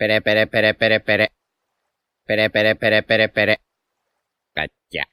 Pere, 0.00 0.22
pere, 0.22 0.46
pere, 0.46 0.72
pere, 0.72 1.00
pere. 1.00 1.28
Pere, 2.26 2.48
pere, 2.48 2.74
pere, 2.74 3.02
pere, 3.02 3.28
pere. 3.28 3.60
Cacha. 4.54 5.04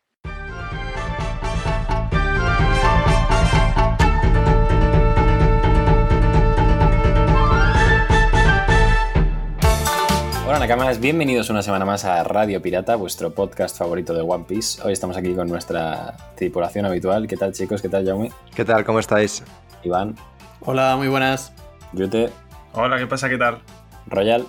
Hola 10.48 10.60
Nakamas, 10.60 11.02
bienvenidos 11.02 11.50
una 11.50 11.62
semana 11.62 11.84
más 11.84 12.06
a 12.06 12.24
Radio 12.24 12.62
Pirata, 12.62 12.96
vuestro 12.96 13.34
podcast 13.36 13.78
favorito 13.78 14.14
de 14.14 14.22
One 14.22 14.46
Piece. 14.48 14.82
Hoy 14.84 14.94
estamos 14.94 15.18
aquí 15.18 15.36
con 15.36 15.50
nuestra 15.50 16.16
tripulación 16.38 16.86
habitual. 16.86 17.28
¿Qué 17.28 17.36
tal 17.36 17.52
chicos? 17.52 17.82
¿Qué 17.82 17.90
tal 17.90 18.06
Jaume? 18.06 18.32
¿Qué 18.56 18.64
tal? 18.64 18.86
¿Cómo 18.86 19.00
estáis? 19.00 19.44
Iván, 19.84 20.16
Hola, 20.62 20.96
muy 20.96 21.10
buenas. 21.10 21.52
Yute, 21.92 22.30
Hola, 22.72 22.98
¿qué 22.98 23.08
pasa? 23.08 23.28
¿Qué 23.28 23.38
tal? 23.38 23.60
Royal 24.06 24.48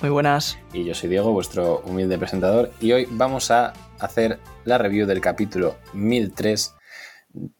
Muy 0.00 0.10
buenas. 0.10 0.56
y 0.72 0.84
yo 0.84 0.94
soy 0.94 1.08
Diego, 1.08 1.32
vuestro 1.32 1.80
humilde 1.80 2.18
presentador. 2.18 2.70
Y 2.80 2.92
hoy 2.92 3.08
vamos 3.10 3.50
a 3.50 3.72
hacer 3.98 4.38
la 4.64 4.78
review 4.78 5.08
del 5.08 5.20
capítulo 5.20 5.74
1003 5.92 6.76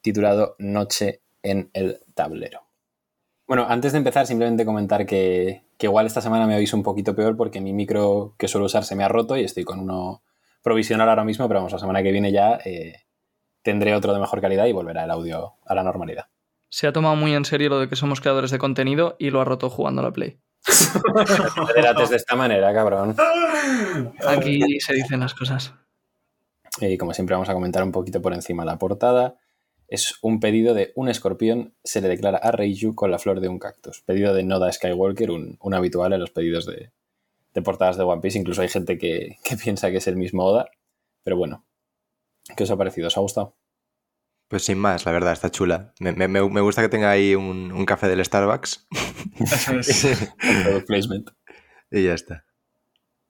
titulado 0.00 0.54
Noche 0.60 1.22
en 1.42 1.68
el 1.72 1.98
tablero. 2.14 2.62
Bueno, 3.48 3.66
antes 3.68 3.90
de 3.90 3.98
empezar, 3.98 4.26
simplemente 4.28 4.64
comentar 4.64 5.04
que, 5.04 5.64
que 5.78 5.86
igual 5.86 6.06
esta 6.06 6.20
semana 6.20 6.46
me 6.46 6.54
habéis 6.54 6.72
un 6.74 6.84
poquito 6.84 7.16
peor 7.16 7.36
porque 7.36 7.60
mi 7.60 7.72
micro 7.72 8.36
que 8.38 8.46
suelo 8.46 8.66
usar 8.66 8.84
se 8.84 8.94
me 8.94 9.02
ha 9.02 9.08
roto 9.08 9.36
y 9.36 9.42
estoy 9.42 9.64
con 9.64 9.80
uno 9.80 10.22
provisional 10.62 11.08
ahora 11.08 11.24
mismo, 11.24 11.48
pero 11.48 11.58
vamos, 11.58 11.72
la 11.72 11.80
semana 11.80 12.04
que 12.04 12.12
viene 12.12 12.30
ya 12.30 12.58
eh, 12.64 13.04
tendré 13.62 13.96
otro 13.96 14.12
de 14.12 14.20
mejor 14.20 14.40
calidad 14.40 14.66
y 14.66 14.72
volverá 14.72 15.02
el 15.02 15.10
audio 15.10 15.54
a 15.66 15.74
la 15.74 15.82
normalidad. 15.82 16.26
Se 16.68 16.86
ha 16.86 16.92
tomado 16.92 17.16
muy 17.16 17.34
en 17.34 17.44
serio 17.44 17.70
lo 17.70 17.80
de 17.80 17.88
que 17.88 17.96
somos 17.96 18.20
creadores 18.20 18.52
de 18.52 18.58
contenido 18.58 19.16
y 19.18 19.30
lo 19.30 19.40
ha 19.40 19.44
roto 19.44 19.70
jugando 19.70 20.02
a 20.02 20.04
la 20.04 20.12
Play. 20.12 20.38
No 21.56 21.66
te 21.66 21.72
delates 21.74 22.10
de 22.10 22.16
esta 22.16 22.36
manera, 22.36 22.72
cabrón. 22.72 23.16
Aquí 24.26 24.80
se 24.80 24.94
dicen 24.94 25.20
las 25.20 25.34
cosas. 25.34 25.72
Y 26.80 26.96
como 26.98 27.14
siempre 27.14 27.34
vamos 27.34 27.48
a 27.48 27.54
comentar 27.54 27.82
un 27.82 27.92
poquito 27.92 28.20
por 28.20 28.34
encima 28.34 28.64
la 28.64 28.78
portada. 28.78 29.36
Es 29.88 30.18
un 30.20 30.38
pedido 30.38 30.74
de 30.74 30.92
un 30.96 31.08
escorpión, 31.08 31.74
se 31.82 32.02
le 32.02 32.08
declara 32.08 32.38
a 32.38 32.52
Reiju 32.52 32.94
con 32.94 33.10
la 33.10 33.18
flor 33.18 33.40
de 33.40 33.48
un 33.48 33.58
cactus. 33.58 34.02
Pedido 34.02 34.34
de 34.34 34.42
Noda 34.42 34.70
Skywalker, 34.70 35.30
un, 35.30 35.56
un 35.60 35.74
habitual 35.74 36.12
en 36.12 36.20
los 36.20 36.30
pedidos 36.30 36.66
de, 36.66 36.92
de 37.54 37.62
portadas 37.62 37.96
de 37.96 38.04
One 38.04 38.20
Piece. 38.20 38.38
Incluso 38.38 38.62
hay 38.62 38.68
gente 38.68 38.98
que, 38.98 39.38
que 39.42 39.56
piensa 39.62 39.90
que 39.90 39.96
es 39.96 40.06
el 40.06 40.16
mismo 40.16 40.44
Oda. 40.44 40.70
Pero 41.24 41.36
bueno, 41.36 41.64
¿qué 42.56 42.64
os 42.64 42.70
ha 42.70 42.76
parecido? 42.76 43.08
¿Os 43.08 43.16
ha 43.16 43.20
gustado? 43.20 43.56
Pues 44.48 44.64
sin 44.64 44.78
más, 44.78 45.04
la 45.04 45.12
verdad, 45.12 45.32
está 45.34 45.50
chula. 45.50 45.92
Me, 46.00 46.12
me- 46.12 46.26
me- 46.28 46.60
gusta 46.60 46.80
que 46.82 46.88
tenga 46.88 47.10
ahí 47.10 47.34
un, 47.34 47.70
un 47.70 47.84
café 47.84 48.08
del 48.08 48.24
Starbucks 48.24 48.86
Eso 49.40 49.78
es. 49.78 50.32
Placement. 50.86 51.30
y 51.90 52.04
ya 52.04 52.14
está. 52.14 52.44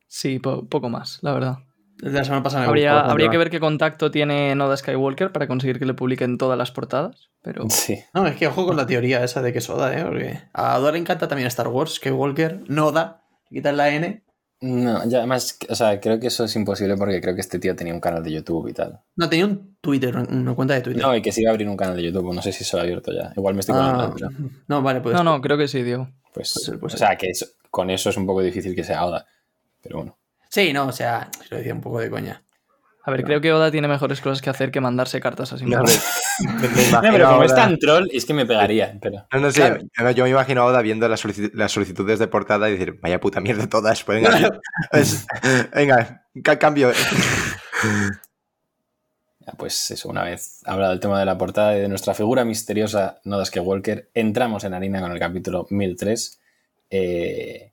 Sí, 0.07 0.39
po- 0.39 0.69
poco 0.69 0.89
más, 0.89 1.19
la 1.23 1.33
verdad. 1.33 1.57
La 2.01 2.23
semana 2.23 2.45
pasada 2.45 2.65
Habría, 2.67 3.01
habría 3.01 3.29
que 3.29 3.39
ver 3.39 3.51
qué 3.51 3.59
contacto 3.59 4.13
tiene 4.13 4.55
Noda 4.55 4.77
Skywalker 4.77 5.33
para 5.33 5.49
conseguir 5.49 5.81
que 5.81 5.85
le 5.85 5.95
publiquen 5.95 6.39
todas 6.39 6.57
las 6.57 6.71
portadas, 6.71 7.31
pero 7.43 7.69
Sí. 7.69 7.99
No, 8.15 8.25
es 8.29 8.37
que 8.37 8.47
ojo 8.47 8.65
con 8.67 8.77
la 8.77 8.87
teoría 8.87 9.25
esa 9.25 9.43
de 9.43 9.53
que 9.53 9.59
es 9.59 9.69
Oda, 9.69 9.99
¿eh? 9.99 10.05
Porque 10.05 10.41
a 10.53 10.79
Oda 10.79 10.93
le 10.93 10.99
encanta 10.99 11.27
también 11.27 11.49
Star 11.49 11.67
Wars, 11.67 11.95
Skywalker, 11.95 12.63
Noda, 12.71 13.25
quitan 13.49 13.77
la 13.77 13.89
N. 13.91 14.23
No, 14.61 15.09
ya 15.09 15.19
además, 15.19 15.57
o 15.69 15.75
sea, 15.77 16.01
creo 16.01 16.19
que 16.19 16.27
eso 16.27 16.45
es 16.45 16.57
imposible 16.57 16.97
porque 16.97 17.21
creo 17.21 17.35
que 17.35 17.41
este 17.41 17.61
tío 17.61 17.77
tenía 17.77 17.95
un 17.95 18.01
canal 18.01 18.25
de 18.25 18.33
YouTube 18.33 18.67
y 18.69 18.73
tal. 18.73 19.01
No, 19.15 19.29
tenía 19.29 19.47
un 19.47 19.77
Twitter, 19.81 20.17
una 20.17 20.55
cuenta 20.55 20.75
de 20.75 20.81
Twitter. 20.81 21.01
No, 21.03 21.15
y 21.15 21.23
que 21.23 21.31
se 21.31 21.43
iba 21.43 21.51
a 21.51 21.53
abrir 21.53 21.69
un 21.69 21.77
canal 21.77 21.95
de 21.97 22.03
YouTube. 22.03 22.35
No 22.35 22.43
sé 22.43 22.51
si 22.53 22.65
se 22.65 22.77
lo 22.77 22.81
ha 22.81 22.85
abierto 22.85 23.13
ya. 23.13 23.33
Igual 23.37 23.55
me 23.55 23.61
estoy 23.61 23.77
colando. 23.77 24.03
Ah, 24.03 24.13
pero, 24.15 24.31
no, 24.67 24.83
vale, 24.83 25.01
pues. 25.01 25.15
no, 25.15 25.23
no, 25.23 25.41
creo 25.41 25.57
que 25.57 25.69
sí, 25.69 25.83
Diego. 25.85 26.09
pues, 26.35 26.57
o 26.83 26.89
sea, 26.89 27.17
que 27.17 27.31
eso- 27.31 27.47
con 27.71 27.89
eso 27.91 28.11
es 28.11 28.17
un 28.17 28.27
poco 28.27 28.43
difícil 28.43 28.75
que 28.75 28.83
sea 28.83 29.05
Oda. 29.07 29.27
Pero 29.81 29.99
bueno. 29.99 30.19
Sí, 30.49 30.73
no, 30.73 30.87
o 30.89 30.93
sea, 30.93 31.31
se 31.47 31.49
lo 31.51 31.59
decía 31.59 31.75
un 31.75 31.81
poco 31.81 32.01
de 32.01 32.11
coña. 32.11 32.43
A 33.09 33.11
ver, 33.11 33.25
creo 33.25 33.41
que 33.41 33.51
Oda 33.53 33.71
tiene 33.71 33.89
mejores 33.89 34.21
cosas 34.21 34.43
que 34.43 34.51
hacer 34.51 34.71
que 34.71 34.81
mandarse 34.83 35.19
cartas 35.19 35.51
así. 35.55 35.65
No, 35.65 35.83
me- 35.83 35.85
me- 36.53 36.69
No, 36.69 36.89
imagino 36.89 37.13
pero 37.13 37.27
a 37.29 37.31
como 37.31 37.45
es 37.45 37.55
tan 37.55 37.79
troll, 37.79 38.07
es 38.13 38.27
que 38.27 38.35
me 38.35 38.45
pegaría. 38.45 38.99
Pero... 39.01 39.27
No, 39.33 39.41
no 39.41 39.51
sé, 39.51 39.61
Claro. 39.61 39.81
yo- 39.99 40.11
yo 40.11 40.25
me 40.25 40.31
imagino 40.31 40.61
a 40.63 40.67
Oda 40.67 40.83
viendo 40.83 41.09
las, 41.09 41.25
solici- 41.25 41.51
las 41.55 41.73
solicitudes 41.73 42.19
de 42.19 42.27
portada 42.29 42.69
y 42.69 42.73
decir, 42.73 42.99
vaya 43.01 43.19
puta 43.19 43.41
mierda 43.41 43.67
todas, 43.67 44.05
pues 44.05 44.23
venga, 44.23 44.61
es- 44.93 45.27
venga, 45.75 46.27
ca- 46.45 46.59
cambio. 46.59 46.93
Ya, 49.41 49.53
pues 49.57 49.91
eso, 49.91 50.09
una 50.11 50.25
vez 50.25 50.61
hablado 50.67 50.91
del 50.91 51.01
tema 51.01 51.19
de 51.19 51.25
la 51.25 51.39
portada 51.39 51.77
y 51.77 51.81
de 51.81 51.89
nuestra 51.89 52.13
figura 52.15 52.45
misteriosa, 52.45 53.21
Noda 53.25 53.45
Skywalker, 53.47 54.11
entramos 54.13 54.65
en 54.65 54.75
harina 54.75 55.01
con 55.01 55.13
el 55.13 55.19
capítulo 55.19 55.67
1003. 55.71 56.41
eh, 56.91 57.73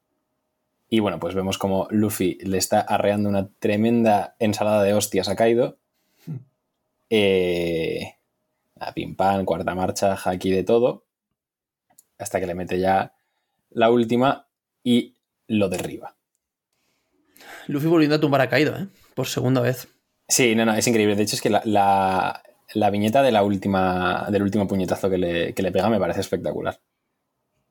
y 0.96 1.00
bueno, 1.00 1.20
pues 1.20 1.36
vemos 1.36 1.58
como 1.58 1.88
Luffy 1.92 2.38
le 2.42 2.58
está 2.58 2.80
arreando 2.80 3.28
una 3.30 3.50
tremenda 3.60 4.36
ensalada 4.40 4.82
de 4.84 4.94
hostias 4.94 5.28
a 5.30 5.36
Kaido. 5.36 5.78
Eh, 7.10 8.16
a 8.80 8.92
pim 8.94 9.16
pam, 9.16 9.46
cuarta 9.46 9.76
marcha, 9.76 10.16
haki 10.16 10.50
de 10.52 10.64
todo. 10.64 11.06
Hasta 12.18 12.40
que 12.40 12.48
le 12.48 12.56
mete 12.56 12.80
ya 12.80 13.14
la 13.70 13.92
última 13.92 14.48
y 14.84 15.16
lo 15.48 15.70
derriba. 15.70 16.16
Luffy 17.68 17.88
volviendo 17.88 18.16
a 18.16 18.20
tumbar 18.20 18.42
a 18.42 18.50
Kaido, 18.50 18.76
¿eh? 18.76 18.88
Por 19.14 19.28
segunda 19.28 19.62
vez. 19.62 19.88
Sí, 20.28 20.56
no, 20.56 20.66
no, 20.66 20.74
es 20.74 20.88
increíble. 20.88 21.16
De 21.16 21.24
hecho, 21.24 21.36
es 21.36 21.42
que 21.42 21.50
la, 21.52 21.62
la- 21.66 22.42
la 22.74 22.90
viñeta 22.90 23.22
de 23.22 23.32
la 23.32 23.44
última, 23.44 24.28
del 24.32 24.42
último 24.42 24.68
puñetazo 24.68 25.10
que 25.10 25.20
le, 25.20 25.54
que 25.54 25.62
le 25.62 25.72
pega 25.72 25.90
me 25.90 26.00
parece 26.00 26.22
espectacular. 26.22 26.80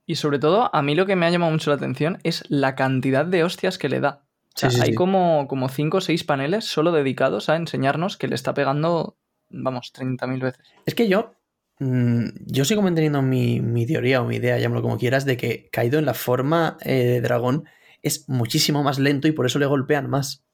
Y 0.06 0.16
sobre 0.16 0.38
todo, 0.38 0.74
a 0.74 0.82
mí 0.82 0.94
lo 0.94 1.06
que 1.06 1.16
me 1.16 1.26
ha 1.26 1.30
llamado 1.30 1.50
mucho 1.52 1.70
la 1.70 1.76
atención 1.76 2.18
es 2.24 2.44
la 2.48 2.74
cantidad 2.74 3.24
de 3.24 3.42
hostias 3.44 3.78
que 3.78 3.88
le 3.88 4.00
da. 4.00 4.24
O 4.54 4.58
sea, 4.58 4.70
Sí, 4.70 4.76
sí, 4.76 4.82
hay 4.82 4.88
sí. 4.90 4.94
como, 4.94 5.48
como 5.48 5.68
cinco 5.68 5.98
o 5.98 6.00
seis 6.00 6.24
paneles 6.24 6.64
solo 6.66 6.92
dedicados 6.92 7.48
a 7.48 7.56
enseñarnos 7.56 8.16
que 8.16 8.28
le 8.28 8.34
está 8.34 8.54
pegando, 8.54 9.16
vamos, 9.50 9.92
30.000 9.92 10.40
veces. 10.40 10.60
Es 10.86 10.94
que 10.94 11.08
yo. 11.08 11.34
mm, 11.80 12.24
yo 12.46 12.64
sigo 12.64 12.82
manteniendo 12.82 13.22
mi, 13.22 13.60
mi 13.60 13.86
teoría 13.86 14.20
o 14.22 14.26
mi 14.26 14.36
idea, 14.36 14.58
llámalo 14.58 14.82
como 14.82 14.98
quieras, 14.98 15.24
de 15.24 15.36
que 15.36 15.68
Kaido 15.72 15.98
en 15.98 16.06
la 16.06 16.14
forma 16.14 16.76
eh, 16.82 16.94
de 17.04 17.20
dragón 17.20 17.64
es 18.02 18.28
muchísimo 18.28 18.82
más 18.82 18.98
lento 18.98 19.26
y 19.26 19.32
por 19.32 19.46
eso 19.46 19.58
le 19.58 19.66
golpean 19.66 20.08
más. 20.10 20.44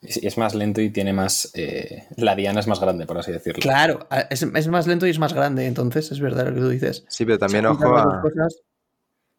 Es, 0.00 0.16
es 0.18 0.38
más 0.38 0.54
lento 0.54 0.80
y 0.80 0.90
tiene 0.90 1.12
más. 1.12 1.50
eh, 1.54 2.04
la 2.16 2.34
diana 2.34 2.60
es 2.60 2.66
más 2.66 2.80
grande, 2.80 3.06
por 3.06 3.18
así 3.18 3.30
decirlo. 3.32 3.60
Claro, 3.60 4.08
es, 4.30 4.42
es 4.42 4.68
más 4.68 4.86
lento 4.86 5.06
y 5.06 5.10
es 5.10 5.18
más 5.18 5.34
grande, 5.34 5.66
entonces 5.66 6.10
es 6.10 6.20
verdad 6.20 6.46
lo 6.48 6.54
que 6.54 6.60
tú 6.60 6.68
dices. 6.68 7.04
Sí, 7.08 7.24
pero 7.24 7.38
también 7.38 7.66
ojo 7.66 7.96
a, 7.96 8.22
cosas. 8.22 8.60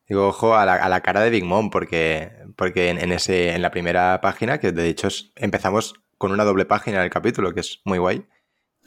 Digo, 0.08 0.28
ojo 0.28 0.56
a 0.56 0.66
la, 0.66 0.76
a 0.76 0.90
la 0.90 1.02
cara 1.02 1.22
de 1.22 1.30
Big 1.30 1.44
Mom, 1.46 1.70
porque, 1.70 2.32
porque 2.56 2.90
en, 2.90 3.00
en 3.00 3.12
ese, 3.12 3.52
en 3.54 3.62
la 3.62 3.72
primera 3.72 4.20
página, 4.22 4.60
que 4.60 4.72
de 4.72 4.88
hecho 4.90 5.08
es- 5.08 5.32
empezamos 5.36 5.96
con 6.18 6.32
una 6.32 6.44
doble 6.46 6.66
página 6.66 6.98
en 7.00 7.04
el 7.06 7.10
capítulo, 7.10 7.54
que 7.54 7.60
es 7.62 7.82
muy 7.86 7.98
guay. 8.00 8.26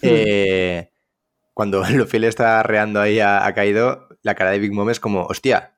eh, 0.02 0.90
cuando 1.54 1.82
Luffy 1.90 2.18
le 2.18 2.28
está 2.28 2.60
arreando 2.60 3.00
ahí 3.00 3.20
a, 3.20 3.46
a 3.46 3.54
Kaido, 3.54 4.08
la 4.22 4.34
cara 4.34 4.50
de 4.50 4.58
Big 4.58 4.72
Mom 4.72 4.90
es 4.90 5.00
como, 5.00 5.24
hostia, 5.26 5.76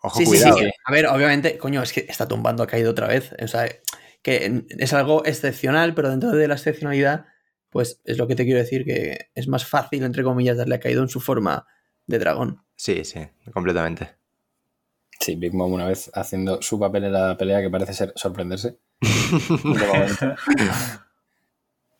ojo, 0.00 0.18
Sí, 0.18 0.26
sí, 0.26 0.30
cuidado. 0.30 0.58
sí. 0.58 0.64
eh". 0.66 0.72
A 0.86 0.92
ver, 0.92 1.06
obviamente, 1.06 1.58
coño, 1.58 1.82
es 1.82 1.92
que 1.92 2.06
está 2.08 2.28
tumbando 2.28 2.62
a 2.62 2.66
Kaido 2.66 2.90
otra 2.90 3.08
vez. 3.08 3.32
O 3.42 3.48
sea, 3.48 3.68
que 4.22 4.64
es 4.78 4.92
algo 4.92 5.24
excepcional, 5.24 5.94
pero 5.94 6.10
dentro 6.10 6.30
de 6.32 6.48
la 6.48 6.54
excepcionalidad, 6.54 7.26
pues 7.70 8.00
es 8.04 8.18
lo 8.18 8.26
que 8.28 8.36
te 8.36 8.44
quiero 8.44 8.60
decir, 8.60 8.84
que 8.84 9.30
es 9.34 9.48
más 9.48 9.66
fácil, 9.66 10.04
entre 10.04 10.22
comillas, 10.22 10.56
darle 10.56 10.76
a 10.76 10.80
Kaido 10.80 11.02
en 11.02 11.08
su 11.08 11.20
forma 11.20 11.66
de 12.06 12.18
dragón. 12.18 12.62
Sí, 12.76 13.04
sí, 13.04 13.20
completamente. 13.52 14.16
Sí, 15.20 15.36
Big 15.36 15.54
Mom 15.54 15.72
una 15.72 15.86
vez 15.86 16.10
haciendo 16.14 16.60
su 16.60 16.78
papel 16.78 17.04
en 17.04 17.12
la 17.12 17.36
pelea 17.36 17.60
que 17.60 17.70
parece 17.70 17.94
ser 17.94 18.12
sorprenderse. 18.16 18.76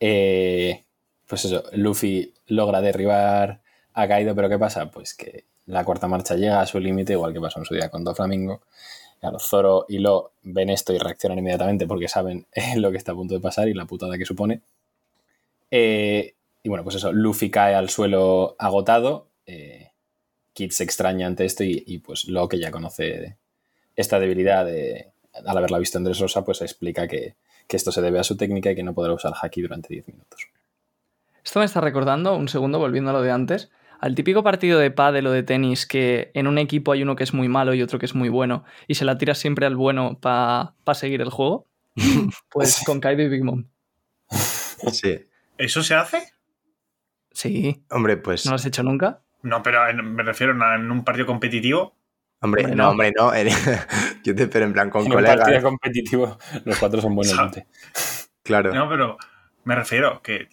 Eh, 0.07 0.85
pues 1.27 1.47
eso, 1.47 1.65
Luffy 1.73 2.35
logra 2.49 2.83
derribar 2.83 3.63
a 3.95 4.09
Kaido, 4.09 4.35
pero 4.35 4.51
¿qué 4.51 4.59
pasa? 4.59 4.91
Pues 4.91 5.15
que 5.15 5.47
la 5.67 5.85
cuarta 5.85 6.09
marcha 6.09 6.35
llega 6.35 6.61
a 6.61 6.67
su 6.67 6.79
límite, 6.79 7.15
igual 7.15 7.33
que 7.33 7.41
pasó 7.41 7.61
en 7.61 7.65
su 7.65 7.75
día 7.75 7.89
con 7.89 8.05
Doflamingo. 8.05 8.63
Claro, 9.21 9.39
Zoro 9.39 9.87
y 9.89 9.99
Lo 9.99 10.33
ven 10.43 10.69
esto 10.69 10.93
y 10.93 10.99
reaccionan 10.99 11.39
inmediatamente 11.39 11.87
porque 11.87 12.09
saben 12.09 12.47
lo 12.77 12.91
que 12.91 12.99
está 12.99 13.13
a 13.13 13.15
punto 13.15 13.35
de 13.35 13.41
pasar 13.41 13.69
y 13.69 13.73
la 13.73 13.87
putada 13.87 14.19
que 14.19 14.27
supone. 14.27 14.61
Eh, 15.71 16.35
y 16.63 16.69
bueno, 16.69 16.85
pues 16.85 16.97
eso, 16.97 17.13
Luffy 17.13 17.51
cae 17.51 17.75
al 17.75 17.89
suelo 17.89 18.57
agotado. 18.59 19.29
Eh, 19.47 19.91
Kid 20.55 20.71
se 20.71 20.85
extraña 20.85 21.27
ante 21.27 21.45
esto 21.45 21.65
y, 21.65 21.85
y, 21.87 21.99
pues 21.99 22.25
Lo 22.27 22.49
que 22.49 22.59
ya 22.59 22.71
conoce 22.71 23.37
esta 23.97 24.19
debilidad 24.19 24.65
de, 24.65 25.13
al 25.33 25.59
haberla 25.59 25.79
visto 25.79 25.99
en 25.99 26.05
Dressrosa, 26.05 26.45
pues 26.45 26.63
explica 26.63 27.07
que, 27.07 27.35
que 27.67 27.77
esto 27.77 27.93
se 27.93 28.01
debe 28.01 28.19
a 28.19 28.25
su 28.25 28.37
técnica 28.37 28.71
y 28.71 28.75
que 28.75 28.83
no 28.83 28.95
podrá 28.95 29.13
usar 29.13 29.33
Haki 29.41 29.63
durante 29.63 29.89
10 29.89 30.09
minutos. 30.09 30.49
Esto 31.45 31.59
me 31.59 31.67
está 31.67 31.81
recordando, 31.81 32.37
un 32.37 32.49
segundo, 32.49 32.79
volviendo 32.79 33.11
a 33.11 33.13
lo 33.13 33.23
de 33.23 33.31
antes, 33.31 33.71
al 34.01 34.15
típico 34.15 34.43
partido 34.43 34.79
de 34.79 34.91
pádel 34.91 35.27
o 35.27 35.33
de 35.33 35.43
tenis 35.43 35.87
que 35.87 36.31
en 36.35 36.47
un 36.47 36.59
equipo 36.59 36.93
hay 36.93 37.03
uno 37.03 37.17
que 37.17 37.25
es 37.25 37.35
muy 37.35 37.49
malo 37.49 37.75
y 37.75 37.83
otro 37.83 37.99
que 37.99 38.07
es 38.07 38.15
muy 38.15 38.29
bueno 38.29 38.65
y 38.87 38.95
se 38.95 39.05
la 39.05 39.19
tiras 39.19 39.39
siempre 39.39 39.67
al 39.67 39.77
bueno 39.77 40.19
para 40.21 40.75
seguir 40.95 41.21
el 41.21 41.31
juego. 41.31 41.67
Pues 42.51 42.83
con 42.85 43.01
Kaido 43.01 43.23
y 43.23 43.29
Big 43.29 43.45
Mom. 43.45 43.65
Sí. 44.93 45.27
¿Eso 45.59 45.83
se 45.83 45.95
hace? 45.95 46.33
Sí, 47.33 47.85
Hombre, 47.91 48.17
pues. 48.17 48.45
¿no 48.45 48.53
lo 48.53 48.57
has 48.57 48.67
hecho 48.67 48.83
nunca? 48.83 49.24
No, 49.45 49.63
pero 49.63 49.89
en- 49.89 50.15
me 50.15 50.23
refiero 50.23 50.53
a 50.65 50.75
en 50.75 50.91
un 50.91 51.05
partido 51.05 51.27
competitivo. 51.27 51.97
Hombre, 52.41 52.63
Hombre, 52.65 52.77
no, 52.77 52.83
no. 52.85 52.91
hombre, 52.91 53.13
no. 53.17 53.33
Yo 54.25 54.35
te 54.35 54.43
espero 54.43 54.65
en 54.67 54.73
plan 54.73 54.91
con 54.91 55.03
En 55.07 55.13
un 55.13 55.15
partido 55.23 55.43
colegas. 55.45 55.63
competitivo, 55.63 56.39
los 56.65 56.79
cuatro 56.79 57.01
son 57.01 57.15
buenos. 57.15 57.39
Claro. 58.43 58.75
No, 58.75 58.89
pero 58.89 59.17
me 59.65 59.75
refiero 59.77 60.21
que. 60.23 60.49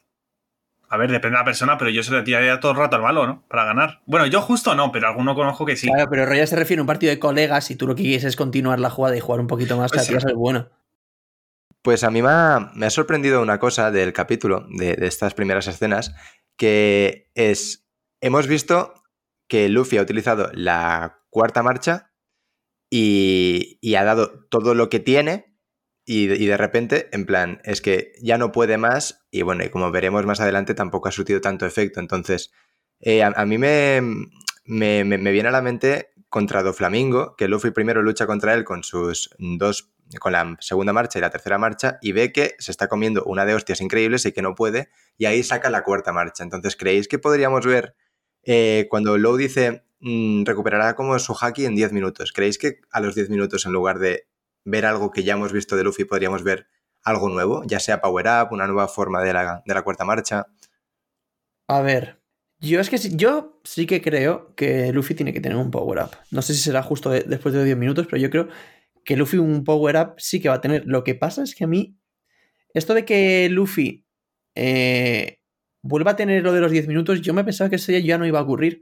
A 0.89 0.97
ver, 0.97 1.09
depende 1.09 1.35
de 1.38 1.41
la 1.41 1.45
persona, 1.45 1.77
pero 1.77 1.89
yo 1.89 2.03
se 2.03 2.11
le 2.11 2.21
tiraría 2.21 2.59
todo 2.59 2.73
el 2.73 2.77
rato 2.77 2.97
al 2.97 3.01
malo, 3.01 3.25
¿no? 3.25 3.43
Para 3.47 3.63
ganar. 3.63 4.01
Bueno, 4.05 4.25
yo 4.25 4.41
justo 4.41 4.75
no, 4.75 4.91
pero 4.91 5.07
alguno 5.07 5.35
conozco 5.35 5.65
que 5.65 5.77
sí. 5.77 5.88
Claro, 5.88 6.09
pero 6.09 6.25
Royal 6.25 6.45
se 6.47 6.57
refiere 6.57 6.81
a 6.81 6.83
un 6.83 6.88
partido 6.88 7.11
de 7.11 7.19
colegas 7.19 7.71
y 7.71 7.77
tú 7.77 7.88
lo 7.88 7.95
que 7.95 8.03
quieres 8.03 8.25
es 8.25 8.35
continuar 8.35 8.77
la 8.81 8.89
jugada 8.89 9.15
y 9.15 9.21
jugar 9.21 9.39
un 9.39 9.47
poquito 9.47 9.77
más, 9.77 9.89
Pues 9.91 10.05
tiras 10.07 10.23
sí. 10.23 10.29
el 10.29 10.35
bueno. 10.35 10.67
Pues 11.81 12.03
a 12.03 12.11
mí 12.11 12.21
me 12.21 12.27
ha, 12.29 12.71
me 12.75 12.85
ha 12.85 12.89
sorprendido 12.89 13.41
una 13.41 13.57
cosa 13.57 13.89
del 13.89 14.11
capítulo, 14.11 14.67
de, 14.69 14.95
de 14.97 15.07
estas 15.07 15.33
primeras 15.33 15.65
escenas, 15.67 16.13
que 16.57 17.29
es, 17.35 17.85
hemos 18.21 18.47
visto 18.47 18.94
que 19.47 19.68
Luffy 19.69 19.97
ha 19.97 20.01
utilizado 20.03 20.50
la 20.53 21.19
cuarta 21.29 21.63
marcha 21.63 22.12
y, 22.89 23.79
ha 23.95 24.03
dado 24.03 24.45
todo 24.50 24.75
lo 24.75 24.89
que 24.89 25.00
tiene 25.00 25.57
y, 26.06 26.27
de- 26.27 26.57
repente, 26.57 27.09
en 27.13 27.25
plan, 27.25 27.62
es 27.63 27.81
que 27.81 28.13
ya 28.21 28.38
no 28.38 28.51
puede 28.51 28.77
más 28.77 29.25
y 29.31 29.44
bueno, 29.44 29.63
como 29.71 29.91
veremos 29.91 30.25
más 30.25 30.39
adelante, 30.41 30.73
tampoco 30.73 31.07
ha 31.09 31.12
surtido 31.12 31.41
tanto 31.41 31.65
efecto. 31.65 32.00
Entonces, 32.00 32.51
eh, 33.00 33.23
a, 33.23 33.45
mí 33.45 33.57
me, 33.57 34.01
me, 34.65 35.03
me- 35.03 35.17
me 35.17 35.31
viene 35.31 35.50
a 35.50 35.51
la 35.51 35.62
mente 35.62 36.09
contra 36.29 36.63
Doflamingo, 36.63 37.35
que 37.35 37.47
Luffy 37.47 37.71
primero 37.71 38.01
lucha 38.01 38.25
contra 38.25 38.53
él 38.53 38.63
con 38.63 38.83
sus 38.83 39.29
dos, 39.38 39.94
con 40.19 40.31
la 40.33 40.57
segunda 40.59 40.94
marcha 40.94 41.19
y 41.19 41.21
la 41.21 41.29
tercera 41.29 41.57
marcha, 41.57 41.97
y 42.01 42.13
ve 42.13 42.31
que 42.31 42.56
se 42.59 42.71
está 42.71 42.88
comiendo 42.88 43.24
una 43.25 43.45
de 43.45 43.53
hostias 43.53 43.81
increíbles 43.81 44.25
y 44.25 44.31
que 44.31 44.41
no 44.41 44.56
puede, 44.56 44.89
y 45.17 45.25
ahí 45.25 45.44
saca 45.44 45.69
la 45.69 45.83
cuarta 45.83 46.13
marcha. 46.13 46.44
Entonces, 46.44 46.75
¿creéis 46.75 47.07
que 47.07 47.19
podríamos 47.19 47.65
ver 47.65 47.95
eh, 48.43 48.88
cuando 48.89 49.17
Low 49.17 49.38
dice 49.38 49.83
mm, 49.99 50.43
recuperará 50.45 50.95
como 50.95 51.17
su 51.19 51.35
haki 51.39 51.65
en 51.65 51.75
10 51.75 51.91
minutos? 51.93 52.31
¿Creéis 52.33 52.57
que 52.57 52.79
a 52.91 52.99
los 52.99 53.15
10 53.15 53.29
minutos, 53.29 53.65
en 53.65 53.71
lugar 53.71 53.99
de 53.99 54.27
ver 54.65 54.85
algo 54.85 55.11
que 55.11 55.23
ya 55.23 55.33
hemos 55.33 55.51
visto 55.51 55.75
de 55.75 55.83
Luffy, 55.83 56.05
podríamos 56.05 56.43
ver 56.43 56.67
algo 57.03 57.29
nuevo? 57.29 57.63
Ya 57.65 57.79
sea 57.79 58.01
Power 58.01 58.25
Up, 58.27 58.51
una 58.51 58.67
nueva 58.67 58.88
forma 58.88 59.23
de 59.23 59.33
la, 59.33 59.81
cuarta 59.83 60.05
marcha. 60.05 60.47
A 61.67 61.81
ver, 61.81 62.21
yo 62.59 62.79
es 62.79 62.89
que 62.89 62.97
yo 62.97 63.59
sí 63.63 63.85
que 63.85 64.01
creo 64.01 64.53
que 64.55 64.91
Luffy 64.91 65.15
tiene 65.15 65.33
que 65.33 65.41
tener 65.41 65.57
un 65.57 65.71
power 65.71 66.03
up. 66.03 66.11
No 66.31 66.41
sé 66.41 66.53
si 66.53 66.61
será 66.61 66.83
justo 66.83 67.09
de- 67.09 67.23
después 67.23 67.53
de 67.53 67.59
los 67.59 67.65
10 67.65 67.77
minutos, 67.77 68.07
pero 68.07 68.21
yo 68.21 68.29
creo 68.29 68.49
que 69.05 69.15
Luffy 69.15 69.38
un 69.38 69.63
power 69.63 69.95
up 69.97 70.13
sí 70.17 70.41
que 70.41 70.49
va 70.49 70.55
a 70.55 70.61
tener. 70.61 70.83
Lo 70.85 71.03
que 71.03 71.15
pasa 71.15 71.43
es 71.43 71.55
que 71.55 71.63
a 71.63 71.67
mí, 71.67 71.97
esto 72.73 72.93
de 72.93 73.05
que 73.05 73.49
Luffy 73.49 74.05
eh, 74.55 75.40
vuelva 75.81 76.11
a 76.11 76.15
tener 76.15 76.43
lo 76.43 76.53
de 76.53 76.61
los 76.61 76.71
10 76.71 76.87
minutos, 76.87 77.21
yo 77.21 77.33
me 77.33 77.43
pensaba 77.43 77.69
que 77.69 77.77
eso 77.77 77.91
ya 77.91 78.17
no 78.17 78.25
iba 78.25 78.39
a 78.39 78.43
ocurrir. 78.43 78.81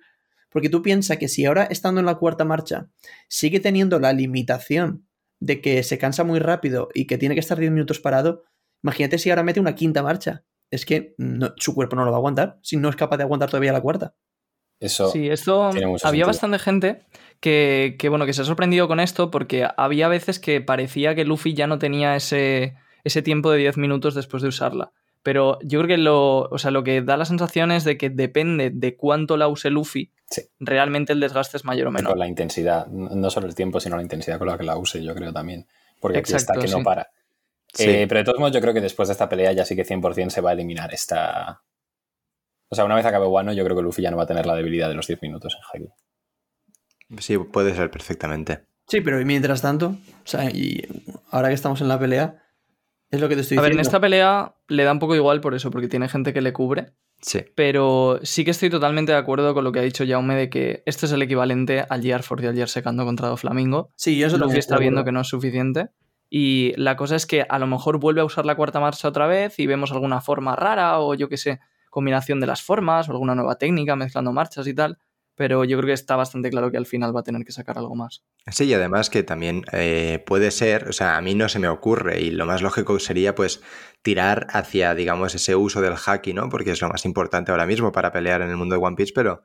Porque 0.52 0.70
tú 0.70 0.82
piensas 0.82 1.18
que 1.18 1.28
si 1.28 1.46
ahora 1.46 1.64
estando 1.66 2.00
en 2.00 2.06
la 2.08 2.16
cuarta 2.16 2.44
marcha 2.44 2.88
sigue 3.28 3.60
teniendo 3.60 4.00
la 4.00 4.14
limitación 4.14 5.06
de 5.40 5.62
que 5.62 5.84
se 5.84 5.98
cansa 6.00 6.24
muy 6.24 6.40
rápido 6.40 6.90
y 6.94 7.06
que 7.06 7.18
tiene 7.20 7.36
que 7.36 7.40
estar 7.40 7.58
10 7.60 7.72
minutos 7.72 8.00
parado, 8.00 8.44
imagínate 8.84 9.18
si 9.20 9.30
ahora 9.30 9.44
mete 9.44 9.60
una 9.60 9.76
quinta 9.76 10.02
marcha. 10.02 10.44
Es 10.72 10.86
que 10.86 11.14
no- 11.18 11.54
su 11.58 11.74
cuerpo 11.76 11.96
no 11.96 12.04
lo 12.04 12.12
va 12.12 12.18
a 12.18 12.20
aguantar 12.20 12.58
si 12.64 12.78
no 12.78 12.90
es 12.90 12.96
capaz 12.96 13.18
de 13.18 13.24
aguantar 13.24 13.50
todavía 13.50 13.72
la 13.74 13.82
cuarta. 13.82 14.16
Eso 14.80 15.12
Sí, 15.12 15.30
esto 15.30 15.70
tiene 15.72 15.88
mucho 15.88 16.08
había 16.08 16.26
sentido. 16.26 16.28
bastante 16.28 16.60
gente 16.60 17.02
que, 17.42 17.96
que, 18.00 18.10
bueno, 18.10 18.26
que 18.26 18.34
se 18.34 18.42
ha 18.42 18.46
sorprendido 18.46 18.88
con 18.88 19.00
esto 19.00 19.30
porque 19.30 19.68
había 19.78 20.08
veces 20.08 20.40
que 20.40 20.62
parecía 20.62 21.16
que 21.16 21.26
Luffy 21.26 21.54
ya 21.54 21.68
no 21.68 21.80
tenía 21.80 22.16
ese, 22.16 22.76
ese 23.04 23.22
tiempo 23.22 23.52
de 23.52 23.58
10 23.60 23.78
minutos 23.78 24.16
después 24.16 24.42
de 24.42 24.50
usarla. 24.50 24.92
Pero 25.22 25.60
yo 25.64 25.80
creo 25.80 25.88
que 25.88 25.98
lo, 25.98 26.42
o 26.44 26.58
sea, 26.58 26.72
lo 26.72 26.84
que 26.84 27.02
da 27.02 27.18
la 27.18 27.26
sensación 27.26 27.72
es 27.72 27.84
de 27.84 27.98
que 27.98 28.10
depende 28.10 28.70
de 28.74 28.96
cuánto 28.96 29.36
la 29.38 29.48
use 29.48 29.70
Luffy, 29.70 30.12
Sí. 30.30 30.44
realmente 30.60 31.12
el 31.14 31.20
desgaste 31.20 31.58
es 31.58 31.66
mayor 31.66 31.88
o 31.88 31.92
menor. 31.92 32.12
con 32.12 32.20
la 32.20 32.28
intensidad, 32.28 32.88
no 32.88 33.30
solo 33.30 33.48
el 33.48 33.56
tiempo, 33.56 33.80
sino 33.80 33.96
la 33.98 34.02
intensidad 34.04 34.38
con 34.38 34.48
la 34.48 34.58
que 34.58 34.64
la 34.64 34.78
use, 34.78 35.04
yo 35.04 35.14
creo 35.16 35.34
también. 35.34 35.68
Porque 36.00 36.20
aquí 36.20 36.32
Exacto, 36.32 36.60
está 36.60 36.66
que 36.66 36.78
no 36.78 36.84
para. 36.84 37.10
Sí. 37.74 37.84
Eh, 37.90 38.06
pero 38.08 38.20
de 38.20 38.24
todos 38.26 38.40
modos, 38.40 38.54
yo 38.54 38.62
creo 38.62 38.74
que 38.74 38.82
después 38.82 39.10
de 39.10 39.14
esta 39.14 39.28
pelea 39.28 39.52
ya 39.52 39.66
sí 39.66 39.76
que 39.76 39.84
100% 39.86 40.30
se 40.30 40.42
va 40.42 40.52
a 40.52 40.54
eliminar 40.54 40.94
esta. 40.94 41.62
O 42.70 42.76
sea, 42.76 42.86
una 42.86 42.96
vez 42.96 43.06
acabe 43.06 43.28
Wano, 43.28 43.52
yo 43.54 43.64
creo 43.66 43.76
que 43.76 43.82
Luffy 43.84 44.02
ya 44.04 44.12
no 44.12 44.18
va 44.18 44.24
a 44.24 44.28
tener 44.28 44.46
la 44.46 44.56
debilidad 44.56 44.88
de 44.88 44.96
los 44.96 45.08
10 45.08 45.22
minutos 45.24 45.56
en 45.56 45.84
Haki. 45.84 45.94
Sí, 47.22 47.38
puede 47.38 47.76
ser 47.76 47.90
perfectamente. 47.92 48.62
Sí, 48.88 49.02
pero 49.02 49.18
mientras 49.26 49.62
tanto, 49.62 49.88
o 49.88 50.28
sea, 50.28 50.50
y 50.50 50.82
ahora 51.32 51.50
que 51.50 51.56
estamos 51.56 51.82
en 51.82 51.88
la 51.88 52.00
pelea, 52.00 52.44
es 53.12 53.20
lo 53.20 53.30
que 53.30 53.36
te 53.36 53.42
estoy 53.42 53.58
A 53.58 53.62
ver, 53.62 53.72
en 53.72 53.78
diciendo. 53.78 53.88
esta 53.90 54.00
pelea 54.00 54.56
le 54.68 54.84
da 54.84 54.92
un 54.92 55.00
poco 55.00 55.16
igual 55.16 55.42
por 55.42 55.56
eso, 55.56 55.72
porque 55.72 55.88
tiene 55.88 56.08
gente 56.10 56.34
que 56.34 56.42
le 56.42 56.54
cubre. 56.54 56.94
Sí. 57.22 57.42
Pero 57.56 58.20
sí 58.24 58.46
que 58.46 58.52
estoy 58.52 58.70
totalmente 58.70 59.12
de 59.12 59.18
acuerdo 59.18 59.54
con 59.54 59.64
lo 59.64 59.72
que 59.72 59.80
ha 59.80 59.84
dicho 59.84 60.06
Jaume 60.08 60.36
de 60.36 60.50
que 60.50 60.84
esto 60.86 61.06
es 61.06 61.12
el 61.12 61.22
equivalente 61.22 61.86
al 61.90 62.02
Gear 62.02 62.24
Force 62.24 62.46
y 62.46 62.48
al 62.48 62.56
Gear 62.56 62.70
Secando 62.70 63.04
contra 63.06 63.28
Doflamingo. 63.28 63.92
Sí, 63.96 64.18
yo 64.18 64.28
eso 64.28 64.38
Luffy 64.38 64.46
también 64.48 64.60
está 64.60 64.78
viendo 64.78 65.04
que 65.04 65.12
no 65.12 65.22
es 65.22 65.28
suficiente. 65.28 65.90
Y 66.30 66.74
la 66.78 66.96
cosa 66.96 67.16
es 67.16 67.26
que 67.26 67.46
a 67.50 67.60
lo 67.60 67.68
mejor 67.68 68.00
vuelve 68.00 68.22
a 68.22 68.26
usar 68.26 68.46
la 68.46 68.56
cuarta 68.56 68.80
marcha 68.80 69.08
otra 69.08 69.28
vez 69.28 69.58
y 69.60 69.66
vemos 69.68 69.92
alguna 69.92 70.22
forma 70.22 70.56
rara 70.56 71.00
o 71.00 71.16
yo 71.16 71.28
qué 71.28 71.38
sé, 71.38 71.60
combinación 71.90 72.40
de 72.40 72.48
las 72.48 72.62
formas 72.62 73.10
o 73.10 73.12
alguna 73.12 73.36
nueva 73.36 73.58
técnica 73.58 73.96
mezclando 73.96 74.32
marchas 74.32 74.68
y 74.68 74.74
tal. 74.76 75.00
Pero 75.40 75.64
yo 75.64 75.78
creo 75.78 75.88
que 75.88 75.94
está 75.94 76.18
bastante 76.18 76.50
claro 76.50 76.70
que 76.70 76.76
al 76.76 76.86
final 76.86 77.16
va 77.16 77.22
a 77.22 77.24
tener 77.24 77.46
que 77.46 77.54
sacar 77.54 77.78
algo 77.78 77.96
más. 77.96 78.26
Sí, 78.52 78.66
y 78.66 78.74
además 78.74 79.10
que 79.10 79.24
también 79.24 79.64
eh, 79.72 80.22
puede 80.26 80.52
ser, 80.52 80.90
o 80.90 80.92
sea, 80.92 81.16
a 81.16 81.22
mí 81.22 81.34
no 81.34 81.48
se 81.48 81.60
me 81.60 81.70
ocurre 81.70 82.20
y 82.20 82.32
lo 82.32 82.46
más 82.46 82.62
lógico 82.62 83.00
sería 83.00 83.36
pues 83.36 83.62
tirar 84.02 84.48
hacia, 84.50 84.94
digamos, 84.96 85.34
ese 85.36 85.56
uso 85.56 85.80
del 85.80 85.94
haki, 85.94 86.34
¿no? 86.34 86.50
Porque 86.50 86.72
es 86.72 86.82
lo 86.82 86.90
más 86.90 87.06
importante 87.06 87.52
ahora 87.52 87.66
mismo 87.66 87.94
para 87.94 88.12
pelear 88.12 88.42
en 88.42 88.50
el 88.50 88.58
mundo 88.58 88.76
de 88.76 88.82
One 88.84 88.98
Piece, 88.98 89.14
pero, 89.16 89.44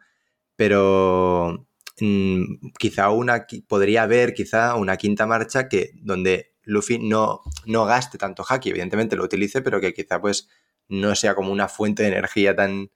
pero 0.56 1.69
mm, 2.00 2.73
quizá 2.76 3.11
una, 3.11 3.47
podría 3.69 4.02
haber 4.02 4.35
quizá 4.35 4.75
una 4.75 4.97
quinta 4.97 5.29
marcha 5.29 5.69
que 5.69 5.93
donde 6.02 6.56
Luffy 6.64 6.99
no, 6.99 7.43
no 7.67 7.85
gaste 7.85 8.19
tanto 8.19 8.44
haki, 8.49 8.70
evidentemente 8.70 9.14
lo 9.14 9.23
utilice, 9.23 9.62
pero 9.62 9.81
que 9.81 9.94
quizá 9.94 10.20
pues 10.20 10.49
no 10.88 11.14
sea 11.14 11.37
como 11.37 11.52
una 11.52 11.69
fuente 11.69 12.02
de 12.02 12.08
energía 12.08 12.56
tan, 12.56 12.90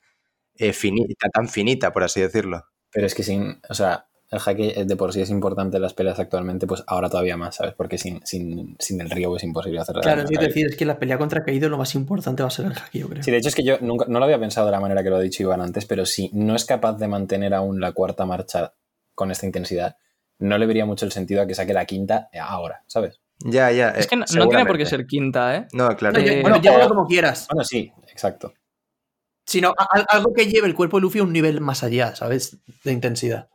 eh, 0.56 0.72
finita, 0.72 1.28
tan 1.32 1.48
finita, 1.48 1.92
por 1.92 2.02
así 2.02 2.20
decirlo. 2.20 2.64
Pero 2.92 3.06
es 3.06 3.14
que 3.14 3.22
sin. 3.22 3.60
O 3.68 3.74
sea, 3.74 4.06
el 4.30 4.40
Haki 4.44 4.84
de 4.84 4.96
por 4.96 5.12
sí 5.12 5.20
es 5.22 5.30
importante 5.30 5.76
en 5.76 5.82
las 5.82 5.94
peleas 5.94 6.18
actualmente, 6.18 6.66
pues 6.66 6.84
ahora 6.86 7.08
todavía 7.08 7.36
más, 7.36 7.56
¿sabes? 7.56 7.74
Porque 7.74 7.96
sin, 7.96 8.20
sin, 8.26 8.76
sin 8.78 9.00
el 9.00 9.08
río 9.10 9.34
es 9.36 9.42
imposible 9.42 9.80
hacer 9.80 9.96
Claro, 9.96 10.08
daño, 10.10 10.24
es 10.24 10.28
que 10.30 10.34
¿sabes? 10.36 10.48
decir, 10.48 10.66
es 10.66 10.76
que 10.76 10.84
la 10.84 10.98
pelea 10.98 11.16
contra 11.16 11.42
Kaido 11.42 11.68
lo 11.70 11.78
más 11.78 11.94
importante 11.94 12.42
va 12.42 12.48
a 12.48 12.50
ser 12.50 12.66
el 12.66 12.72
haki, 12.72 12.98
yo 12.98 13.08
creo. 13.08 13.22
Sí, 13.22 13.30
de 13.30 13.38
hecho 13.38 13.48
es 13.48 13.54
que 13.54 13.62
yo 13.64 13.78
nunca, 13.80 14.04
no 14.08 14.18
lo 14.18 14.24
había 14.26 14.38
pensado 14.38 14.66
de 14.66 14.72
la 14.72 14.80
manera 14.80 15.02
que 15.02 15.08
lo 15.10 15.16
ha 15.16 15.20
dicho 15.20 15.42
Iván 15.42 15.62
antes, 15.62 15.86
pero 15.86 16.04
si 16.04 16.30
no 16.34 16.54
es 16.54 16.66
capaz 16.66 16.98
de 16.98 17.08
mantener 17.08 17.54
aún 17.54 17.80
la 17.80 17.92
cuarta 17.92 18.26
marcha 18.26 18.74
con 19.14 19.30
esta 19.30 19.46
intensidad, 19.46 19.96
no 20.38 20.58
le 20.58 20.66
vería 20.66 20.84
mucho 20.84 21.06
el 21.06 21.12
sentido 21.12 21.40
a 21.42 21.46
que 21.46 21.54
saque 21.54 21.72
la 21.72 21.86
quinta 21.86 22.28
ahora, 22.38 22.84
¿sabes? 22.86 23.20
Ya, 23.40 23.70
ya. 23.70 23.90
Es 23.90 24.06
eh, 24.06 24.08
que 24.10 24.16
no, 24.16 24.24
no 24.36 24.48
tiene 24.48 24.66
por 24.66 24.76
qué 24.76 24.84
ser 24.84 25.06
quinta, 25.06 25.56
¿eh? 25.56 25.66
No, 25.72 25.88
claro. 25.96 26.18
No, 26.18 26.24
ya- 26.24 26.32
Eh, 26.32 26.42
bueno, 26.42 26.60
llévalo 26.60 26.88
como 26.88 27.06
quieras. 27.06 27.46
Bueno, 27.50 27.64
sí, 27.64 27.90
exacto. 28.12 28.52
Sino 29.48 29.74
a- 29.78 29.84
a- 29.98 30.04
algo 30.16 30.34
que 30.34 30.44
lleve 30.46 30.66
el 30.68 30.74
cuerpo 30.74 30.98
de 30.98 31.02
Luffy 31.02 31.20
a 31.20 31.22
un 31.22 31.32
nivel 31.32 31.62
más 31.62 31.82
allá, 31.82 32.14
¿sabes? 32.14 32.58
De 32.84 32.92
intensidad. 32.92 33.48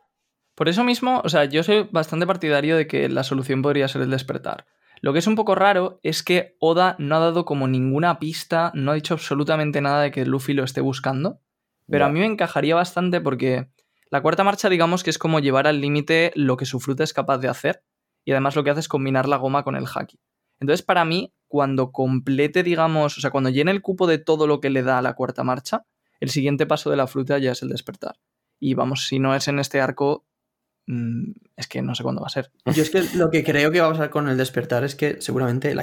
Por 0.56 0.68
eso 0.68 0.82
mismo, 0.82 1.20
o 1.24 1.28
sea, 1.28 1.44
yo 1.44 1.62
soy 1.62 1.88
bastante 1.92 2.26
partidario 2.26 2.76
de 2.76 2.88
que 2.88 3.08
la 3.08 3.22
solución 3.22 3.62
podría 3.62 3.86
ser 3.86 4.02
el 4.02 4.10
despertar. 4.10 4.66
Lo 5.02 5.12
que 5.12 5.20
es 5.20 5.26
un 5.28 5.36
poco 5.36 5.54
raro 5.54 6.00
es 6.02 6.24
que 6.24 6.56
Oda 6.58 6.96
no 6.98 7.14
ha 7.16 7.20
dado 7.20 7.44
como 7.44 7.68
ninguna 7.68 8.18
pista, 8.18 8.72
no 8.74 8.90
ha 8.90 8.94
dicho 8.94 9.14
absolutamente 9.14 9.80
nada 9.80 10.02
de 10.02 10.10
que 10.10 10.26
Luffy 10.26 10.52
lo 10.52 10.64
esté 10.64 10.80
buscando. 10.80 11.40
Pero 11.88 12.06
a 12.06 12.08
mí 12.08 12.18
me 12.18 12.26
encajaría 12.26 12.74
bastante 12.74 13.20
porque 13.20 13.68
la 14.10 14.20
cuarta 14.22 14.42
marcha, 14.42 14.68
digamos 14.68 15.04
que 15.04 15.10
es 15.10 15.18
como 15.18 15.38
llevar 15.38 15.66
al 15.68 15.80
límite 15.80 16.32
lo 16.34 16.56
que 16.56 16.64
su 16.66 16.80
fruta 16.80 17.04
es 17.04 17.12
capaz 17.12 17.38
de 17.38 17.48
hacer. 17.48 17.84
Y 18.24 18.32
además 18.32 18.56
lo 18.56 18.64
que 18.64 18.70
hace 18.70 18.80
es 18.80 18.88
combinar 18.88 19.28
la 19.28 19.36
goma 19.36 19.62
con 19.62 19.76
el 19.76 19.84
haki. 19.92 20.18
Entonces, 20.60 20.84
para 20.84 21.04
mí, 21.04 21.32
cuando 21.54 21.92
complete, 21.92 22.64
digamos, 22.64 23.16
o 23.16 23.20
sea, 23.20 23.30
cuando 23.30 23.48
llene 23.48 23.70
el 23.70 23.80
cupo 23.80 24.08
de 24.08 24.18
todo 24.18 24.48
lo 24.48 24.60
que 24.60 24.70
le 24.70 24.82
da 24.82 24.98
a 24.98 25.02
la 25.02 25.14
cuarta 25.14 25.44
marcha, 25.44 25.86
el 26.18 26.30
siguiente 26.30 26.66
paso 26.66 26.90
de 26.90 26.96
la 26.96 27.06
fruta 27.06 27.38
ya 27.38 27.52
es 27.52 27.62
el 27.62 27.68
despertar. 27.68 28.16
Y 28.58 28.74
vamos, 28.74 29.06
si 29.06 29.20
no 29.20 29.36
es 29.36 29.46
en 29.46 29.60
este 29.60 29.80
arco, 29.80 30.26
mm, 30.88 31.30
es 31.54 31.68
que 31.68 31.80
no 31.80 31.94
sé 31.94 32.02
cuándo 32.02 32.22
va 32.22 32.26
a 32.26 32.30
ser. 32.30 32.50
Yo 32.74 32.82
es 32.82 32.90
que 32.90 33.04
lo 33.16 33.30
que 33.30 33.44
creo 33.44 33.70
que 33.70 33.80
va 33.80 33.86
a 33.86 33.90
pasar 33.92 34.10
con 34.10 34.28
el 34.28 34.36
despertar 34.36 34.82
es 34.82 34.96
que 34.96 35.20
seguramente, 35.20 35.76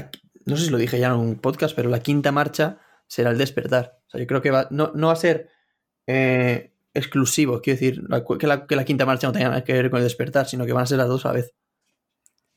no 0.45 0.57
sé 0.57 0.65
si 0.65 0.71
lo 0.71 0.77
dije 0.77 0.99
ya 0.99 1.07
en 1.07 1.13
un 1.13 1.35
podcast, 1.35 1.73
pero 1.73 1.89
la 1.89 2.01
quinta 2.01 2.33
marcha 2.33 2.79
será 3.07 3.29
el 3.29 3.37
despertar. 3.37 4.01
O 4.07 4.09
sea, 4.09 4.19
yo 4.19 4.27
creo 4.27 4.41
que 4.41 4.51
va, 4.51 4.67
no, 4.71 4.91
no 4.93 5.07
va 5.07 5.13
a 5.13 5.15
ser 5.15 5.51
eh, 6.05 6.73
exclusivo, 6.93 7.61
quiero 7.61 7.79
decir, 7.79 8.03
que, 8.37 8.47
la, 8.47 8.67
que 8.67 8.75
la 8.75 8.83
quinta 8.83 9.05
marcha 9.05 9.27
no 9.27 9.31
tenga 9.31 9.47
nada 9.47 9.63
que 9.63 9.71
ver 9.71 9.89
con 9.89 9.99
el 9.99 10.03
despertar, 10.03 10.49
sino 10.49 10.65
que 10.65 10.73
van 10.73 10.83
a 10.83 10.87
ser 10.87 10.97
las 10.97 11.07
dos 11.07 11.25
a 11.25 11.29
la 11.29 11.35
vez. 11.35 11.53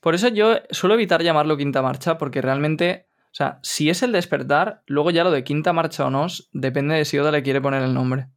Por 0.04 0.14
eso 0.14 0.28
yo 0.28 0.58
suelo 0.68 0.96
evitar 0.96 1.23
llamarlo 1.23 1.56
quinta 1.56 1.80
marcha, 1.80 2.18
porque 2.18 2.42
realmente, 2.42 3.08
o 3.23 3.34
sea, 3.34 3.58
si 3.62 3.88
es 3.88 4.02
el 4.02 4.12
despertar, 4.12 4.82
luego 4.87 5.11
ya 5.11 5.25
lo 5.25 5.30
de 5.30 5.44
quinta 5.44 5.73
marcha 5.73 6.04
o 6.04 6.11
no, 6.11 6.26
depende 6.52 6.94
de 6.94 7.06
si 7.06 7.18
Oda 7.18 7.32
le 7.32 7.42
quiere 7.42 7.62
poner 7.62 7.82
el 7.82 7.94
nombre. 7.94 8.28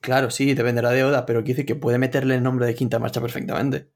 Claro, 0.00 0.30
sí, 0.30 0.54
dependerá 0.54 0.90
de 0.90 1.02
Oda, 1.02 1.26
pero 1.26 1.40
quiere 1.40 1.54
decir 1.54 1.66
que 1.66 1.74
puede 1.74 1.98
meterle 1.98 2.36
el 2.36 2.44
nombre 2.44 2.64
de 2.64 2.76
quinta 2.76 3.00
marcha 3.00 3.20
perfectamente. 3.20 3.90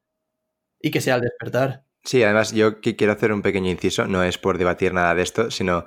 Y 0.80 0.90
que 0.90 1.00
sea 1.00 1.14
el 1.14 1.21
despertar. 1.21 1.85
Sí, 2.02 2.21
además 2.25 2.52
yo 2.52 2.80
quiero 2.80 3.12
hacer 3.12 3.33
un 3.33 3.42
pequeño 3.42 3.71
inciso, 3.71 4.09
no 4.09 4.25
es 4.25 4.37
por 4.37 4.59
debatir 4.59 4.92
nada 4.92 5.14
de 5.14 5.23
esto, 5.23 5.52
sino 5.52 5.85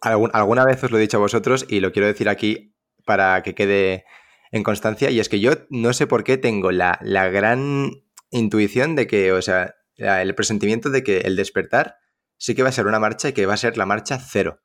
algún- 0.00 0.30
alguna 0.32 0.64
vez 0.64 0.82
os 0.82 0.90
lo 0.90 0.96
he 0.96 1.02
dicho 1.02 1.18
a 1.18 1.20
vosotros 1.20 1.66
y 1.68 1.80
lo 1.80 1.92
quiero 1.92 2.08
decir 2.08 2.30
aquí 2.30 2.74
para 3.04 3.42
que 3.42 3.54
quede 3.54 4.06
en 4.50 4.62
constancia, 4.62 5.10
y 5.10 5.20
es 5.20 5.28
que 5.28 5.40
yo 5.40 5.52
no 5.68 5.92
sé 5.92 6.06
por 6.06 6.24
qué 6.24 6.38
tengo 6.38 6.72
la, 6.72 6.98
la 7.02 7.28
gran 7.28 7.90
intuición 8.30 8.96
de 8.96 9.06
que, 9.06 9.30
o 9.32 9.42
sea, 9.42 9.74
el 9.96 10.34
presentimiento 10.34 10.90
de 10.90 11.02
que 11.02 11.18
el 11.18 11.36
despertar 11.36 11.98
sí 12.36 12.54
que 12.54 12.62
va 12.62 12.68
a 12.68 12.72
ser 12.72 12.86
una 12.86 12.98
marcha 13.00 13.28
y 13.28 13.32
que 13.32 13.46
va 13.46 13.54
a 13.54 13.58
ser 13.58 13.76
la 13.76 13.86
marcha 13.86 14.18
cero. 14.18 14.60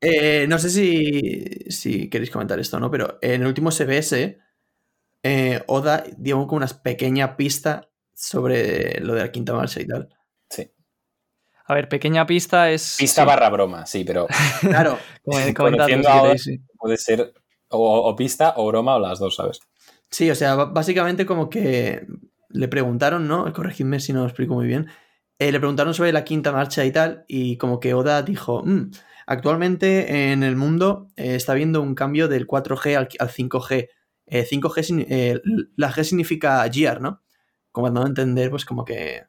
Eh, 0.00 0.46
no 0.48 0.58
sé 0.58 0.70
si, 0.70 1.70
si 1.70 2.10
queréis 2.10 2.30
comentar 2.30 2.58
esto, 2.58 2.78
¿no? 2.78 2.90
Pero 2.90 3.18
en 3.22 3.42
el 3.42 3.46
último 3.46 3.70
CBS, 3.70 4.38
eh, 5.22 5.62
Oda 5.66 6.04
dio 6.16 6.46
como 6.46 6.58
una 6.58 6.66
pequeña 6.66 7.36
pista 7.36 7.88
sobre 8.14 9.00
lo 9.00 9.14
de 9.14 9.20
la 9.20 9.32
quinta 9.32 9.54
marcha 9.54 9.80
y 9.80 9.86
tal. 9.86 10.08
Sí. 10.50 10.70
A 11.66 11.74
ver, 11.74 11.88
pequeña 11.88 12.26
pista 12.26 12.70
es. 12.70 12.96
Pista 12.98 13.22
sí, 13.22 13.26
barra 13.26 13.48
broma, 13.48 13.86
sí, 13.86 14.04
pero 14.04 14.26
Claro, 14.60 14.98
conociendo 15.56 16.08
a 16.08 16.22
Oda, 16.22 16.38
sí. 16.38 16.60
puede 16.78 16.98
ser 16.98 17.32
o, 17.68 18.08
o 18.08 18.16
pista 18.16 18.54
o 18.56 18.66
broma 18.66 18.96
o 18.96 19.00
las 19.00 19.18
dos, 19.18 19.36
¿sabes? 19.36 19.60
sí, 20.10 20.30
o 20.30 20.34
sea, 20.34 20.54
básicamente 20.54 21.26
como 21.26 21.50
que 21.50 22.06
le 22.50 22.68
preguntaron, 22.68 23.28
¿no? 23.28 23.52
Corregidme 23.52 24.00
si 24.00 24.12
no 24.12 24.20
lo 24.20 24.26
explico 24.26 24.54
muy 24.54 24.66
bien. 24.66 24.88
Eh, 25.38 25.52
le 25.52 25.58
preguntaron 25.60 25.94
sobre 25.94 26.12
la 26.12 26.24
quinta 26.24 26.52
marcha 26.52 26.84
y 26.84 26.92
tal, 26.92 27.24
y 27.28 27.56
como 27.58 27.78
que 27.80 27.94
Oda 27.94 28.22
dijo, 28.22 28.62
"Mm, 28.64 28.90
actualmente 29.26 30.32
en 30.32 30.42
el 30.42 30.56
mundo 30.56 31.08
eh, 31.16 31.34
está 31.36 31.52
habiendo 31.52 31.82
un 31.82 31.94
cambio 31.94 32.28
del 32.28 32.46
4G 32.46 32.96
al, 32.96 33.08
al 33.18 33.30
5G. 33.30 33.90
Eh, 34.26 34.44
5G, 34.44 34.82
signi- 34.82 35.06
eh, 35.08 35.40
la 35.76 35.92
G 35.92 36.04
significa 36.04 36.64
Gear, 36.72 37.00
¿no? 37.00 37.22
Como 37.72 37.88
dando 37.88 38.02
a 38.04 38.06
entender, 38.08 38.50
pues 38.50 38.64
como 38.64 38.84
que, 38.84 39.24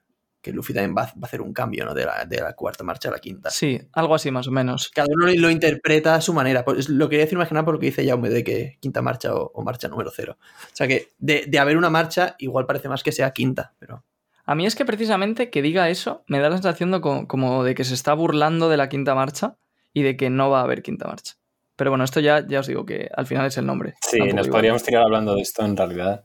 que 0.47 0.53
Luffy 0.53 0.73
también 0.73 0.95
va, 0.97 1.03
va 1.03 1.11
a 1.21 1.25
hacer 1.25 1.41
un 1.41 1.53
cambio, 1.53 1.85
¿no? 1.85 1.93
De 1.93 2.05
la, 2.05 2.25
de 2.25 2.39
la 2.41 2.53
cuarta 2.53 2.83
marcha 2.83 3.09
a 3.09 3.11
la 3.11 3.19
quinta. 3.19 3.49
Sí, 3.51 3.79
algo 3.93 4.15
así 4.15 4.31
más 4.31 4.47
o 4.47 4.51
menos. 4.51 4.89
Cada 4.89 5.07
uno 5.13 5.27
lo 5.27 5.49
interpreta 5.51 6.15
a 6.15 6.21
su 6.21 6.33
manera. 6.33 6.65
Pues 6.65 6.89
lo 6.89 7.07
quería 7.09 7.25
decir 7.25 7.37
más 7.37 7.47
que 7.47 7.53
nada 7.53 7.65
por 7.65 7.75
lo 7.75 7.79
que 7.79 7.87
dice 7.87 8.07
Jaume 8.07 8.29
de 8.29 8.43
que 8.43 8.77
quinta 8.79 9.01
marcha 9.01 9.35
o, 9.35 9.51
o 9.53 9.63
marcha 9.63 9.87
número 9.87 10.09
cero. 10.13 10.37
O 10.41 10.75
sea 10.75 10.87
que 10.87 11.09
de, 11.19 11.45
de 11.47 11.59
haber 11.59 11.77
una 11.77 11.89
marcha, 11.89 12.35
igual 12.39 12.65
parece 12.65 12.89
más 12.89 13.03
que 13.03 13.11
sea 13.11 13.31
quinta, 13.31 13.73
pero. 13.79 14.03
A 14.45 14.55
mí 14.55 14.65
es 14.65 14.75
que 14.75 14.85
precisamente 14.85 15.49
que 15.49 15.61
diga 15.61 15.89
eso 15.89 16.23
me 16.27 16.39
da 16.39 16.49
la 16.49 16.55
sensación 16.55 16.89
de 16.91 17.01
co- 17.01 17.27
como 17.27 17.63
de 17.65 17.75
que 17.75 17.83
se 17.83 17.93
está 17.93 18.13
burlando 18.13 18.69
de 18.69 18.77
la 18.77 18.87
quinta 18.89 19.13
marcha 19.13 19.57
y 19.93 20.03
de 20.03 20.15
que 20.15 20.29
no 20.29 20.49
va 20.49 20.61
a 20.61 20.63
haber 20.63 20.81
quinta 20.81 21.05
marcha. 21.07 21.33
Pero 21.75 21.91
bueno, 21.91 22.05
esto 22.05 22.21
ya, 22.21 22.47
ya 22.47 22.61
os 22.61 22.67
digo 22.67 22.85
que 22.85 23.09
al 23.13 23.27
final 23.27 23.45
es 23.45 23.57
el 23.57 23.65
nombre. 23.65 23.95
Sí, 24.01 24.17
Tampoco 24.17 24.37
nos 24.37 24.47
podríamos 24.47 24.83
tirar 24.83 25.03
hablando 25.03 25.35
de 25.35 25.41
esto 25.41 25.65
en 25.65 25.75
realidad 25.75 26.23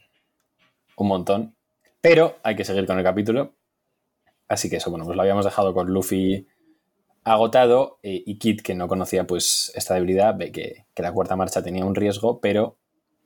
un 0.96 1.08
montón. 1.08 1.56
Pero 2.00 2.38
hay 2.42 2.56
que 2.56 2.64
seguir 2.64 2.86
con 2.86 2.98
el 2.98 3.04
capítulo. 3.04 3.54
Así 4.52 4.68
que 4.68 4.76
eso, 4.76 4.90
bueno, 4.90 5.04
pues 5.06 5.16
lo 5.16 5.22
habíamos 5.22 5.44
dejado 5.44 5.72
con 5.72 5.88
Luffy 5.92 6.46
agotado 7.24 7.98
eh, 8.02 8.22
y 8.26 8.36
Kid, 8.38 8.60
que 8.60 8.74
no 8.74 8.88
conocía 8.88 9.26
pues 9.26 9.72
esta 9.74 9.94
debilidad, 9.94 10.36
ve 10.36 10.50
que, 10.52 10.84
que 10.94 11.02
la 11.02 11.12
cuarta 11.12 11.36
marcha 11.36 11.62
tenía 11.62 11.84
un 11.84 11.94
riesgo, 11.94 12.40
pero 12.40 12.76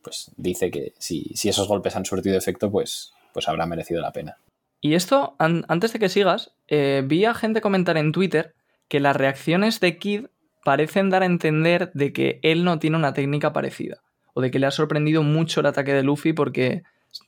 pues 0.03 0.31
dice 0.37 0.71
que 0.71 0.93
si, 0.99 1.33
si 1.35 1.49
esos 1.49 1.67
golpes 1.67 1.97
han 1.97 2.05
surtido 2.05 2.37
efecto, 2.37 2.71
pues, 2.71 3.13
pues 3.33 3.49
habrá 3.49 3.67
merecido 3.67 4.01
la 4.01 4.13
pena. 4.13 4.37
Y 4.81 4.95
esto, 4.95 5.35
an- 5.39 5.65
antes 5.69 5.93
de 5.93 5.99
que 5.99 6.09
sigas, 6.09 6.53
eh, 6.69 7.03
vi 7.05 7.25
a 7.25 7.35
gente 7.35 7.61
comentar 7.61 7.97
en 7.97 8.13
Twitter 8.13 8.55
que 8.89 9.01
las 9.01 9.17
reacciones 9.17 9.81
de 9.81 9.99
Kid 9.99 10.27
parecen 10.65 11.11
dar 11.11 11.23
a 11.23 11.27
entender 11.27 11.91
de 11.95 12.13
que 12.13 12.39
él 12.43 12.63
no 12.65 12.79
tiene 12.79 12.97
una 12.97 13.15
técnica 13.15 13.53
parecida. 13.53 13.99
O 14.35 14.43
de 14.43 14.51
que 14.51 14.59
le 14.59 14.67
ha 14.67 14.71
sorprendido 14.71 15.23
mucho 15.23 15.61
el 15.61 15.67
ataque 15.67 15.95
de 15.95 16.03
Luffy 16.03 16.35
porque 16.35 16.83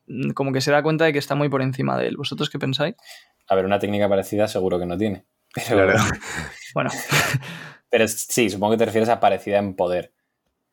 mm, 0.07 0.31
como 0.31 0.53
que 0.53 0.61
se 0.61 0.71
da 0.71 0.83
cuenta 0.83 1.07
de 1.07 1.13
que 1.13 1.19
está 1.19 1.35
muy 1.35 1.49
por 1.49 1.63
encima 1.63 1.97
de 1.99 2.09
él. 2.09 2.17
¿Vosotros 2.17 2.51
qué 2.51 2.59
pensáis? 2.59 2.95
A 3.49 3.55
ver, 3.55 3.65
una 3.65 3.79
técnica 3.79 4.09
parecida 4.09 4.49
seguro 4.49 4.79
que 4.79 4.87
no 4.87 4.97
tiene. 4.99 5.25
Pero, 5.55 5.85
Claro. 5.85 5.99
Bueno, 6.75 6.91
pero 7.91 8.07
sí, 8.07 8.51
supongo 8.51 8.73
que 8.73 8.79
te 8.79 8.85
refieres 8.87 9.09
a 9.09 9.21
parecida 9.21 9.59
en 9.59 9.75
poder. 9.75 10.13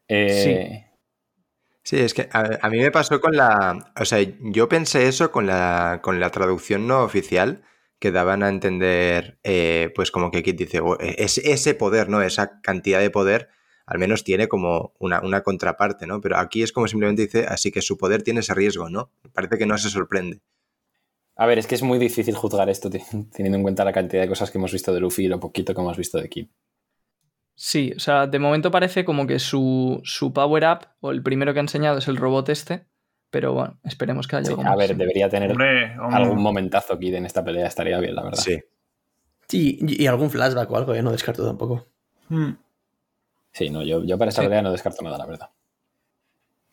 Eh, 0.08 0.86
Sí, 1.84 1.98
es 2.00 2.14
que 2.16 2.28
a, 2.32 2.58
a 2.62 2.70
mí 2.70 2.80
me 2.80 2.92
pasó 2.92 3.22
con 3.22 3.36
la. 3.36 3.92
O 4.00 4.06
sea, 4.06 4.20
yo 4.40 4.68
pensé 4.68 5.08
eso 5.08 5.32
con 5.32 5.46
la, 5.46 6.00
con 6.02 6.20
la 6.20 6.32
traducción 6.32 6.88
no 6.88 7.04
oficial 7.04 7.64
que 8.00 8.12
daban 8.12 8.42
a 8.44 8.50
entender, 8.50 9.38
eh, 9.44 9.92
pues 9.96 10.10
como 10.12 10.32
que 10.32 10.42
Kit 10.44 10.58
dice, 10.58 10.80
"Oh, 10.80 10.98
es, 11.00 11.38
ese 11.38 11.76
poder, 11.76 12.10
¿no? 12.10 12.22
Esa 12.24 12.60
cantidad 12.62 13.00
de 13.00 13.12
poder, 13.12 13.50
al 13.86 14.00
menos 14.00 14.24
tiene 14.24 14.48
como 14.48 14.94
una, 15.00 15.22
una 15.22 15.42
contraparte, 15.44 16.08
¿no? 16.08 16.22
Pero 16.22 16.38
aquí 16.38 16.64
es 16.64 16.72
como 16.72 16.88
simplemente 16.88 17.22
dice, 17.24 17.46
así 17.48 17.72
que 17.72 17.82
su 17.84 17.98
poder 17.98 18.24
tiene 18.24 18.40
ese 18.42 18.54
riesgo, 18.56 18.90
¿no? 18.90 19.12
Parece 19.34 19.58
que 19.60 19.66
no 19.68 19.78
se 19.78 19.90
sorprende. 19.90 20.40
A 21.38 21.46
ver, 21.46 21.60
es 21.60 21.68
que 21.68 21.76
es 21.76 21.84
muy 21.84 22.00
difícil 22.00 22.36
juzgar 22.36 22.70
esto 22.70 22.90
te- 22.90 23.04
teniendo 23.34 23.58
en 23.58 23.64
cuenta 23.64 23.84
la 23.86 23.94
cantidad 23.94 24.22
de 24.22 24.30
cosas 24.30 24.52
que 24.52 24.58
hemos 24.58 24.72
visto 24.72 24.94
de 24.94 25.00
Luffy 25.00 25.26
y 25.26 25.28
lo 25.28 25.40
poquito 25.40 25.74
que 25.74 25.82
hemos 25.82 25.98
visto 25.98 26.18
de 26.18 26.30
Kid. 26.30 26.48
sí, 27.56 27.94
o 27.96 28.00
sea, 28.00 28.28
de 28.28 28.40
momento 28.40 28.72
parece 28.72 29.06
como 29.06 29.26
que 29.28 29.40
su, 29.40 30.02
su 30.04 30.34
power 30.34 30.64
up, 30.66 30.88
o 31.02 31.12
el 31.12 31.24
primero 31.24 31.54
que 31.54 31.60
ha 31.60 31.62
enseñado 31.62 31.98
es 32.00 32.08
el 32.08 32.18
robot 32.18 32.50
este, 32.50 32.88
pero 33.30 33.54
bueno, 33.54 33.80
esperemos 33.84 34.28
que 34.28 34.36
haya 34.38 34.46
Sí, 34.48 34.52
algo 34.52 34.64
a 34.64 34.70
más. 34.76 34.78
ver, 34.78 34.98
debería 34.98 35.30
tener 35.30 35.52
Hombre, 35.52 35.98
hombre, 36.00 36.16
algún 36.24 36.42
momentazo 36.42 36.98
Kid 37.00 37.16
en 37.16 37.26
esta 37.26 37.44
pelea, 37.44 37.68
estaría 37.68 38.00
bien, 38.00 38.16
la 38.16 38.24
verdad. 38.24 38.42
Sí. 38.42 38.60
Sí, 39.48 39.78
y, 39.82 40.04
y 40.04 40.08
algún 40.08 40.30
flashback 40.32 40.70
o 40.72 40.78
algo, 40.78 40.94
¿eh? 40.96 41.02
No 41.04 41.12
descarto 41.12 41.46
tampoco. 41.46 41.86
mm, 42.30 42.52
Sí, 43.52 43.70
no, 43.70 43.84
yo, 43.84 44.04
yo 44.04 44.18
para 44.18 44.30
esta 44.30 44.42
Sí. 44.42 44.48
pelea 44.48 44.62
no 44.62 44.72
descarto 44.72 45.02
nada, 45.04 45.18
la 45.18 45.26
verdad. 45.26 45.50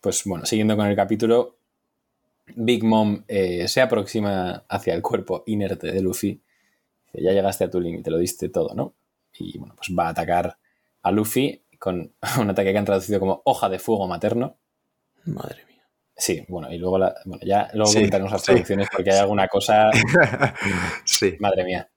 Pues 0.01 0.23
bueno, 0.25 0.45
siguiendo 0.45 0.75
con 0.75 0.85
el 0.87 0.95
capítulo, 0.95 1.57
Big 2.55 2.83
Mom 2.83 3.23
eh, 3.27 3.67
se 3.67 3.81
aproxima 3.81 4.63
hacia 4.67 4.93
el 4.93 5.01
cuerpo 5.01 5.43
inerte 5.47 5.91
de 5.91 6.01
Luffy. 6.01 6.41
Dice, 7.11 7.23
Ya 7.25 7.31
llegaste 7.31 7.63
a 7.63 7.69
tu 7.69 7.79
límite, 7.79 8.11
lo 8.11 8.17
diste 8.17 8.49
todo, 8.49 8.73
¿no? 8.75 8.93
Y 9.37 9.57
bueno, 9.57 9.75
pues 9.75 9.89
va 9.97 10.07
a 10.07 10.09
atacar 10.09 10.57
a 11.01 11.11
Luffy 11.11 11.63
con 11.79 12.13
un 12.39 12.49
ataque 12.49 12.71
que 12.71 12.77
han 12.77 12.85
traducido 12.85 13.19
como 13.19 13.41
hoja 13.45 13.69
de 13.69 13.79
fuego 13.79 14.07
materno. 14.07 14.57
Madre 15.25 15.65
mía. 15.67 15.83
Sí, 16.15 16.45
bueno, 16.47 16.71
y 16.71 16.77
luego, 16.77 16.97
la- 16.99 17.15
bueno, 17.25 17.43
ya 17.45 17.69
luego 17.73 17.89
Sí, 17.89 17.95
comentaremos 17.97 18.31
las 18.31 18.41
sí. 18.41 18.45
traducciones 18.47 18.87
porque 18.95 19.11
hay 19.11 19.17
alguna 19.19 19.47
cosa 19.47 19.89
sí. 21.05 21.35
Madre 21.39 21.63
mía. 21.63 21.89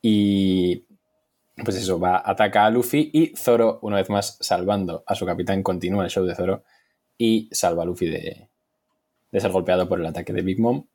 Y 0.00 0.84
pues 1.64 1.76
eso, 1.76 1.98
va, 1.98 2.22
ataca 2.24 2.64
a 2.64 2.70
Luffy 2.70 3.10
y 3.12 3.34
Zoro, 3.36 3.80
una 3.82 3.96
vez 3.96 4.08
más, 4.10 4.38
salvando 4.40 5.02
a 5.06 5.14
su 5.16 5.26
capitán, 5.26 5.62
continúa 5.62 6.04
el 6.04 6.10
show 6.10 6.24
de 6.24 6.34
Zoro 6.36 6.62
y 7.18 7.48
salva 7.52 7.82
a 7.82 7.86
Luffy 7.86 8.06
de, 8.08 8.48
de 9.30 9.40
ser 9.40 9.50
golpeado 9.50 9.88
por 9.88 10.00
el 10.00 10.06
ataque 10.06 10.32
de 10.32 10.42
Big 10.42 10.60
Mom. 10.60 10.86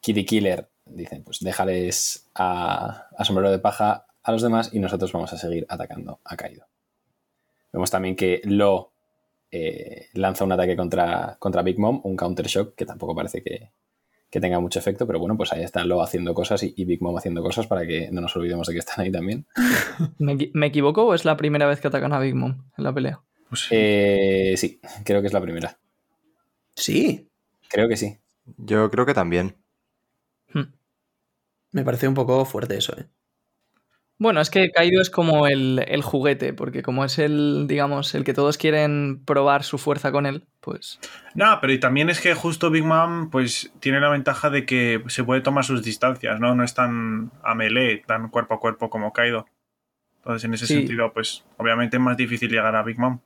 Kitty 0.00 0.24
Killer 0.24 0.68
dicen, 0.84 1.24
pues 1.24 1.40
déjales 1.40 2.28
a, 2.34 3.08
a 3.16 3.24
sombrero 3.24 3.50
de 3.50 3.58
paja 3.58 4.06
a 4.22 4.32
los 4.32 4.42
demás 4.42 4.70
y 4.72 4.78
nosotros 4.78 5.12
vamos 5.12 5.32
a 5.32 5.38
seguir 5.38 5.66
atacando 5.68 6.20
a 6.24 6.36
Kaido. 6.36 6.66
Vemos 7.72 7.90
también 7.90 8.16
que 8.16 8.40
Lo 8.44 8.92
eh, 9.50 10.08
lanza 10.14 10.44
un 10.44 10.52
ataque 10.52 10.76
contra, 10.76 11.36
contra 11.38 11.62
Big 11.62 11.78
Mom, 11.78 12.00
un 12.04 12.16
counter 12.16 12.46
shock 12.46 12.74
que 12.74 12.86
tampoco 12.86 13.14
parece 13.14 13.42
que, 13.42 13.70
que 14.30 14.40
tenga 14.40 14.60
mucho 14.60 14.78
efecto, 14.78 15.06
pero 15.06 15.18
bueno, 15.18 15.36
pues 15.36 15.52
ahí 15.52 15.62
está 15.62 15.84
Lo 15.84 16.02
haciendo 16.02 16.34
cosas 16.34 16.62
y, 16.62 16.74
y 16.76 16.84
Big 16.84 17.02
Mom 17.02 17.16
haciendo 17.16 17.42
cosas 17.42 17.66
para 17.66 17.86
que 17.86 18.10
no 18.10 18.20
nos 18.20 18.36
olvidemos 18.36 18.66
de 18.66 18.74
que 18.74 18.80
están 18.80 19.04
ahí 19.04 19.10
también. 19.10 19.46
¿Me, 20.18 20.50
me 20.52 20.66
equivoco 20.66 21.04
o 21.06 21.14
es 21.14 21.24
la 21.24 21.36
primera 21.36 21.66
vez 21.66 21.80
que 21.80 21.88
atacan 21.88 22.12
a 22.12 22.20
Big 22.20 22.34
Mom 22.34 22.64
en 22.76 22.84
la 22.84 22.92
pelea? 22.92 23.20
pues. 23.48 23.68
Eh, 23.70 24.54
sí, 24.56 24.80
creo 25.04 25.20
que 25.20 25.28
es 25.28 25.32
la 25.32 25.40
primera. 25.40 25.78
Sí, 26.74 27.27
Creo 27.68 27.88
que 27.88 27.96
sí. 27.96 28.18
Yo 28.56 28.90
creo 28.90 29.06
que 29.06 29.14
también. 29.14 29.56
Hmm. 30.52 30.72
me 31.72 31.84
parece 31.84 32.08
un 32.08 32.14
poco 32.14 32.44
fuerte 32.46 32.76
eso, 32.78 32.98
¿eh? 32.98 33.06
Bueno, 34.20 34.40
es 34.40 34.50
que 34.50 34.70
Kaido 34.72 35.00
es 35.00 35.10
como 35.10 35.46
el, 35.46 35.84
el 35.86 36.02
juguete, 36.02 36.52
porque 36.52 36.82
como 36.82 37.04
es 37.04 37.20
el, 37.20 37.66
digamos, 37.68 38.14
el 38.16 38.24
que 38.24 38.34
todos 38.34 38.58
quieren 38.58 39.22
probar 39.24 39.62
su 39.62 39.78
fuerza 39.78 40.10
con 40.10 40.26
él, 40.26 40.48
pues 40.60 40.98
No, 41.36 41.58
pero 41.60 41.72
y 41.72 41.78
también 41.78 42.08
es 42.10 42.20
que 42.20 42.34
justo 42.34 42.70
Big 42.70 42.82
Mom 42.82 43.30
pues 43.30 43.72
tiene 43.78 44.00
la 44.00 44.08
ventaja 44.08 44.50
de 44.50 44.66
que 44.66 45.04
se 45.06 45.22
puede 45.22 45.40
tomar 45.42 45.64
sus 45.64 45.84
distancias, 45.84 46.40
¿no? 46.40 46.56
No 46.56 46.64
es 46.64 46.74
tan 46.74 47.30
a 47.44 47.54
melee, 47.54 48.02
tan 48.06 48.28
cuerpo 48.30 48.54
a 48.54 48.60
cuerpo 48.60 48.90
como 48.90 49.12
Kaido. 49.12 49.46
Entonces, 50.16 50.44
en 50.46 50.54
ese 50.54 50.66
Sí. 50.66 50.74
sentido, 50.74 51.12
pues 51.12 51.44
obviamente 51.58 51.96
es 51.98 52.02
más 52.02 52.16
difícil 52.16 52.50
llegar 52.50 52.74
a 52.74 52.82
Big 52.82 52.98
Mom. 52.98 53.20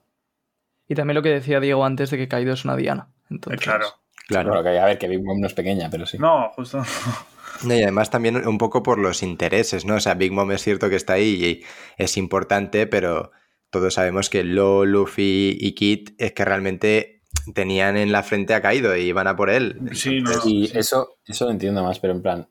Y 0.89 0.95
también 0.95 1.15
lo 1.15 1.23
que 1.23 1.31
decía 1.31 1.59
Diego 1.61 1.87
antes 1.87 2.11
de 2.11 2.19
que 2.19 2.29
Kaido 2.29 2.53
es 2.53 2.67
una 2.67 2.77
diana. 2.77 3.09
Entonces, 3.31 3.61
Eh, 3.63 3.65
claro. 3.65 3.87
Claro. 4.29 4.51
Bueno, 4.51 4.63
que 4.63 4.79
a 4.79 4.85
ver, 4.87 4.99
que 4.99 5.09
Big 5.09 5.23
Mom 5.23 5.41
no 5.41 5.47
es 5.47 5.55
pequeña, 5.55 5.89
pero 5.91 6.07
sí. 6.07 6.19
No, 6.19 6.51
justo. 6.55 6.83
No, 7.65 7.75
y 7.77 7.83
además 7.83 8.11
también 8.11 8.49
un 8.49 8.59
poco 8.59 8.83
por 8.83 8.99
los 8.99 9.23
intereses, 9.23 9.85
¿no? 9.85 9.95
O 9.95 10.01
sea, 10.01 10.15
Big 10.15 10.33
Mom 10.33 10.51
es 10.51 10.63
cierto 10.63 10.89
que 10.89 10.97
está 10.97 11.13
ahí 11.13 11.45
y 11.45 11.65
es 11.97 12.17
importante, 12.17 12.89
pero 12.89 13.31
todos 13.71 13.95
sabemos 13.95 14.31
que 14.31 14.43
Lo, 14.43 14.85
Luffy 14.85 15.57
y 15.61 15.73
Kid 15.75 16.11
es 16.19 16.33
que 16.33 16.45
realmente 16.45 17.23
tenían 17.55 17.97
en 17.97 18.11
la 18.11 18.23
frente 18.23 18.55
a 18.55 18.63
Kaido 18.63 18.97
y 18.97 19.03
iban 19.03 19.29
a 19.29 19.37
por 19.37 19.49
él. 19.49 19.81
Sí, 19.93 20.21
no. 20.21 20.33
Y 20.45 20.67
sí. 20.67 20.73
eso, 20.75 21.19
eso 21.25 21.45
lo 21.45 21.53
entiendo 21.53 21.85
más, 21.85 22.01
pero 22.01 22.15
en 22.15 22.23
plan, 22.23 22.49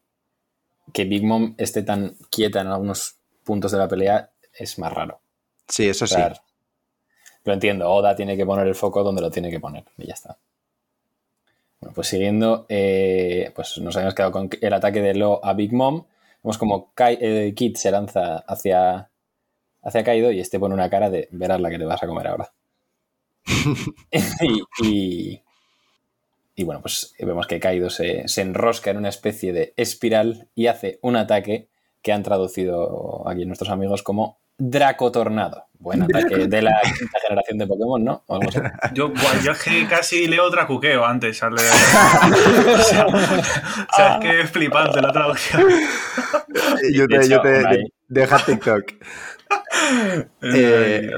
que 0.93 1.05
Big 1.05 1.23
Mom 1.23 1.55
esté 1.57 1.83
tan 1.83 2.15
quieta 2.29 2.61
en 2.61 2.67
algunos 2.67 3.17
puntos 3.43 3.71
de 3.71 3.77
la 3.77 3.87
pelea 3.87 4.31
es 4.53 4.79
más 4.79 4.93
raro. 4.93 5.21
Sí, 5.67 5.87
eso 5.87 6.05
O 6.05 6.07
sí. 6.07 6.17
Lo 7.43 7.53
entiendo, 7.53 7.89
Oda 7.89 8.15
tiene 8.15 8.37
que 8.37 8.45
poner 8.45 8.67
el 8.67 8.75
foco 8.75 9.03
donde 9.03 9.21
lo 9.21 9.31
tiene 9.31 9.49
que 9.49 9.59
poner 9.59 9.85
y 9.97 10.07
ya 10.07 10.13
está. 10.13 10.37
Bueno, 11.81 11.93
pues 11.95 12.07
siguiendo, 12.07 12.65
eh, 12.69 13.51
pues 13.55 13.77
nos 13.79 13.95
habíamos 13.95 14.13
quedado 14.15 14.31
con 14.31 14.49
el 14.61 14.73
ataque 14.73 15.01
de 15.01 15.15
Lo 15.15 15.43
a 15.43 15.53
Big 15.53 15.73
Mom. 15.73 16.05
Vemos 16.43 16.57
como 16.57 16.93
Kai, 16.93 17.17
eh, 17.21 17.53
Kid 17.55 17.75
se 17.75 17.91
lanza 17.91 18.37
hacia, 18.47 19.09
hacia 19.83 20.03
Kaido 20.03 20.31
y 20.31 20.39
este 20.41 20.59
pone 20.59 20.75
una 20.75 20.89
cara 20.89 21.09
de 21.09 21.29
verás 21.31 21.61
la 21.61 21.69
que 21.71 21.79
te 21.79 21.85
vas 21.85 22.03
a 22.03 22.07
comer 22.07 22.27
ahora. 22.27 22.51
y, 24.41 24.61
y- 24.83 25.41
Y 26.55 26.63
bueno, 26.63 26.81
pues 26.81 27.13
vemos 27.19 27.47
que 27.47 27.59
Kaido 27.59 27.89
se, 27.89 28.27
se 28.27 28.41
enrosca 28.41 28.91
en 28.91 28.97
una 28.97 29.09
especie 29.09 29.53
de 29.53 29.73
espiral 29.77 30.47
y 30.53 30.67
hace 30.67 30.99
un 31.01 31.15
ataque 31.15 31.69
que 32.01 32.11
han 32.11 32.23
traducido 32.23 33.27
aquí 33.27 33.45
nuestros 33.45 33.69
amigos 33.69 34.03
como 34.03 34.37
Draco 34.63 35.11
Tornado. 35.11 35.65
Buen 35.79 36.03
ataque 36.03 36.47
de 36.47 36.61
la 36.61 36.79
quinta 36.83 37.19
generación 37.19 37.57
de 37.57 37.65
Pokémon, 37.65 38.03
¿no? 38.03 38.23
O 38.27 38.35
algo 38.35 38.49
así. 38.49 38.59
Yo, 38.93 39.11
yo 39.43 39.53
es 39.53 39.63
que 39.63 39.87
casi 39.87 40.27
leo 40.27 40.51
Dracuqueo 40.51 41.03
antes. 41.03 41.41
Al 41.41 41.55
leer. 41.55 41.71
o 42.75 42.83
sea, 42.83 43.07
o 43.07 43.95
sea, 43.95 44.13
es 44.13 44.19
que 44.19 44.41
es 44.41 44.51
flipante 44.51 45.01
la 45.01 45.11
traducción. 45.11 45.63
Yo 46.93 47.07
te, 47.07 47.27
yo 47.27 47.41
te 47.41 47.91
deja 48.07 48.45
TikTok. 48.45 48.93
Eh. 50.41 51.09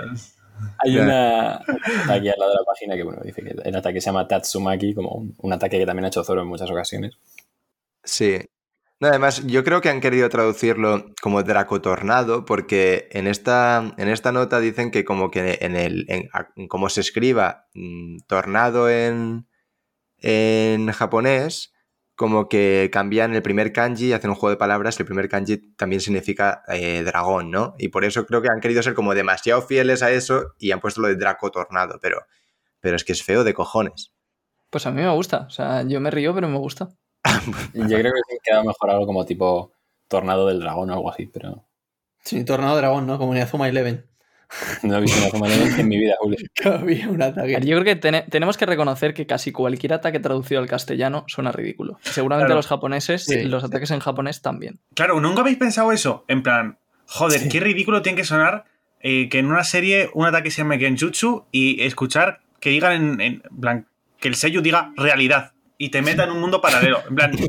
Hay 0.80 0.98
una 0.98 1.60
un 1.68 1.76
ataque 2.04 2.32
al 2.32 2.40
lado 2.40 2.52
de 2.52 2.58
la 2.58 2.66
página 2.66 2.96
que 2.96 3.04
bueno, 3.04 3.22
dice 3.24 3.42
que 3.42 3.56
el 3.64 3.76
ataque 3.76 4.00
se 4.02 4.06
llama 4.06 4.28
Tatsumaki, 4.28 4.94
como 4.94 5.12
un, 5.12 5.36
un 5.38 5.54
ataque 5.54 5.80
que 5.80 5.86
también 5.86 6.06
ha 6.06 6.08
hecho 6.10 6.24
Zoro 6.24 6.42
en 6.42 6.48
muchas 6.48 6.70
ocasiones. 6.70 7.18
Sí. 8.04 8.40
No, 9.00 9.10
además, 9.10 9.46
yo 9.46 9.64
creo 9.64 9.82
que 9.82 9.90
han 9.90 10.00
querido 10.00 10.30
traducirlo 10.30 11.06
como 11.22 11.44
Dracotornado, 11.44 12.46
porque 12.46 13.10
en 13.12 13.28
esta, 13.28 13.94
en 13.98 14.08
esta 14.08 14.32
nota 14.32 14.60
dicen 14.60 14.92
que 14.92 15.04
como 15.04 15.30
que 15.30 15.58
en 15.62 15.76
el. 15.76 16.08
Cómo 16.70 16.90
se 16.90 17.02
escriba 17.02 17.68
mm, 17.74 18.20
tornado 18.28 18.90
en, 18.90 19.48
en 20.20 20.92
japonés, 20.92 21.74
como 22.16 22.48
que 22.48 22.90
cambian 22.92 23.34
el 23.34 23.42
primer 23.42 23.74
kanji 23.74 24.08
y 24.08 24.14
hacen 24.14 24.30
un 24.30 24.36
juego 24.36 24.52
de 24.52 24.58
palabras, 24.58 25.00
el 25.00 25.06
primer 25.06 25.28
kanji 25.30 25.76
también 25.76 26.00
significa 26.00 26.64
eh, 26.68 27.04
dragón, 27.04 27.52
¿no? 27.52 27.76
Y 27.80 27.90
por 27.90 28.06
eso 28.06 28.26
creo 28.26 28.42
que 28.42 28.50
han 28.50 28.62
querido 28.62 28.84
ser 28.84 28.94
como 28.94 29.16
demasiado 29.16 29.62
fieles 29.62 30.04
a 30.04 30.12
eso 30.12 30.54
y 30.60 30.72
han 30.72 30.80
puesto 30.80 31.02
lo 31.02 31.08
de 31.08 31.16
Dracotornado, 31.16 32.00
pero, 32.02 32.22
pero 32.80 32.96
es 32.96 33.04
que 33.04 33.14
es 33.14 33.24
feo 33.24 33.44
de 33.44 33.54
cojones. 33.54 34.14
Pues 34.70 34.86
a 34.86 34.92
mí 34.92 35.02
me 35.02 35.14
gusta. 35.14 35.46
O 35.48 35.50
sea, 35.50 35.84
yo 35.84 36.00
me 36.00 36.12
río, 36.12 36.34
pero 36.34 36.48
me 36.48 36.58
gusta. 36.58 36.90
Yo 37.74 37.88
creo 37.88 38.12
que 38.14 38.22
sí 38.30 38.38
queda 38.44 38.64
mejor 38.64 38.90
algo 38.90 39.06
como 39.06 39.26
tipo 39.26 39.72
Tornado 40.08 40.48
del 40.48 40.60
Dragón 40.60 40.90
o 40.90 40.94
algo 40.94 41.12
así, 41.12 41.26
pero 41.28 41.66
Sí, 42.24 42.44
Tornado 42.46 42.78
Dragón, 42.78 43.06
¿no? 43.06 43.18
Como 43.18 43.36
en 43.36 43.42
Azuma 43.42 43.68
Eleven. 43.68 44.06
no 44.84 44.98
he 44.98 45.02
visto 45.02 45.20
una 45.20 45.30
forma 45.30 45.48
de 45.48 45.82
en 45.82 45.88
mi 45.88 45.98
vida, 45.98 46.14
Julio. 46.20 46.38
Que 46.54 46.70
había 46.70 47.10
un 47.10 47.22
ataque. 47.22 47.54
Yo 47.66 47.80
creo 47.80 47.84
que 47.84 47.96
tene- 47.96 48.22
tenemos 48.30 48.56
que 48.56 48.66
reconocer 48.66 49.14
que 49.14 49.26
casi 49.26 49.52
cualquier 49.52 49.94
ataque 49.94 50.20
traducido 50.20 50.62
al 50.62 50.68
castellano 50.68 51.26
suena 51.28 51.52
ridículo. 51.52 51.98
Seguramente 52.02 52.48
Claro. 52.48 52.58
los 52.60 52.68
japoneses, 52.68 53.26
Sí. 53.26 53.44
los 53.44 53.64
ataques 53.64 53.90
en 53.92 54.00
japonés 54.00 54.42
también. 54.42 54.80
Claro, 54.94 55.20
¿nunca 55.20 55.42
habéis 55.42 55.58
pensado 55.58 55.92
eso? 55.92 56.24
En 56.28 56.44
plan, 56.44 56.78
joder, 57.08 57.50
qué 57.50 57.60
ridículo 57.60 58.02
tiene 58.04 58.16
que 58.18 58.26
sonar 58.26 58.66
eh, 59.02 59.28
que 59.28 59.40
en 59.40 59.48
una 59.48 59.64
serie 59.64 60.10
un 60.14 60.26
ataque 60.28 60.52
se 60.52 60.60
llame 60.62 60.78
Genjutsu 60.80 61.46
y 61.52 61.82
escuchar 61.84 62.40
que 62.62 62.70
digan 62.70 63.20
en, 63.20 63.22
en 63.22 63.42
plan, 63.60 63.88
que 64.20 64.28
el 64.30 64.36
sello 64.36 64.62
diga 64.62 64.94
realidad 64.96 65.53
y 65.78 65.90
te 65.90 66.02
meta 66.02 66.24
en 66.24 66.32
un 66.32 66.40
mundo 66.40 66.62
paralelo. 66.62 67.02
En 67.08 67.16
plan, 67.16 67.32
es 67.34 67.40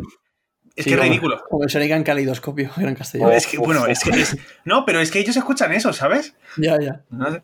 Sí, 0.77 0.91
que 0.91 0.95
es 0.95 1.01
ridículo. 1.01 1.41
Como 1.49 1.63
el 1.65 1.71
Sharingan 1.71 2.03
Caleidoscopio, 2.03 2.71
era 2.77 2.89
en 2.89 2.97
castellano. 2.97 3.31
Es 3.31 3.47
que, 3.47 3.59
bueno, 3.59 3.87
es 3.87 4.01
que 4.03 4.11
es- 4.11 4.37
No, 4.65 4.85
pero 4.85 5.01
es 5.01 5.11
que 5.11 5.21
ellos 5.21 5.37
escuchan 5.37 5.73
eso, 5.73 5.93
¿sabes? 5.93 6.35
Ya, 6.57 6.77
ya. 6.81 7.05
No 7.11 7.31
sé. 7.31 7.43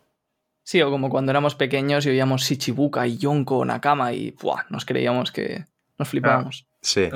Sí, 0.63 0.83
o 0.83 0.91
como 0.91 1.09
cuando 1.11 1.31
éramos 1.33 1.55
pequeños 1.55 2.05
y 2.07 2.11
oíamos 2.11 2.43
Shichibuka 2.43 3.07
y 3.07 3.19
Yonko, 3.19 3.65
Nakama 3.65 4.13
y 4.13 4.33
¡buah! 4.33 4.65
nos 4.69 4.85
creíamos 4.85 5.33
que 5.33 5.65
nos 5.99 6.09
flipábamos. 6.09 6.67
Sí. 6.83 7.09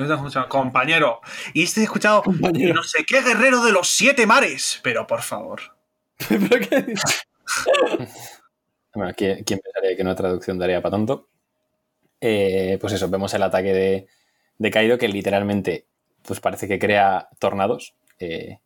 Compañero. 0.47 1.21
Y 1.53 1.63
este 1.63 1.81
he 1.81 1.83
escuchado 1.83 2.23
Compañero. 2.23 2.73
no 2.73 2.83
sé 2.83 3.03
qué 3.05 3.21
guerrero 3.21 3.63
de 3.63 3.71
los 3.71 3.87
siete 3.89 4.25
mares. 4.25 4.79
Pero 4.83 5.05
por 5.07 5.21
favor. 5.21 5.61
¿Pero 6.29 6.67
qué 6.69 6.81
dices? 6.81 7.27
Bueno, 8.93 9.11
¿quién, 9.15 9.43
quién 9.43 9.59
pensaría 9.59 9.95
que 9.97 10.01
una 10.01 10.15
traducción 10.15 10.57
daría 10.57 10.81
para 10.81 10.91
tanto? 10.95 11.27
Eh, 12.27 12.79
pues 12.81 12.91
eso, 12.93 13.07
vemos 13.07 13.31
el 13.35 13.43
ataque 13.43 13.71
de, 13.71 14.07
de 14.57 14.71
Kaido 14.71 14.97
que 14.97 15.07
literalmente 15.07 15.85
pues 16.23 16.39
parece 16.39 16.67
que 16.67 16.79
crea 16.79 17.29
tornados. 17.37 17.93
Eh, 18.17 18.57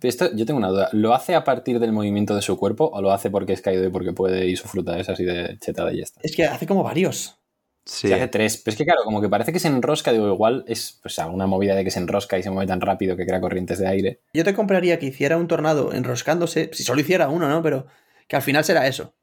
esto, 0.00 0.34
yo 0.34 0.46
tengo 0.46 0.56
una 0.56 0.68
duda. 0.68 0.88
¿Lo 0.92 1.14
hace 1.14 1.34
a 1.34 1.44
partir 1.44 1.78
del 1.78 1.92
movimiento 1.92 2.34
de 2.34 2.40
su 2.40 2.56
cuerpo 2.56 2.90
o 2.92 3.02
lo 3.02 3.12
hace 3.12 3.30
porque 3.30 3.52
es 3.52 3.60
Kaido 3.60 3.86
y 3.86 3.90
porque 3.90 4.14
puede 4.14 4.46
y 4.46 4.56
su 4.56 4.66
fruta 4.68 4.98
es 4.98 5.10
así 5.10 5.22
de 5.22 5.58
chetada 5.58 5.92
y 5.92 5.98
ya 5.98 6.04
está? 6.04 6.20
Es 6.24 6.34
que 6.34 6.46
hace 6.46 6.66
como 6.66 6.82
varios. 6.82 7.38
Sí. 7.84 8.08
Se 8.08 8.14
hace 8.14 8.28
tres. 8.28 8.56
Pero 8.56 8.72
es 8.72 8.78
que 8.78 8.84
claro, 8.84 9.02
como 9.04 9.20
que 9.20 9.28
parece 9.28 9.52
que 9.52 9.58
se 9.58 9.68
enrosca, 9.68 10.12
digo, 10.12 10.28
igual 10.28 10.64
es 10.66 10.98
pues 11.02 11.18
alguna 11.18 11.46
movida 11.46 11.74
de 11.74 11.84
que 11.84 11.90
se 11.90 11.98
enrosca 11.98 12.38
y 12.38 12.42
se 12.42 12.50
mueve 12.50 12.68
tan 12.68 12.80
rápido 12.80 13.16
que 13.16 13.26
crea 13.26 13.40
corrientes 13.40 13.78
de 13.78 13.86
aire. 13.86 14.20
Yo 14.32 14.44
te 14.44 14.54
compraría 14.54 14.98
que 14.98 15.06
hiciera 15.06 15.36
un 15.36 15.46
tornado 15.46 15.92
enroscándose, 15.92 16.70
si 16.72 16.84
solo 16.84 17.02
hiciera 17.02 17.28
uno, 17.28 17.50
¿no? 17.50 17.62
Pero 17.62 17.86
que 18.28 18.36
al 18.36 18.42
final 18.42 18.64
será 18.64 18.86
eso. 18.86 19.14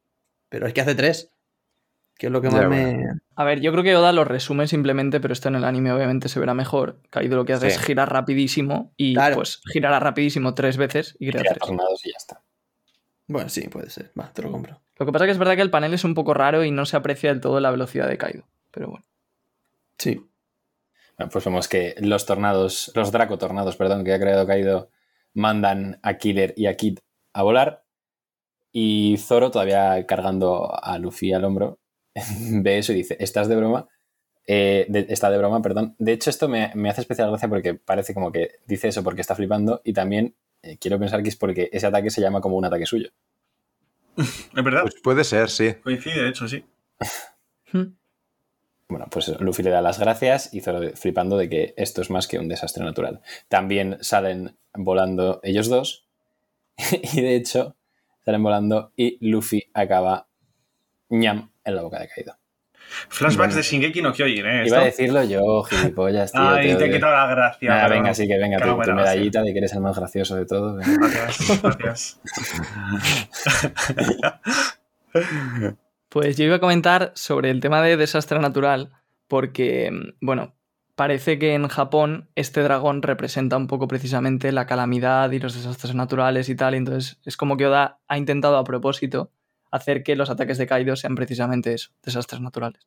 Pero 0.49 0.67
es 0.67 0.73
que 0.73 0.81
hace 0.81 0.93
tres. 0.93 1.31
Que 2.19 2.27
es 2.27 2.31
lo 2.33 2.41
que 2.41 2.49
Ya, 2.51 2.57
más 2.57 2.67
bueno. 2.67 2.97
me. 2.97 3.19
A 3.35 3.43
ver, 3.45 3.61
yo 3.61 3.71
creo 3.71 3.83
que 3.83 3.95
Oda 3.95 4.11
lo 4.11 4.25
resume 4.25 4.67
simplemente, 4.67 5.19
pero 5.21 5.31
esto 5.33 5.47
en 5.47 5.55
el 5.55 5.63
anime 5.63 5.91
obviamente 5.93 6.27
se 6.29 6.39
verá 6.39 6.53
mejor. 6.53 6.99
Kaido 7.09 7.37
lo 7.37 7.45
que 7.45 7.53
hace 7.53 7.69
Sí. 7.71 7.77
es 7.77 7.81
girar 7.85 8.11
rapidísimo 8.11 8.91
y 8.97 9.13
Claro. 9.13 9.37
pues 9.37 9.61
girará 9.71 9.99
rapidísimo 10.01 10.53
tres 10.53 10.75
veces 10.77 11.15
y 11.17 11.29
crea 11.31 11.41
Crea 11.41 11.53
tres. 11.53 11.65
tornados 11.67 12.05
y 12.05 12.11
ya 12.11 12.17
está. 12.17 12.41
Bueno, 13.27 13.47
sí, 13.49 13.67
puede 13.69 13.89
ser. 13.89 14.11
Va, 14.19 14.31
te 14.33 14.41
lo 14.43 14.51
compro. 14.51 14.81
Lo 14.97 15.05
que 15.05 15.11
pasa 15.13 15.23
es 15.25 15.29
que 15.29 15.31
es 15.31 15.37
verdad 15.37 15.55
que 15.55 15.61
el 15.61 15.71
panel 15.71 15.93
es 15.93 16.03
un 16.03 16.13
poco 16.13 16.33
raro 16.33 16.63
y 16.65 16.71
no 16.71 16.85
se 16.85 16.97
aprecia 16.97 17.29
del 17.31 17.39
todo 17.41 17.59
la 17.61 17.71
velocidad 17.71 18.07
de 18.09 18.17
Kaido. 18.17 18.43
Pero 18.71 18.89
bueno. 18.89 19.05
Sí. 19.97 20.21
Bueno, 21.17 21.29
pues 21.31 21.45
vemos 21.45 21.67
que 21.69 21.95
los 21.99 22.25
tornados, 22.25 22.91
los 22.95 23.11
Draco 23.11 23.37
tornados, 23.37 23.75
perdón, 23.77 24.03
que 24.03 24.13
ha 24.13 24.19
creado 24.19 24.45
Kaido, 24.45 24.89
mandan 25.33 25.99
a 26.03 26.17
Killer 26.17 26.53
y 26.57 26.65
a 26.65 26.75
Kid 26.75 26.99
a 27.33 27.43
volar. 27.43 27.83
Y 28.71 29.17
Zoro, 29.17 29.51
todavía 29.51 30.05
cargando 30.05 30.69
a 30.83 30.97
Luffy 30.99 31.33
al 31.33 31.43
hombro, 31.45 31.78
ve 32.63 32.77
eso 32.79 32.91
y 32.93 32.95
dice: 32.95 33.17
¿Estás 33.19 33.47
de 33.47 33.55
broma? 33.55 33.87
Eh, 34.47 34.85
de- 34.89 35.05
está 35.09 35.29
de 35.29 35.37
broma, 35.37 35.61
perdón. 35.61 35.95
De 35.99 36.11
hecho, 36.11 36.29
esto 36.29 36.47
me, 36.49 36.71
me 36.75 36.89
hace 36.89 37.01
especial 37.01 37.29
gracia 37.29 37.47
porque 37.49 37.75
parece 37.75 38.13
como 38.13 38.31
que 38.31 38.55
dice 38.65 38.87
eso 38.87 39.03
porque 39.03 39.21
está 39.21 39.35
flipando. 39.35 39.81
Y 39.83 39.93
también 39.93 40.35
eh, 40.63 40.77
quiero 40.79 40.97
pensar 40.99 41.21
que 41.23 41.29
es 41.29 41.35
porque 41.35 41.69
ese 41.71 41.87
ataque 41.87 42.09
se 42.09 42.21
llama 42.21 42.41
como 42.41 42.57
un 42.57 42.65
ataque 42.65 42.85
suyo. 42.85 43.09
Es 44.17 44.63
verdad. 44.63 44.81
Pues 44.81 44.95
puede 45.01 45.23
ser, 45.23 45.49
sí. 45.49 45.73
Coincide, 45.83 46.23
de 46.23 46.29
hecho, 46.29 46.47
sí. 46.47 46.65
Hmm. 47.71 47.93
Bueno, 48.89 49.05
pues 49.11 49.27
Luffy 49.39 49.61
le 49.61 49.69
da 49.69 49.81
las 49.81 49.99
gracias 49.99 50.51
y 50.51 50.61
Zoro 50.61 50.81
flipando 50.95 51.37
de 51.37 51.47
que 51.47 51.73
esto 51.77 52.01
es 52.01 52.09
más 52.09 52.27
que 52.27 52.39
un 52.39 52.47
desastre 52.47 52.83
natural. 52.83 53.21
También 53.47 53.97
salen 54.01 54.57
volando 54.73 55.39
ellos 55.43 55.69
dos 55.69 56.07
y 57.13 57.21
de 57.21 57.35
hecho 57.35 57.75
salen 58.25 58.41
volando 58.41 58.91
y 58.95 59.17
Luffy 59.29 59.69
acaba 59.75 60.27
ñam 61.09 61.48
en 61.63 61.75
la 61.75 61.81
boca 61.81 61.99
de 61.99 62.07
Kaido. 62.07 62.35
Flashbacks 63.09 63.37
Bueno. 63.37 63.55
de 63.55 63.61
Shingeki 63.61 64.01
no 64.01 64.13
Kyojin, 64.13 64.45
¿eh? 64.45 64.63
Iba 64.67 64.79
a 64.79 64.85
decirlo 64.85 65.23
yo, 65.23 65.63
gilipollas, 65.63 66.31
tío. 66.31 66.41
Ay, 66.41 66.69
te 66.69 66.75
te 66.75 66.85
he 66.85 66.91
quitado 66.93 67.13
la 67.13 67.27
gracia. 67.27 67.87
Venga, 67.87 68.13
sí 68.13 68.27
que 68.27 68.37
venga, 68.37 68.57
tu, 68.57 68.77
medallita 68.93 69.43
de 69.43 69.51
que 69.53 69.59
eres 69.59 69.73
el 69.73 69.81
más 69.81 69.97
gracioso 69.97 70.35
de 70.35 70.45
todo. 70.45 70.75
venga. 70.75 71.07
Gracias, 71.07 71.61
gracias. 71.61 72.21
Pues 76.09 76.37
yo 76.37 76.45
iba 76.45 76.55
a 76.55 76.59
comentar 76.59 77.11
sobre 77.13 77.51
el 77.51 77.59
tema 77.59 77.83
de 77.83 77.95
desastre 77.95 78.39
natural, 78.39 78.89
porque, 79.27 79.91
bueno, 80.21 80.55
parece 80.95 81.37
que 81.37 81.53
en 81.53 81.67
Japón 81.67 82.29
este 82.33 82.63
dragón 82.63 83.03
representa 83.03 83.57
un 83.57 83.67
poco 83.67 83.87
precisamente 83.87 84.51
la 84.51 84.65
calamidad 84.65 85.29
y 85.29 85.37
los 85.37 85.53
desastres 85.53 85.93
naturales 85.93 86.49
y 86.49 86.55
tal, 86.55 86.73
y 86.73 86.77
entonces 86.77 87.19
es 87.25 87.37
como 87.37 87.57
que 87.57 87.67
Oda 87.67 87.99
ha 88.07 88.17
intentado 88.17 88.57
a 88.57 88.63
propósito 88.63 89.31
hacer 89.71 90.03
que 90.03 90.15
los 90.15 90.29
ataques 90.29 90.57
de 90.57 90.67
Kaido 90.67 90.95
sean 90.95 91.15
precisamente 91.15 91.73
eso, 91.73 91.91
desastres 92.03 92.41
naturales. 92.41 92.81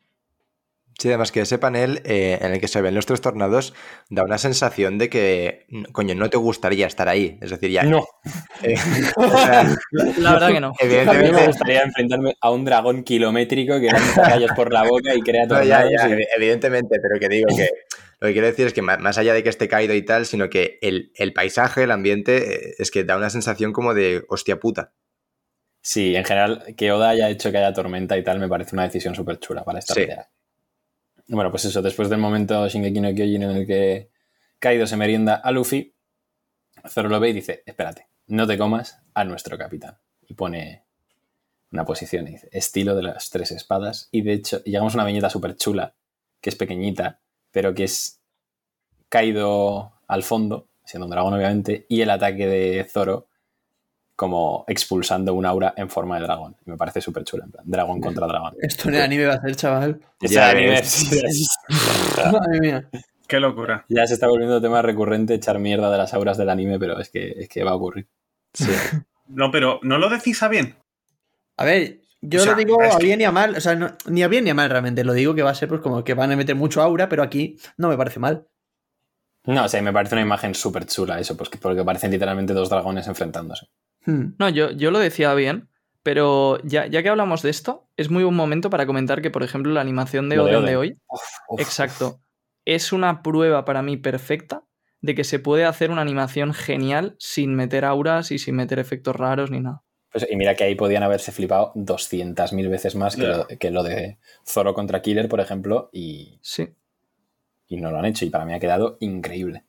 Sí, 0.99 1.09
además 1.09 1.33
que 1.33 1.41
ese 1.41 1.59
panel 1.59 2.03
eh, 2.05 2.39
en 2.43 2.53
el 2.53 2.61
que 2.61 2.69
se 2.69 2.81
ven 2.83 2.95
los 2.95 3.07
tres 3.07 3.21
tornados 3.23 3.73
da 4.11 4.23
una 4.23 4.37
sensación 4.39 4.99
de 4.99 5.09
que, 5.09 5.67
coño, 5.91 6.15
no 6.15 6.29
te 6.31 6.37
gustaría 6.37 6.87
estar 6.87 7.09
ahí. 7.09 7.39
Es 7.41 7.51
decir, 7.51 7.71
ya. 7.71 7.83
No, 7.83 8.05
eh, 8.63 8.75
o 9.17 9.29
sea, 9.39 9.75
La 10.19 10.33
verdad 10.35 10.49
que 10.53 10.61
no. 10.61 10.69
a 10.69 10.85
mí 10.85 10.89
me 10.89 10.97
evidentemente. 10.99 11.47
gustaría 11.47 11.83
enfrentarme 11.83 12.35
a 12.41 12.51
un 12.51 12.65
dragón 12.65 13.03
kilométrico 13.05 13.81
que 13.81 13.87
lanza 13.87 14.23
rayos 14.23 14.51
por 14.55 14.73
la 14.73 14.85
boca 14.85 15.15
y 15.15 15.23
crea 15.23 15.47
No, 15.49 15.65
ya, 15.65 15.83
ya, 15.91 16.09
y- 16.09 16.25
evidentemente, 16.37 16.99
pero 17.01 17.19
que 17.19 17.29
digo 17.29 17.49
que 17.57 17.69
lo 18.21 18.29
que 18.29 18.33
quiero 18.35 18.47
decir 18.47 18.67
es 18.69 18.73
que 18.75 18.83
más 18.83 19.19
allá 19.19 19.35
de 19.35 19.43
que 19.43 19.49
esté 19.49 19.67
caído 19.67 19.95
y 19.95 20.03
tal, 20.03 20.27
sino 20.27 20.49
que 20.51 20.79
el, 20.83 21.11
el 21.17 21.33
paisaje, 21.33 21.83
el 21.85 21.91
ambiente, 21.91 22.55
eh, 22.69 22.75
es 22.79 22.93
que 22.93 23.03
da 23.03 23.17
una 23.17 23.31
sensación 23.31 23.73
como 23.73 23.95
de 23.95 24.23
hostia 24.29 24.61
puta. 24.61 24.93
Sí, 25.85 26.15
en 26.15 26.25
general, 26.25 26.75
que 26.77 26.93
Oda 26.93 27.11
haya 27.11 27.29
hecho 27.29 27.51
que 27.51 27.59
haya 27.59 27.73
tormenta 27.73 28.17
y 28.17 28.23
tal 28.23 28.39
me 28.39 28.49
parece 28.49 28.75
una 28.77 28.85
decisión 28.85 29.15
súper 29.15 29.39
chula 29.41 29.65
para 29.65 29.81
esta 29.81 29.95
Sí. 29.95 30.01
pelea. 30.01 30.29
Bueno, 31.27 31.51
pues 31.51 31.65
eso, 31.65 31.83
después 31.83 32.09
del 32.09 32.19
momento 32.21 32.69
Shingeki 32.69 33.01
no 33.01 33.09
Kyojin 33.13 33.43
en 33.43 33.51
el 33.51 33.67
que 33.67 34.11
Kaido 34.59 34.87
se 34.87 34.97
merienda 34.97 35.35
a 35.35 35.51
Luffy, 35.51 35.93
Zoro 36.89 37.09
lo 37.09 37.19
ve 37.21 37.31
y 37.31 37.33
dice, 37.33 37.63
espérate, 37.67 38.07
no 38.29 38.47
te 38.47 38.57
comas 38.57 39.01
a 39.15 39.25
nuestro 39.25 39.59
capitán. 39.59 39.99
Y 40.29 40.35
pone 40.35 40.85
una 41.73 41.85
posición 41.85 42.29
y 42.29 42.33
dice, 42.33 42.49
estilo 42.53 42.95
de 42.95 43.03
las 43.03 43.31
tres 43.31 43.51
espadas. 43.51 44.09
Y 44.13 44.23
de 44.23 44.35
hecho, 44.35 44.63
llegamos 44.65 44.95
a 44.95 44.99
una 44.99 45.05
viñeta 45.05 45.31
súper 45.31 45.57
chula, 45.57 45.95
que 46.41 46.51
es 46.51 46.57
pequeñita, 46.57 47.21
pero 47.51 47.75
que 47.75 47.85
es 47.85 48.21
Kaido 49.09 49.93
al 50.07 50.23
fondo, 50.23 50.69
siendo 50.85 51.07
un 51.07 51.11
dragón 51.11 51.35
obviamente, 51.35 51.87
y 51.89 52.01
el 52.03 52.11
ataque 52.11 52.47
de 52.47 52.85
Zoro 52.85 53.27
como 54.23 54.65
expulsando 54.69 55.35
un 55.35 55.45
aura 55.45 55.75
en 55.77 55.91
forma 55.91 56.17
de 56.17 56.23
dragón. 56.23 56.55
Me 56.67 56.77
parece 56.77 57.01
súper 57.01 57.25
chulo, 57.25 57.43
en 57.43 57.51
plan, 57.51 57.65
dragón 57.67 58.01
contra 58.01 58.29
dragón. 58.29 58.55
Esto 58.61 58.89
en 58.89 58.95
el 58.95 59.03
anime 59.03 59.27
va 59.27 59.35
a 59.35 59.41
ser, 59.41 59.57
chaval. 59.57 60.01
Este 60.21 60.37
Ya 60.37 60.51
anime. 60.51 60.81
Madre 62.33 62.61
mía. 62.61 62.89
Qué 63.27 63.41
locura. 63.41 63.85
ya 63.89 64.07
se 64.07 64.15
está 64.15 64.29
volviendo 64.29 64.61
tema 64.61 64.81
recurrente 64.83 65.35
echar 65.35 65.59
mierda 65.59 65.91
de 65.91 65.99
las 65.99 66.15
auras 66.15 66.37
del 66.39 66.51
anime, 66.51 66.79
pero 66.79 67.01
es 67.01 67.09
que, 67.11 67.31
es 67.37 67.49
que 67.49 67.65
va 67.65 67.73
a 67.73 67.75
ocurrir. 67.75 68.07
Sí. 68.55 68.67
No, 69.29 69.51
pero 69.51 69.79
no 69.83 69.97
lo 69.97 70.11
decís 70.11 70.43
a 70.43 70.49
bien. 70.49 70.77
A 71.57 71.65
ver, 71.65 72.01
yo 72.21 72.41
O 72.41 72.43
sea, 72.43 72.53
lo 72.53 72.59
digo 72.59 72.83
a 72.83 72.99
que- 72.99 73.05
bien 73.07 73.21
y 73.21 73.25
a 73.25 73.31
mal. 73.33 73.57
O 73.57 73.61
sea, 73.63 73.75
no- 73.75 73.93
ni 74.07 74.23
a 74.23 74.29
bien 74.29 74.45
ni 74.45 74.51
a 74.51 74.55
mal 74.55 74.69
realmente. 74.69 75.05
Lo 75.05 75.15
digo 75.15 75.35
que 75.35 75.43
va 75.43 75.51
a 75.51 75.55
ser 75.55 75.69
pues 75.71 75.81
como 75.81 76.05
que 76.05 76.13
van 76.13 76.31
a 76.33 76.37
meter 76.37 76.55
mucho 76.55 76.83
aura, 76.83 77.09
pero 77.09 77.23
aquí 77.23 77.57
no 77.79 77.89
me 77.89 77.97
parece 77.97 78.21
mal. 78.21 78.47
No, 79.47 79.65
o 79.65 79.69
sea, 79.69 79.81
me 79.81 79.93
parece 79.93 80.15
una 80.17 80.23
imagen 80.23 80.55
súper 80.55 80.85
chula 80.87 81.19
eso, 81.19 81.35
pues, 81.37 81.49
que- 81.49 81.57
porque 81.57 81.83
parecen 81.83 82.11
literalmente 82.11 82.53
dos 82.53 82.69
dragones 82.69 83.07
enfrentándose. 83.09 83.67
Hmm. 84.07 84.35
No, 84.39 84.49
yo, 84.49 84.71
yo 84.73 84.91
lo 84.91 84.99
decía 84.99 85.33
bien, 85.35 85.69
pero 86.03 86.59
ya, 86.65 86.87
ya 86.87 87.03
que 87.03 87.09
hablamos 87.09 87.43
de 87.43 87.51
esto, 87.51 87.89
es 87.97 88.11
muy 88.11 88.25
buen 88.25 88.35
momento 88.37 88.71
para 88.71 88.87
comentar 88.87 89.23
que, 89.23 89.31
por 89.31 89.43
ejemplo, 89.43 89.73
la 89.73 89.81
animación 89.81 90.29
de 90.29 90.37
de 90.37 90.43
Oden 90.43 90.53
de 90.53 90.59
Oden. 90.59 90.77
hoy, 90.77 90.99
Uf, 91.09 91.21
uf. 91.49 91.61
exacto, 91.61 92.21
es 92.65 92.93
una 92.93 93.23
prueba 93.23 93.65
para 93.65 93.83
mí 93.83 93.97
perfecta 93.97 94.65
de 95.01 95.15
que 95.15 95.25
se 95.25 95.39
puede 95.41 95.65
hacer 95.65 95.91
una 95.91 96.03
animación 96.03 96.55
genial 96.55 97.17
sin 97.19 97.55
meter 97.55 97.85
auras 97.85 98.31
y 98.31 98.39
sin 98.39 98.55
meter 98.57 98.79
efectos 98.79 99.17
raros 99.17 99.51
ni 99.51 99.61
nada. 99.61 99.83
Pues, 100.13 100.27
y 100.31 100.37
mira 100.37 100.55
que 100.55 100.65
ahí 100.65 100.75
podían 100.75 101.03
haberse 101.03 101.33
flipado 101.33 101.73
200.000 101.75 102.69
veces 102.69 102.95
más 102.95 103.17
que, 103.17 103.23
lo, 103.27 103.47
que 103.49 103.71
lo 103.71 103.83
de 103.83 104.19
Zoro 104.47 104.75
contra 104.75 105.01
Killer, 105.03 105.29
por 105.29 105.41
ejemplo, 105.41 105.89
y, 105.93 106.39
Sí. 106.43 106.69
y 107.67 107.79
no 107.81 107.91
lo 107.91 107.99
han 107.99 108.05
hecho. 108.05 108.25
Y 108.27 108.31
para 108.31 108.45
mí 108.45 108.53
ha 108.53 108.61
quedado 108.61 108.97
increíble. 109.01 109.65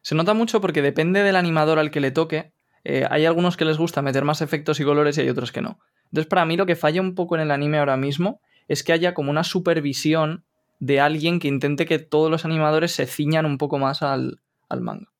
Se 0.00 0.14
nota 0.14 0.32
mucho 0.34 0.60
porque 0.60 0.82
depende 0.82 1.22
del 1.22 1.36
animador 1.36 1.78
al 1.78 1.90
que 1.90 2.00
le 2.00 2.10
toque. 2.10 2.51
Eh, 2.84 3.06
hay 3.08 3.26
algunos 3.26 3.56
que 3.56 3.64
les 3.64 3.78
gusta 3.78 4.02
meter 4.02 4.24
más 4.24 4.42
efectos 4.42 4.80
y 4.80 4.84
colores 4.84 5.16
y 5.16 5.22
hay 5.22 5.28
otros 5.28 5.52
que 5.52 5.60
no. 5.60 5.78
Entonces, 6.06 6.28
para 6.28 6.44
mí 6.44 6.56
lo 6.56 6.66
que 6.66 6.76
falla 6.76 7.00
un 7.00 7.14
poco 7.14 7.36
en 7.36 7.42
el 7.42 7.50
anime 7.50 7.78
ahora 7.78 7.96
mismo 7.96 8.40
es 8.68 8.82
que 8.82 8.92
haya 8.92 9.14
como 9.14 9.30
una 9.30 9.44
supervisión 9.44 10.44
de 10.78 11.00
alguien 11.00 11.38
que 11.38 11.48
intente 11.48 11.86
que 11.86 11.98
todos 11.98 12.30
los 12.30 12.44
animadores 12.44 12.92
se 12.92 13.06
ciñan 13.06 13.46
un 13.46 13.56
poco 13.56 13.78
más 13.78 14.02
al, 14.02 14.40
al 14.68 14.80
manga. 14.80 15.12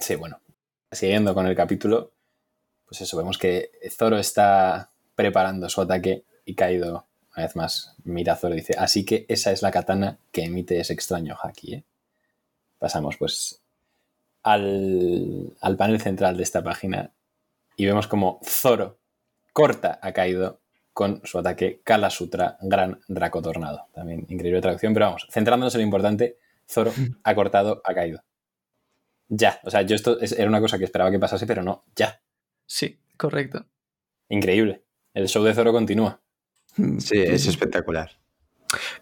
Sí, 0.00 0.14
bueno. 0.14 0.40
Siguiendo 0.90 1.34
con 1.34 1.46
el 1.46 1.54
capítulo, 1.54 2.12
pues 2.86 3.02
eso, 3.02 3.16
vemos 3.16 3.38
que 3.38 3.70
Zoro 3.90 4.18
está 4.18 4.90
preparando 5.14 5.68
su 5.68 5.80
ataque 5.80 6.24
y 6.44 6.54
Kaido, 6.54 7.06
una 7.36 7.46
vez 7.46 7.54
más, 7.54 7.94
mira 8.02 8.32
a 8.32 8.36
Zoro 8.36 8.54
y 8.54 8.58
dice, 8.58 8.74
así 8.78 9.04
que 9.04 9.26
esa 9.28 9.52
es 9.52 9.62
la 9.62 9.70
katana 9.70 10.18
que 10.32 10.44
emite 10.44 10.80
ese 10.80 10.94
extraño 10.94 11.36
haki, 11.40 11.74
¿eh? 11.74 11.84
Pasamos 12.80 13.16
pues 13.18 13.59
al, 14.42 15.56
al 15.60 15.76
panel 15.76 16.00
central 16.00 16.36
de 16.36 16.42
esta 16.42 16.62
página 16.62 17.12
y 17.76 17.86
vemos 17.86 18.06
como 18.06 18.40
Zoro 18.44 18.98
corta 19.52 19.98
a 20.02 20.12
Kaido 20.12 20.60
con 20.92 21.20
su 21.24 21.38
ataque 21.38 21.80
Kala 21.84 22.10
Sutra 22.10 22.58
Gran 22.60 23.00
Draco 23.08 23.40
Tornado. 23.42 23.86
También 23.94 24.26
increíble 24.28 24.60
traducción, 24.60 24.92
pero 24.94 25.06
vamos, 25.06 25.26
centrándonos 25.30 25.74
en 25.74 25.80
lo 25.80 25.84
importante, 25.84 26.38
Zoro 26.68 26.92
ha 27.24 27.34
cortado 27.34 27.80
a 27.84 27.94
Kaido. 27.94 28.22
Ya, 29.28 29.60
o 29.64 29.70
sea, 29.70 29.82
yo 29.82 29.94
esto 29.94 30.18
es- 30.20 30.32
era 30.32 30.48
una 30.48 30.60
cosa 30.60 30.78
que 30.78 30.84
esperaba 30.84 31.10
que 31.10 31.18
pasase, 31.18 31.46
pero 31.46 31.62
no, 31.62 31.84
ya. 31.94 32.20
Sí, 32.66 32.98
correcto. 33.16 33.64
Increíble. 34.28 34.82
El 35.14 35.28
show 35.28 35.42
de 35.44 35.54
Zoro 35.54 35.72
continúa. 35.72 36.20
Sí, 36.98 37.20
es 37.20 37.46
espectacular. 37.46 38.10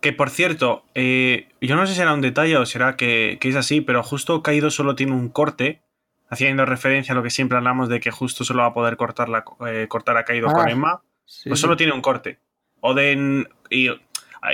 Que 0.01 0.13
por 0.13 0.31
cierto, 0.31 0.85
eh, 0.95 1.49
yo 1.61 1.77
no 1.77 1.87
sé 1.87 1.93
si 1.93 1.99
será 1.99 2.15
un 2.15 2.21
detalle 2.21 2.57
o 2.57 2.67
será 2.67 2.97
que, 2.97 3.39
que 3.41 3.49
es 3.49 3.57
así, 3.57 3.81
pero 3.81 4.03
justo 4.03 4.43
Kaido 4.43 4.71
solo 4.71 4.95
tiene 4.95 5.13
un 5.13 5.29
corte, 5.29 5.83
haciendo 6.31 6.65
referencia 6.65 7.13
a 7.13 7.17
lo 7.17 7.23
que 7.23 7.31
siempre 7.31 7.59
hablamos 7.59 7.89
de 7.89 8.01
que 8.01 8.11
justo 8.11 8.45
solo 8.45 8.63
va 8.63 8.69
a 8.69 8.75
poder 8.75 8.97
cortar, 8.97 9.29
la, 9.29 9.45
eh, 9.67 9.87
cortar 9.89 10.17
a 10.17 10.25
Kaido 10.25 10.49
Ah, 10.51 10.53
con 10.55 10.69
Emma. 10.69 11.03
Sí, 11.25 11.49
Pues 11.51 11.61
solo 11.61 11.77
tiene 11.77 11.93
un 11.93 12.01
corte. 12.01 12.39
Oden. 12.81 13.49
Y, 13.71 13.89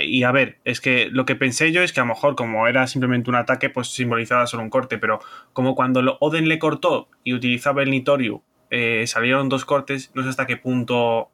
y 0.01 0.23
a 0.23 0.31
ver, 0.31 0.59
es 0.65 0.81
que 0.81 1.07
lo 1.11 1.25
que 1.25 1.35
pensé 1.35 1.71
yo 1.71 1.81
es 1.83 1.93
que 1.93 1.99
a 1.99 2.03
lo 2.03 2.09
mejor, 2.09 2.35
como 2.35 2.67
era 2.67 2.87
simplemente 2.87 3.29
un 3.29 3.35
ataque, 3.35 3.69
pues 3.69 3.87
simbolizaba 3.89 4.47
solo 4.47 4.63
un 4.63 4.69
corte. 4.69 4.97
Pero 4.97 5.19
como 5.53 5.75
cuando 5.75 6.01
lo- 6.01 6.17
Oden 6.19 6.49
le 6.49 6.59
cortó 6.59 7.07
y 7.23 7.33
utilizaba 7.33 7.83
el 7.83 7.91
Nitoriu, 7.91 8.41
eh, 8.71 9.05
salieron 9.07 9.47
dos 9.47 9.63
cortes, 9.63 10.11
no 10.15 10.23
sé 10.23 10.29
hasta 10.29 10.47
qué 10.47 10.57
punto 10.57 11.29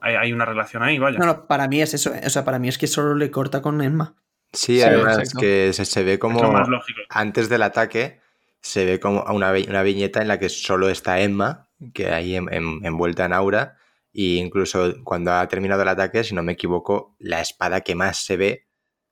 hay, 0.00 0.14
hay 0.16 0.32
una 0.32 0.44
relación 0.44 0.82
ahí, 0.82 0.98
vaya. 0.98 1.18
No, 1.18 1.26
no, 1.26 1.46
para 1.46 1.68
mí 1.68 1.80
es 1.82 1.94
eso. 1.94 2.14
eh. 2.14 2.22
O 2.26 2.30
sea, 2.30 2.44
para 2.44 2.58
mí 2.58 2.68
es 2.68 2.78
que 2.78 2.86
solo 2.86 3.14
le 3.14 3.30
corta 3.30 3.60
con 3.62 3.80
Emma. 3.82 4.14
Sí, 4.52 4.76
Sí, 4.76 4.82
además 4.82 5.18
exacto. 5.18 5.40
que 5.40 5.72
se, 5.72 5.84
se 5.84 6.02
ve 6.02 6.14
es 6.14 6.18
como 6.18 6.42
lo 6.42 6.50
más 6.52 6.68
lógico. 6.68 7.00
antes 7.10 7.48
del 7.48 7.62
ataque, 7.62 8.20
se 8.60 8.84
ve 8.84 8.98
como 9.00 9.22
una, 9.24 9.52
una 9.52 9.82
viñeta 9.82 10.20
en 10.22 10.28
la 10.28 10.38
que 10.38 10.48
solo 10.48 10.88
está 10.88 11.20
Emma, 11.20 11.68
que 11.94 12.08
ahí 12.10 12.34
en- 12.36 12.52
en- 12.52 12.84
envuelta 12.84 13.24
en 13.24 13.32
aura, 13.32 13.76
y 14.12 14.38
incluso 14.38 14.92
cuando 15.04 15.32
ha 15.32 15.46
terminado 15.46 15.82
el 15.82 15.88
ataque, 15.88 16.24
si 16.24 16.34
no 16.34 16.42
me 16.42 16.52
equivoco, 16.52 17.14
la 17.20 17.40
espada 17.40 17.82
que 17.82 17.94
más 17.94 18.24
se 18.24 18.36
ve 18.36 18.66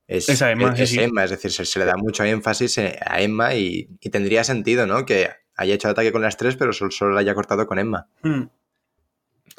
es, 0.07 0.27
Es 0.27 0.41
Emma, 0.41 0.69
es- 0.71 0.75
sí, 0.77 0.83
es 0.83 0.89
sí. 0.89 0.99
Emma, 0.99 1.23
es 1.23 1.29
decir, 1.29 1.51
se, 1.51 1.63
se 1.65 1.79
le 1.79 1.85
da 1.85 1.95
mucho 1.95 2.23
énfasis 2.25 2.77
eh, 2.79 2.99
a 3.05 3.21
Emma 3.21 3.53
y, 3.55 3.87
y 4.01 4.09
tendría 4.09 4.43
sentido, 4.43 4.85
¿no? 4.87 5.05
Que 5.05 5.29
haya 5.55 5.73
hecho 5.75 5.87
el 5.87 5.93
ataque 5.93 6.11
con 6.11 6.21
las 6.21 6.35
tres, 6.35 6.55
pero 6.57 6.73
solo, 6.73 6.91
solo 6.91 7.13
la 7.13 7.21
haya 7.21 7.33
cortado 7.33 7.65
con 7.65 7.79
Emma. 7.79 8.07
Hmm. 8.23 8.43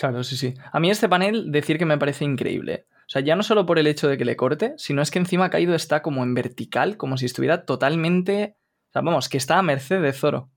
Claro, 0.00 0.24
sí, 0.24 0.34
sí. 0.38 0.54
A 0.72 0.80
mí 0.80 0.90
este 0.90 1.10
panel, 1.10 1.52
decir 1.52 1.76
que 1.76 1.84
me 1.84 1.98
parece 1.98 2.24
increíble. 2.24 2.86
O 3.00 3.08
sea, 3.10 3.20
ya 3.20 3.36
no 3.36 3.42
solo 3.42 3.66
por 3.66 3.78
el 3.78 3.86
hecho 3.86 4.08
de 4.08 4.16
que 4.16 4.24
le 4.24 4.34
corte, 4.34 4.72
sino 4.78 5.02
es 5.02 5.10
que 5.10 5.18
encima 5.18 5.50
Kaido 5.50 5.74
está 5.74 6.00
como 6.00 6.22
en 6.22 6.32
vertical, 6.32 6.96
como 6.96 7.18
si 7.18 7.26
estuviera 7.26 7.66
totalmente. 7.66 8.56
O 8.88 8.92
sea, 8.94 9.02
vamos, 9.02 9.28
que 9.28 9.36
está 9.36 9.58
a 9.58 9.62
merced 9.62 10.00
de 10.00 10.14
Zoro. 10.14 10.50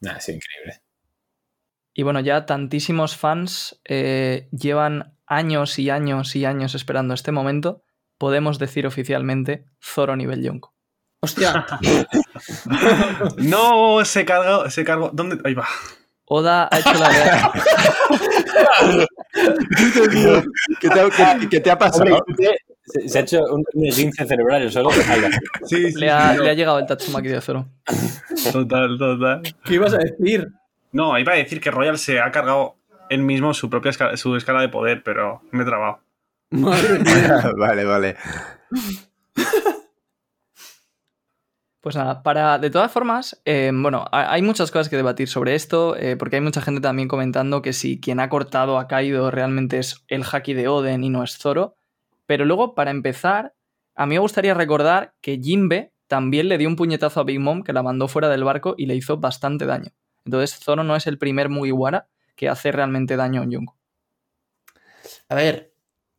Nah, 0.00 0.16
es 0.16 0.28
increíble. 0.28 0.82
Y 1.94 2.02
bueno, 2.02 2.18
ya 2.18 2.44
tantísimos 2.44 3.16
fans 3.16 3.80
eh, 3.84 4.48
llevan 4.50 5.16
años 5.24 5.78
y 5.78 5.90
años 5.90 6.34
y 6.34 6.44
años 6.44 6.74
esperando 6.74 7.14
este 7.14 7.30
momento. 7.30 7.84
Podemos 8.18 8.58
decir 8.58 8.88
oficialmente 8.88 9.66
Zoro 9.80 10.16
nivel 10.16 10.42
Yonko. 10.42 10.74
Hostia, 11.20 11.64
No, 13.36 14.04
se 14.04 14.24
cargó, 14.24 14.68
se 14.68 14.84
cargó. 14.84 15.10
¿Dónde? 15.12 15.38
Ahí 15.44 15.54
va. 15.54 15.68
Oda 16.34 16.66
ha 16.72 16.78
hecho 16.78 16.94
la 16.94 17.52
¿Qué 20.80 20.88
te, 20.88 21.00
ha- 21.00 21.36
qué- 21.38 21.48
qué 21.48 21.60
te 21.60 21.70
ha 21.70 21.78
pasado? 21.78 22.24
se, 22.86 23.06
se 23.08 23.18
ha 23.18 23.20
hecho 23.22 23.42
un, 23.52 23.62
un 23.74 23.86
esguince 23.86 24.24
cerebral 24.26 24.72
solo. 24.72 24.90
Sí, 25.66 25.92
sí, 25.92 25.98
le, 26.00 26.10
ha, 26.10 26.32
sí, 26.32 26.38
no. 26.38 26.44
le 26.44 26.50
ha 26.50 26.54
llegado 26.54 26.78
el 26.78 26.86
Tatsumaki 26.86 27.28
de 27.28 27.40
Zoro. 27.42 27.66
Total, 28.50 28.96
total. 28.98 29.42
¿qué 29.64 29.74
ibas 29.74 29.92
a 29.92 29.98
decir? 29.98 30.48
No, 30.92 31.18
iba 31.18 31.32
a 31.34 31.36
decir 31.36 31.60
que 31.60 31.70
Royal 31.70 31.98
se 31.98 32.18
ha 32.20 32.30
cargado 32.30 32.76
él 33.10 33.20
mismo 33.22 33.52
su 33.52 33.68
propia 33.68 33.90
escala, 33.90 34.16
su 34.16 34.34
escala 34.36 34.62
de 34.62 34.70
poder, 34.70 35.02
pero 35.02 35.42
me 35.50 35.64
he 35.64 35.66
trabado. 35.66 36.00
Madre 36.50 36.98
mía. 36.98 37.52
vale, 37.58 37.84
vale. 37.84 38.16
Pues 41.82 41.96
nada, 41.96 42.22
para. 42.22 42.58
De 42.58 42.70
todas 42.70 42.92
formas, 42.92 43.42
eh, 43.44 43.70
bueno, 43.74 44.04
ha- 44.12 44.32
hay 44.32 44.42
muchas 44.42 44.70
cosas 44.70 44.88
que 44.88 44.96
debatir 44.96 45.28
sobre 45.28 45.56
esto, 45.56 45.96
eh, 45.96 46.16
porque 46.16 46.36
hay 46.36 46.42
mucha 46.42 46.62
gente 46.62 46.80
también 46.80 47.08
comentando 47.08 47.60
que 47.60 47.72
si 47.72 48.00
quien 48.00 48.20
ha 48.20 48.28
cortado 48.28 48.78
a 48.78 48.86
Kaido 48.86 49.30
realmente 49.32 49.78
es 49.78 50.04
el 50.08 50.22
haki 50.30 50.54
de 50.54 50.68
Oden 50.68 51.02
y 51.04 51.10
no 51.10 51.24
es 51.24 51.36
Zoro. 51.38 51.76
Pero 52.26 52.44
luego, 52.44 52.74
para 52.76 52.92
empezar, 52.92 53.54
a 53.96 54.06
mí 54.06 54.14
me 54.14 54.20
gustaría 54.20 54.54
recordar 54.54 55.14
que 55.20 55.40
Jinbe 55.42 55.92
también 56.06 56.48
le 56.48 56.56
dio 56.58 56.68
un 56.68 56.76
puñetazo 56.76 57.20
a 57.20 57.24
Big 57.24 57.40
Mom 57.40 57.62
que 57.64 57.72
la 57.74 57.82
mandó 57.82 58.06
fuera 58.08 58.28
del 58.30 58.44
barco 58.44 58.74
y 58.78 58.86
le 58.86 58.94
hizo 58.96 59.16
bastante 59.18 59.66
daño. 59.66 59.92
Entonces, 60.24 60.58
Zoro 60.60 60.84
no 60.84 60.96
es 60.96 61.08
el 61.08 61.18
primer 61.18 61.48
Mugiwara 61.50 62.08
que 62.36 62.48
hace 62.48 62.72
realmente 62.72 63.16
daño 63.16 63.40
a 63.40 63.44
un 63.44 63.50
Yonko. 63.50 63.76
A 65.28 65.34
ver, 65.34 65.74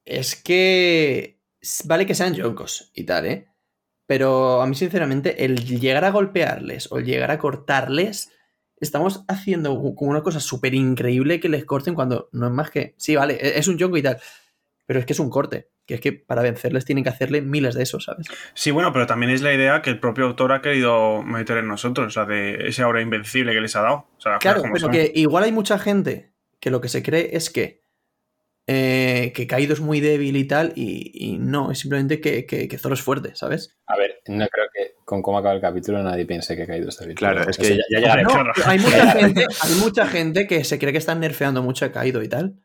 es 0.06 0.36
que 0.36 1.40
vale 1.86 2.06
que 2.06 2.16
sean 2.16 2.34
yonkos 2.34 2.92
y 2.94 3.06
tal, 3.06 3.26
¿eh? 3.26 3.53
Pero 4.14 4.62
a 4.62 4.68
mí, 4.68 4.76
sinceramente, 4.76 5.44
el 5.44 5.66
llegar 5.66 6.06
a 6.06 6.12
golpearles 6.12 6.88
o 6.92 7.00
el 7.00 7.06
llegar 7.06 7.32
a 7.32 7.40
cortarles, 7.40 8.32
estamos 8.80 9.26
haciendo 9.28 9.74
como 9.96 10.12
una 10.12 10.22
cosa 10.22 10.40
súper 10.40 10.76
increíble 10.76 11.40
que 11.40 11.50
les 11.50 11.66
corten 11.66 11.96
cuando 11.96 12.30
no 12.32 12.46
es 12.46 12.54
más 12.54 12.70
que. 12.70 12.94
Sí, 12.98 13.16
vale, 13.16 13.40
e- 13.42 13.58
es 13.58 13.68
un 13.68 13.80
yonko 13.80 13.98
y 13.98 14.04
tal. 14.04 14.20
Pero 14.86 15.00
es 15.00 15.08
que 15.08 15.14
es 15.14 15.20
un 15.20 15.32
corte. 15.32 15.70
Que 15.88 15.96
es 15.96 16.00
que 16.00 16.14
para 16.14 16.44
vencerles 16.44 16.86
tienen 16.86 17.04
que 17.04 17.10
hacerle 17.10 17.42
miles 17.42 17.74
de 17.74 17.82
esos, 17.82 18.04
¿sabes? 18.04 18.28
Sí, 18.54 18.70
bueno, 18.70 18.94
pero 18.94 19.08
también 19.08 19.32
es 19.32 19.42
la 19.42 19.52
idea 19.52 19.82
que 19.82 19.90
el 19.90 20.00
propio 20.00 20.26
autor 20.26 20.52
ha 20.52 20.62
querido 20.62 21.24
meter 21.24 21.58
en 21.58 21.68
nosotros, 21.68 22.06
o 22.06 22.10
sea, 22.12 22.26
de 22.26 22.68
ese 22.68 22.84
aura 22.84 23.02
invencible 23.02 23.52
que 23.52 23.62
les 23.62 23.76
ha 23.76 23.82
dado. 23.82 24.08
O 24.16 24.22
sea, 24.22 24.34
las 24.34 24.42
Claro, 24.42 24.62
pero 24.62 24.78
son. 24.78 24.92
que 24.92 25.12
igual 25.16 25.44
hay 25.46 25.52
mucha 25.52 25.80
gente 25.80 26.34
que 26.60 26.70
lo 26.70 26.82
que 26.82 26.88
se 26.88 27.02
cree 27.02 27.32
es 27.36 27.50
que, 27.50 27.83
eh, 28.68 29.32
que 29.36 29.46
Kaido 29.48 29.74
es 29.74 29.82
muy 29.82 30.00
débil 30.00 30.36
y 30.38 30.46
tal, 30.46 30.72
y, 30.76 31.12
y 31.14 31.38
no, 31.38 31.72
es 31.72 31.80
simplemente 31.80 32.22
que, 32.22 32.46
que, 32.46 32.68
que 32.68 32.78
Zoro 32.78 32.94
es 32.96 33.02
fuerte, 33.02 33.36
¿sabes? 33.36 33.78
A 33.88 33.98
ver, 33.98 34.22
no 34.28 34.48
creo 34.48 34.66
que 34.74 34.94
con 35.04 35.22
cómo 35.22 35.38
acaba 35.38 35.54
el 35.56 35.62
capítulo 35.62 36.02
nadie 36.02 36.26
piense 36.26 36.56
que 36.56 36.66
Kaido 36.66 36.90
está 36.90 37.06
bien. 37.06 37.18
Claro, 37.18 37.48
es 37.50 37.58
que- 37.58 37.70
ya, 37.70 37.84
ya 37.90 38.00
llegaremos. 38.00 38.34
No, 38.34 38.40
claro. 38.54 38.54
hay, 38.66 38.80
mucha 38.80 39.12
gente, 39.12 39.46
hay 39.62 39.76
mucha 39.76 40.06
gente 40.08 40.48
que 40.48 40.64
se 40.64 40.80
cree 40.80 40.92
que 40.94 40.98
están 40.98 41.20
nerfeando 41.20 41.62
mucho 41.62 41.86
a 41.86 41.92
Kaido 41.92 42.22
y 42.24 42.30
tal. 42.30 42.56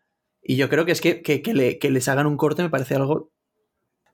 Y 0.41 0.57
yo 0.57 0.69
creo 0.69 0.85
que 0.87 0.93
es 0.93 1.01
que, 1.01 1.21
que, 1.21 1.43
que 1.43 1.53
le- 1.53 1.79
que 1.79 1.91
les 1.91 2.09
hagan 2.09 2.27
un 2.27 2.37
corte 2.37 2.63
me 2.63 2.71
parece 2.71 2.95
algo 2.95 3.33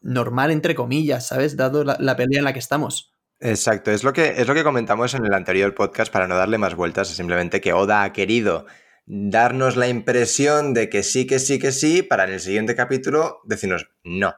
normal, 0.01 0.51
entre 0.51 0.75
comillas, 0.75 1.27
¿sabes? 1.27 1.57
Dado 1.57 1.85
la, 1.85 1.97
la 2.01 2.16
pelea 2.16 2.38
en 2.38 2.44
la 2.44 2.53
que 2.53 2.59
estamos. 2.59 3.12
Exacto, 3.40 3.90
es 3.90 4.05
lo, 4.05 4.12
que, 4.12 4.35
es 4.40 4.47
lo 4.49 4.55
que 4.55 4.62
comentamos 4.64 5.12
en 5.14 5.27
el 5.27 5.35
anterior 5.35 5.75
podcast 5.75 6.11
para 6.12 6.27
no 6.29 6.37
darle 6.37 6.57
más 6.57 6.75
vueltas, 6.75 7.11
es 7.11 7.16
simplemente 7.16 7.61
que 7.61 7.73
Oda 7.73 8.03
ha 8.05 8.12
querido 8.12 8.64
darnos 9.07 9.77
la 9.77 9.88
impresión 9.88 10.75
de 10.75 10.88
que 10.88 11.03
sí, 11.03 11.27
que 11.27 11.38
sí, 11.38 11.59
que 11.59 11.73
sí, 11.73 12.03
para 12.03 12.25
en 12.25 12.33
el 12.33 12.40
siguiente 12.40 12.75
capítulo 12.75 13.40
decirnos 13.45 13.88
no. 14.03 14.35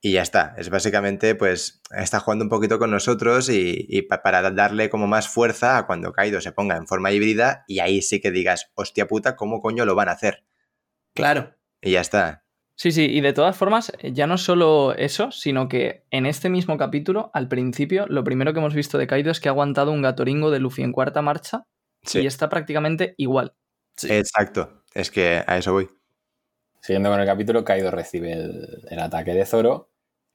Y 0.00 0.12
ya 0.12 0.22
está. 0.22 0.54
Es 0.58 0.68
básicamente, 0.68 1.34
pues, 1.34 1.80
está 1.96 2.20
jugando 2.20 2.44
un 2.44 2.50
poquito 2.50 2.78
con 2.78 2.90
nosotros 2.90 3.48
y, 3.48 3.86
y 3.88 4.02
pa- 4.02 4.22
para 4.22 4.50
darle 4.50 4.90
como 4.90 5.06
más 5.06 5.28
fuerza 5.28 5.78
a 5.78 5.86
cuando 5.86 6.12
Kaido 6.12 6.42
se 6.42 6.52
ponga 6.52 6.76
en 6.76 6.86
forma 6.86 7.10
híbrida 7.10 7.64
y 7.66 7.78
ahí 7.78 8.02
sí 8.02 8.20
que 8.20 8.30
digas, 8.30 8.70
hostia 8.74 9.06
puta, 9.06 9.34
¿cómo 9.34 9.60
coño 9.62 9.86
lo 9.86 9.94
van 9.94 10.10
a 10.10 10.12
hacer? 10.12 10.44
Claro. 11.14 11.54
Y 11.80 11.92
ya 11.92 12.02
está. 12.02 12.44
Sí, 12.76 12.90
sí, 12.92 13.04
y 13.06 13.20
de 13.22 13.32
todas 13.32 13.56
formas, 13.56 13.92
ya 14.02 14.26
no 14.26 14.36
solo 14.36 14.94
eso, 14.94 15.30
sino 15.30 15.68
que 15.68 16.04
en 16.10 16.26
este 16.26 16.50
mismo 16.50 16.76
capítulo, 16.76 17.30
al 17.32 17.48
principio, 17.48 18.04
lo 18.08 18.24
primero 18.24 18.52
que 18.52 18.58
hemos 18.58 18.74
visto 18.74 18.98
de 18.98 19.06
Kaido 19.06 19.30
es 19.30 19.40
que 19.40 19.48
ha 19.48 19.52
aguantado 19.52 19.92
un 19.92 20.02
gatoringo 20.02 20.50
de 20.50 20.58
Luffy 20.58 20.82
en 20.82 20.92
cuarta 20.92 21.22
marcha 21.22 21.64
Sí. 22.02 22.20
y 22.20 22.26
está 22.26 22.50
prácticamente 22.50 23.14
igual. 23.16 23.54
Exacto. 24.02 24.82
Es 24.94 25.10
que 25.10 25.42
a 25.46 25.58
eso 25.58 25.72
voy. 25.72 25.88
Siguiendo 26.80 27.10
con 27.10 27.20
el 27.20 27.26
capítulo, 27.26 27.64
Kaido 27.64 27.90
recibe 27.90 28.32
el, 28.32 28.86
el 28.90 28.98
ataque 28.98 29.34
de 29.34 29.46
Zoro. 29.46 29.90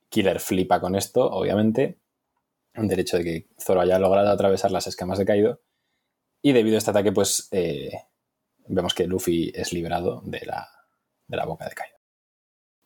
Killer 0.10 0.40
flipa 0.40 0.80
con 0.80 0.96
esto, 0.96 1.30
obviamente. 1.30 2.00
Del 2.74 3.00
hecho 3.00 3.18
de 3.18 3.24
que 3.24 3.48
Zoro 3.60 3.82
haya 3.82 4.00
logrado 4.00 4.30
atravesar 4.30 4.72
las 4.72 4.88
escamas 4.88 5.20
de 5.20 5.26
Kaido. 5.26 5.62
Y 6.42 6.54
debido 6.54 6.76
a 6.76 6.80
este 6.80 6.92
ataque, 6.92 7.12
pues 7.12 7.50
eh, 7.52 7.92
vemos 8.68 8.94
que 8.94 9.08
Luffy 9.08 9.52
es 9.54 9.74
liberado 9.74 10.22
de 10.26 10.46
la, 10.46 10.70
de 11.28 11.38
la 11.38 11.46
boca 11.46 11.68
de 11.68 11.76
Kaido. 11.76 11.98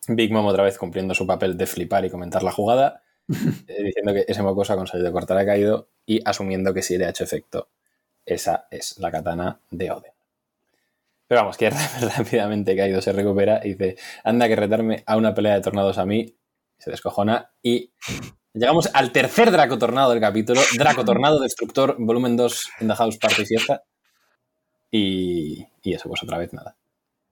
Big 0.07 0.31
Mom 0.31 0.45
otra 0.45 0.63
vez 0.63 0.77
cumpliendo 0.77 1.13
su 1.13 1.25
papel 1.25 1.57
de 1.57 1.65
flipar 1.65 2.03
y 2.05 2.09
comentar 2.09 2.43
la 2.43 2.51
jugada, 2.51 3.03
eh, 3.67 3.83
diciendo 3.83 4.13
que 4.13 4.25
ese 4.27 4.43
mocoso 4.43 4.73
ha 4.73 4.75
conseguido 4.75 5.12
cortar 5.12 5.38
a 5.38 5.45
Kaido 5.45 5.89
y 6.05 6.21
asumiendo 6.27 6.73
que 6.73 6.81
si 6.81 6.97
le 6.97 7.05
ha 7.05 7.09
hecho 7.09 7.23
efecto, 7.23 7.69
esa 8.25 8.67
es 8.71 8.97
la 8.97 9.12
katana 9.12 9.59
de 9.71 9.91
Oden. 9.91 10.13
Pero 11.27 11.41
vamos, 11.41 11.57
que 11.57 11.69
rápidamente 12.17 12.75
Kaido 12.75 13.01
se 13.01 13.13
recupera 13.13 13.62
y 13.63 13.73
dice, 13.75 13.97
anda 14.23 14.47
que 14.47 14.55
retarme 14.55 15.03
a 15.05 15.17
una 15.17 15.33
pelea 15.33 15.55
de 15.55 15.62
tornados 15.62 15.97
a 15.97 16.05
mí, 16.05 16.38
se 16.77 16.91
descojona 16.91 17.51
y 17.62 17.93
llegamos 18.53 18.89
al 18.93 19.12
tercer 19.12 19.51
Draco 19.51 19.77
Tornado 19.77 20.12
del 20.12 20.19
capítulo, 20.19 20.62
Draco 20.77 21.05
Tornado 21.05 21.39
Destructor, 21.39 21.95
volumen 21.97 22.36
2 22.38 22.69
in 22.81 22.88
the 22.88 22.95
House 22.95 23.17
Party 23.17 23.45
Fiesta. 23.45 23.83
Y, 24.91 25.65
y 25.81 25.93
eso, 25.93 26.07
pues 26.09 26.21
otra 26.23 26.38
vez 26.38 26.53
nada. 26.53 26.77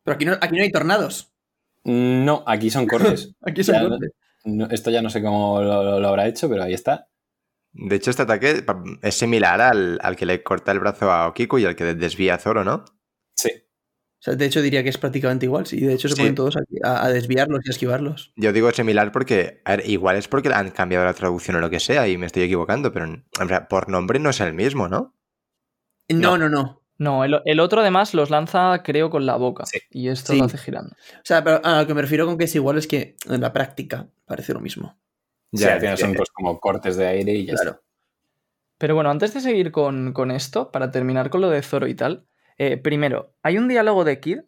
Pero 0.04 0.16
aquí 0.16 0.26
no, 0.26 0.34
aquí 0.42 0.56
no 0.56 0.64
hay 0.64 0.72
tornados. 0.72 1.32
No, 1.84 2.44
aquí 2.48 2.70
son 2.70 2.88
cortes. 2.88 3.34
Aquí 3.42 3.64
son 3.64 3.76
Ya, 3.76 3.88
cortes. 3.88 4.12
No, 4.46 4.68
esto 4.70 4.90
ya 4.90 5.02
no 5.04 5.10
sé 5.12 5.22
cómo 5.22 5.62
lo, 5.62 5.84
lo- 5.84 6.00
lo 6.00 6.08
habrá 6.08 6.28
hecho, 6.28 6.50
pero 6.50 6.64
ahí 6.64 6.74
está. 6.74 7.08
De 7.74 7.96
hecho, 7.96 8.10
este 8.10 8.24
ataque 8.24 8.64
es 9.02 9.16
similar 9.16 9.62
al, 9.62 10.00
al 10.02 10.16
que 10.16 10.26
le 10.26 10.42
corta 10.44 10.72
el 10.72 10.80
brazo 10.80 11.12
a 11.12 11.28
Okiku 11.28 11.60
y 11.60 11.66
al 11.66 11.76
que 11.76 11.94
desvía 11.94 12.36
a 12.36 12.38
Zoro, 12.40 12.64
¿no? 12.64 12.84
Sí. 13.36 13.50
O 14.22 14.24
sea, 14.24 14.36
de 14.36 14.46
hecho 14.46 14.62
diría 14.62 14.84
que 14.84 14.90
es 14.90 15.00
prácticamente 15.00 15.48
igual. 15.48 15.66
Sí, 15.66 15.80
de 15.82 15.94
hecho 15.96 16.08
se 16.08 16.14
Sí. 16.16 16.22
ponen 16.22 16.36
todos 16.36 16.56
a, 16.84 17.04
a 17.06 17.10
desviarlos 17.10 17.62
y 17.66 17.70
a 17.70 17.72
esquivarlos. 17.72 18.32
Yo 18.36 18.54
digo 18.54 18.70
similar 18.72 19.12
porque, 19.12 19.62
a 19.66 19.78
ver, 19.78 19.90
igual 19.90 20.16
es 20.16 20.28
porque 20.28 20.50
han 20.54 20.70
cambiado 20.70 21.06
la 21.06 21.14
traducción 21.16 21.56
o 21.56 21.60
lo 21.60 21.72
que 21.72 21.80
sea 21.80 22.08
y 22.08 22.18
me 22.20 22.28
estoy 22.28 22.44
equivocando, 22.44 22.94
pero 22.94 23.08
o 23.42 23.48
sea, 23.48 23.68
por 23.68 23.90
nombre 23.90 24.20
no 24.20 24.30
es 24.30 24.40
el 24.40 24.54
mismo, 24.54 24.88
¿no? 24.88 25.16
No, 26.10 26.38
no, 26.38 26.50
no. 26.50 26.84
No, 27.00 27.24
el, 27.24 27.42
el 27.46 27.60
otro 27.60 27.82
además 27.82 28.14
los 28.14 28.30
lanza, 28.30 28.84
creo, 28.84 29.10
con 29.10 29.26
la 29.26 29.36
boca. 29.38 29.66
Sí. 29.66 29.80
Y 29.90 30.10
esto 30.10 30.34
Sí. 30.34 30.40
lo 30.40 30.46
hace 30.46 30.60
girando. 30.60 30.92
O 30.92 31.22
sea, 31.24 31.44
pero 31.44 31.60
a 31.64 31.82
lo 31.82 31.88
que 31.88 31.96
me 31.96 32.02
refiero 32.04 32.28
con 32.28 32.38
que 32.38 32.44
es 32.44 32.54
igual 32.56 32.78
es 32.78 32.86
que 32.86 33.16
en 33.28 33.42
la 33.42 33.52
práctica 33.54 34.08
parece 34.26 34.54
lo 34.54 34.60
mismo. 34.60 35.00
Ya, 35.52 35.80
Ya, 35.82 35.98
son 35.98 36.14
pues 36.14 36.30
como 36.30 36.60
cortes 36.60 36.96
de 36.96 37.08
aire 37.08 37.34
y 37.34 37.46
ya 37.48 37.54
Claro. 37.56 37.72
está. 37.72 37.82
Pero 38.78 38.94
bueno, 38.94 39.10
antes 39.10 39.34
de 39.34 39.42
seguir 39.42 39.72
con, 39.72 40.14
con 40.14 40.30
esto, 40.30 40.72
para 40.72 40.92
terminar 40.92 41.32
con 41.32 41.42
lo 41.42 41.50
de 41.50 41.64
Zoro 41.64 41.88
y 41.88 41.96
tal, 41.96 42.28
eh, 42.64 42.78
primero, 42.78 43.34
hay 43.42 43.58
un 43.58 43.68
diálogo 43.68 44.04
de 44.04 44.20
Kid 44.20 44.40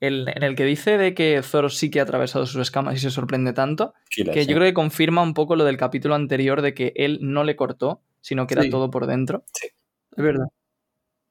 el- 0.00 0.28
en 0.34 0.42
el 0.42 0.56
que 0.56 0.64
dice 0.64 0.98
de 0.98 1.14
que 1.14 1.40
Zoro 1.42 1.70
sí 1.70 1.90
que 1.90 2.00
ha 2.00 2.02
atravesado 2.02 2.44
sus 2.44 2.60
escamas 2.60 2.96
y 2.96 2.98
se 2.98 3.10
sorprende 3.10 3.52
tanto, 3.54 3.94
que 4.10 4.42
sí. 4.44 4.46
yo 4.46 4.56
creo 4.56 4.66
que 4.68 4.74
confirma 4.74 5.22
un 5.22 5.32
poco 5.32 5.56
lo 5.56 5.64
del 5.64 5.76
capítulo 5.78 6.14
anterior 6.14 6.60
de 6.60 6.74
que 6.74 6.92
él 6.96 7.20
no 7.22 7.44
le 7.44 7.56
cortó, 7.56 8.02
sino 8.20 8.46
que 8.46 8.54
era 8.54 8.64
Sí. 8.64 8.70
todo 8.70 8.90
por 8.90 9.06
dentro. 9.06 9.44
Es 9.62 10.22
verdad. 10.22 10.46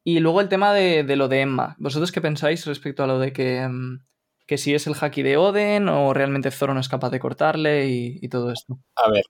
Y 0.03 0.19
luego 0.19 0.41
el 0.41 0.49
tema 0.49 0.73
de, 0.73 1.03
de 1.03 1.15
lo 1.15 1.27
de 1.27 1.41
Emma. 1.41 1.75
¿Vosotros 1.77 2.11
qué 2.11 2.21
pensáis 2.21 2.65
respecto 2.65 3.03
a 3.03 3.07
lo 3.07 3.19
de 3.19 3.33
que, 3.33 3.67
mm, 3.67 4.03
que 4.47 4.57
si 4.57 4.73
es 4.73 4.87
el 4.87 4.95
haki 4.99 5.21
de 5.21 5.37
Oden 5.37 5.87
o 5.89 6.13
realmente 6.13 6.49
Zoro 6.49 6.73
no 6.73 6.79
es 6.79 6.89
capaz 6.89 7.11
de 7.11 7.19
cortarle 7.19 7.87
y, 7.87 8.17
y 8.21 8.29
todo 8.29 8.51
esto? 8.51 8.79
A 8.95 9.11
ver, 9.11 9.25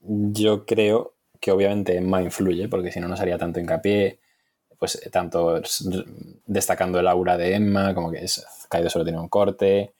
yo 0.00 0.66
creo 0.66 1.14
que 1.40 1.52
obviamente 1.52 1.96
Emma 1.96 2.22
influye, 2.22 2.68
porque 2.68 2.90
si 2.90 2.98
no, 2.98 3.06
no 3.08 3.16
sería 3.16 3.38
tanto 3.38 3.60
hincapié, 3.60 4.18
pues 4.78 4.96
eh, 5.04 5.10
tanto 5.10 5.60
destacando 6.46 7.00
el 7.00 7.08
aura 7.08 7.36
de 7.36 7.54
Emma, 7.54 7.94
como 7.94 8.10
que 8.10 8.24
es, 8.24 8.44
Kaido 8.68 8.90
solo 8.90 9.04
tiene 9.04 9.20
un 9.20 9.28
corte, 9.28 9.94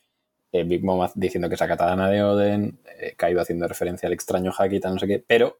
eh, 0.53 0.65
Big 0.65 0.85
Mom 0.85 1.07
diciendo 1.15 1.49
que 1.49 1.55
es 1.55 1.61
la 1.61 1.69
katana 1.69 2.09
de 2.09 2.23
Oden, 2.23 2.79
eh, 2.99 3.15
Kaido 3.17 3.41
haciendo 3.41 3.69
referencia 3.69 4.07
al 4.07 4.13
extraño 4.13 4.53
haki, 4.57 4.81
tal, 4.81 4.95
no 4.95 4.99
sé 4.99 5.07
qué, 5.07 5.25
pero 5.27 5.59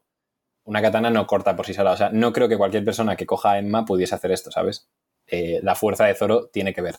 una 0.67 0.81
katana 0.81 1.09
no 1.09 1.25
corta 1.27 1.55
por 1.55 1.65
sí 1.65 1.73
sola. 1.73 1.91
O 1.93 1.97
sea, 1.97 2.09
no 2.11 2.33
creo 2.33 2.49
que 2.49 2.57
cualquier 2.57 2.83
persona 2.83 3.15
que 3.15 3.25
coja 3.25 3.53
a 3.53 3.59
Emma 3.59 3.85
pudiese 3.85 4.15
hacer 4.15 4.31
esto, 4.31 4.51
¿sabes? 4.51 4.89
Eh, 5.25 5.59
la 5.63 5.75
fuerza 5.75 6.05
de 6.05 6.13
Zoro 6.13 6.47
tiene 6.47 6.73
que 6.73 6.81
ver. 6.81 6.95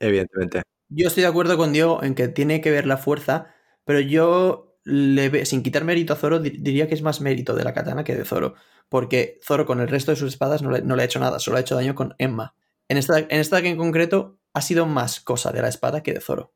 Evidentemente. 0.00 0.62
Yo 0.88 1.08
estoy 1.08 1.22
de 1.22 1.28
acuerdo 1.28 1.56
con 1.56 1.72
Diego 1.72 2.02
en 2.02 2.14
que 2.14 2.28
tiene 2.28 2.60
que 2.60 2.70
ver 2.70 2.86
la 2.86 2.96
fuerza, 2.96 3.54
pero 3.84 4.00
yo, 4.00 4.63
le 4.84 5.28
ve- 5.30 5.46
sin 5.46 5.62
quitar 5.62 5.84
mérito 5.84 6.12
a 6.12 6.16
Zoro, 6.16 6.38
di- 6.38 6.50
diría 6.50 6.86
que 6.88 6.94
es 6.94 7.02
más 7.02 7.20
mérito 7.20 7.54
de 7.54 7.64
la 7.64 7.72
katana 7.74 8.04
que 8.04 8.14
de 8.14 8.24
Zoro. 8.24 8.54
Porque 8.88 9.38
Zoro 9.42 9.66
con 9.66 9.80
el 9.80 9.88
resto 9.88 10.10
de 10.12 10.16
sus 10.16 10.28
espadas 10.28 10.62
no 10.62 10.70
le, 10.70 10.82
no 10.82 10.94
le 10.96 11.02
ha 11.02 11.06
hecho 11.06 11.18
nada, 11.20 11.38
solo 11.38 11.56
ha 11.56 11.60
hecho 11.60 11.74
daño 11.74 11.94
con 11.94 12.14
Emma. 12.18 12.54
En 12.88 12.98
esta, 12.98 13.18
en 13.18 13.26
esta 13.30 13.62
que 13.62 13.68
en 13.68 13.76
concreto 13.78 14.38
ha 14.52 14.60
sido 14.60 14.86
más 14.86 15.20
cosa 15.20 15.50
de 15.52 15.62
la 15.62 15.68
espada 15.68 16.02
que 16.02 16.12
de 16.12 16.20
Zoro. 16.20 16.52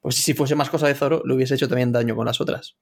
Pues 0.00 0.16
si 0.16 0.32
fuese 0.34 0.54
más 0.54 0.70
cosa 0.70 0.86
de 0.88 0.94
Zoro, 0.94 1.22
le 1.24 1.34
hubiese 1.34 1.54
hecho 1.54 1.68
también 1.68 1.92
daño 1.92 2.14
con 2.16 2.26
las 2.26 2.40
otras. 2.40 2.76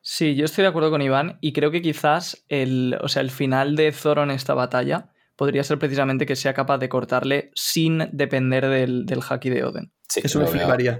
Sí, 0.00 0.34
yo 0.34 0.44
estoy 0.46 0.62
de 0.62 0.68
acuerdo 0.68 0.90
con 0.90 1.00
Iván 1.02 1.38
y 1.40 1.52
creo 1.52 1.70
que 1.70 1.80
quizás 1.82 2.44
el, 2.48 2.98
o 3.00 3.08
sea, 3.08 3.22
el 3.22 3.30
final 3.30 3.76
de 3.76 3.92
Zoro 3.92 4.22
en 4.24 4.30
esta 4.32 4.52
batalla 4.54 5.12
podría 5.36 5.62
ser 5.62 5.78
precisamente 5.78 6.26
que 6.26 6.36
sea 6.36 6.54
capaz 6.54 6.78
de 6.78 6.88
cortarle 6.88 7.50
sin 7.54 8.08
depender 8.12 8.66
del, 8.68 9.06
del 9.06 9.20
haki 9.28 9.48
de 9.50 9.64
Oden. 9.64 9.92
Sí, 10.08 10.20
Eso 10.24 10.40
me 10.40 10.46
fliparía. 10.46 10.98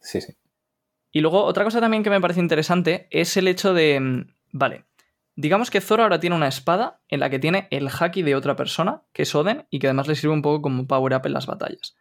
Sí, 0.00 0.20
sí. 0.20 0.32
Y 1.10 1.20
luego 1.20 1.44
otra 1.44 1.64
cosa 1.64 1.80
también 1.80 2.02
que 2.02 2.10
me 2.10 2.20
parece 2.20 2.40
interesante 2.40 3.08
es 3.10 3.36
el 3.36 3.48
hecho 3.48 3.72
de, 3.72 3.98
mm, 3.98 4.26
vale, 4.52 4.84
digamos 5.36 5.70
que 5.70 5.80
Zoro 5.80 6.02
ahora 6.02 6.20
tiene 6.20 6.36
una 6.36 6.48
espada 6.48 7.00
en 7.08 7.20
la 7.20 7.30
que 7.30 7.38
tiene 7.38 7.68
el 7.70 7.88
haki 7.88 8.22
de 8.22 8.34
otra 8.34 8.56
persona, 8.56 9.04
que 9.12 9.22
es 9.22 9.34
Oden, 9.34 9.66
y 9.70 9.78
que 9.78 9.86
además 9.86 10.08
le 10.08 10.16
sirve 10.16 10.34
un 10.34 10.42
poco 10.42 10.62
como 10.62 10.86
power 10.86 11.14
up 11.14 11.26
en 11.26 11.32
las 11.32 11.46
batallas. 11.46 11.96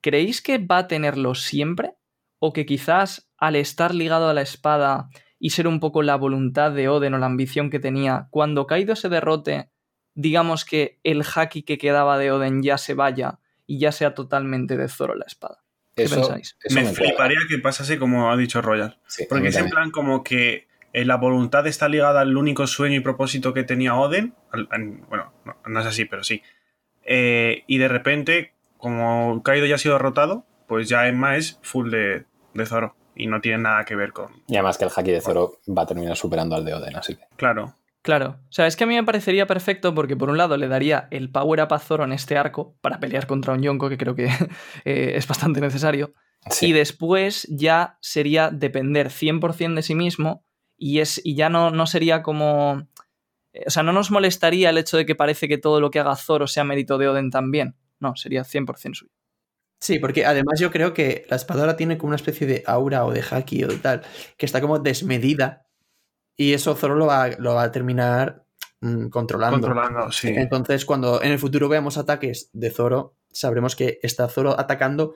¿Creéis 0.00 0.42
que 0.42 0.58
va 0.58 0.78
a 0.78 0.86
tenerlo 0.86 1.34
siempre? 1.34 1.94
¿O 2.38 2.52
que 2.52 2.66
quizás 2.66 3.30
al 3.38 3.56
estar 3.56 3.94
ligado 3.94 4.28
a 4.28 4.34
la 4.34 4.42
espada 4.42 5.08
y 5.38 5.50
ser 5.50 5.66
un 5.66 5.80
poco 5.80 6.02
la 6.02 6.16
voluntad 6.16 6.72
de 6.72 6.88
Oden 6.88 7.14
o 7.14 7.18
la 7.18 7.26
ambición 7.26 7.70
que 7.70 7.80
tenía, 7.80 8.28
cuando 8.30 8.66
Kaido 8.66 8.96
se 8.96 9.08
derrote, 9.08 9.70
digamos 10.14 10.64
que 10.64 11.00
el 11.02 11.22
haki 11.22 11.62
que 11.62 11.78
quedaba 11.78 12.18
de 12.18 12.32
Oden 12.32 12.62
ya 12.62 12.78
se 12.78 12.94
vaya 12.94 13.40
y 13.66 13.78
ya 13.78 13.92
sea 13.92 14.14
totalmente 14.14 14.76
de 14.76 14.88
Zoro 14.88 15.14
la 15.14 15.24
espada? 15.24 15.63
¿Qué 15.96 16.04
Eso, 16.04 16.16
pensáis? 16.16 16.56
eso 16.62 16.74
me, 16.74 16.82
me 16.82 16.88
cuadra. 16.90 17.04
fliparía 17.06 17.38
que 17.48 17.58
pasase 17.58 17.98
como 17.98 18.30
ha 18.30 18.36
dicho 18.36 18.60
Royal. 18.62 18.98
Sí, 19.06 19.26
Porque 19.28 19.48
es 19.48 19.56
en 19.56 19.70
plan 19.70 19.90
como 19.90 20.24
que 20.24 20.66
eh, 20.92 21.04
la 21.04 21.16
voluntad 21.16 21.66
está 21.66 21.88
ligada 21.88 22.20
al 22.20 22.36
único 22.36 22.66
sueño 22.66 22.96
y 22.96 23.00
propósito 23.00 23.52
que 23.54 23.62
tenía 23.64 23.94
Oden. 23.94 24.34
al- 24.52 24.68
al- 24.70 24.98
bueno, 25.08 25.32
no, 25.44 25.56
no 25.66 25.80
es 25.80 25.86
así, 25.86 26.04
pero 26.04 26.24
sí. 26.24 26.42
Eh, 27.04 27.64
y 27.66 27.78
de 27.78 27.88
repente, 27.88 28.52
como 28.78 29.42
Kaido 29.42 29.66
ya 29.66 29.74
ha 29.76 29.78
sido 29.78 29.94
derrotado, 29.94 30.44
pues 30.66 30.88
ya 30.88 31.06
Emma 31.08 31.36
es 31.36 31.58
full 31.62 31.90
de, 31.90 32.24
de 32.54 32.66
Zoro. 32.66 32.96
Y 33.16 33.28
no 33.28 33.40
tiene 33.40 33.58
nada 33.58 33.84
que 33.84 33.94
ver 33.94 34.12
con. 34.12 34.42
Y 34.48 34.56
además 34.56 34.76
que 34.76 34.84
el 34.86 34.90
haki 34.94 35.12
de 35.12 35.20
Zoro 35.20 35.60
va 35.68 35.82
a 35.82 35.86
terminar 35.86 36.16
superando 36.16 36.56
al 36.56 36.64
de 36.64 36.74
Oden, 36.74 36.96
así 36.96 37.14
que. 37.14 37.22
Claro. 37.36 37.76
Claro, 38.04 38.38
o 38.50 38.52
sea, 38.52 38.66
es 38.66 38.76
que 38.76 38.84
a 38.84 38.86
mí 38.86 38.94
me 38.94 39.02
parecería 39.02 39.46
perfecto 39.46 39.94
porque 39.94 40.14
por 40.14 40.28
un 40.28 40.36
lado 40.36 40.58
le 40.58 40.68
daría 40.68 41.08
el 41.10 41.30
power 41.30 41.62
up 41.62 41.72
a 41.72 41.78
Zoro 41.78 42.04
en 42.04 42.12
este 42.12 42.36
arco 42.36 42.76
para 42.82 43.00
pelear 43.00 43.26
contra 43.26 43.54
un 43.54 43.62
Yonko, 43.62 43.88
que 43.88 43.96
creo 43.96 44.14
que 44.14 44.26
eh, 44.84 45.12
es 45.16 45.26
bastante 45.26 45.60
necesario, 45.62 46.12
Sí. 46.50 46.66
y 46.66 46.72
después 46.72 47.46
ya 47.50 47.96
sería 48.02 48.50
depender 48.50 49.08
100% 49.08 49.76
de 49.76 49.80
sí 49.82 49.94
mismo 49.94 50.44
y, 50.76 50.98
es, 50.98 51.18
y 51.24 51.34
ya 51.34 51.48
no, 51.48 51.70
no 51.70 51.86
sería 51.86 52.22
como... 52.22 52.86
eh, 53.54 53.64
O 53.66 53.70
sea, 53.70 53.82
no 53.82 53.94
nos 53.94 54.10
molestaría 54.10 54.68
el 54.68 54.76
hecho 54.76 54.98
de 54.98 55.06
que 55.06 55.14
parece 55.14 55.48
que 55.48 55.56
todo 55.56 55.80
lo 55.80 55.90
que 55.90 56.00
haga 56.00 56.14
Zoro 56.16 56.46
sea 56.46 56.64
mérito 56.64 56.98
de 56.98 57.08
Oden 57.08 57.30
también. 57.30 57.76
No, 58.00 58.14
sería 58.16 58.42
100% 58.44 58.92
suyo. 58.94 59.10
Sí, 59.80 59.98
porque 59.98 60.26
además 60.26 60.60
yo 60.60 60.70
creo 60.70 60.92
que 60.92 61.24
la 61.30 61.36
espada 61.36 61.60
ahora 61.62 61.76
tiene 61.76 61.96
como 61.96 62.08
una 62.08 62.16
especie 62.16 62.46
de 62.46 62.62
aura 62.66 63.06
o 63.06 63.12
de 63.12 63.22
haki 63.30 63.64
o 63.64 63.68
de 63.68 63.78
tal, 63.78 64.02
que 64.36 64.44
está 64.44 64.60
como 64.60 64.78
desmedida. 64.78 65.63
Y 66.36 66.52
eso 66.52 66.74
Zoro 66.74 66.94
lo 66.96 67.06
va, 67.06 67.28
lo 67.38 67.54
va 67.54 67.62
a 67.64 67.72
terminar 67.72 68.44
mm, 68.80 69.08
controlando. 69.08 69.60
Controlando, 69.60 70.10
sí. 70.12 70.28
Entonces, 70.34 70.84
cuando 70.84 71.22
en 71.22 71.32
el 71.32 71.38
futuro 71.38 71.68
veamos 71.68 71.96
ataques 71.98 72.50
de 72.52 72.70
Zoro, 72.70 73.14
sabremos 73.30 73.76
que 73.76 73.98
está 74.02 74.28
Zoro 74.28 74.58
atacando 74.58 75.14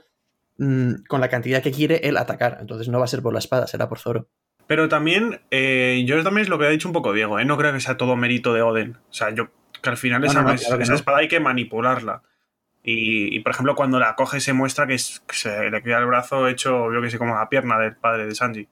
mm, 0.58 1.04
con 1.08 1.20
la 1.20 1.28
cantidad 1.28 1.62
que 1.62 1.72
quiere 1.72 1.96
él 2.04 2.16
atacar. 2.16 2.58
Entonces 2.60 2.88
no 2.88 2.98
va 2.98 3.04
a 3.04 3.08
ser 3.08 3.22
por 3.22 3.32
la 3.32 3.38
espada, 3.40 3.66
será 3.66 3.88
por 3.88 3.98
Zoro. 3.98 4.28
Pero 4.66 4.88
también, 4.88 5.40
eh, 5.50 6.04
yo 6.06 6.22
también 6.22 6.42
es 6.42 6.48
lo 6.50 6.58
que 6.58 6.66
ha 6.66 6.70
dicho 6.70 6.88
un 6.88 6.92
poco 6.92 7.12
Diego, 7.14 7.38
¿eh? 7.38 7.44
no 7.46 7.56
creo 7.56 7.72
que 7.72 7.80
sea 7.80 7.96
todo 7.96 8.16
mérito 8.16 8.52
de 8.52 8.60
Oden. 8.62 8.96
O 9.08 9.12
sea, 9.12 9.30
yo 9.30 9.48
que 9.82 9.88
al 9.90 9.96
final 9.96 10.20
No, 10.20 10.26
esa, 10.26 10.42
no, 10.42 10.48
no, 10.48 10.54
es- 10.54 10.60
claro 10.62 10.76
que 10.76 10.82
esa 10.84 10.92
no. 10.92 10.98
espada 10.98 11.18
hay 11.18 11.28
que 11.28 11.40
manipularla. 11.40 12.22
Y, 12.82 13.34
y, 13.34 13.40
por 13.40 13.52
ejemplo, 13.52 13.74
cuando 13.74 13.98
la 13.98 14.14
coge 14.14 14.40
se 14.40 14.52
muestra 14.52 14.86
que, 14.86 14.94
es, 14.94 15.20
que 15.26 15.34
se 15.36 15.70
le 15.70 15.82
queda 15.82 15.98
el 15.98 16.06
brazo 16.06 16.48
hecho, 16.48 16.92
yo 16.92 17.02
que 17.02 17.10
sé, 17.10 17.18
como 17.18 17.34
la 17.34 17.48
pierna 17.48 17.78
del 17.78 17.96
padre 17.96 18.26
de 18.26 18.34
Sanji. 18.34 18.68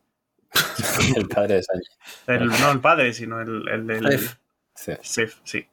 el 1.16 1.28
padre 1.28 1.56
de 1.56 1.62
Sanji. 1.62 1.87
El, 2.26 2.46
no 2.48 2.70
el 2.72 2.80
padre, 2.80 3.12
sino 3.12 3.40
el, 3.40 3.68
el 3.68 3.87
del... 3.87 4.06
Sef. 4.11 4.37
Sí. 4.74 4.92
Sef, 5.02 5.37
sí. 5.44 5.66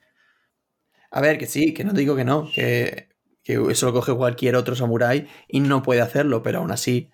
A 1.12 1.22
ver, 1.22 1.38
que 1.38 1.46
sí, 1.46 1.74
que 1.74 1.84
no 1.84 1.94
te 1.94 2.00
digo 2.00 2.16
que 2.16 2.26
no, 2.26 2.50
que, 2.54 3.10
que 3.44 3.62
eso 3.70 3.86
lo 3.88 3.94
coge 3.94 4.14
cualquier 4.16 4.56
otro 4.56 4.76
samurái 4.76 5.28
y 5.48 5.60
no 5.60 5.84
puede 5.84 6.02
hacerlo, 6.02 6.42
pero 6.42 6.60
aún 6.60 6.72
así, 6.72 7.10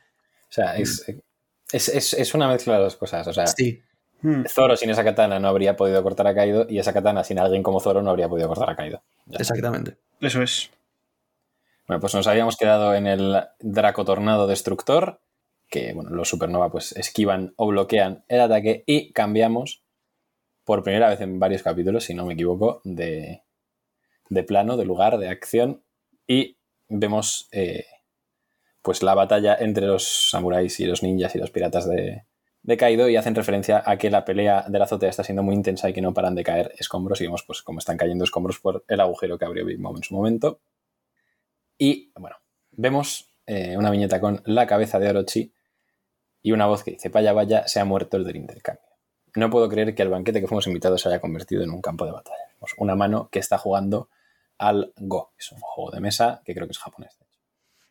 O 0.50 0.52
sea, 0.52 0.76
es, 0.78 1.06
es, 1.72 1.90
es- 1.90 2.14
es 2.14 2.34
una 2.34 2.48
mezcla 2.48 2.76
de 2.78 2.84
dos 2.84 2.96
cosas. 2.96 3.28
O 3.28 3.34
sea, 3.34 3.48
sí. 3.48 3.82
Hmm. 4.22 4.44
Zoro 4.48 4.76
sin 4.76 4.90
esa 4.90 5.04
katana 5.04 5.40
no 5.40 5.48
habría 5.48 5.76
podido 5.78 6.04
cortar 6.04 6.28
a 6.28 6.36
Kaido 6.36 6.66
y 6.70 6.78
esa 6.80 6.92
katana 6.94 7.24
sin 7.24 7.40
alguien 7.40 7.64
como 7.64 7.80
Zoro 7.80 8.02
no 8.02 8.10
habría 8.10 8.28
podido 8.28 8.48
cortar 8.50 8.70
a 8.70 8.76
Kaido. 8.76 9.02
Ya. 9.28 9.38
Exactamente. 9.40 9.98
Eso 10.20 10.42
es. 10.42 10.72
Bueno, 11.88 12.02
pues 12.02 12.14
nos 12.14 12.28
habíamos 12.28 12.58
quedado 12.58 12.94
en 12.96 13.08
el 13.08 13.44
Draco 13.60 14.04
Tornado 14.06 14.46
Destructor, 14.46 15.22
que 15.70 15.94
bueno, 15.94 16.10
los 16.10 16.30
Supernova 16.30 16.72
pues 16.72 16.92
esquivan 16.94 17.54
o 17.56 17.68
bloquean 17.68 18.26
el 18.28 18.42
ataque 18.42 18.84
y 18.86 19.12
cambiamos 19.14 19.84
por 20.64 20.84
primera 20.84 21.10
vez 21.10 21.22
en 21.22 21.40
varios 21.40 21.64
capítulos, 21.64 22.04
si 22.04 22.14
no 22.14 22.26
me 22.26 22.34
equivoco, 22.34 22.82
de, 22.84 23.44
de 24.30 24.44
plano, 24.44 24.78
de 24.78 24.86
lugar, 24.86 25.18
de 25.18 25.30
acción 25.30 25.84
y 26.28 26.58
vemos 26.88 27.48
eh, 27.52 27.86
pues 28.82 29.04
la 29.04 29.16
batalla 29.16 29.56
entre 29.60 29.88
los 29.88 30.30
samuráis 30.30 30.80
y 30.80 30.86
los 30.86 31.04
ninjas 31.04 31.36
y 31.36 31.40
los 31.40 31.52
piratas 31.52 31.88
de, 31.88 32.26
de 32.62 32.78
Kaido 32.78 33.10
y 33.10 33.16
hacen 33.16 33.36
referencia 33.36 33.84
a 33.86 33.98
que 33.98 34.10
la 34.10 34.26
pelea 34.26 34.66
de 34.68 34.80
la 34.80 34.86
azotea 34.86 35.10
está 35.10 35.24
siendo 35.24 35.44
muy 35.44 35.56
intensa 35.56 35.90
y 35.90 35.94
que 35.94 36.02
no 36.02 36.14
paran 36.14 36.36
de 36.36 36.44
caer 36.44 36.74
escombros 36.78 37.22
y 37.22 37.26
vemos 37.26 37.44
pues 37.44 37.62
cómo 37.62 37.80
están 37.80 37.98
cayendo 37.98 38.24
escombros 38.24 38.60
por 38.60 38.84
el 38.88 39.00
agujero 39.00 39.38
que 39.38 39.46
abrió 39.46 39.66
Big 39.66 39.80
Mom 39.80 39.96
en 39.96 40.04
su 40.04 40.16
momento. 40.16 40.62
Y 41.78 42.12
bueno, 42.16 42.38
vemos 42.72 43.34
eh, 43.46 43.78
una 43.78 43.90
viñeta 43.90 44.20
con 44.20 44.42
la 44.46 44.68
cabeza 44.68 45.00
de 45.00 45.10
Orochi 45.10 45.54
y 46.42 46.52
una 46.52 46.66
voz 46.66 46.84
que 46.84 46.92
dice, 46.92 47.10
vaya, 47.10 47.34
vaya, 47.34 47.68
se 47.68 47.80
ha 47.80 47.86
muerto 47.86 48.18
el 48.18 48.24
del 48.24 48.38
intercambio. 48.38 48.84
No 49.36 49.50
puedo 49.50 49.70
creer 49.70 49.94
que 49.94 50.02
el 50.02 50.10
banquete 50.10 50.42
que 50.42 50.48
fuimos 50.48 50.68
invitados 50.68 51.02
se 51.02 51.10
haya 51.10 51.20
convertido 51.20 51.64
en 51.64 51.72
un 51.72 51.82
campo 51.82 52.06
de 52.06 52.12
batalla. 52.12 52.38
Una 52.78 52.96
mano 52.96 53.30
que 53.32 53.40
está 53.40 53.58
jugando 53.58 54.10
al 54.58 54.94
Go, 54.98 55.32
que 55.38 55.44
es 55.44 55.52
un 55.52 55.60
juego 55.60 55.92
de 55.92 56.00
mesa 56.02 56.42
que 56.46 56.54
creo 56.54 56.68
que 56.68 56.72
es 56.72 56.80
japonés. 56.80 57.18
de 57.18 57.26
hecho. 57.26 57.40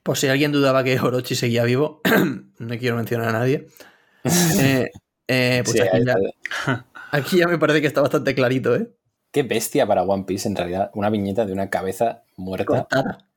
Por 0.02 0.16
si 0.16 0.28
alguien 0.28 0.52
dudaba 0.52 0.84
que 0.84 0.98
Orochi 0.98 1.34
seguía 1.34 1.64
vivo, 1.64 2.00
no 2.58 2.78
quiero 2.78 2.96
mencionar 2.96 3.28
a 3.28 3.32
nadie. 3.32 3.66
Eh, 4.60 4.90
eh, 5.28 5.62
pues 5.64 5.76
Sí, 5.76 5.80
aquí, 5.80 6.04
ya, 6.04 6.86
aquí 7.12 7.38
ya 7.38 7.46
me 7.46 7.56
parece 7.56 7.80
que 7.80 7.86
está 7.86 8.00
bastante 8.00 8.34
clarito, 8.34 8.74
¿eh? 8.74 8.90
Qué 9.30 9.42
bestia 9.42 9.86
para 9.86 10.02
One 10.02 10.24
Piece, 10.24 10.48
en 10.48 10.56
realidad, 10.56 10.90
una 10.94 11.08
viñeta 11.08 11.46
de 11.46 11.52
una 11.52 11.70
cabeza 11.70 12.24
muerta 12.36 12.64
Cortada. 12.64 13.28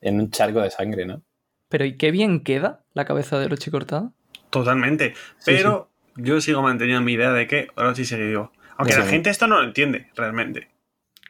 en 0.00 0.18
un 0.18 0.30
charco 0.30 0.60
de 0.60 0.70
sangre, 0.70 1.06
¿no? 1.06 1.22
Pero 1.68 1.84
¿y 1.84 1.96
qué 1.96 2.10
bien 2.10 2.42
queda 2.42 2.84
la 2.94 3.04
cabeza 3.04 3.38
de 3.38 3.46
Orochi 3.46 3.70
cortada? 3.70 4.12
Totalmente. 4.50 5.14
Pero 5.44 5.90
yo 6.16 6.40
sigo 6.40 6.62
manteniendo 6.62 7.02
mi 7.02 7.12
idea 7.14 7.32
de 7.32 7.46
que 7.46 7.68
Orochi 7.76 8.04
sigue 8.04 8.26
vivo. 8.26 8.52
Aunque 8.76 8.94
Sí. 8.94 9.00
la 9.00 9.06
gente 9.06 9.30
esto 9.30 9.46
no 9.46 9.58
lo 9.58 9.64
entiende, 9.64 10.10
realmente. 10.14 10.70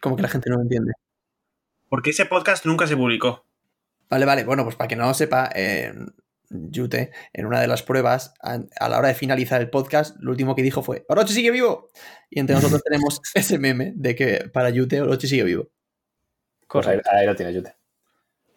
Como 0.01 0.17
que 0.17 0.23
la 0.23 0.29
gente 0.29 0.49
no 0.51 0.57
lo 0.57 0.63
entiende. 0.63 0.93
Porque 1.89 2.11
ese 2.11 2.25
podcast 2.27 2.65
nunca 2.67 2.87
se 2.87 2.97
publicó. 2.97 3.45
Vale, 4.09 4.25
vale. 4.25 4.45
Bueno, 4.45 4.65
pues 4.65 4.77
para 4.77 4.89
que 4.89 4.97
no 4.97 5.07
lo 5.07 5.15
sepa, 5.15 5.51
eh, 5.55 5.93
Yute, 6.49 7.13
en 7.33 7.47
una 7.47 7.61
de 7.61 7.67
las 7.69 7.83
pruebas, 7.83 8.35
a, 8.43 8.59
a 8.81 8.89
la 8.89 8.99
hora 8.99 9.09
de 9.09 9.15
finalizar 9.15 9.61
el 9.61 9.71
podcast, 9.71 10.17
lo 10.21 10.31
último 10.31 10.55
que 10.57 10.63
dijo 10.63 10.83
fue: 10.83 11.05
¡Orochi 11.09 11.33
sigue 11.35 11.51
vivo! 11.51 11.91
Y 12.29 12.41
entre 12.41 12.57
nosotros 12.57 12.83
tenemos 12.85 13.21
ese 13.35 13.59
meme 13.59 13.93
de 13.95 14.15
que 14.15 14.49
para 14.53 14.71
Yute, 14.71 15.01
Orochi 15.01 15.29
sigue 15.29 15.45
vivo. 15.45 15.69
Pues 16.69 16.87
ahí, 16.87 16.99
ahí 17.13 17.27
lo 17.27 17.35
tiene 17.37 17.53
Yute. 17.53 17.75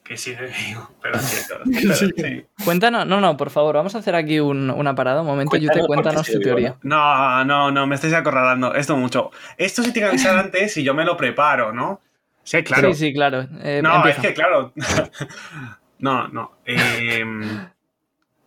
Que 0.03 0.15
vivo. 0.15 0.89
Pero 1.01 1.17
sí, 1.19 1.37
pero 1.49 1.95
sí. 1.95 2.45
Cuéntanos, 2.65 3.07
no, 3.07 3.21
no, 3.21 3.37
por 3.37 3.49
favor, 3.49 3.75
vamos 3.75 3.95
a 3.95 3.99
hacer 3.99 4.15
aquí 4.15 4.39
un- 4.39 4.69
una 4.69 4.93
parada. 4.93 5.21
Un 5.21 5.27
momento, 5.27 5.51
Cuéntanos 5.51 5.75
Yute, 5.75 5.79
por 5.87 5.95
qué 5.97 6.01
cuéntanos 6.03 6.27
tu 6.27 6.39
teoría. 6.39 6.75
No, 6.83 7.45
no, 7.45 7.71
no, 7.71 7.87
me 7.87 7.95
estáis 7.95 8.13
acorralando. 8.13 8.73
Esto 8.75 8.97
mucho. 8.97 9.31
Esto 9.57 9.81
sí 9.81 9.93
tiene 9.93 10.07
que 10.07 10.15
avisar 10.15 10.37
antes 10.45 10.75
y 10.77 10.83
yo 10.83 10.93
me 10.93 11.05
lo 11.05 11.15
preparo, 11.15 11.71
¿no? 11.71 12.01
Sí, 12.43 12.61
claro. 12.63 12.93
Sí, 12.93 12.99
sí, 13.07 13.13
claro. 13.13 13.47
Eh, 13.61 13.79
no, 13.81 13.95
empieza. 13.95 14.21
es 14.21 14.27
que 14.27 14.33
claro. 14.33 14.73
no, 15.99 16.27
no. 16.27 16.51
Eh, 16.65 17.23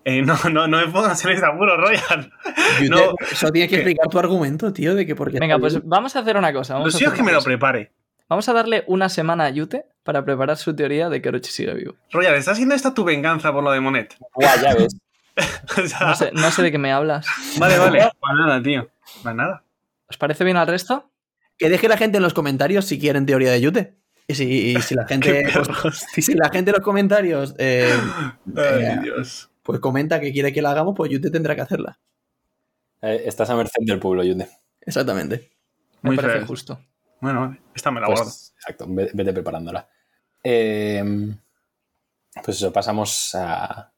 eh, 0.04 0.22
no, 0.22 0.36
no, 0.52 0.68
no 0.68 0.76
me 0.78 0.88
pongas 0.88 1.24
en 1.24 1.30
ese 1.32 1.46
apuro, 1.46 1.76
Royal. 1.78 2.30
No. 2.90 3.14
Eso 3.30 3.50
tienes 3.50 3.70
que 3.70 3.76
explicar 3.76 4.08
tu 4.08 4.18
argumento, 4.18 4.72
tío, 4.72 4.94
de 4.94 5.06
que 5.06 5.14
porque. 5.16 5.38
Venga, 5.38 5.58
pues 5.58 5.82
vamos 5.84 6.14
a 6.16 6.20
hacer 6.20 6.36
una 6.36 6.52
cosa. 6.52 6.74
Lo 6.74 6.80
Vamos 6.80 6.92
suyo 6.92 7.06
es 7.06 7.12
hacer 7.14 7.24
que 7.24 7.30
me 7.30 7.32
lo 7.32 7.42
prepare. 7.42 7.92
Vamos 8.28 8.48
a 8.48 8.52
darle 8.52 8.84
una 8.88 9.08
semana 9.08 9.44
a 9.44 9.50
Yute 9.50 9.86
para 10.02 10.24
preparar 10.24 10.56
su 10.56 10.74
teoría 10.74 11.08
de 11.08 11.22
que 11.22 11.28
Orochi 11.28 11.50
sigue 11.52 11.74
vivo. 11.74 11.94
Royal, 12.10 12.34
¿está 12.34 12.52
haciendo 12.52 12.74
esta 12.74 12.92
tu 12.92 13.04
venganza 13.04 13.52
por 13.52 13.62
lo 13.62 13.70
de 13.70 13.80
Monet? 13.80 14.16
Guau, 14.34 14.60
ya 14.62 14.74
ves. 14.74 14.96
O 15.78 15.86
sea, 15.86 15.98
No 16.06 16.14
sé, 16.16 16.30
no 16.32 16.50
sé 16.50 16.62
de 16.62 16.72
qué 16.72 16.78
me 16.78 16.92
hablas. 16.92 17.26
Vale, 17.58 17.76
vale. 17.78 17.98
Pues 18.18 18.32
nada, 18.38 18.62
tío. 18.62 18.88
Pues 19.22 19.34
nada. 19.34 19.62
¿Os 20.08 20.16
parece 20.16 20.44
bien 20.44 20.56
al 20.56 20.66
resto? 20.66 21.10
Que 21.58 21.68
deje 21.68 21.88
la 21.88 21.98
gente 21.98 22.16
en 22.16 22.22
los 22.22 22.32
comentarios 22.32 22.86
si 22.86 22.98
quieren 22.98 23.26
teoría 23.26 23.50
de 23.52 23.60
Yute. 23.60 23.94
Y 24.28 24.34
si, 24.34 24.44
y 24.74 24.80
si 24.80 24.94
la 24.94 25.06
gente. 25.08 25.42
Pues, 25.52 25.66
perros. 25.68 26.04
si 26.14 26.34
la 26.34 26.48
gente 26.48 26.70
en 26.70 26.76
los 26.76 26.84
comentarios 26.84 27.54
eh, 27.58 27.92
Ay, 28.56 28.62
eh, 28.84 28.98
Dios. 29.02 29.50
pues 29.62 29.78
comenta 29.80 30.20
que 30.20 30.32
quiere 30.32 30.52
que 30.54 30.62
la 30.62 30.70
hagamos, 30.70 30.94
pues 30.96 31.10
Yute 31.10 31.30
tendrá 31.30 31.54
que 31.54 31.60
hacerla. 31.62 31.98
Eh, 33.02 33.24
estás 33.26 33.50
a 33.50 33.56
merced 33.56 33.82
del 33.84 33.98
pueblo, 34.00 34.24
Yute. 34.24 34.48
Exactamente. 34.80 35.50
Me 36.00 36.10
Muy 36.10 36.16
parece 36.16 36.38
feo. 36.38 36.46
justo. 36.46 36.80
Bueno. 37.20 37.56
Esta 37.74 37.90
me 37.90 38.00
la 38.00 38.06
guardo. 38.06 38.24
Pues, 38.24 38.52
exacto, 38.56 38.86
ve- 38.88 39.10
vete 39.14 39.32
preparándola. 39.32 39.88
Eh, 40.44 41.02
pues 42.44 42.56
eso, 42.58 42.72
pasamos 42.72 43.34
a, 43.34 43.92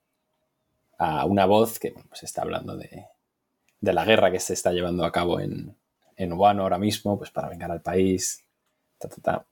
a 0.98 1.24
una 1.26 1.44
voz 1.46 1.78
que 1.78 1.90
bueno, 1.90 2.08
pues 2.08 2.22
está 2.22 2.42
hablando 2.42 2.76
de, 2.76 3.06
de 3.80 3.92
la 3.92 4.04
guerra 4.04 4.30
que 4.30 4.40
se 4.40 4.54
está 4.54 4.72
llevando 4.72 5.04
a 5.04 5.12
cabo 5.12 5.40
en, 5.40 5.76
en 6.16 6.32
Wano 6.32 6.62
ahora 6.62 6.78
mismo, 6.78 7.18
pues 7.18 7.30
para 7.30 7.48
vengar 7.48 7.70
al 7.70 7.82
país. 7.82 8.44
ta, 8.98 9.08
ta, 9.08 9.16
ta. 9.20 9.46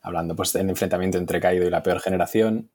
Hablando 0.00 0.34
pues 0.36 0.52
del 0.52 0.68
enfrentamiento 0.70 1.18
entre 1.18 1.40
Kaido 1.40 1.66
y 1.66 1.70
la 1.70 1.82
peor 1.82 2.00
generación. 2.00 2.70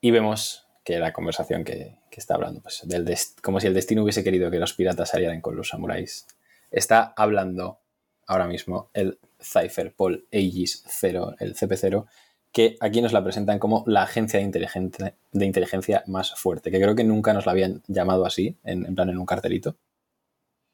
Y 0.00 0.10
vemos 0.10 0.66
que 0.84 0.98
la 0.98 1.12
conversación 1.12 1.62
que, 1.62 2.00
que 2.10 2.18
está 2.18 2.34
hablando, 2.34 2.60
pues 2.60 2.82
del 2.88 3.16
como 3.40 3.60
si 3.60 3.68
el 3.68 3.74
destino 3.74 4.02
hubiese 4.02 4.24
querido 4.24 4.50
que 4.50 4.58
los 4.58 4.72
piratas 4.74 5.10
salieran 5.10 5.40
con 5.40 5.54
los 5.54 5.68
samuráis. 5.68 6.26
Está 6.72 7.14
hablando 7.16 7.78
ahora 8.26 8.46
mismo 8.46 8.90
el 8.94 9.18
Cypher 9.40 9.92
Paul 9.92 10.26
Aegis 10.32 10.84
0, 10.86 11.36
el 11.38 11.54
CP0, 11.54 12.06
que 12.52 12.76
aquí 12.80 13.00
nos 13.00 13.12
la 13.12 13.24
presentan 13.24 13.58
como 13.58 13.82
la 13.86 14.02
agencia 14.02 14.38
de 14.38 14.44
inteligencia, 14.44 15.14
de 15.32 15.46
inteligencia 15.46 16.04
más 16.06 16.34
fuerte, 16.34 16.70
que 16.70 16.80
creo 16.80 16.94
que 16.94 17.04
nunca 17.04 17.32
nos 17.32 17.46
la 17.46 17.52
habían 17.52 17.82
llamado 17.86 18.26
así, 18.26 18.56
en, 18.64 18.86
en 18.86 18.94
plan 18.94 19.08
en 19.08 19.18
un 19.18 19.26
cartelito. 19.26 19.76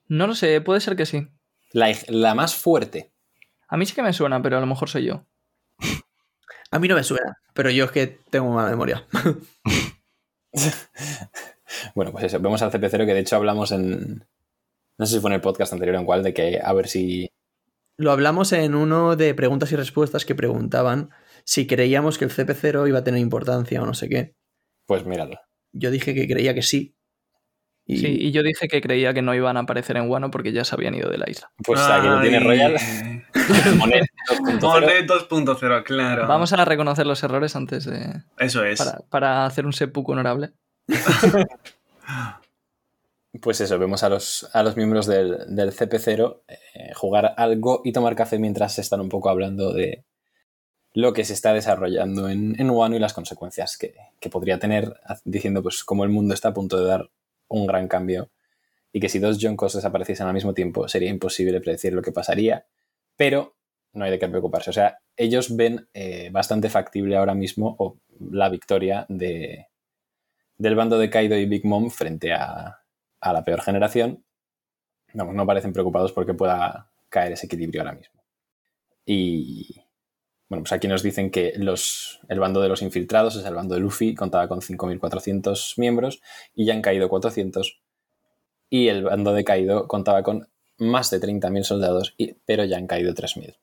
No 0.09 0.27
lo 0.27 0.35
sé, 0.35 0.61
puede 0.61 0.81
ser 0.81 0.97
que 0.97 1.07
sí. 1.07 1.29
La, 1.73 1.95
la 2.09 2.35
más 2.35 2.55
fuerte. 2.55 3.11
A 3.69 3.77
mí 3.77 3.87
sí 3.87 3.95
que 3.95 4.03
me 4.03 4.13
suena, 4.13 4.43
pero 4.43 4.57
a 4.57 4.61
lo 4.61 4.67
mejor 4.67 4.89
soy 4.89 5.05
yo. 5.05 5.25
A 6.71 6.79
mí 6.79 6.89
no 6.89 6.97
me 6.97 7.05
suena, 7.05 7.39
pero 7.55 7.71
yo 7.71 7.87
es 7.87 7.91
que 7.91 8.07
tengo 8.31 8.51
mala 8.51 8.71
memoria. 8.71 9.07
Bueno, 11.95 12.13
pues 12.13 12.25
eso, 12.25 12.41
vemos 12.41 12.63
al 12.63 12.71
CP0 12.71 13.07
que 13.07 13.15
de 13.15 13.21
hecho 13.21 13.37
hablamos 13.37 13.73
en... 13.73 14.25
No 14.97 15.07
sé 15.07 15.15
si 15.15 15.21
fue 15.21 15.31
en 15.31 15.35
el 15.35 15.41
podcast 15.41 15.73
anterior 15.73 15.97
o 15.97 16.01
en 16.01 16.07
cuál, 16.07 16.23
de 16.23 16.35
que 16.35 16.61
a 16.63 16.73
ver 16.73 16.89
si... 16.89 17.31
Lo 17.99 18.13
hablamos 18.13 18.53
en 18.53 18.77
uno 18.77 19.17
de 19.17 19.35
preguntas 19.35 19.73
y 19.73 19.77
respuestas 19.77 20.25
que 20.25 20.37
preguntaban 20.37 21.11
si 21.45 21.67
creíamos 21.67 22.17
que 22.17 22.25
el 22.27 22.31
CP0 22.31 22.89
iba 22.89 23.01
a 23.01 23.05
tener 23.05 23.21
importancia 23.21 23.83
o 23.83 23.87
no 23.87 23.95
sé 23.95 24.09
qué. 24.09 24.37
Pues 24.87 25.05
míralo. 25.05 25.41
Yo 25.73 25.91
dije 25.91 26.15
que 26.15 26.29
creía 26.29 26.55
que 26.55 26.63
sí. 26.63 26.95
Y 27.85 27.99
Sí, 27.99 28.07
y 28.21 28.31
yo 28.31 28.45
dije 28.45 28.69
que 28.69 28.81
creía 28.81 29.13
que 29.15 29.23
no 29.23 29.35
iban 29.35 29.57
a 29.57 29.61
aparecer 29.61 29.97
en 29.97 30.09
Wano 30.09 30.31
porque 30.31 30.53
ya 30.53 30.65
se 30.65 30.77
habían 30.77 30.95
ido 30.95 31.11
de 31.11 31.19
la 31.19 31.29
isla. 31.29 31.51
Pues 31.65 31.81
aquí 31.81 32.07
lo 32.07 32.21
tiene. 32.21 32.39
Royal. 32.39 32.77
Monet 33.79 34.05
2.0. 34.31 34.61
Monet 34.61 35.07
2.0, 35.07 35.83
claro. 35.83 36.29
Vamos 36.29 36.53
a 36.53 36.65
reconocer 36.65 37.07
los 37.07 37.21
errores 37.25 37.57
antes 37.57 37.85
de. 37.85 38.23
Eso 38.39 38.63
es. 38.65 38.79
Para, 38.79 38.99
para 39.11 39.47
hacer 39.47 39.67
un 39.67 39.73
seppuku 39.73 40.13
honorable. 40.13 40.51
Pues 43.43 43.61
eso, 43.61 43.79
vemos 43.79 44.03
a 44.03 44.09
los, 44.09 44.49
a 44.55 44.62
los 44.62 44.77
miembros 44.77 45.07
del, 45.07 45.55
del 45.55 45.73
CP0 45.73 46.40
eh, 46.48 46.92
jugar 46.94 47.35
algo 47.37 47.83
y 47.85 47.92
tomar 47.92 48.17
café 48.17 48.38
mientras 48.38 48.79
están 48.79 49.00
un 49.00 49.11
poco 49.11 49.29
hablando 49.29 49.73
de 49.73 50.05
lo 50.94 51.13
que 51.13 51.25
se 51.25 51.35
está 51.35 51.52
desarrollando 51.52 52.31
en, 52.31 52.59
en 52.59 52.71
Wano 52.71 52.96
y 52.96 52.98
las 52.98 53.13
consecuencias 53.13 53.77
que, 53.77 53.94
que 54.19 54.31
podría 54.31 54.59
tener, 54.59 54.98
diciendo 55.25 55.63
pues 55.63 55.85
cómo 55.85 56.05
el 56.05 56.11
mundo 56.11 56.33
está 56.33 56.48
a 56.48 56.55
punto 56.55 56.79
de 56.79 56.87
dar 56.87 57.11
un 57.48 57.67
gran 57.67 57.87
cambio 57.87 58.31
y 58.92 59.00
que 59.00 59.11
si 59.11 59.19
dos 59.19 59.38
Jonkos 59.40 59.75
desapareciesen 59.75 60.27
al 60.27 60.35
mismo 60.35 60.55
tiempo 60.55 60.88
sería 60.88 61.11
imposible 61.11 61.61
predecir 61.61 61.92
lo 61.92 62.02
que 62.02 62.13
pasaría, 62.13 62.67
pero 63.17 63.57
no 63.92 64.05
hay 64.05 64.11
de 64.11 64.19
qué 64.19 64.29
preocuparse. 64.29 64.71
O 64.71 64.73
sea, 64.73 65.00
ellos 65.17 65.55
ven 65.55 65.88
eh, 65.92 66.31
bastante 66.33 66.71
factible 66.71 67.17
ahora 67.17 67.35
mismo 67.35 67.98
la 68.19 68.48
victoria 68.48 69.05
de, 69.09 69.67
del 70.57 70.75
bando 70.75 70.98
de 70.98 71.11
Kaido 71.11 71.37
y 71.37 71.46
Big 71.46 71.65
Mom 71.65 71.90
frente 71.90 72.33
a, 72.33 72.77
a 73.21 73.33
la 73.33 73.44
peor 73.44 73.60
generación. 73.62 74.25
No 75.14 75.46
parecen 75.46 75.73
preocupados 75.73 76.12
porque 76.12 76.35
pueda 76.35 76.90
caer 77.08 77.33
ese 77.33 77.46
equilibrio 77.46 77.83
ahora 77.83 77.94
mismo. 77.94 78.23
Y, 79.04 79.81
Bueno, 80.48 80.62
pues 80.62 80.73
aquí 80.73 80.87
nos 80.87 81.02
dicen 81.02 81.31
que 81.31 81.54
los, 81.56 82.21
el 82.29 82.40
bando 82.40 82.60
de 82.60 82.69
los 82.69 82.83
infiltrados, 82.83 83.37
es 83.37 83.44
el 83.44 83.54
bando 83.54 83.75
de 83.75 83.81
Luffy, 83.81 84.14
contaba 84.14 84.48
con 84.48 84.60
5.400 84.60 85.79
miembros 85.79 86.21
y 86.54 86.66
ya 86.66 86.75
han 86.75 86.83
caído 86.83 87.08
400. 87.08 87.81
Y 88.71 88.88
el 88.88 89.04
bando 89.04 89.33
de 89.33 89.44
Kaido 89.44 89.88
contaba 89.88 90.23
con 90.23 90.48
más 90.77 91.10
de 91.10 91.21
30.000 91.21 91.62
soldados, 91.62 92.14
pero 92.44 92.64
ya 92.64 92.77
han 92.77 92.87
caído 92.87 93.14
3.000. 93.14 93.56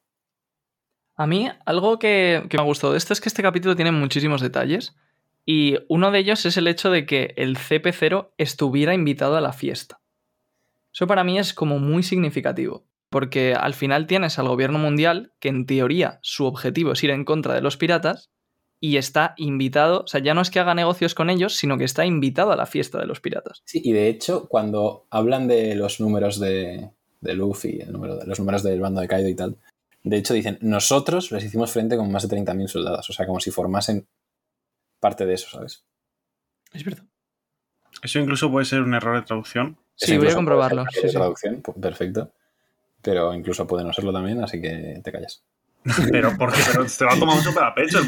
A 1.15 1.27
mí, 1.27 1.47
algo 1.65 1.99
que, 1.99 2.43
que 2.49 2.57
me 2.57 2.63
ha 2.63 2.65
gustado 2.65 2.93
de 2.93 2.97
esto 2.97 3.13
es 3.13 3.21
que 3.21 3.29
este 3.29 3.43
capítulo 3.43 3.75
tiene 3.75 3.91
muchísimos 3.91 4.41
detalles. 4.41 4.95
Y 5.45 5.77
uno 5.89 6.11
de 6.11 6.19
ellos 6.19 6.45
es 6.45 6.57
el 6.57 6.67
hecho 6.67 6.89
de 6.89 7.05
que 7.05 7.33
el 7.37 7.57
CP0 7.57 8.31
estuviera 8.37 8.93
invitado 8.93 9.37
a 9.37 9.41
la 9.41 9.53
fiesta. 9.53 9.99
Eso 10.91 11.07
para 11.07 11.23
mí 11.23 11.37
es 11.37 11.53
como 11.53 11.77
muy 11.77 12.03
significativo, 12.03 12.85
porque 13.09 13.53
al 13.53 13.73
final 13.73 14.07
tienes 14.07 14.39
al 14.39 14.47
gobierno 14.47 14.79
mundial 14.79 15.33
que 15.39 15.49
en 15.49 15.65
teoría 15.65 16.19
su 16.21 16.45
objetivo 16.45 16.93
es 16.93 17.03
ir 17.03 17.11
en 17.11 17.25
contra 17.25 17.53
de 17.53 17.61
los 17.61 17.77
piratas 17.77 18.31
y 18.79 18.97
está 18.97 19.33
invitado, 19.37 20.01
o 20.01 20.07
sea, 20.07 20.21
ya 20.21 20.33
no 20.33 20.41
es 20.41 20.49
que 20.49 20.59
haga 20.59 20.73
negocios 20.75 21.15
con 21.15 21.29
ellos, 21.29 21.55
sino 21.55 21.77
que 21.77 21.85
está 21.85 22.05
invitado 22.05 22.51
a 22.51 22.55
la 22.55 22.65
fiesta 22.65 22.99
de 22.99 23.05
los 23.05 23.19
piratas. 23.19 23.61
Sí, 23.65 23.81
y 23.83 23.93
de 23.93 24.09
hecho, 24.09 24.47
cuando 24.47 25.05
hablan 25.09 25.47
de 25.47 25.75
los 25.75 25.99
números 25.99 26.39
de, 26.39 26.89
de 27.21 27.33
Luffy, 27.33 27.79
los 27.89 28.39
números 28.39 28.63
del 28.63 28.81
bando 28.81 29.01
de 29.01 29.07
Kaido 29.07 29.29
y 29.29 29.35
tal, 29.35 29.57
de 30.03 30.17
hecho 30.17 30.33
dicen, 30.33 30.57
nosotros 30.61 31.31
les 31.31 31.43
hicimos 31.43 31.71
frente 31.71 31.97
con 31.97 32.11
más 32.11 32.27
de 32.27 32.37
30.000 32.37 32.67
soldados, 32.67 33.09
o 33.09 33.13
sea, 33.13 33.25
como 33.25 33.39
si 33.39 33.49
formasen 33.49 34.05
parte 35.05 35.25
de 35.25 35.33
eso, 35.35 35.47
¿sabes? 35.51 35.83
Es 36.73 36.83
verdad. 36.83 37.03
Eso 38.01 38.19
incluso 38.19 38.49
puede 38.51 38.65
ser 38.65 38.81
un 38.81 38.93
error 38.95 39.15
de 39.15 39.21
traducción. 39.25 39.77
Sí, 39.95 40.17
voy 40.17 40.29
a 40.29 40.33
comprobarlo. 40.35 40.83
sí, 40.91 41.07
sí. 41.07 41.13
traducción, 41.15 41.61
perfecto. 41.79 42.33
Pero 43.01 43.33
incluso 43.35 43.67
puede 43.67 43.83
no 43.85 43.93
serlo 43.93 44.11
también, 44.11 44.43
así 44.43 44.59
que 44.59 44.99
te 45.03 45.11
callas. 45.11 45.43
Pero 46.11 46.31
porque 46.39 46.59
pero 46.71 46.83
te 46.87 47.05
va 47.05 47.13
a 47.13 47.19
tomar 47.19 47.35
mucho 47.37 47.53
para 47.53 47.75
pecho. 47.75 47.99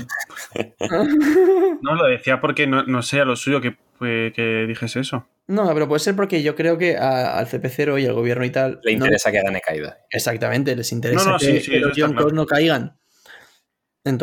No, 1.81 1.93
lo 1.95 2.05
decía 2.07 2.41
porque 2.41 2.65
no, 2.67 2.83
no 2.83 3.03
sea 3.03 3.23
lo 3.25 3.35
suyo 3.35 3.61
que, 3.61 3.77
que 3.99 4.65
dijese 4.67 5.01
eso. 5.01 5.27
No, 5.47 5.71
pero 5.73 5.87
puede 5.87 5.99
ser 5.99 6.15
porque 6.15 6.41
yo 6.43 6.55
creo 6.55 6.77
que 6.77 6.97
a- 6.97 7.37
al 7.37 7.47
CP0 7.47 8.01
y 8.01 8.05
al 8.05 8.13
gobierno 8.13 8.43
y 8.45 8.49
tal. 8.49 8.79
Le 8.83 8.93
no- 8.93 9.05
interesa 9.05 9.31
que 9.31 9.41
gane 9.41 9.61
Kaido. 9.61 9.93
exactamente, 10.09 10.75
les 10.75 10.91
interesa 10.91 11.25
No, 11.25 11.31
no, 11.33 11.37
que, 11.37 11.45
sí, 11.45 11.59
sí, 11.61 11.71
que 11.71 11.77
eso 11.77 11.87
los 11.89 11.97
yonkos 11.97 12.15
claro. 12.25 12.35
no 12.35 12.45
caigan. 12.45 12.97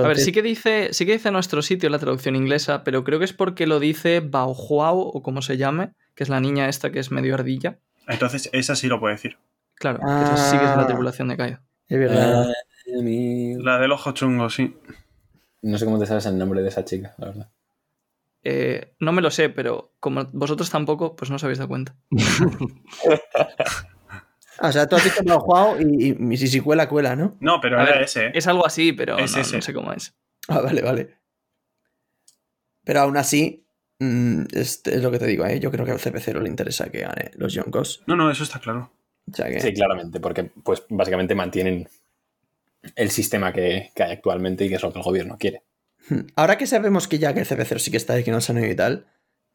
A 0.04 0.08
ver, 0.08 0.18
sí 0.18 0.32
que, 0.32 0.42
dice, 0.42 0.88
sí 0.92 1.04
que 1.06 1.12
dice 1.12 1.30
nuestro 1.30 1.62
sitio 1.62 1.88
la 1.90 1.98
traducción 1.98 2.36
inglesa, 2.36 2.84
pero 2.84 3.04
creo 3.04 3.18
que 3.18 3.24
es 3.24 3.32
porque 3.32 3.66
lo 3.66 3.80
dice 3.80 4.20
Baohuao 4.20 4.98
o 4.98 5.22
como 5.22 5.42
se 5.42 5.56
llame, 5.56 5.92
que 6.14 6.22
es 6.24 6.28
la 6.28 6.40
niña 6.40 6.68
esta 6.68 6.90
que 6.92 6.98
es 7.00 7.10
medio 7.10 7.34
ardilla. 7.34 7.78
Entonces, 8.08 8.50
esa 8.52 8.76
sí 8.76 8.86
lo 8.88 9.00
puede 9.00 9.14
decir. 9.14 9.36
Claro, 9.76 10.00
esa 10.20 10.36
sí 10.36 10.58
que 10.58 10.64
es 10.66 10.74
la 10.74 10.82
Ah. 10.82 10.86
tripulación 10.86 11.28
de 11.28 11.36
Kaido. 11.36 11.58
es 11.88 11.98
verdad. 11.98 12.46
Mi- 13.02 13.54
La 13.62 13.78
del 13.78 13.92
ojo 13.92 14.12
chungo, 14.12 14.48
sí. 14.50 14.76
No 15.62 15.78
sé 15.78 15.84
cómo 15.84 15.98
te 15.98 16.06
sabes 16.06 16.26
el 16.26 16.36
nombre 16.38 16.62
de 16.62 16.68
esa 16.68 16.84
chica, 16.84 17.14
la 17.18 17.26
verdad. 17.26 17.50
Eh, 18.42 18.94
no 19.00 19.12
me 19.12 19.22
lo 19.22 19.30
sé, 19.30 19.48
pero 19.48 19.94
como 20.00 20.26
vosotros 20.32 20.68
tampoco, 20.70 21.16
pues 21.16 21.30
no 21.30 21.36
os 21.36 21.44
habéis 21.44 21.58
dado 21.58 21.68
cuenta. 21.68 21.96
Ah, 24.58 24.68
o 24.68 24.72
sea, 24.72 24.86
tú 24.86 24.96
has 24.96 25.04
dicho 25.04 25.22
Baohuao 25.24 25.80
y, 25.80 26.16
y, 26.18 26.32
y 26.32 26.36
si 26.36 26.48
si 26.48 26.60
cuela, 26.60 26.88
cuela, 26.88 27.16
¿no? 27.16 27.36
No, 27.40 27.60
pero 27.60 27.78
A 27.78 27.82
era 27.84 27.92
ver, 27.92 28.02
ese, 28.02 28.26
¿eh? 28.26 28.32
Es 28.34 28.46
algo 28.46 28.66
así, 28.66 28.92
pero 28.92 29.18
Es 29.18 29.34
no, 29.34 29.40
ese. 29.40 29.56
no 29.56 29.62
sé 29.62 29.72
cómo 29.74 29.92
es. 29.92 30.14
Ah, 30.48 30.60
vale, 30.60 30.82
vale. 30.82 31.18
Pero 32.84 33.00
aún 33.00 33.16
así, 33.16 33.66
este 34.52 34.96
es 34.96 35.02
lo 35.02 35.10
que 35.10 35.18
te 35.18 35.26
digo, 35.26 35.46
¿eh? 35.46 35.58
Yo 35.60 35.70
creo 35.70 35.84
que 35.84 35.92
al 35.92 35.98
CP0 35.98 36.40
le 36.40 36.48
interesa 36.48 36.90
que 36.90 37.00
gane 37.00 37.30
los 37.34 37.52
yonkos. 37.54 38.02
No, 38.06 38.16
no, 38.16 38.30
eso 38.30 38.44
está 38.44 38.60
claro. 38.60 38.92
O 39.30 39.34
sea 39.34 39.48
que. 39.48 39.60
Sí, 39.60 39.72
claramente, 39.72 40.20
porque 40.20 40.44
pues 40.44 40.84
básicamente 40.88 41.34
mantienen 41.34 41.88
el 42.96 43.10
sistema 43.10 43.52
que, 43.52 43.90
que 43.94 44.02
hay 44.02 44.12
actualmente 44.12 44.64
y 44.64 44.68
que 44.68 44.74
es 44.74 44.82
lo 44.82 44.92
que 44.92 44.98
el 44.98 45.04
gobierno 45.04 45.38
quiere. 45.38 45.62
Ahora 46.36 46.58
que 46.58 46.66
sabemos 46.66 47.08
que 47.08 47.18
ya 47.18 47.32
que 47.32 47.40
el 47.40 47.46
CP0 47.46 47.78
sí 47.78 47.90
que 47.90 47.96
está 47.96 48.18
y 48.18 48.24
que 48.24 48.30
no 48.30 48.38
y 48.38 48.74
tal, 48.74 49.06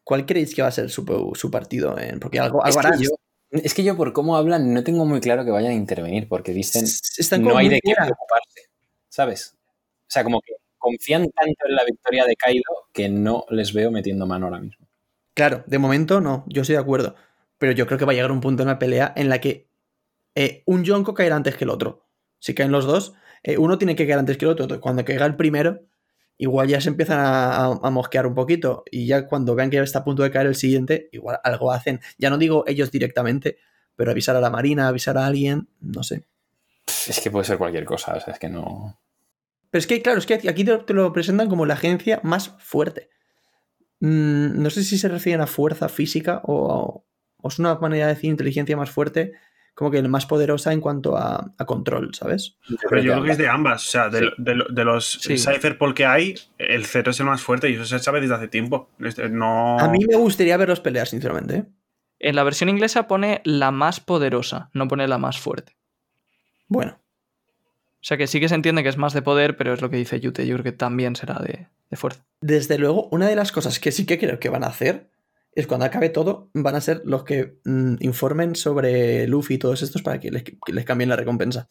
¿cuál 0.04 0.26
creéis 0.26 0.56
que 0.56 0.62
va 0.62 0.70
a 0.70 0.72
ser 0.72 0.90
su, 0.90 1.32
su 1.36 1.52
partido? 1.52 1.98
En... 2.00 2.20
Porque 2.20 2.40
algo, 2.40 2.64
algo 2.66 2.82
que, 2.82 2.88
harán. 2.88 3.00
yo, 3.00 3.10
es 3.52 3.74
que 3.74 3.84
yo 3.84 3.98
por 3.98 4.14
cómo 4.14 4.38
hablan 4.38 4.74
no 4.74 4.84
tengo 4.84 5.06
muy 5.06 5.20
claro 5.20 5.46
que 5.46 5.52
vayan 5.52 5.72
a 5.72 5.76
intervenir, 5.76 6.28
porque 6.28 6.54
dicen 6.54 6.86
Están 6.86 7.44
no 7.44 7.58
hay 7.58 7.70
de 7.70 7.80
qué 7.82 7.94
preocuparse, 7.96 8.70
¿sabes? 9.10 9.56
O 9.56 10.12
sea, 10.12 10.24
como 10.24 10.42
que 10.42 10.54
confían 10.78 11.30
tanto 11.30 11.68
en 11.68 11.76
la 11.76 11.84
victoria 11.84 12.26
de 12.26 12.36
Kaido 12.36 12.88
que 12.94 13.10
no 13.10 13.46
les 13.50 13.74
veo 13.74 13.92
metiendo 13.92 14.26
mano 14.26 14.48
ahora 14.48 14.60
mismo. 14.60 14.88
Claro, 15.34 15.64
de 15.68 15.78
momento 15.78 16.22
no, 16.22 16.46
yo 16.48 16.62
estoy 16.62 16.76
de 16.76 16.82
acuerdo. 16.82 17.16
Pero 17.58 17.74
yo 17.74 17.86
creo 17.86 18.00
que 18.00 18.06
va 18.06 18.14
a 18.14 18.16
llegar 18.16 18.32
un 18.32 18.42
punto 18.42 18.64
en 18.64 18.70
la 18.70 18.80
pelea 18.80 19.14
en 19.16 19.30
la 19.30 19.42
que 19.42 19.70
eh, 20.34 20.64
un 20.66 20.84
Yonko 20.84 21.14
caerá 21.14 21.36
antes 21.36 21.58
que 21.58 21.66
el 21.66 21.70
otro. 21.70 22.08
Si 22.40 22.56
caen 22.56 22.72
los 22.72 22.86
dos, 22.86 23.14
eh, 23.44 23.58
uno 23.58 23.78
tiene 23.78 23.96
que 23.96 24.08
caer 24.08 24.20
antes 24.20 24.38
que 24.38 24.46
el 24.46 24.52
otro. 24.52 24.80
Cuando 24.80 25.04
caiga 25.04 25.26
el 25.26 25.36
primero, 25.36 25.82
igual 26.40 26.70
ya 26.70 26.82
se 26.82 26.90
empiezan 26.90 27.20
a, 27.22 27.90
mosquear 27.92 28.26
un 28.26 28.34
poquito. 28.34 28.84
Y 28.90 29.06
ya 29.06 29.28
cuando 29.28 29.54
vean 29.54 29.70
que 29.70 29.78
está 29.78 30.00
a 30.00 30.04
punto 30.04 30.24
de 30.24 30.32
caer 30.32 30.48
el 30.48 30.56
siguiente, 30.56 31.10
igual 31.12 31.40
algo 31.44 31.72
hacen. 31.72 32.00
Ya 32.18 32.32
no 32.32 32.38
digo 32.38 32.64
ellos 32.66 32.90
directamente, 32.90 33.58
pero 33.96 34.10
avisar 34.10 34.36
a 34.36 34.42
la 34.42 34.50
marina, 34.50 34.88
avisar 34.88 35.18
a 35.18 35.28
alguien, 35.28 35.68
no 35.82 36.02
sé. 36.02 36.24
Es 37.08 37.20
que 37.20 37.30
puede 37.30 37.46
ser 37.46 37.58
cualquier 37.58 37.86
cosa, 37.86 38.16
o 38.16 38.20
sea, 38.20 38.34
es 38.34 38.40
que 38.40 38.50
no... 38.50 39.00
Pero 39.70 39.80
es 39.80 39.86
que, 39.86 40.02
claro, 40.02 40.18
es 40.18 40.26
que 40.26 40.36
aquí 40.50 40.64
te, 40.64 40.78
te 40.80 40.94
lo 40.94 41.14
presentan 41.14 41.50
como 41.50 41.66
la 41.66 41.76
agencia 41.76 42.22
más 42.24 42.56
fuerte. 42.58 43.10
Mm, 44.00 44.64
no 44.64 44.70
sé 44.70 44.84
si 44.84 44.98
se 44.98 45.10
refieren 45.10 45.42
a 45.42 45.48
fuerza 45.48 45.90
física 45.90 46.42
o, 46.46 47.06
o 47.38 47.48
es 47.48 47.60
una 47.60 47.76
manera 47.76 48.08
de 48.08 48.16
decir 48.16 48.30
inteligencia 48.30 48.78
más 48.78 48.90
fuerte, 48.90 49.34
como 49.76 49.92
que 49.92 50.02
más 50.04 50.26
poderosa 50.26 50.74
en 50.74 50.82
cuanto 50.82 51.16
a, 51.18 51.54
a 51.58 51.66
control, 51.66 52.14
¿sabes? 52.14 52.58
Pero 52.90 53.02
yo 53.02 53.14
creo 53.14 53.24
que 53.24 53.32
es 53.32 53.38
de 53.38 53.48
ambas. 53.48 53.88
O 53.88 53.92
sea, 53.92 54.10
de, 54.10 54.20
Sí. 54.20 54.26
de 54.38 54.56
lo- 54.56 54.66
de 54.70 54.84
los 54.84 55.06
Sí. 55.22 55.38
Cypherpol 55.38 55.94
que 55.94 56.06
hay, 56.06 56.36
el 56.58 56.86
cero 56.86 57.12
es 57.12 57.20
el 57.20 57.26
más 57.28 57.42
fuerte 57.42 57.70
y 57.70 57.76
eso 57.76 57.86
se 57.86 58.00
sabe 58.00 58.20
desde 58.22 58.36
hace 58.36 58.48
tiempo. 58.50 58.90
Este, 59.00 59.30
No... 59.30 59.80
A 59.80 59.88
mí 59.88 60.00
me 60.06 60.16
gustaría 60.18 60.58
verlos 60.58 60.80
pelear, 60.82 61.08
sinceramente. 61.08 61.56
¿eh? 61.56 61.66
En 62.20 62.36
la 62.36 62.44
versión 62.44 62.70
inglesa 62.70 63.08
pone 63.08 63.42
la 63.46 63.72
más 63.72 64.02
poderosa, 64.02 64.70
no 64.74 64.88
pone 64.90 65.08
la 65.08 65.18
más 65.18 65.40
fuerte. 65.40 65.78
Bueno, 66.68 67.00
O 68.02 68.04
sea 68.04 68.18
que 68.18 68.28
sí 68.28 68.40
que 68.40 68.48
se 68.50 68.56
entiende 68.56 68.84
que 68.84 68.90
es 68.90 68.98
más 68.98 69.14
de 69.14 69.22
poder, 69.22 69.56
pero 69.58 69.74
es 69.74 69.82
lo 69.82 69.90
que 69.90 69.98
dice 69.98 70.20
Yute. 70.20 70.46
Yo 70.46 70.56
creo 70.56 70.64
que 70.64 70.72
también 70.72 71.16
será 71.16 71.36
de, 71.40 71.68
de 71.90 71.98
fuerza. 71.98 72.24
desde 72.42 72.78
luego, 72.78 73.08
una 73.12 73.28
de 73.28 73.36
las 73.36 73.52
cosas 73.52 73.80
que 73.80 73.92
sí 73.92 74.06
que 74.06 74.18
creo 74.20 74.40
que 74.40 74.50
van 74.50 74.64
a 74.64 74.68
hacer 74.68 75.10
es 75.54 75.68
cuando 75.68 75.86
acabe 75.86 76.10
todo, 76.10 76.50
van 76.54 76.76
a 76.76 76.82
ser 76.82 77.02
los 77.06 77.24
que 77.24 77.60
mm, 77.66 77.96
informen 78.02 78.56
sobre 78.56 79.28
Luffy 79.28 79.56
y 79.56 79.58
todos 79.58 79.82
estos 79.82 80.02
para 80.02 80.20
que 80.20 80.32
les, 80.32 80.44
que 80.44 80.56
les 80.74 80.86
cambien 80.86 81.10
la 81.10 81.16
recompensa. 81.16 81.68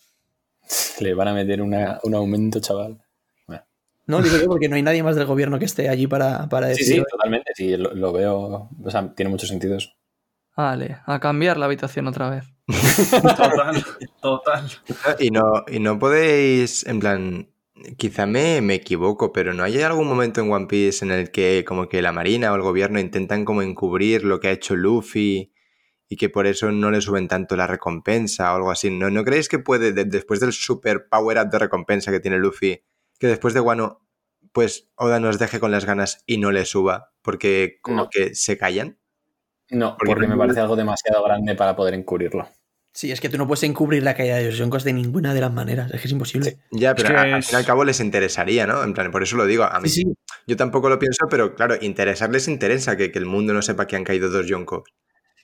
Le 1.01 1.15
van 1.15 1.29
a 1.29 1.35
meter 1.35 1.63
una- 1.63 1.99
un 2.03 2.15
aumento, 2.15 2.61
chaval. 2.61 2.99
No, 4.07 4.23
digo 4.23 4.39
yo 4.39 4.47
porque 4.49 4.69
no 4.71 4.77
hay 4.77 4.83
nadie 4.83 5.03
más 5.03 5.17
del 5.17 5.27
gobierno 5.27 5.59
que 5.59 5.67
esté 5.67 5.89
allí 5.91 6.07
para, 6.07 6.49
para 6.49 6.69
Sí, 6.75 6.81
decir. 6.81 6.97
sí, 6.97 7.05
totalmente. 7.11 7.53
Sí, 7.55 7.77
lo, 7.77 7.93
lo 7.95 8.11
veo. 8.13 8.71
O 8.83 8.91
sea, 8.91 9.13
tiene 9.15 9.29
muchos 9.31 9.51
sentidos. 9.51 9.95
Vale, 10.57 10.97
a 11.07 11.21
cambiar 11.21 11.57
la 11.59 11.67
habitación 11.67 12.07
otra 12.09 12.31
vez. 12.31 12.45
Total, 13.23 13.85
total. 14.21 14.71
Y 15.19 15.31
no, 15.31 15.65
y 15.71 15.79
no 15.79 15.99
podéis, 15.99 16.85
en 16.87 17.01
plan, 17.01 17.49
quizá 17.97 18.27
me, 18.27 18.61
me 18.61 18.75
equivoco, 18.75 19.33
pero 19.33 19.55
¿no 19.55 19.63
hay 19.65 19.81
algún 19.83 20.09
momento 20.09 20.41
en 20.41 20.51
One 20.53 20.67
Piece 20.67 21.05
en 21.05 21.11
el 21.11 21.31
que 21.31 21.65
como 21.67 21.89
que 21.89 22.03
la 22.03 22.13
Marina 22.13 22.53
o 22.53 22.57
el 22.57 22.63
gobierno 22.63 23.01
intentan 23.01 23.45
como 23.45 23.63
encubrir 23.63 24.25
lo 24.25 24.41
que 24.41 24.49
ha 24.49 24.53
hecho 24.53 24.77
Luffy 24.77 25.53
y 26.09 26.17
que 26.17 26.29
por 26.29 26.47
eso 26.47 26.71
no 26.73 26.91
le 26.91 27.01
suben 27.01 27.29
tanto 27.29 27.57
la 27.57 27.67
recompensa 27.67 28.53
o 28.53 28.57
algo 28.57 28.71
así? 28.71 28.91
¿No, 28.91 29.11
¿no 29.11 29.25
creéis 29.25 29.49
que 29.49 29.59
puede, 29.59 29.93
de- 29.93 30.05
después 30.05 30.41
del 30.41 30.53
super 30.53 31.09
power 31.09 31.39
up 31.39 31.51
de 31.51 31.59
recompensa 31.59 32.11
que 32.11 32.21
tiene 32.21 32.39
Luffy, 32.39 32.83
que 33.19 33.27
después 33.27 33.55
de 33.55 33.61
Wano, 33.61 34.07
pues 34.53 34.89
Oda 34.97 35.21
nos 35.21 35.39
deje 35.39 35.61
con 35.61 35.71
las 35.71 35.85
ganas 35.85 36.23
y 36.27 36.39
no 36.39 36.51
le 36.53 36.65
suba 36.65 37.13
porque 37.23 37.79
como 37.83 38.05
No. 38.05 38.09
que 38.11 38.35
se 38.35 38.57
callan? 38.57 38.99
No, 39.71 39.97
Porque 39.99 40.27
me 40.27 40.37
parece 40.37 40.61
algo 40.61 40.77
demasiado 40.77 41.23
grande 41.23 41.55
para 41.55 41.77
poder 41.77 41.93
encubrirlo. 41.93 42.49
Sí, 42.99 43.13
es 43.13 43.21
que 43.21 43.29
tú 43.29 43.39
no 43.39 43.47
puedes 43.47 43.63
encubrir 43.63 44.03
la 44.03 44.17
caída 44.17 44.39
de 44.39 44.47
los 44.47 44.59
yonkos 44.59 44.83
de 44.83 44.93
ninguna 44.93 45.33
de 45.33 45.41
las 45.41 45.53
maneras. 45.53 45.89
Es 45.95 46.01
que 46.01 46.09
es 46.09 46.13
imposible. 46.13 46.59
Ya, 46.73 46.97
pero 46.97 47.11
que 47.11 47.15
a- 47.15 47.37
al 47.37 47.45
fin 47.45 47.53
y 47.53 47.57
al 47.61 47.65
cabo 47.65 47.85
les 47.85 48.01
interesaría, 48.01 48.67
¿no? 48.67 48.83
En 48.83 48.93
plan, 48.93 49.13
por 49.13 49.23
eso 49.23 49.37
lo 49.37 49.47
digo. 49.47 49.63
A 49.63 49.79
mí 49.79 49.89
Sí, 49.89 50.03
sí. 50.03 50.13
Yo 50.49 50.57
tampoco 50.57 50.89
lo 50.89 50.99
pienso, 50.99 51.27
pero 51.31 51.55
claro, 51.55 51.77
interesarles 51.81 52.49
interesa 52.49 52.97
que, 52.97 53.13
que 53.13 53.21
el 53.21 53.27
mundo 53.27 53.55
no 53.55 53.63
sepa 53.63 53.87
que 53.87 53.95
han 53.95 54.03
caído 54.03 54.31
dos 54.31 54.49
yonkos. 54.49 54.83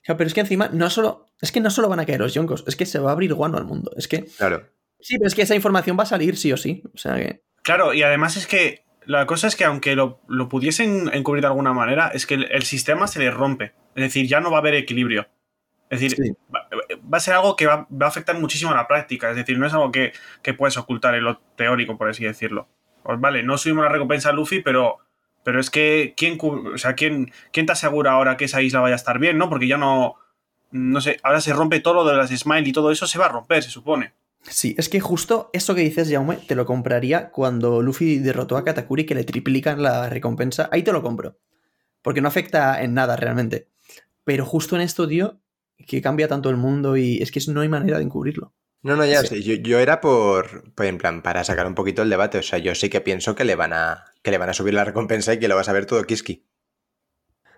Claro, 0.03 0.17
pero 0.17 0.27
es 0.27 0.33
que 0.33 0.41
encima 0.41 0.67
no 0.73 0.89
solo. 0.89 1.27
Es 1.39 1.53
que 1.53 1.61
no 1.61 1.69
solo 1.69 1.87
van 1.87 2.01
a 2.01 2.05
caer 2.05 2.19
los 2.19 2.33
yonkos, 2.33 2.65
es 2.67 2.75
que 2.75 2.85
se 2.85 2.99
va 2.99 3.11
a 3.11 3.13
abrir 3.13 3.33
guano 3.33 3.57
al 3.57 3.63
mundo. 3.63 3.89
Es 3.95 4.09
que. 4.09 4.25
Claro. 4.37 4.67
Sí, 4.99 5.17
pero 5.17 5.27
es 5.29 5.33
que 5.35 5.43
esa 5.43 5.55
información 5.55 5.97
va 5.97 6.03
a 6.03 6.07
salir 6.07 6.35
sí 6.35 6.51
o 6.51 6.57
sí. 6.57 6.83
O 6.93 6.97
sea 6.97 7.15
que. 7.15 7.43
Claro, 7.63 7.93
y 7.93 8.03
además 8.03 8.35
es 8.35 8.47
que 8.47 8.83
la 9.05 9.25
cosa 9.27 9.47
es 9.47 9.55
que 9.55 9.63
aunque 9.63 9.95
lo, 9.95 10.19
lo 10.27 10.49
pudiesen 10.49 11.09
encubrir 11.13 11.39
de 11.43 11.47
alguna 11.47 11.71
manera, 11.71 12.09
es 12.13 12.25
que 12.25 12.33
el, 12.33 12.51
el 12.51 12.63
sistema 12.63 13.07
se 13.07 13.19
les 13.19 13.33
rompe. 13.33 13.71
Es 13.95 14.03
decir, 14.03 14.27
ya 14.27 14.41
no 14.41 14.51
va 14.51 14.57
a 14.57 14.59
haber 14.59 14.73
equilibrio. 14.73 15.27
Es 15.89 16.01
decir, 16.01 16.17
Sí. 16.17 16.33
va, 16.53 16.67
va 17.13 17.17
a 17.17 17.21
ser 17.21 17.35
algo 17.35 17.55
que 17.55 17.67
va, 17.67 17.87
va 17.91 18.05
a 18.05 18.09
afectar 18.09 18.37
muchísimo 18.39 18.71
a 18.71 18.75
la 18.75 18.87
práctica. 18.87 19.29
Es 19.29 19.35
decir, 19.35 19.57
no 19.59 19.67
es 19.67 19.73
algo 19.73 19.91
que, 19.91 20.13
que 20.41 20.53
puedes 20.53 20.77
ocultar 20.77 21.15
en 21.15 21.23
lo 21.23 21.37
teórico, 21.55 21.97
por 21.97 22.09
así 22.09 22.23
decirlo. 22.23 22.67
Pues 23.03 23.19
vale, 23.19 23.43
no 23.43 23.57
subimos 23.57 23.83
la 23.83 23.91
recompensa 23.91 24.29
a 24.29 24.33
Luffy, 24.33 24.61
pero, 24.61 24.97
pero 25.43 25.59
es 25.59 25.69
que 25.69 26.13
¿quién, 26.17 26.39
o 26.41 26.77
sea, 26.77 26.93
¿quién, 26.95 27.31
¿quién 27.51 27.65
te 27.67 27.71
asegura 27.73 28.13
ahora 28.13 28.35
que 28.35 28.45
esa 28.45 28.61
isla 28.63 28.79
vaya 28.79 28.95
a 28.95 28.97
estar 28.97 29.19
bien? 29.19 29.37
¿no? 29.37 29.49
Porque 29.49 29.67
ya 29.67 29.77
no. 29.77 30.15
No 30.71 30.99
sé, 30.99 31.19
ahora 31.23 31.39
se 31.39 31.53
rompe 31.53 31.79
todo 31.79 31.93
lo 31.93 32.05
de 32.05 32.15
las 32.17 32.31
Smile 32.31 32.67
y 32.67 32.73
todo 32.73 32.91
eso 32.91 33.05
se 33.07 33.19
va 33.19 33.27
a 33.27 33.29
romper, 33.29 33.63
se 33.63 33.69
supone. 33.69 34.13
Sí, 34.41 34.75
es 34.77 34.89
que 34.89 34.99
justo 34.99 35.49
eso 35.53 35.73
que 35.73 35.81
dices, 35.81 36.11
Jaume, 36.11 36.37
te 36.37 36.55
lo 36.55 36.65
compraría 36.65 37.29
cuando 37.29 37.81
Luffy 37.81 38.19
derrotó 38.19 38.57
a 38.57 38.63
Katakuri 38.63 39.05
que 39.05 39.15
le 39.15 39.23
triplican 39.23 39.81
la 39.81 40.09
recompensa. 40.09 40.67
Ahí 40.71 40.83
te 40.83 40.91
lo 40.91 41.01
compro. 41.01 41.37
Porque 42.01 42.21
no 42.21 42.27
afecta 42.27 42.81
en 42.83 42.93
nada 42.93 43.15
realmente. 43.15 43.69
Pero 44.23 44.45
justo 44.45 44.75
en 44.75 44.81
esto, 44.81 45.07
tío, 45.07 45.39
que 45.77 46.01
cambia 46.01 46.27
tanto 46.27 46.49
el 46.49 46.57
mundo 46.57 46.97
y 46.97 47.21
es 47.21 47.31
que 47.31 47.39
no 47.51 47.61
hay 47.61 47.69
manera 47.69 47.97
de 47.97 48.03
encubrirlo. 48.03 48.53
No, 48.81 48.95
no, 48.95 49.05
ya 49.05 49.21
Sí. 49.21 49.27
sé. 49.27 49.41
Yo, 49.41 49.55
yo 49.55 49.79
era 49.79 49.99
por, 49.99 50.71
pues, 50.73 50.89
en 50.89 50.97
plan, 50.99 51.21
para 51.23 51.43
sacar 51.43 51.65
un 51.65 51.73
poquito 51.75 52.03
el 52.03 52.09
debate. 52.09 52.37
O 52.37 52.43
sea, 52.43 52.59
yo 52.59 52.75
sí 52.75 52.89
que 52.89 53.01
pienso 53.01 53.33
que 53.35 53.43
le 53.43 53.55
van 53.55 53.73
a, 53.73 54.05
que 54.21 54.29
le 54.31 54.37
van 54.37 54.49
a 54.49 54.53
subir 54.53 54.73
la 54.75 54.83
recompensa 54.85 55.33
y 55.33 55.39
que 55.39 55.47
lo 55.47 55.55
vas 55.55 55.69
a 55.69 55.73
ver 55.73 55.85
todo 55.87 56.03
Kiski. 56.03 56.45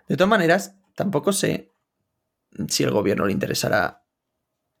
De 0.08 0.16
todas 0.16 0.30
maneras, 0.30 0.74
tampoco 0.94 1.32
sé 1.32 1.74
si 2.68 2.82
el 2.82 2.90
gobierno 2.92 3.26
le 3.26 3.32
interesará 3.32 4.04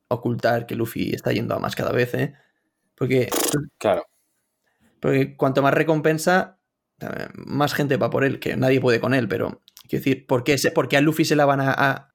ocultar 0.08 0.64
que 0.66 0.74
Luffy 0.74 1.14
está 1.14 1.32
yendo 1.32 1.54
a 1.54 1.58
más 1.58 1.76
cada 1.76 1.92
vez, 1.92 2.14
¿eh? 2.14 2.34
Porque, 2.94 3.28
Claro. 3.76 4.06
porque 5.00 5.36
cuanto 5.36 5.60
más 5.62 5.74
recompensa, 5.74 6.58
eh, 7.00 7.28
más 7.34 7.74
gente 7.74 7.98
va 7.98 8.08
por 8.08 8.24
él, 8.24 8.40
que 8.40 8.56
nadie 8.56 8.80
puede 8.80 9.00
con 9.00 9.12
él, 9.12 9.28
pero 9.28 9.60
quiero 9.86 10.02
decir, 10.02 10.26
¿por 10.26 10.44
qué, 10.44 10.56
por 10.74 10.88
qué 10.88 10.96
a 10.96 11.02
Luffy 11.02 11.26
se 11.26 11.36
la 11.36 11.44
van 11.44 11.60
a, 11.60 11.72
a, 11.76 12.14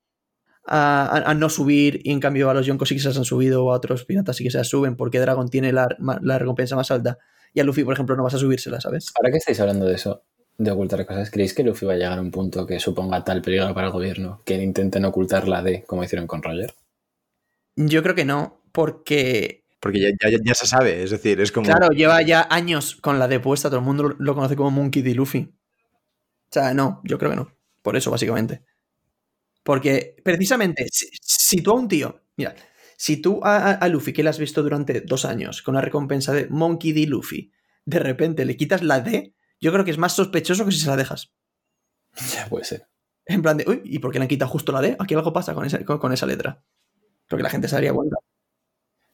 a- 0.66 1.24
a 1.30 1.34
no 1.34 1.49
subir 1.49 1.99
y 2.03 2.11
en 2.11 2.20
cambio 2.20 2.49
a 2.49 2.53
los 2.53 2.66
Yonkos 2.66 2.89
sí 2.89 2.95
que 2.95 3.01
se 3.01 3.09
las 3.09 3.18
han 3.18 3.26
subido 3.26 3.66
o 3.66 3.72
a 3.74 3.76
otros 3.76 4.05
piratas 4.05 4.38
sí 4.38 4.43
que 4.43 4.51
se 4.51 4.57
las 4.59 4.68
suben? 4.70 4.95
¿Por 4.95 5.11
qué 5.11 5.20
Dragon 5.20 5.49
tiene 5.49 5.72
la, 5.74 5.88
la 6.22 6.39
recompensa 6.39 6.76
más 6.76 6.89
alta 6.91 7.18
y 7.53 7.59
a 7.59 7.64
Luffy, 7.64 7.84
por 7.84 7.93
ejemplo, 7.93 8.16
no 8.16 8.24
vas 8.24 8.34
a 8.34 8.38
subírsela, 8.39 8.80
¿sabes? 8.82 9.11
Ahora 9.18 9.32
que 9.32 9.38
estáis 9.38 9.59
hablando 9.59 9.86
de 9.86 9.95
eso, 9.95 10.24
de 10.57 10.72
ocultar 10.72 11.05
cosas, 11.05 11.30
¿creéis 11.30 11.53
que 11.53 11.64
Luffy 11.64 11.86
va 11.86 11.93
a 11.93 11.95
llegar 11.97 12.18
a 12.18 12.22
un 12.22 12.32
punto 12.32 12.66
que 12.66 12.80
suponga 12.80 13.24
tal 13.24 13.41
peligro 13.41 13.74
para 13.74 13.88
el 13.88 13.93
gobierno 13.93 14.41
que 14.45 14.55
intenten 14.61 15.05
ocultar 15.05 15.47
la 15.47 15.61
D 15.61 15.84
como 15.86 16.03
hicieron 16.03 16.28
con 16.28 16.41
Roger? 16.41 16.74
Yo 17.76 18.03
creo 18.03 18.16
que 18.16 18.26
no, 18.26 18.61
porque 18.72 19.64
Porque 19.80 19.99
ya, 19.99 20.09
ya- 20.30 20.38
ya 20.43 20.53
se 20.53 20.66
sabe. 20.68 21.03
Es 21.03 21.11
decir, 21.11 21.41
es 21.41 21.51
como. 21.51 21.66
Claro, 21.66 21.89
lleva 21.89 22.22
ya 22.22 22.47
años 22.49 22.95
con 22.95 23.20
la 23.20 23.28
de 23.28 23.39
puesta, 23.41 23.70
todo 23.70 23.80
el 23.80 23.86
mundo 23.86 24.03
lo- 24.03 24.16
lo 24.18 24.34
conoce 24.36 24.55
como 24.55 24.72
Monkey 24.72 25.01
D. 25.01 25.14
Luffy. 25.14 25.49
O 25.49 26.53
sea, 26.53 26.74
no, 26.74 27.01
yo 27.03 27.18
creo 27.18 27.32
que 27.32 27.36
no. 27.38 27.51
Por 27.82 27.95
eso, 27.97 28.09
básicamente. 28.09 28.61
Porque, 29.64 30.16
precisamente, 30.24 30.88
si, 30.91 31.07
si 31.22 31.61
tú 31.61 31.72
a 31.72 31.76
un 31.76 31.88
tío, 31.88 32.22
mira, 32.36 32.53
si 32.97 33.18
tú 33.18 33.41
a, 33.43 33.88
Luffy, 33.88 34.14
que 34.14 34.24
le 34.24 34.30
has 34.30 34.39
visto 34.39 34.64
durante 34.64 35.01
dos 35.01 35.26
años, 35.26 35.61
con 35.61 35.76
la 35.76 35.82
recompensa 35.82 36.34
de 36.34 36.47
Monkey 36.49 36.93
D. 36.93 37.07
Luffy, 37.07 37.51
de 37.86 37.99
repente 37.99 38.45
le 38.45 38.55
quitas 38.55 38.82
la 38.82 38.99
D, 39.01 39.34
yo 39.59 39.72
creo 39.72 39.86
que 39.86 39.91
es 39.91 39.97
más 39.97 40.14
sospechoso 40.14 40.66
que 40.66 40.72
si 40.72 40.80
se 40.80 40.88
la 40.88 40.97
dejas. 40.97 41.34
Ya 42.34 42.47
puede 42.47 42.66
ser. 42.66 42.88
En 43.26 43.41
plan 43.41 43.57
de, 43.57 43.66
uy, 43.68 43.82
¿y 43.86 43.99
por 43.99 44.11
qué 44.11 44.20
le 44.20 44.24
han 44.24 44.30
quitado 44.30 44.51
justo 44.51 44.72
la 44.72 44.82
D? 44.82 44.95
Aquí 44.99 45.14
algo 45.16 45.34
pasa 45.34 45.53
con 45.53 45.66
esa, 45.66 45.84
con, 45.86 45.97
con 45.97 46.14
esa 46.14 46.26
letra. 46.26 46.64
Porque 47.28 47.43
la 47.43 47.49
gente 47.49 47.68
se 47.68 47.76
daría 47.76 47.93
cuenta. 47.93 48.18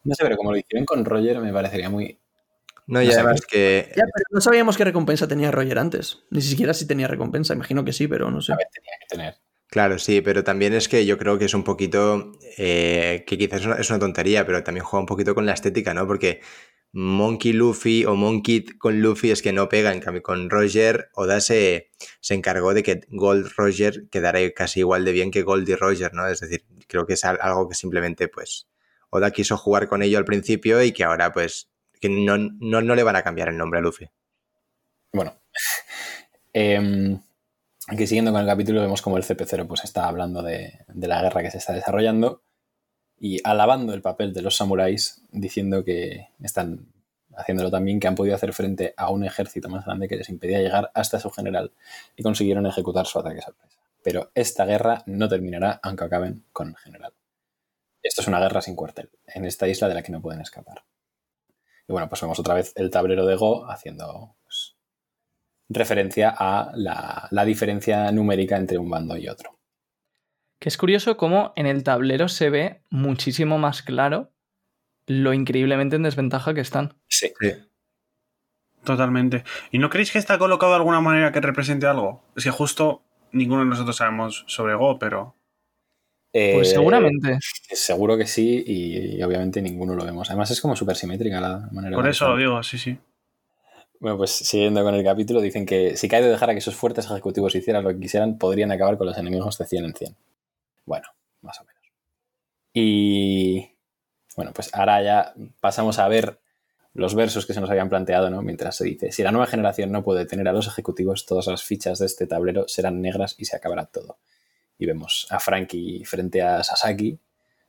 No 0.03 0.15
sé, 0.15 0.23
pero 0.23 0.37
como 0.37 0.51
lo 0.51 0.57
hicieron 0.57 0.85
con 0.85 1.05
Roger, 1.05 1.39
me 1.39 1.53
parecería 1.53 1.89
muy. 1.89 2.19
No, 2.87 3.01
y 3.01 3.05
No 3.05 3.11
sé, 3.11 3.19
además 3.19 3.41
que. 3.41 3.87
Ya, 3.89 4.03
pero 4.13 4.25
no 4.31 4.41
sabíamos 4.41 4.77
qué 4.77 4.83
recompensa 4.83 5.27
tenía 5.27 5.51
Roger 5.51 5.77
antes. 5.77 6.23
Ni 6.31 6.41
siquiera 6.41 6.73
si 6.73 6.87
tenía 6.87 7.07
recompensa. 7.07 7.53
Imagino 7.53 7.85
que 7.85 7.93
sí, 7.93 8.07
pero 8.07 8.31
no 8.31 8.41
sé. 8.41 8.53
A 8.53 8.55
ver, 8.55 8.67
tenía 8.71 8.91
que 8.99 9.07
tener. 9.07 9.48
Claro, 9.69 9.99
sí, 9.99 10.21
pero 10.21 10.43
también 10.43 10.73
es 10.73 10.89
que 10.89 11.05
yo 11.05 11.17
creo 11.19 11.37
que 11.37 11.45
es 11.45 11.53
un 11.53 11.63
poquito, 11.63 12.31
eh, 12.57 13.23
que 13.27 13.37
quizás 13.37 13.61
es 13.61 13.65
una, 13.67 13.75
es 13.75 13.89
una 13.91 13.99
tontería, 13.99 14.43
pero 14.45 14.63
también 14.63 14.83
juega 14.83 15.01
un 15.01 15.05
poquito 15.05 15.35
con 15.35 15.45
la 15.45 15.53
estética, 15.53 15.93
¿no? 15.93 16.07
Porque 16.07 16.41
Monkey 16.91 17.53
Luffy 17.53 18.03
o 18.05 18.15
Monkey 18.15 18.65
con 18.79 18.99
Luffy 18.99 19.29
es 19.29 19.43
que 19.43 19.53
no 19.53 19.69
pega, 19.69 19.91
en 19.93 19.99
cambio 19.99 20.23
con 20.23 20.49
Roger, 20.49 21.09
Oda 21.13 21.39
se, 21.39 21.91
se 22.19 22.33
encargó 22.33 22.73
de 22.73 22.81
que 22.81 23.01
Gold 23.09 23.51
Roger 23.57 24.07
quedara 24.09 24.39
casi 24.55 24.79
igual 24.79 25.05
de 25.05 25.11
bien 25.11 25.29
que 25.29 25.43
Goldie 25.43 25.75
Roger, 25.75 26.13
¿no? 26.15 26.27
Es 26.27 26.39
decir, 26.39 26.65
creo 26.87 27.05
que 27.05 27.13
es 27.13 27.23
al- 27.23 27.37
algo 27.41 27.69
que 27.69 27.75
simplemente, 27.75 28.27
pues, 28.27 28.67
Oda 29.11 29.29
quiso 29.31 29.55
jugar 29.55 29.87
con 29.87 30.01
ello 30.01 30.17
al 30.17 30.25
principio 30.25 30.81
y 30.83 30.91
que 30.93 31.03
ahora, 31.03 31.31
pues, 31.31 31.69
que 32.01 32.09
no, 32.09 32.37
no, 32.39 32.81
no 32.81 32.95
le 32.95 33.03
van 33.03 33.15
a 33.17 33.21
cambiar 33.23 33.49
el 33.49 33.57
nombre 33.57 33.79
a 33.79 33.83
Luffy. 33.83 34.07
Bueno. 35.13 35.39
Em, 36.53 37.19
aquí 37.89 38.07
siguiendo 38.07 38.31
con 38.31 38.41
el 38.41 38.47
capítulo, 38.47 38.81
vemos 38.81 39.01
como 39.01 39.17
el 39.17 39.23
CP0 39.23 39.67
pues, 39.67 39.83
está 39.83 40.07
hablando 40.07 40.41
de, 40.41 40.79
de 40.87 41.07
la 41.07 41.21
guerra 41.21 41.41
que 41.41 41.51
se 41.51 41.57
está 41.57 41.73
desarrollando 41.73 42.43
y 43.17 43.39
alabando 43.43 43.93
el 43.93 44.01
papel 44.01 44.33
de 44.33 44.41
los 44.41 44.55
samuráis, 44.55 45.21
diciendo 45.31 45.83
que 45.83 46.29
están 46.41 46.93
haciéndolo 47.35 47.71
también, 47.71 47.99
que 47.99 48.07
han 48.07 48.15
podido 48.15 48.35
hacer 48.35 48.53
frente 48.53 48.93
a 48.95 49.09
un 49.09 49.25
ejército 49.25 49.69
más 49.69 49.85
grande 49.85 50.07
que 50.07 50.15
les 50.15 50.29
impedía 50.29 50.59
llegar 50.59 50.91
hasta 50.93 51.19
su 51.19 51.29
general 51.29 51.71
y 52.15 52.23
consiguieron 52.23 52.65
ejecutar 52.65 53.05
su 53.05 53.19
ataque 53.19 53.41
sorpresa. 53.41 53.77
Pero 54.03 54.31
esta 54.35 54.65
guerra 54.65 55.03
no 55.05 55.27
terminará 55.27 55.79
aunque 55.83 56.05
acaben 56.05 56.45
con 56.53 56.69
el 56.69 56.77
general. 56.77 57.13
Esto 58.01 58.21
es 58.21 58.27
una 58.27 58.39
guerra 58.39 58.61
sin 58.61 58.75
cuartel, 58.75 59.09
en 59.27 59.45
esta 59.45 59.67
isla 59.67 59.89
de 59.89 59.95
la 59.95 60.03
que 60.03 60.11
no 60.11 60.21
pueden 60.21 60.41
escapar. 60.41 60.83
Y 61.87 61.91
bueno, 61.91 62.07
pues 62.07 62.21
vemos 62.21 62.39
otra 62.39 62.53
vez 62.53 62.71
el 62.75 62.89
tablero 62.89 63.25
de 63.25 63.35
Go 63.35 63.69
haciendo 63.69 64.35
referencia 65.69 66.33
a 66.35 66.71
la, 66.75 67.27
la 67.31 67.45
diferencia 67.45 68.11
numérica 68.11 68.57
entre 68.57 68.77
un 68.77 68.89
bando 68.89 69.15
y 69.17 69.27
otro. 69.27 69.59
Que 70.59 70.67
es 70.69 70.77
curioso 70.77 71.15
cómo 71.15 71.53
en 71.55 71.67
el 71.67 71.83
tablero 71.83 72.27
se 72.27 72.49
ve 72.49 72.81
muchísimo 72.89 73.57
más 73.57 73.81
claro 73.81 74.31
lo 75.07 75.33
increíblemente 75.33 75.95
en 75.95 76.03
desventaja 76.03 76.53
que 76.53 76.61
están. 76.61 76.95
Sí. 77.07 77.31
Totalmente. 78.83 79.43
¿Y 79.71 79.79
no 79.79 79.89
creéis 79.89 80.11
que 80.11 80.19
está 80.19 80.37
colocado 80.37 80.73
de 80.73 80.77
alguna 80.77 81.01
manera 81.01 81.31
que 81.31 81.41
represente 81.41 81.87
algo? 81.87 82.23
Es 82.35 82.43
que 82.43 82.51
justo 82.51 83.03
ninguno 83.31 83.61
de 83.61 83.69
nosotros 83.69 83.95
sabemos 83.97 84.45
sobre 84.47 84.75
Go, 84.75 84.99
pero. 84.99 85.35
Pues 86.31 86.67
Eh, 86.69 86.71
seguramente. 86.73 87.39
Seguro 87.41 88.17
que 88.17 88.27
sí, 88.27 88.63
y, 88.65 89.17
y 89.17 89.23
obviamente 89.23 89.61
ninguno 89.61 89.95
lo 89.95 90.05
vemos. 90.05 90.29
Además, 90.29 90.51
es 90.51 90.61
como 90.61 90.75
súper 90.75 90.95
simétrica 90.95 91.41
la 91.41 91.67
manera. 91.71 91.95
Por 91.95 92.07
eso 92.07 92.29
lo 92.29 92.37
digo, 92.37 92.61
sí, 92.63 92.77
sí. 92.77 92.97
Bueno, 93.99 94.17
pues 94.17 94.31
siguiendo 94.31 94.81
con 94.81 94.95
el 94.95 95.03
capítulo, 95.03 95.41
dicen 95.41 95.65
que 95.65 95.97
si 95.97 96.07
Kaido 96.07 96.29
dejara 96.29 96.53
que 96.53 96.59
esos 96.59 96.75
fuertes 96.75 97.05
ejecutivos 97.05 97.53
hicieran 97.53 97.83
lo 97.83 97.89
que 97.89 97.99
quisieran, 97.99 98.37
podrían 98.37 98.71
acabar 98.71 98.97
con 98.97 99.07
los 99.07 99.17
enemigos 99.17 99.57
de 99.57 99.65
100 99.65 99.85
en 99.85 99.93
100. 99.93 100.15
Bueno, 100.85 101.07
más 101.41 101.59
o 101.59 101.65
menos. 101.65 101.83
Y 102.73 103.71
bueno, 104.37 104.53
pues 104.53 104.73
ahora 104.73 105.03
ya 105.03 105.33
pasamos 105.59 105.99
a 105.99 106.07
ver 106.07 106.39
los 106.93 107.13
versos 107.13 107.45
que 107.45 107.53
se 107.53 107.59
nos 107.59 107.69
habían 107.69 107.89
planteado, 107.89 108.29
¿no? 108.29 108.41
Mientras 108.41 108.77
se 108.77 108.85
dice, 108.85 109.11
si 109.11 109.21
la 109.21 109.31
nueva 109.31 109.47
generación 109.47 109.91
no 109.91 110.01
puede 110.01 110.25
tener 110.25 110.47
a 110.47 110.53
los 110.53 110.67
ejecutivos, 110.67 111.25
todas 111.25 111.47
las 111.47 111.63
fichas 111.63 111.99
de 111.99 112.05
este 112.05 112.25
tablero 112.25 112.69
serán 112.69 113.01
negras 113.01 113.35
y 113.37 113.45
se 113.45 113.57
acabará 113.57 113.85
todo. 113.85 114.17
Y 114.77 114.85
vemos 114.85 115.27
a 115.29 115.41
Frankie 115.41 116.05
frente 116.05 116.41
a 116.41 116.63
Sasaki, 116.63 117.19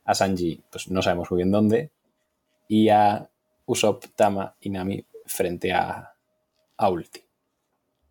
a 0.04 0.14
Sanji, 0.14 0.62
pues 0.70 0.88
no 0.90 1.02
sabemos 1.02 1.28
muy 1.32 1.38
bien 1.38 1.50
dónde, 1.50 1.90
y 2.68 2.88
a 2.88 3.28
Usopp, 3.66 4.04
Tama 4.14 4.54
y 4.60 4.70
Nami 4.70 5.04
frente 5.26 5.72
a, 5.72 6.14
a 6.80 6.88
Ulti. 6.88 7.22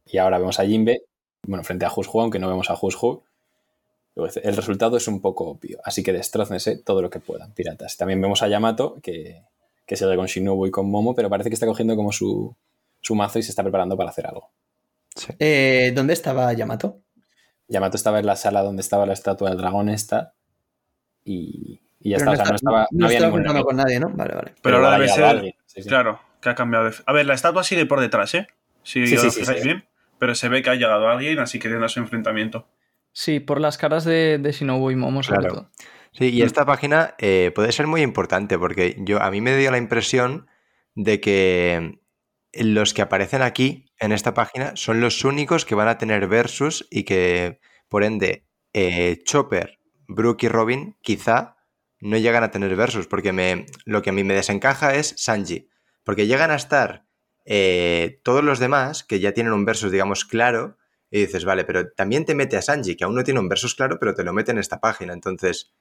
Y 0.05 0.17
ahora 0.17 0.37
vemos 0.37 0.59
a 0.59 0.65
Jinbe, 0.65 1.03
bueno, 1.43 1.63
frente 1.63 1.85
a 1.85 1.89
Jushu, 1.89 2.21
aunque 2.21 2.39
no 2.39 2.47
vemos 2.47 2.69
a 2.69 2.75
Jushu. 2.75 3.23
El 4.15 4.55
resultado 4.55 4.97
es 4.97 5.07
un 5.07 5.21
poco 5.21 5.47
obvio, 5.47 5.79
así 5.83 6.03
que 6.03 6.11
destrócense 6.11 6.77
todo 6.77 7.01
lo 7.01 7.09
que 7.09 7.19
puedan, 7.19 7.53
piratas. 7.53 7.95
También 7.95 8.21
vemos 8.21 8.43
a 8.43 8.47
Yamato, 8.47 8.97
que, 9.01 9.43
que 9.85 9.95
sigue 9.95 10.15
con 10.15 10.25
Shinobu 10.25 10.67
y 10.67 10.71
con 10.71 10.89
Momo, 10.89 11.15
pero 11.15 11.29
parece 11.29 11.49
que 11.49 11.53
está 11.53 11.65
cogiendo 11.65 11.95
como 11.95 12.11
su, 12.11 12.55
su 13.01 13.15
mazo 13.15 13.39
y 13.39 13.43
se 13.43 13.51
está 13.51 13.63
preparando 13.63 13.95
para 13.95 14.09
hacer 14.09 14.27
algo. 14.27 14.51
Eh, 15.39 15.91
¿Dónde 15.95 16.13
estaba 16.13 16.51
Yamato? 16.53 16.99
Yamato 17.67 17.97
estaba 17.97 18.19
en 18.19 18.25
la 18.25 18.35
sala 18.35 18.61
donde 18.61 18.81
estaba 18.81 19.05
la 19.05 19.13
estatua 19.13 19.49
del 19.49 19.57
dragón 19.57 19.89
esta 19.89 20.33
y, 21.23 21.81
y 21.99 22.09
ya 22.09 22.17
está, 22.17 22.31
o 22.31 22.35
sea, 22.35 22.45
no, 22.45 22.55
estaba, 22.55 22.87
no 22.91 23.05
había 23.05 23.17
estaba 23.19 23.39
ningún 23.39 23.63
con 23.63 23.75
nadie, 23.77 23.99
¿no? 23.99 24.09
Vale, 24.09 24.35
vale. 24.35 24.53
Pero 24.61 24.77
ahora 24.77 24.91
debe 24.93 25.07
ser. 25.07 25.23
alguien, 25.23 25.53
sí, 25.65 25.83
sí. 25.83 25.87
Claro, 25.87 26.19
que 26.41 26.49
ha 26.49 26.55
cambiado 26.55 26.89
de. 26.89 26.95
A 27.05 27.13
ver, 27.13 27.25
la 27.25 27.35
estatua 27.35 27.63
sigue 27.63 27.85
por 27.85 27.99
detrás, 27.99 28.33
¿eh? 28.35 28.47
Si 28.83 29.05
Sí, 29.07 29.15
os 29.17 29.33
sí, 29.33 29.45
sí, 29.45 29.53
bien. 29.63 29.85
Pero 30.19 30.35
se 30.35 30.49
ve 30.49 30.61
que 30.61 30.69
ha 30.69 30.75
llegado 30.75 31.07
alguien, 31.07 31.39
así 31.39 31.59
que 31.59 31.69
tendrá 31.69 31.87
su 31.87 31.99
enfrentamiento. 31.99 32.67
Sí, 33.11 33.39
por 33.39 33.59
las 33.59 33.77
caras 33.77 34.03
de, 34.05 34.37
de 34.37 34.51
Shinobu 34.51 34.91
y 34.91 34.95
Momo, 34.95 35.23
sobre 35.23 35.39
Claro. 35.39 35.53
todo. 35.53 35.71
Sí, 36.11 36.29
y 36.29 36.41
esta 36.41 36.65
página 36.65 37.15
eh, 37.19 37.51
puede 37.53 37.71
ser 37.71 37.87
muy 37.87 38.01
importante 38.01 38.57
porque 38.57 38.95
yo, 38.99 39.21
a 39.21 39.29
mí 39.31 39.41
me 39.41 39.55
dio 39.55 39.71
la 39.71 39.77
impresión 39.77 40.47
de 40.95 41.21
que 41.21 41.99
los 42.53 42.93
que 42.93 43.01
aparecen 43.03 43.41
aquí 43.43 43.85
en 43.99 44.11
esta 44.11 44.33
página 44.33 44.75
son 44.75 45.01
los 45.01 45.23
únicos 45.23 45.65
que 45.65 45.75
van 45.75 45.87
a 45.87 45.97
tener 45.97 46.27
versus 46.27 46.87
y 46.89 47.03
que, 47.03 47.59
por 47.87 48.03
ende, 48.03 48.47
eh, 48.73 49.19
Chopper, 49.23 49.79
Brook 50.07 50.39
y 50.43 50.47
Robin 50.47 50.97
quizá 51.01 51.57
no 51.99 52.17
llegan 52.17 52.43
a 52.43 52.51
tener 52.51 52.75
versus 52.75 53.07
porque 53.07 53.31
me, 53.33 53.65
lo 53.85 54.01
que 54.01 54.09
a 54.09 54.13
mí 54.13 54.23
me 54.23 54.33
desencaja 54.33 54.95
es 54.95 55.13
Sanji. 55.17 55.69
Porque 56.03 56.27
llegan 56.27 56.49
a 56.49 56.55
estar 56.55 57.05
eh, 57.45 58.19
todos 58.23 58.43
los 58.43 58.59
demás 58.59 59.03
que 59.03 59.19
ya 59.19 59.31
tienen 59.33 59.53
un 59.53 59.65
versus, 59.65 59.91
digamos, 59.91 60.25
claro 60.25 60.77
y 61.11 61.21
dices, 61.21 61.43
vale, 61.45 61.63
pero 61.65 61.89
también 61.91 62.25
te 62.25 62.35
mete 62.35 62.55
a 62.57 62.61
Sanji, 62.61 62.95
que 62.95 63.03
aún 63.03 63.15
no 63.15 63.23
tiene 63.23 63.39
un 63.39 63.49
versus 63.49 63.73
claro, 63.75 63.97
pero 63.99 64.13
te 64.13 64.23
lo 64.23 64.31
mete 64.33 64.51
en 64.51 64.59
esta 64.59 64.79
página. 64.79 65.13
Entonces, 65.13 65.73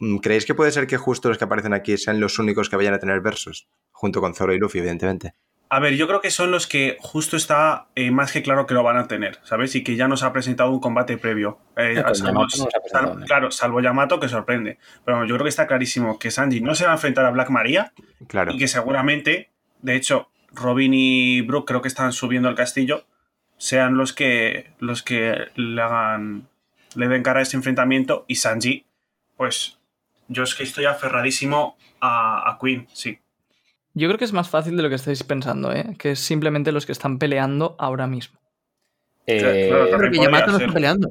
Mm, 0.00 0.16
¿Creéis 0.16 0.44
que 0.44 0.56
puede 0.56 0.72
ser 0.72 0.88
que 0.88 0.96
justo 0.96 1.28
los 1.28 1.38
que 1.38 1.44
aparecen 1.44 1.72
aquí 1.72 1.96
sean 1.96 2.18
los 2.18 2.40
únicos 2.40 2.68
que 2.68 2.74
vayan 2.74 2.94
a 2.94 2.98
tener 2.98 3.20
versos? 3.20 3.68
Junto 3.92 4.20
con 4.20 4.34
Zoro 4.34 4.52
y 4.52 4.58
Luffy, 4.58 4.80
evidentemente. 4.80 5.34
A 5.68 5.78
ver, 5.78 5.94
yo 5.94 6.08
creo 6.08 6.20
que 6.20 6.32
son 6.32 6.50
los 6.50 6.66
que 6.66 6.96
justo 6.98 7.36
está 7.36 7.86
eh, 7.94 8.10
más 8.10 8.32
que 8.32 8.42
claro 8.42 8.66
que 8.66 8.74
lo 8.74 8.82
van 8.82 8.96
a 8.96 9.06
tener, 9.06 9.38
¿sabes? 9.44 9.72
Y 9.76 9.84
que 9.84 9.94
ya 9.94 10.08
nos 10.08 10.24
ha 10.24 10.32
presentado 10.32 10.72
un 10.72 10.80
combate 10.80 11.16
previo. 11.16 11.60
Eh, 11.76 11.94
salvo- 12.12 12.44
no 13.04 13.16
¿no? 13.20 13.24
claro, 13.24 13.52
salvo 13.52 13.80
Yamato, 13.80 14.18
que 14.18 14.28
sorprende. 14.28 14.78
Pero 15.04 15.24
yo 15.26 15.34
creo 15.36 15.44
que 15.44 15.48
está 15.50 15.68
clarísimo 15.68 16.18
que 16.18 16.32
Sanji 16.32 16.60
no 16.60 16.74
se 16.74 16.86
va 16.86 16.90
a 16.90 16.94
enfrentar 16.94 17.24
a 17.24 17.30
Black 17.30 17.50
Maria 17.50 17.92
Claro. 18.26 18.52
y 18.52 18.58
que 18.58 18.66
seguramente, 18.66 19.52
de 19.80 19.94
hecho, 19.94 20.28
Robin 20.54 20.92
y 20.94 21.40
Brooke 21.42 21.66
creo 21.68 21.82
que 21.82 21.88
están 21.88 22.12
subiendo 22.12 22.48
al 22.48 22.54
castillo, 22.54 23.04
sean 23.56 23.96
los 23.96 24.12
que 24.12 24.72
los 24.78 25.02
que 25.02 25.46
le 25.56 25.80
hagan 25.82 26.48
le 26.94 27.08
den 27.08 27.22
cara 27.22 27.40
a 27.40 27.42
ese 27.42 27.56
enfrentamiento 27.56 28.24
y 28.28 28.36
Sanji, 28.36 28.86
pues 29.36 29.78
yo 30.28 30.42
es 30.44 30.54
que 30.54 30.62
estoy 30.62 30.84
aferradísimo 30.84 31.76
a, 32.00 32.48
a 32.50 32.58
Queen, 32.60 32.86
sí. 32.92 33.18
Yo 33.94 34.08
creo 34.08 34.18
que 34.18 34.24
es 34.24 34.32
más 34.32 34.48
fácil 34.48 34.76
de 34.76 34.82
lo 34.82 34.88
que 34.88 34.94
estáis 34.96 35.22
pensando, 35.22 35.72
¿eh? 35.72 35.94
Que 35.98 36.12
es 36.12 36.18
simplemente 36.18 36.72
los 36.72 36.84
que 36.86 36.92
están 36.92 37.18
peleando 37.18 37.76
ahora 37.78 38.06
mismo. 38.08 38.40
Eh, 39.26 39.38
claro, 39.38 39.84
Pero 39.84 39.88
también 39.90 40.12
que 40.12 40.16
podría 40.18 40.24
Yamato 40.38 40.50
no 40.52 40.58
está 40.58 40.72
peleando. 40.74 41.10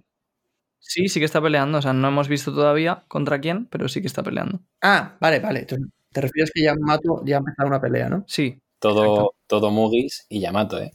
Sí, 0.80 1.08
sí 1.08 1.20
que 1.20 1.26
está 1.26 1.42
peleando. 1.42 1.78
O 1.78 1.82
sea, 1.82 1.94
no 1.94 2.08
hemos 2.10 2.28
visto 2.28 2.54
todavía 2.54 3.04
contra 3.08 3.40
quién, 3.40 3.68
pero 3.68 3.88
sí 3.88 4.02
que 4.02 4.08
está 4.08 4.22
peleando. 4.22 4.60
Ah, 4.82 5.16
vale, 5.22 5.40
vale. 5.40 5.66
Tú- 5.66 5.78
Te 6.12 6.22
refieres 6.22 6.52
que 6.54 6.62
Yamato 6.62 7.24
ya 7.26 7.38
ha 7.38 7.40
empezado 7.40 7.68
una 7.70 7.80
pelea, 7.82 8.10
¿no? 8.10 8.26
Sí. 8.28 8.62
Todo, 8.84 9.36
todo 9.48 9.72
Mugis 9.72 10.26
y 10.28 10.42
Yamato, 10.42 10.78
¿eh? 10.82 10.92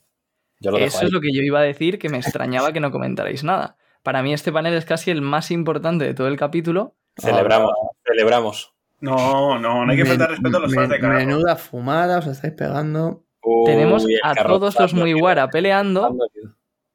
Yo 0.61 0.70
lo 0.70 0.78
Eso 0.78 1.07
es 1.07 1.12
lo 1.12 1.22
que 1.22 1.32
yo 1.32 1.41
iba 1.41 1.61
a 1.61 1.62
decir, 1.62 1.99
que 1.99 2.11
me 2.11 2.18
extrañaba 2.18 2.72
que 2.72 2.80
no 2.80 2.91
comentarais 2.91 3.45
nada. 3.45 3.78
Para 4.03 4.22
mí 4.22 4.34
este 4.34 4.53
panel 4.53 4.74
es 4.74 4.84
casi 4.84 5.11
el 5.11 5.22
más 5.22 5.51
importante 5.51 6.05
de 6.05 6.12
todo 6.12 6.28
el 6.28 6.36
capítulo. 6.36 6.97
Celebramos, 7.16 7.72
celebramos. 8.05 8.74
No, 9.01 9.59
no, 9.59 9.86
no 9.86 9.91
hay 9.91 9.97
que 9.97 10.05
faltar 10.05 10.30
respeto 10.30 10.59
a 10.59 10.61
los 10.61 10.74
fans 10.74 10.91
de 10.91 11.01
carajo. 11.01 11.18
Menuda 11.18 11.57
fumada, 11.57 12.18
os 12.18 12.26
estáis 12.26 12.53
pegando. 12.53 13.24
Tenemos 13.64 14.05
Uy, 14.05 14.18
a 14.22 14.34
todos 14.34 14.78
los 14.78 14.93
dolido, 14.93 15.49
peleando. 15.51 16.14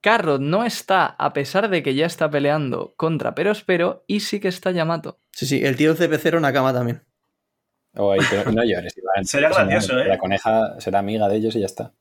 Carrot 0.02 0.42
no 0.42 0.64
está, 0.64 1.06
a 1.06 1.34
pesar 1.34 1.70
de 1.70 1.82
que 1.82 1.96
ya 1.96 2.06
está 2.06 2.30
peleando 2.30 2.94
contra 2.98 3.34
Perospero, 3.34 4.04
y 4.06 4.20
sí 4.20 4.40
que 4.40 4.50
está 4.50 4.70
Yamato. 4.72 5.18
Sí, 5.32 5.48
sí, 5.48 5.66
el 5.66 5.76
tío 5.78 5.96
CP0 5.96 6.42
Nakama 6.42 6.74
también. 6.74 7.04
Pero 7.94 8.52
no 8.52 8.64
llores, 8.64 8.96
Iván. 8.98 9.24
Pasa 9.52 9.64
gracioso. 9.66 10.00
¿eh? 10.00 10.08
La 10.08 10.18
coneja 10.18 10.80
será 10.80 11.00
amiga 11.00 11.28
de 11.30 11.36
ellos 11.38 11.56
y 11.56 11.60
ya 11.60 11.66
está. 11.68 11.92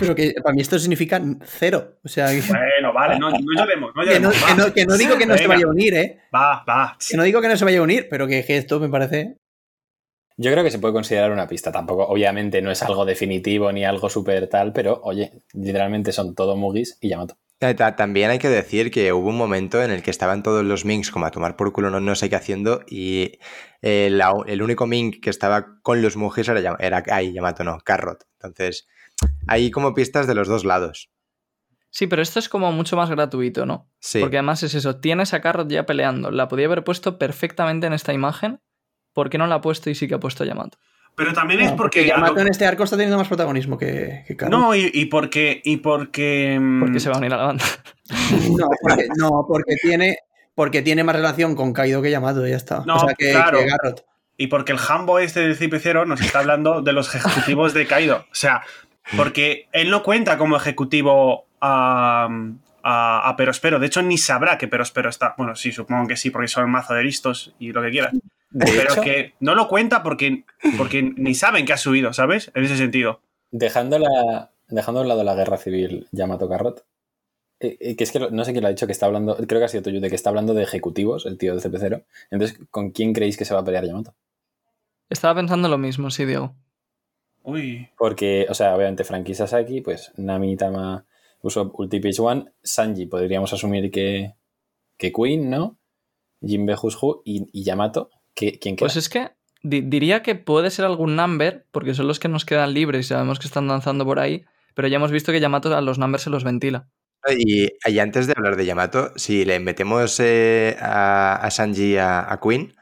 Pero 0.00 0.14
que 0.14 0.34
para 0.42 0.54
mí 0.54 0.60
esto 0.62 0.76
significa 0.78 1.22
cero. 1.44 1.98
O 2.04 2.08
sea, 2.08 2.28
que, 2.30 2.40
Bueno, 2.48 2.92
vale, 2.92 3.16
no, 3.18 3.30
no 3.30 3.38
lloremos, 3.56 3.92
no 3.94 4.02
que 4.04 4.18
no, 4.18 4.32
lloremos. 4.32 4.44
que 4.44 4.50
va. 4.50 4.54
no- 4.66 4.74
que 4.74 4.86
no 4.86 4.96
digo 4.96 5.16
que 5.18 5.26
no 5.26 5.36
se 5.38 5.46
vaya 5.46 5.66
a 5.66 5.68
unir, 5.68 5.94
¿eh? 5.94 6.18
Va, 6.34 6.64
va. 6.68 6.96
Que 7.08 7.16
no 7.16 7.22
digo 7.22 7.40
que 7.40 7.48
no 7.48 7.56
se 7.56 7.64
vaya 7.64 7.78
a 7.78 7.82
unir, 7.82 8.08
pero 8.10 8.26
que, 8.26 8.44
que 8.44 8.56
esto 8.56 8.80
me 8.80 8.88
parece. 8.88 9.36
Yo 10.36 10.50
creo 10.52 10.62
que 10.64 10.70
se 10.70 10.78
puede 10.78 10.94
considerar 10.94 11.30
una 11.32 11.46
pista. 11.48 11.70
Tampoco, 11.72 12.06
obviamente, 12.06 12.62
no 12.62 12.70
es 12.70 12.82
algo 12.82 13.04
definitivo 13.04 13.70
ni 13.72 13.84
algo 13.84 14.08
súper 14.08 14.48
tal, 14.48 14.72
pero 14.72 15.00
oye, 15.04 15.32
literalmente 15.52 16.10
son 16.12 16.34
todo 16.34 16.56
Mugis 16.56 16.96
y 17.00 17.08
Yamato. 17.08 17.36
Ta- 17.58 17.74
ta- 17.74 17.96
También 17.96 18.30
hay 18.30 18.38
que 18.38 18.48
decir 18.48 18.90
que 18.90 19.12
hubo 19.12 19.28
un 19.28 19.36
momento 19.36 19.82
en 19.82 19.90
el 19.90 20.02
que 20.02 20.10
estaban 20.12 20.42
todos 20.42 20.64
los 20.64 20.84
Minks 20.84 21.10
como 21.10 21.26
a 21.26 21.30
tomar 21.30 21.56
por 21.56 21.72
culo 21.72 21.90
no, 21.90 21.98
no 22.00 22.14
sé 22.14 22.30
qué 22.30 22.36
haciendo 22.36 22.82
y 22.88 23.38
el 23.82 24.62
único 24.62 24.86
Mink 24.86 25.20
que 25.20 25.30
estaba 25.30 25.80
con 25.82 26.00
los 26.00 26.16
Mugis 26.16 26.48
era, 26.48 26.76
era 26.78 27.02
ay, 27.10 27.32
Yamato, 27.32 27.64
no, 27.64 27.78
Carrot. 27.84 28.24
Entonces, 28.34 28.86
hay 29.46 29.70
como 29.70 29.94
pistas 29.94 30.26
de 30.26 30.34
los 30.34 30.46
dos 30.48 30.64
lados. 30.64 31.10
Sí, 31.90 32.06
pero 32.06 32.22
esto 32.22 32.38
es 32.38 32.48
como 32.48 32.70
mucho 32.70 32.96
más 32.96 33.10
gratuito, 33.10 33.66
¿no? 33.66 33.90
Sí, 33.98 34.20
Porque 34.20 34.36
además 34.36 34.62
es 34.62 34.74
eso, 34.74 35.00
tienes 35.00 35.32
a 35.34 35.40
Carrot 35.40 35.68
ya 35.68 35.86
peleando. 35.86 36.30
La 36.30 36.46
podía 36.46 36.66
haber 36.66 36.84
puesto 36.84 37.18
perfectamente 37.18 37.86
en 37.86 37.92
esta 37.92 38.12
imagen. 38.12 38.60
¿Por 39.14 39.30
qué 39.30 39.38
no 39.38 39.46
la 39.46 39.56
ha 39.56 39.60
puesto 39.60 39.90
y 39.90 39.94
sí 39.94 40.06
que 40.06 40.14
ha 40.14 40.20
puesto 40.20 40.44
a 40.44 40.46
Yamato? 40.46 40.78
Pero 41.18 41.32
también 41.32 41.60
es 41.60 41.72
porque. 41.72 42.06
Yamato 42.06 42.38
en 42.38 42.46
este 42.46 42.64
arco 42.64 42.84
está 42.84 42.96
teniendo 42.96 43.18
más 43.18 43.26
protagonismo 43.26 43.76
que, 43.76 44.24
que. 44.24 44.46
No, 44.48 44.72
y, 44.76 44.88
y 44.94 45.06
porque. 45.06 45.60
Y 45.64 45.78
porque. 45.78 46.56
mm, 46.60 46.80
Porque 46.80 47.00
se 47.00 47.08
va 47.08 47.16
a 47.16 47.18
unir 47.18 47.34
a 47.34 47.36
la 47.36 47.44
banda. 47.46 47.64
No, 48.56 48.68
porque, 48.80 49.06
no, 49.16 49.44
porque 49.46 49.74
tiene. 49.82 50.18
Porque 50.54 50.80
tiene 50.80 51.04
más 51.04 51.14
relación 51.14 51.54
con 51.54 51.72
Kaido 51.72 52.00
que 52.00 52.10
Yamato, 52.10 52.46
ya 52.46 52.56
está. 52.56 52.84
No, 52.86 52.96
o 52.96 53.00
sea, 53.00 53.14
que, 53.14 53.32
claro. 53.32 53.58
que 53.58 53.66
Garrot. 53.66 54.04
Y 54.36 54.46
porque 54.46 54.72
el 54.72 54.78
Hambo 54.78 55.18
este 55.18 55.40
del 55.40 55.58
CP0 55.58 56.06
nos 56.06 56.20
está 56.20 56.38
hablando 56.38 56.80
de 56.80 56.92
los 56.92 57.14
ejecutivos 57.14 57.74
de 57.74 57.86
Kaido. 57.86 58.24
O 58.30 58.34
sea, 58.34 58.62
porque 59.16 59.68
él 59.72 59.90
no 59.90 60.02
cuenta 60.02 60.38
como 60.38 60.56
ejecutivo 60.56 61.46
a, 61.60 62.28
a, 62.90 63.28
a 63.28 63.36
Perospero. 63.36 63.78
De 63.78 63.86
hecho, 63.86 64.00
ni 64.00 64.16
sabrá 64.16 64.56
que 64.56 64.66
Perospero 64.66 65.10
está. 65.10 65.34
Bueno, 65.36 65.54
sí, 65.54 65.72
supongo 65.72 66.08
que 66.08 66.16
sí, 66.16 66.30
porque 66.30 66.48
son 66.48 66.70
mazo 66.70 66.94
de 66.94 67.04
listos 67.04 67.54
y 67.58 67.72
lo 67.72 67.82
que 67.82 67.90
quieras. 67.90 68.14
Pero 68.50 68.92
hecho, 68.92 69.02
que 69.02 69.34
no 69.40 69.54
lo 69.54 69.68
cuenta 69.68 70.02
porque, 70.02 70.44
porque 70.78 71.02
ni 71.02 71.34
saben 71.34 71.66
que 71.66 71.74
ha 71.74 71.76
subido, 71.76 72.14
¿sabes? 72.14 72.50
En 72.54 72.64
ese 72.64 72.78
sentido. 72.78 73.20
dejando, 73.50 73.98
la, 73.98 74.52
dejando 74.68 75.00
a 75.00 75.02
un 75.02 75.08
lado 75.08 75.22
la 75.22 75.34
guerra 75.34 75.58
civil 75.58 76.08
Yamato 76.12 76.48
Carrot, 76.48 76.86
eh, 77.60 77.76
eh, 77.78 77.96
que 77.96 78.04
es 78.04 78.10
que 78.10 78.20
no 78.20 78.44
sé 78.44 78.52
quién 78.52 78.62
lo 78.62 78.68
ha 78.68 78.70
dicho, 78.70 78.86
que 78.86 78.92
está 78.92 79.04
hablando, 79.04 79.36
creo 79.36 79.60
que 79.60 79.64
ha 79.66 79.68
sido 79.68 79.82
tuyo, 79.82 80.00
de 80.00 80.08
que 80.08 80.16
está 80.16 80.30
hablando 80.30 80.54
de 80.54 80.62
ejecutivos, 80.62 81.26
el 81.26 81.36
tío 81.36 81.54
de 81.54 81.60
CP0. 81.60 82.04
Entonces, 82.30 82.58
¿con 82.70 82.90
quién 82.90 83.12
creéis 83.12 83.36
que 83.36 83.44
se 83.44 83.52
va 83.52 83.60
a 83.60 83.64
pelear 83.64 83.84
Yamato? 83.84 84.14
Estaba 85.10 85.34
pensando 85.34 85.68
lo 85.68 85.76
mismo, 85.76 86.10
sí, 86.10 86.24
Diego. 86.24 86.54
Uy. 87.42 87.90
Porque, 87.98 88.46
o 88.48 88.54
sea, 88.54 88.74
obviamente 88.74 89.04
Frankie 89.04 89.34
Sasaki, 89.34 89.82
pues 89.82 90.12
Nami, 90.16 90.56
Tama, 90.56 91.04
Usopp, 91.40 91.78
Ulti 91.78 92.00
Page 92.00 92.20
One, 92.20 92.46
Sanji, 92.62 93.06
podríamos 93.06 93.52
asumir 93.52 93.90
que, 93.90 94.34
que 94.96 95.12
Queen, 95.12 95.50
¿no? 95.50 95.78
Jinbe 96.40 96.74
Hushu 96.80 97.22
y, 97.24 97.46
y 97.52 97.64
Yamato, 97.64 98.10
¿qué- 98.34 98.58
¿quién 98.58 98.76
queda? 98.76 98.86
Pues 98.86 98.96
es 98.96 99.08
que 99.08 99.30
di- 99.62 99.80
diría 99.82 100.22
que 100.22 100.34
puede 100.34 100.70
ser 100.70 100.84
algún 100.84 101.16
number, 101.16 101.66
porque 101.70 101.94
son 101.94 102.06
los 102.06 102.18
que 102.20 102.28
nos 102.28 102.44
quedan 102.44 102.74
libres 102.74 103.06
y 103.06 103.08
sabemos 103.08 103.38
que 103.38 103.46
están 103.46 103.66
danzando 103.68 104.04
por 104.04 104.18
ahí, 104.18 104.44
pero 104.74 104.88
ya 104.88 104.96
hemos 104.96 105.10
visto 105.10 105.32
que 105.32 105.40
Yamato 105.40 105.74
a 105.76 105.80
los 105.80 105.98
numbers 105.98 106.22
se 106.24 106.30
los 106.30 106.44
ventila. 106.44 106.88
y, 107.36 107.68
y 107.84 107.98
antes 107.98 108.26
de 108.28 108.34
hablar 108.36 108.56
de 108.56 108.64
Yamato, 108.66 109.12
si 109.16 109.44
le 109.44 109.58
metemos 109.60 110.18
eh, 110.20 110.76
a, 110.80 111.34
a 111.36 111.50
Sanji 111.50 111.96
a, 111.96 112.32
a 112.32 112.40
Queen, 112.40 112.74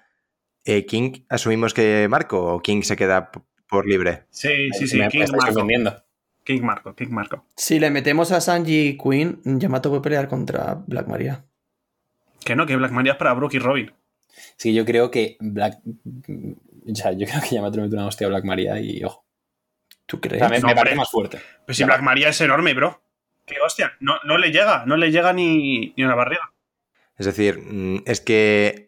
eh, 0.64 0.84
¿King 0.84 1.24
asumimos 1.28 1.72
que 1.74 2.06
Marco 2.10 2.54
o 2.54 2.60
King 2.60 2.82
se 2.82 2.96
queda 2.96 3.30
por 3.68 3.86
libre? 3.86 4.24
Sí, 4.30 4.70
sí, 4.72 4.86
sí. 4.86 4.96
me, 4.98 5.04
me 5.04 5.08
King 5.10 5.20
Marco. 5.32 5.60
King 6.46 6.62
Marco, 6.62 6.94
King 6.94 7.10
Marco. 7.10 7.44
Si 7.56 7.80
le 7.80 7.90
metemos 7.90 8.30
a 8.30 8.40
Sanji 8.40 8.88
y 8.88 8.96
Queen, 8.96 9.40
Yamato 9.44 9.90
puede 9.90 10.00
pelear 10.00 10.28
contra 10.28 10.74
Black 10.86 11.08
Maria. 11.08 11.44
Que 12.44 12.54
no, 12.54 12.66
que 12.66 12.76
Black 12.76 12.92
Maria 12.92 13.12
es 13.12 13.18
para 13.18 13.34
Brooke 13.34 13.56
y 13.56 13.58
Robin. 13.58 13.92
Sí, 14.56 14.72
yo 14.72 14.84
creo 14.84 15.10
que 15.10 15.36
Black. 15.40 15.78
O 15.84 16.94
sea, 16.94 17.10
yo 17.12 17.26
creo 17.26 17.40
que 17.42 17.56
Yamato 17.56 17.76
le 17.76 17.82
mete 17.82 17.96
una 17.96 18.06
hostia 18.06 18.28
a 18.28 18.30
Black 18.30 18.44
Maria 18.44 18.80
y 18.80 19.02
ojo. 19.02 19.26
¿Tú 20.06 20.20
crees? 20.20 20.48
me, 20.48 20.60
No, 20.60 20.68
me 20.68 20.74
parece 20.76 20.94
más 20.94 21.10
fuerte. 21.10 21.40
Pero 21.66 21.74
si 21.74 21.82
Black 21.82 22.00
Maria 22.00 22.28
es 22.28 22.40
enorme, 22.40 22.74
bro. 22.74 23.02
Que 23.44 23.56
hostia, 23.64 23.94
no, 23.98 24.14
no 24.24 24.38
le 24.38 24.52
llega, 24.52 24.86
no 24.86 24.96
le 24.96 25.10
llega 25.10 25.32
ni, 25.32 25.94
ni 25.96 26.04
a 26.04 26.06
la 26.06 26.14
barriga. 26.14 26.52
Es 27.18 27.26
decir, 27.26 27.58
mm, 27.58 28.04
es 28.06 28.20
que 28.20 28.85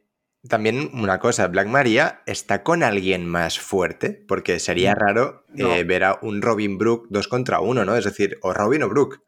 también 0.49 0.91
una 0.95 1.19
cosa, 1.19 1.47
Black 1.49 1.69
Maria 1.69 2.21
está 2.27 2.63
con 2.63 2.83
alguien 2.83 3.27
más 3.27 3.59
fuerte, 3.59 4.11
porque 4.27 4.59
sería 4.59 4.95
raro 4.95 5.45
No. 5.55 5.73
eh, 5.75 5.85
ver 5.85 6.05
a 6.05 6.19
un 6.23 6.43
Robin 6.43 6.79
Brook 6.79 7.07
dos 7.11 7.29
contra 7.29 7.61
uno, 7.61 7.85
¿no? 7.85 7.97
Es 7.97 8.05
decir, 8.05 8.39
o 8.43 8.53
Robin 8.53 8.83
o 8.83 8.89
Brook. 8.89 9.23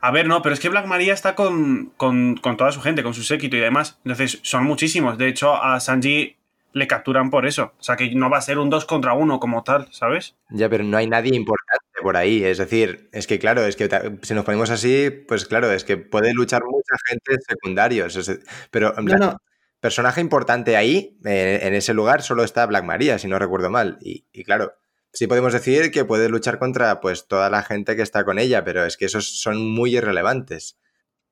A 0.00 0.10
ver, 0.10 0.28
no, 0.28 0.42
pero 0.42 0.52
es 0.52 0.60
que 0.60 0.68
Black 0.68 0.86
Maria 0.86 1.14
está 1.14 1.34
con, 1.34 1.92
con, 1.96 2.36
con 2.36 2.56
toda 2.56 2.70
su 2.70 2.80
gente, 2.80 3.02
con 3.02 3.14
su 3.14 3.22
séquito 3.22 3.56
y 3.56 3.60
demás. 3.60 3.98
Entonces, 4.04 4.38
son 4.42 4.64
muchísimos. 4.64 5.18
De 5.18 5.26
hecho, 5.26 5.54
a 5.60 5.80
Sanji 5.80 6.36
le 6.74 6.86
capturan 6.86 7.30
por 7.30 7.46
eso. 7.46 7.72
O 7.78 7.82
sea, 7.82 7.96
que 7.96 8.14
no 8.14 8.28
va 8.28 8.36
a 8.38 8.42
ser 8.42 8.58
un 8.58 8.68
2 8.70 8.84
contra 8.84 9.14
1 9.14 9.40
como 9.40 9.64
tal, 9.64 9.88
¿sabes? 9.90 10.36
Ya, 10.50 10.68
pero 10.68 10.84
no 10.84 10.98
hay 10.98 11.06
nadie 11.08 11.34
importante 11.34 11.84
por 12.02 12.16
ahí. 12.18 12.44
Es 12.44 12.58
decir, 12.58 13.08
es 13.12 13.26
que 13.26 13.38
claro, 13.38 13.64
es 13.64 13.74
que 13.74 13.88
si 14.22 14.34
nos 14.34 14.44
ponemos 14.44 14.68
así, 14.70 15.08
pues 15.26 15.46
claro, 15.46 15.72
es 15.72 15.82
que 15.84 15.96
puede 15.96 16.34
luchar 16.34 16.62
mucha 16.64 16.94
gente 17.08 17.42
secundarios. 17.48 18.30
pero 18.70 18.90
en 18.98 19.04
No, 19.06 19.10
plan, 19.10 19.20
no. 19.20 19.40
Personaje 19.86 20.20
importante 20.20 20.76
ahí, 20.76 21.16
eh, 21.24 21.60
en 21.62 21.72
ese 21.72 21.94
lugar, 21.94 22.20
solo 22.20 22.42
está 22.42 22.66
Black 22.66 22.82
Maria, 22.82 23.20
si 23.20 23.28
no 23.28 23.38
recuerdo 23.38 23.70
mal. 23.70 23.98
Y, 24.00 24.24
y 24.32 24.42
claro, 24.42 24.74
sí 25.12 25.28
podemos 25.28 25.52
decir 25.52 25.92
que 25.92 26.04
puede 26.04 26.28
luchar 26.28 26.58
contra 26.58 27.00
pues 27.00 27.28
toda 27.28 27.50
la 27.50 27.62
gente 27.62 27.94
que 27.94 28.02
está 28.02 28.24
con 28.24 28.40
ella, 28.40 28.64
pero 28.64 28.84
es 28.84 28.96
que 28.96 29.04
esos 29.04 29.40
son 29.40 29.64
muy 29.64 29.96
irrelevantes. 29.96 30.76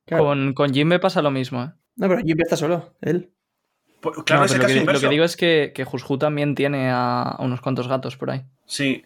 Claro. 0.07 0.23
Con, 0.23 0.55
con 0.55 0.73
Jimbe 0.73 1.01
pasa 1.01 1.21
lo 1.21 1.33
mismo. 1.33 1.65
¿eh? 1.65 1.73
No, 1.97 2.09
pero 2.09 2.21
Jinbe 2.21 2.45
está 2.45 2.57
solo, 2.57 2.95
él. 3.01 3.33
Pues, 4.01 4.19
claro, 4.25 4.43
No, 4.43 4.47
es 4.47 4.53
el 4.53 4.61
pero 4.61 4.69
caso 4.69 4.81
lo, 4.81 4.87
que, 4.87 4.93
lo 4.93 5.01
que 5.01 5.09
digo 5.09 5.25
es 5.25 5.37
que, 5.37 5.73
que 5.75 5.85
Jushu 5.85 6.17
también 6.17 6.55
tiene 6.55 6.91
a 6.93 7.35
unos 7.41 7.61
cuantos 7.61 7.89
gatos 7.89 8.17
por 8.17 8.31
ahí. 8.31 8.45
Sí. 8.67 9.05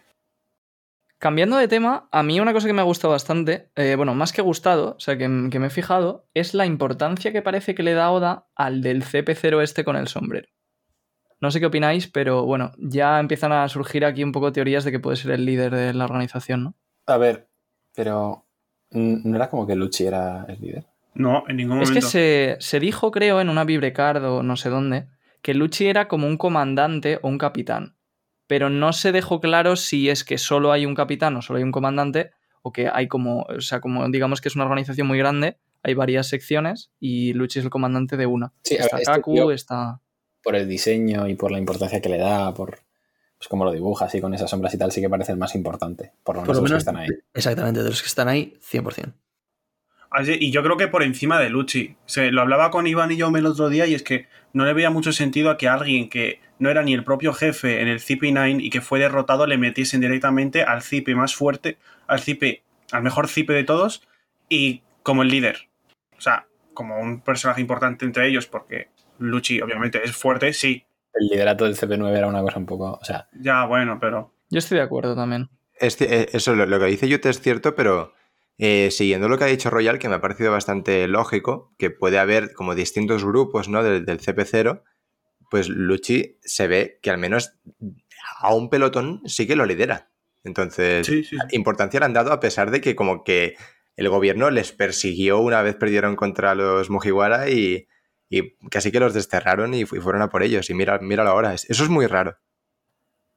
Cambiando 1.19 1.57
de 1.57 1.67
tema, 1.67 2.07
a 2.11 2.23
mí 2.23 2.39
una 2.39 2.53
cosa 2.53 2.67
que 2.67 2.73
me 2.73 2.81
ha 2.81 2.85
gustado 2.85 3.11
bastante, 3.11 3.69
eh, 3.75 3.95
bueno, 3.95 4.15
más 4.15 4.31
que 4.31 4.41
gustado, 4.41 4.95
o 4.95 4.99
sea, 4.99 5.17
que, 5.17 5.49
que 5.51 5.59
me 5.59 5.67
he 5.67 5.69
fijado, 5.69 6.25
es 6.33 6.53
la 6.53 6.65
importancia 6.65 7.33
que 7.33 7.41
parece 7.41 7.75
que 7.75 7.83
le 7.83 7.93
da 7.93 8.09
Oda 8.09 8.47
al 8.55 8.81
del 8.81 9.03
CP0 9.03 9.61
este 9.61 9.83
con 9.83 9.97
el 9.97 10.07
sombrero. 10.07 10.47
No 11.41 11.51
sé 11.51 11.59
qué 11.59 11.65
opináis, 11.65 12.07
pero 12.07 12.45
bueno, 12.45 12.71
ya 12.77 13.19
empiezan 13.19 13.51
a 13.51 13.67
surgir 13.67 14.05
aquí 14.05 14.23
un 14.23 14.31
poco 14.31 14.51
teorías 14.51 14.83
de 14.85 14.91
que 14.91 14.99
puede 14.99 15.17
ser 15.17 15.31
el 15.31 15.45
líder 15.45 15.73
de 15.75 15.93
la 15.93 16.05
organización, 16.05 16.63
¿no? 16.63 16.75
A 17.05 17.17
ver, 17.17 17.49
pero. 17.95 18.45
¿No 18.91 19.35
era 19.35 19.49
como 19.49 19.67
que 19.67 19.75
Luchi 19.75 20.05
era 20.05 20.45
el 20.47 20.59
líder? 20.59 20.85
No, 21.13 21.43
en 21.47 21.57
ningún 21.57 21.81
Es 21.81 21.89
que 21.89 21.95
momento. 21.95 22.09
se, 22.09 22.57
se 22.59 22.79
dijo, 22.79 23.11
creo, 23.11 23.39
en 23.39 23.49
una 23.49 23.63
Vibrecard 23.63 24.23
o 24.23 24.41
no 24.41 24.55
sé 24.55 24.69
dónde, 24.69 25.07
que 25.41 25.53
Luchi 25.53 25.87
era 25.87 26.07
como 26.07 26.27
un 26.27 26.37
comandante 26.37 27.19
o 27.21 27.27
un 27.27 27.37
capitán. 27.37 27.95
Pero 28.49 28.71
no 28.71 28.93
se 28.93 29.11
dejó 29.11 29.39
claro 29.41 29.75
si 29.75 30.09
es 30.09 30.23
que 30.23 30.39
solo 30.39 30.71
hay 30.71 30.87
un 30.87 30.95
capitán 30.95 31.37
o 31.37 31.43
solo 31.43 31.57
hay 31.57 31.63
un 31.63 31.71
comandante 31.71 32.31
o 32.63 32.71
que 32.71 32.89
hay 32.91 33.07
como, 33.07 33.43
o 33.43 33.61
sea, 33.61 33.79
como 33.79 34.09
digamos 34.09 34.41
que 34.41 34.47
es 34.49 34.55
una 34.55 34.65
organización 34.65 35.05
muy 35.05 35.19
grande, 35.19 35.59
hay 35.83 35.93
varias 35.93 36.27
secciones 36.29 36.89
y 36.99 37.33
Luchi 37.33 37.59
es 37.59 37.65
el 37.65 37.69
comandante 37.69 38.17
de 38.17 38.25
una. 38.25 38.51
Sí, 38.63 38.75
a 38.75 38.79
está 38.79 38.95
ver, 38.95 39.01
este 39.03 39.13
Kaku, 39.13 39.33
tío- 39.35 39.51
está... 39.51 40.01
Por 40.41 40.55
el 40.55 40.67
diseño 40.67 41.27
y 41.27 41.35
por 41.35 41.51
la 41.51 41.59
importancia 41.59 42.01
que 42.01 42.09
le 42.09 42.17
da, 42.17 42.51
por 42.55 42.79
pues 43.37 43.47
cómo 43.47 43.65
lo 43.65 43.71
dibuja, 43.71 44.05
así 44.05 44.19
con 44.19 44.33
esas 44.33 44.49
sombras 44.49 44.73
y 44.73 44.79
tal, 44.79 44.91
sí 44.91 44.99
que 44.99 45.09
parece 45.09 45.31
el 45.31 45.37
más 45.37 45.53
importante. 45.53 46.11
Por 46.23 46.35
lo 46.37 46.41
menos, 46.41 46.47
Por 46.47 46.55
lo 46.57 46.61
los 46.63 46.71
que 46.71 46.77
están 46.79 46.97
ahí. 46.97 47.07
exactamente, 47.35 47.83
de 47.83 47.89
los 47.89 48.01
que 48.01 48.07
están 48.07 48.27
ahí, 48.29 48.57
100%. 48.61 49.13
Así- 50.11 50.37
Y 50.39 50.51
yo 50.51 50.63
creo 50.63 50.77
que 50.77 50.87
por 50.87 51.03
encima 51.03 51.39
de 51.39 51.49
Luchi. 51.49 51.95
Se, 52.05 52.31
lo 52.31 52.41
hablaba 52.41 52.71
con 52.71 52.87
Iván 52.87 53.11
y 53.11 53.17
yo 53.17 53.29
el 53.35 53.45
otro 53.45 53.69
día 53.69 53.85
y 53.85 53.93
es 53.93 54.03
que 54.03 54.27
no 54.53 54.65
le 54.65 54.73
veía 54.73 54.89
mucho 54.89 55.11
sentido 55.13 55.49
a 55.51 55.57
que 55.57 55.67
alguien 55.67 56.09
que 56.09 56.41
no 56.57 56.69
era 56.69 56.81
ni 56.83 56.93
el 56.93 57.03
propio 57.03 57.33
jefe 57.33 57.81
en 57.81 57.87
el 57.87 57.99
CP9 57.99 58.59
y 58.61 58.69
que 58.69 58.81
fue 58.81 58.99
derrotado 58.99 59.45
le 59.45 59.57
metiesen 59.57 60.01
directamente 60.01 60.63
al 60.63 60.81
CP 60.81 61.15
más 61.15 61.35
fuerte, 61.35 61.77
al 62.07 62.19
CP, 62.19 62.63
al 62.91 63.03
mejor 63.03 63.27
CP 63.27 63.53
de 63.53 63.63
todos 63.63 64.07
y 64.49 64.81
como 65.03 65.21
el 65.21 65.29
líder. 65.29 65.69
O 66.17 66.21
sea, 66.21 66.47
como 66.73 66.99
un 66.99 67.21
personaje 67.21 67.61
importante 67.61 68.05
entre 68.05 68.27
ellos 68.27 68.47
porque 68.47 68.89
Luchi 69.19 69.61
obviamente 69.61 70.01
es 70.03 70.15
fuerte, 70.15 70.53
sí, 70.53 70.85
El 71.13 71.27
liderato 71.27 71.65
del 71.65 71.75
CP9 71.75 72.17
era 72.17 72.27
una 72.27 72.41
cosa 72.41 72.57
un 72.57 72.65
poco. 72.65 72.97
O 73.01 73.03
sea, 73.05 73.27
ya 73.33 73.65
bueno, 73.65 73.99
pero... 73.99 74.33
Yo 74.49 74.59
estoy 74.59 74.77
de 74.79 74.83
acuerdo 74.83 75.15
también. 75.15 75.49
Es 75.79 75.99
eh, 76.01 76.29
eso, 76.33 76.55
lo, 76.55 76.65
lo 76.65 76.79
que 76.79 76.85
dice 76.85 77.07
Yute 77.07 77.29
es 77.29 77.41
cierto, 77.41 77.75
pero 77.75 78.13
eh, 78.59 78.91
siguiendo 78.91 79.27
lo 79.29 79.37
que 79.39 79.45
ha 79.45 79.47
dicho 79.47 79.69
Royal, 79.71 79.97
que 79.97 80.09
me 80.09 80.15
ha 80.15 80.21
parecido 80.21 80.51
bastante 80.51 81.07
lógico, 81.07 81.73
que 81.79 81.89
puede 81.89 82.19
haber 82.19 82.53
como 82.53 82.75
distintos 82.75 83.23
grupos 83.25 83.69
¿no? 83.69 83.81
del, 83.83 84.05
del 84.05 84.19
CP0, 84.19 84.83
pues 85.49 85.67
Luchi 85.69 86.37
se 86.41 86.67
ve 86.67 86.99
que 87.01 87.09
al 87.09 87.17
menos 87.17 87.53
a 88.39 88.53
un 88.53 88.69
pelotón 88.69 89.21
sí 89.25 89.47
que 89.47 89.55
lo 89.55 89.65
lidera. 89.65 90.11
Entonces, 90.43 91.07
Sí, 91.07 91.23
sí, 91.23 91.37
sí. 91.37 91.55
importancia 91.55 91.99
le 91.99 92.05
han 92.05 92.13
dado 92.13 92.31
a 92.31 92.39
pesar 92.39 92.69
de 92.69 92.81
que 92.81 92.95
como 92.95 93.23
que 93.23 93.55
el 93.95 94.09
gobierno 94.09 94.49
les 94.51 94.71
persiguió 94.71 95.39
una 95.39 95.61
vez 95.61 95.75
perdieron 95.75 96.15
contra 96.15 96.53
los 96.55 96.89
Mujiwara 96.89 97.49
y, 97.49 97.87
y 98.29 98.55
casi 98.69 98.91
que 98.91 98.99
los 98.99 99.13
desterraron 99.13 99.73
y, 99.73 99.85
fu- 99.85 99.95
y 99.97 99.99
fueron 100.01 100.21
a 100.21 100.29
por 100.29 100.43
ellos. 100.43 100.69
Y 100.69 100.73
mira, 100.73 100.99
míralo 100.99 101.29
ahora, 101.31 101.53
es- 101.53 101.69
eso 101.69 101.83
es 101.83 101.89
muy 101.89 102.07
raro. 102.07 102.37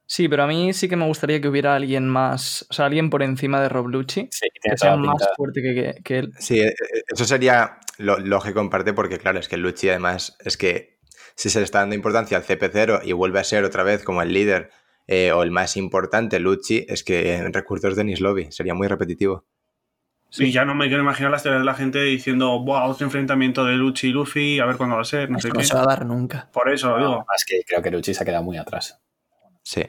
Sí, 0.05 0.27
pero 0.27 0.43
a 0.43 0.47
mí 0.47 0.73
sí 0.73 0.87
que 0.89 0.95
me 0.95 1.05
gustaría 1.05 1.39
que 1.41 1.47
hubiera 1.47 1.75
alguien 1.75 2.07
más, 2.07 2.65
o 2.69 2.73
sea, 2.73 2.85
alguien 2.85 3.09
por 3.09 3.23
encima 3.23 3.61
de 3.61 3.69
Rob 3.69 3.87
Lucci, 3.87 4.27
sí, 4.31 4.47
que 4.61 4.77
sea 4.77 4.95
más 4.97 5.17
pinta. 5.17 5.33
fuerte 5.35 5.61
que, 5.61 5.73
que- 5.73 6.03
que 6.03 6.19
él. 6.19 6.31
Sí, 6.39 6.59
eh, 6.59 6.67
eh, 6.69 7.03
eso 7.07 7.25
sería 7.25 7.77
lo 7.97 8.19
lógico 8.19 8.59
en 8.59 8.69
parte 8.69 8.93
porque, 8.93 9.17
claro, 9.17 9.39
es 9.39 9.47
que 9.47 9.57
Luchi 9.57 9.89
además 9.89 10.37
es 10.43 10.57
que 10.57 10.99
si 11.35 11.49
se 11.49 11.59
le 11.59 11.65
está 11.65 11.79
dando 11.79 11.95
importancia 11.95 12.37
al 12.37 12.43
CP0 12.43 13.01
y 13.03 13.13
vuelve 13.13 13.39
a 13.39 13.43
ser 13.43 13.63
otra 13.63 13.83
vez 13.83 14.03
como 14.03 14.21
el 14.21 14.33
líder 14.33 14.69
eh, 15.07 15.31
o 15.31 15.41
el 15.43 15.51
más 15.51 15.77
importante, 15.77 16.39
Luchi, 16.39 16.85
es 16.87 17.03
que 17.03 17.35
en 17.35 17.53
recursos 17.53 17.95
de 17.95 18.03
Lobby 18.19 18.51
sería 18.51 18.73
muy 18.73 18.87
repetitivo. 18.87 19.45
Sí, 20.29 20.51
ya 20.51 20.65
no 20.65 20.73
me 20.73 20.87
quiero 20.87 21.03
imaginar 21.03 21.31
las 21.31 21.43
teorías 21.43 21.61
de 21.61 21.65
la 21.65 21.75
gente 21.75 22.01
diciendo, 22.01 22.59
Buah, 22.59 22.87
otro 22.87 23.05
enfrentamiento 23.05 23.65
de 23.65 23.73
Luchi 23.75 24.07
y 24.07 24.11
Luffy, 24.11 24.59
a 24.59 24.65
ver 24.65 24.77
cuándo 24.77 24.95
va 24.95 25.03
a 25.03 25.05
ser, 25.05 25.29
no 25.29 25.39
sé 25.39 25.49
no 25.49 25.55
qué. 25.55 25.63
se 25.63 25.75
va 25.75 25.83
a 25.83 25.85
dar 25.85 26.05
nunca. 26.05 26.49
Por 26.51 26.71
eso 26.71 26.89
lo 26.89 26.97
digo. 26.97 27.25
Más 27.27 27.45
que 27.45 27.61
creo 27.67 27.81
que 27.83 27.91
Luchi 27.91 28.13
se 28.15 28.23
ha 28.23 28.25
quedado 28.25 28.43
muy 28.43 28.57
atrás. 28.57 28.99
Sí. 29.63 29.83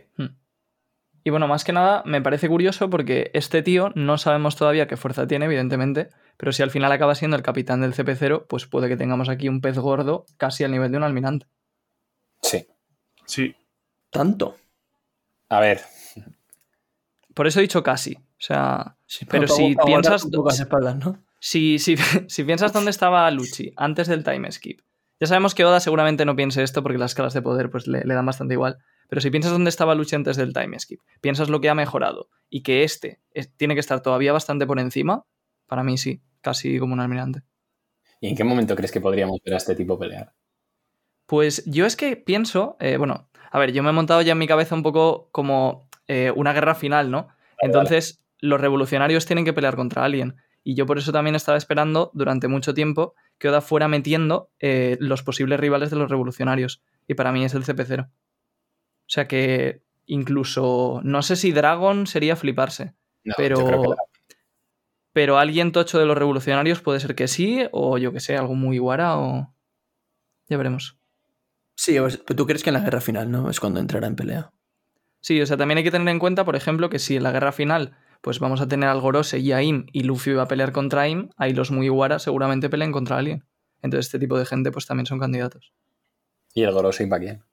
Y 1.24 1.30
bueno, 1.30 1.48
más 1.48 1.64
que 1.64 1.72
nada 1.72 2.02
me 2.04 2.20
parece 2.22 2.48
curioso 2.48 2.90
porque 2.90 3.30
este 3.34 3.62
tío 3.62 3.90
no 3.94 4.18
sabemos 4.18 4.56
todavía 4.56 4.86
qué 4.86 4.96
fuerza 4.96 5.26
tiene, 5.26 5.46
evidentemente, 5.46 6.10
pero 6.36 6.52
si 6.52 6.62
al 6.62 6.70
final 6.70 6.92
acaba 6.92 7.14
siendo 7.14 7.36
el 7.36 7.42
capitán 7.42 7.80
del 7.80 7.94
CP0, 7.94 8.46
pues 8.48 8.66
puede 8.66 8.88
que 8.88 8.96
tengamos 8.96 9.28
aquí 9.28 9.48
un 9.48 9.60
pez 9.60 9.78
gordo 9.78 10.26
casi 10.36 10.64
al 10.64 10.70
nivel 10.72 10.90
de 10.90 10.98
un 10.98 11.02
almirante. 11.04 11.46
Sí. 12.42 12.66
Sí. 13.26 13.54
Tanto. 14.10 14.56
A 15.48 15.60
ver, 15.60 15.80
Por 17.34 17.46
eso 17.46 17.58
he 17.58 17.62
dicho 17.62 17.82
casi. 17.82 18.14
O 18.16 18.40
sea, 18.46 18.96
Sí, 19.06 19.24
Pero 19.26 19.48
si 19.48 19.74
piensas- 19.86 20.26
espaldas, 20.60 20.96
¿no? 20.96 21.18
si, 21.40 21.78
si, 21.78 21.96
si 22.28 22.44
piensas 22.44 22.72
dónde 22.72 22.90
estaba 22.90 23.30
Luchi 23.30 23.72
antes 23.76 24.08
del 24.08 24.24
time 24.24 24.50
skip, 24.52 24.80
ya 25.20 25.26
sabemos 25.26 25.54
que 25.54 25.64
Oda 25.64 25.80
seguramente 25.80 26.24
no 26.24 26.36
piense 26.36 26.62
esto 26.62 26.82
porque 26.82 26.98
las 26.98 27.12
escalas 27.12 27.34
de 27.34 27.42
poder 27.42 27.70
pues, 27.70 27.86
le, 27.86 28.02
le 28.04 28.14
dan 28.14 28.26
bastante 28.26 28.54
igual. 28.54 28.78
Pero 29.08 29.20
si 29.20 29.30
piensas 29.30 29.52
dónde 29.52 29.68
estaba 29.70 29.94
Luchi 29.94 30.16
antes 30.16 30.36
del 30.36 30.52
time 30.52 30.78
skip, 30.78 31.00
piensas 31.20 31.48
lo 31.48 31.60
que 31.60 31.68
ha 31.68 31.74
mejorado 31.74 32.28
y 32.48 32.62
que 32.62 32.84
este 32.84 33.20
es- 33.32 33.54
tiene 33.56 33.74
que 33.74 33.80
estar 33.80 34.00
todavía 34.02 34.32
bastante 34.32 34.66
por 34.66 34.78
encima, 34.80 35.24
para 35.66 35.82
mí 35.84 35.98
sí, 35.98 36.22
casi 36.40 36.78
como 36.78 36.94
un 36.94 37.00
almirante. 37.00 37.42
¿y 38.20 38.28
en 38.28 38.36
qué 38.36 38.44
momento 38.44 38.74
crees 38.74 38.90
que 38.92 39.00
podríamos 39.02 39.38
ver 39.44 39.54
a 39.54 39.58
este 39.58 39.74
tipo 39.74 39.98
pelear? 39.98 40.32
Pues 41.26 41.64
yo 41.66 41.86
es 41.86 41.96
que 41.96 42.16
pienso, 42.16 42.76
eh, 42.80 42.96
bueno, 42.96 43.28
a 43.50 43.58
ver, 43.58 43.72
yo 43.72 43.82
me 43.82 43.90
he 43.90 43.92
montado 43.92 44.22
ya 44.22 44.32
en 44.32 44.38
mi 44.38 44.46
cabeza 44.46 44.74
un 44.74 44.82
poco 44.82 45.28
como 45.32 45.88
eh, 46.06 46.32
una 46.34 46.52
guerra 46.52 46.74
final, 46.74 47.10
¿no? 47.10 47.28
Entonces, 47.60 48.22
los 48.38 48.60
revolucionarios 48.60 49.24
tienen 49.26 49.44
que 49.44 49.52
pelear 49.52 49.76
contra 49.76 50.04
alguien. 50.04 50.36
Y 50.64 50.74
yo 50.74 50.86
por 50.86 50.98
eso 50.98 51.12
también 51.12 51.36
estaba 51.36 51.58
esperando 51.58 52.10
durante 52.14 52.48
mucho 52.48 52.72
tiempo 52.74 53.14
que 53.38 53.50
Oda 53.50 53.60
fuera 53.60 53.86
metiendo 53.86 54.50
eh, 54.58 54.96
los 54.98 55.22
posibles 55.22 55.60
rivales 55.60 55.90
de 55.90 55.96
los 55.96 56.10
revolucionarios. 56.10 56.82
Y 57.06 57.14
para 57.14 57.30
mí 57.32 57.44
es 57.44 57.54
el 57.54 57.64
CP0. 57.64 58.06
O 58.06 58.10
sea 59.06 59.28
que 59.28 59.82
incluso, 60.06 61.00
no 61.04 61.22
sé 61.22 61.36
si 61.36 61.52
Dragon 61.52 62.06
sería 62.06 62.34
fliparse, 62.36 62.94
No, 63.24 63.34
pero, 63.36 63.58
yo 63.58 63.66
creo 63.66 63.82
que 63.82 63.88
la- 63.88 63.96
pero 65.12 65.38
alguien 65.38 65.70
tocho 65.72 65.98
de 65.98 66.06
los 66.06 66.16
revolucionarios 66.18 66.80
puede 66.80 66.98
ser 67.00 67.14
que 67.14 67.28
sí, 67.28 67.66
o 67.70 67.98
yo 67.98 68.12
que 68.12 68.20
sé, 68.20 68.36
algo 68.36 68.54
muy 68.54 68.78
guara, 68.78 69.16
o... 69.18 69.54
Ya 70.48 70.56
veremos. 70.56 70.98
Sí, 71.76 71.98
pues, 71.98 72.16
pero 72.18 72.36
tú 72.36 72.46
crees 72.46 72.62
que 72.62 72.70
en 72.70 72.74
la 72.74 72.80
guerra 72.80 73.00
final, 73.00 73.30
¿no? 73.30 73.48
Es 73.50 73.60
cuando 73.60 73.80
entrará 73.80 74.06
en 74.06 74.16
pelea. 74.16 74.52
Sí, 75.20 75.40
o 75.40 75.46
sea, 75.46 75.56
también 75.56 75.78
hay 75.78 75.84
que 75.84 75.90
tener 75.90 76.08
en 76.08 76.18
cuenta, 76.18 76.44
por 76.44 76.56
ejemplo, 76.56 76.90
que 76.90 76.98
si 76.98 77.16
en 77.16 77.22
la 77.22 77.32
guerra 77.32 77.52
final 77.52 77.96
pues 78.24 78.38
vamos 78.38 78.62
a 78.62 78.66
tener 78.66 78.88
al 78.88 79.02
Gorose 79.02 79.38
y 79.38 79.52
a 79.52 79.62
Im 79.62 79.84
y 79.92 80.02
Luffy 80.04 80.32
va 80.32 80.44
a 80.44 80.48
pelear 80.48 80.72
contra 80.72 81.06
Im, 81.06 81.28
ahí 81.36 81.52
los 81.52 81.70
Mugiwara 81.70 82.18
seguramente 82.18 82.70
peleen 82.70 82.90
contra 82.90 83.18
alguien. 83.18 83.44
Entonces 83.82 84.06
este 84.06 84.18
tipo 84.18 84.38
de 84.38 84.46
gente 84.46 84.72
pues 84.72 84.86
también 84.86 85.04
son 85.04 85.20
candidatos. 85.20 85.74
¿Y 86.54 86.62
el 86.62 86.72
Gorosei 86.72 87.06
para 87.06 87.20
quién? 87.20 87.44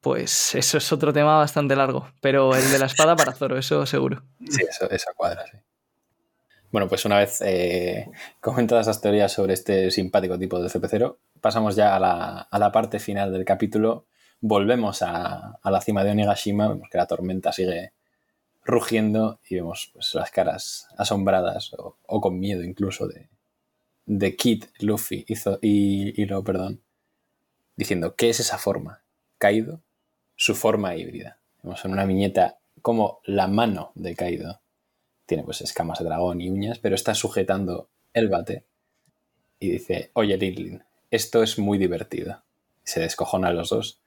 Pues 0.00 0.54
eso 0.54 0.78
es 0.78 0.92
otro 0.92 1.12
tema 1.12 1.36
bastante 1.36 1.76
largo, 1.76 2.08
pero 2.22 2.56
el 2.56 2.70
de 2.70 2.78
la 2.78 2.86
espada 2.86 3.16
para 3.16 3.32
Zoro, 3.32 3.58
eso 3.58 3.84
seguro. 3.84 4.22
Sí, 4.48 4.64
eso, 4.66 4.90
esa 4.90 5.12
cuadra, 5.14 5.44
sí. 5.46 5.58
Bueno, 6.72 6.88
pues 6.88 7.04
una 7.04 7.18
vez 7.18 7.42
eh, 7.42 8.08
comentadas 8.40 8.86
las 8.86 9.02
teorías 9.02 9.30
sobre 9.30 9.52
este 9.52 9.90
simpático 9.90 10.38
tipo 10.38 10.58
de 10.58 10.70
CP0, 10.70 11.18
pasamos 11.42 11.76
ya 11.76 11.94
a 11.94 12.00
la, 12.00 12.40
a 12.50 12.58
la 12.58 12.72
parte 12.72 12.98
final 12.98 13.30
del 13.30 13.44
capítulo. 13.44 14.06
Volvemos 14.40 15.02
a, 15.02 15.58
a 15.62 15.70
la 15.70 15.82
cima 15.82 16.02
de 16.02 16.12
Onigashima, 16.12 16.66
vemos 16.66 16.88
que 16.90 16.96
la 16.96 17.06
tormenta 17.06 17.52
sigue 17.52 17.92
rugiendo 18.66 19.40
y 19.48 19.54
vemos 19.54 19.90
pues, 19.92 20.14
las 20.14 20.30
caras 20.30 20.88
asombradas 20.98 21.72
o, 21.78 21.96
con 22.20 22.38
miedo 22.38 22.62
incluso 22.62 23.06
de, 23.06 23.28
de 24.06 24.36
Kid, 24.36 24.64
Luffy 24.80 25.24
y, 25.28 25.34
Zo- 25.36 25.58
y, 25.62 26.20
y 26.20 26.26
Lo, 26.26 26.42
perdón, 26.42 26.82
diciendo, 27.76 28.14
¿qué 28.16 28.28
es 28.30 28.40
esa 28.40 28.58
forma? 28.58 29.02
Kaido, 29.38 29.80
su 30.34 30.54
forma 30.54 30.96
híbrida. 30.96 31.38
Vemos 31.62 31.84
en 31.84 31.92
una 31.92 32.04
viñeta 32.04 32.58
como 32.82 33.20
la 33.24 33.46
mano 33.46 33.92
de 33.94 34.14
Kaido 34.14 34.60
tiene 35.26 35.42
pues 35.42 35.60
escamas 35.60 35.98
de 35.98 36.04
dragón 36.04 36.40
y 36.40 36.50
uñas, 36.50 36.78
pero 36.78 36.94
está 36.94 37.14
sujetando 37.14 37.88
el 38.12 38.28
bate 38.28 38.64
y 39.58 39.70
dice, 39.70 40.10
oye 40.12 40.36
Linlin, 40.36 40.84
esto 41.10 41.42
es 41.42 41.58
muy 41.58 41.78
divertido. 41.78 42.42
Se 42.84 43.00
descojona 43.00 43.48
a 43.48 43.52
los 43.52 43.70
dos 43.70 44.00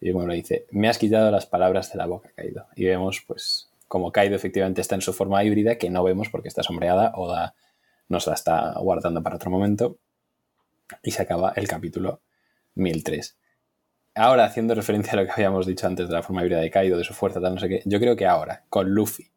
y 0.00 0.10
bueno, 0.12 0.28
le 0.30 0.36
dice, 0.36 0.66
me 0.70 0.88
has 0.88 0.98
quitado 0.98 1.30
las 1.30 1.46
palabras 1.46 1.92
de 1.92 1.98
la 1.98 2.06
boca, 2.06 2.30
Kaido. 2.34 2.66
Y 2.76 2.84
vemos 2.84 3.22
pues 3.26 3.68
como 3.88 4.12
Kaido 4.12 4.36
efectivamente 4.36 4.80
está 4.80 4.94
en 4.94 5.02
su 5.02 5.12
forma 5.12 5.42
híbrida, 5.44 5.76
que 5.76 5.90
no 5.90 6.02
vemos 6.02 6.28
porque 6.30 6.48
está 6.48 6.62
sombreada, 6.62 7.12
Oda 7.14 7.54
nos 8.08 8.26
la 8.26 8.34
está 8.34 8.74
guardando 8.78 9.22
para 9.22 9.36
otro 9.36 9.50
momento 9.50 9.98
y 11.02 11.12
se 11.12 11.22
acaba 11.22 11.52
el 11.56 11.68
capítulo 11.68 12.22
1003. 12.74 13.38
Ahora, 14.16 14.44
haciendo 14.44 14.74
referencia 14.74 15.14
a 15.14 15.16
lo 15.16 15.24
que 15.24 15.32
habíamos 15.32 15.66
dicho 15.66 15.86
antes 15.86 16.08
de 16.08 16.14
la 16.14 16.22
forma 16.22 16.42
híbrida 16.42 16.60
de 16.60 16.70
Kaido, 16.70 16.96
de 16.96 17.04
su 17.04 17.14
fuerza, 17.14 17.40
tal, 17.40 17.54
no 17.54 17.60
sé 17.60 17.68
qué, 17.68 17.82
yo 17.84 17.98
creo 17.98 18.14
que 18.14 18.26
ahora, 18.26 18.64
con 18.68 18.90
Luffy 18.90 19.30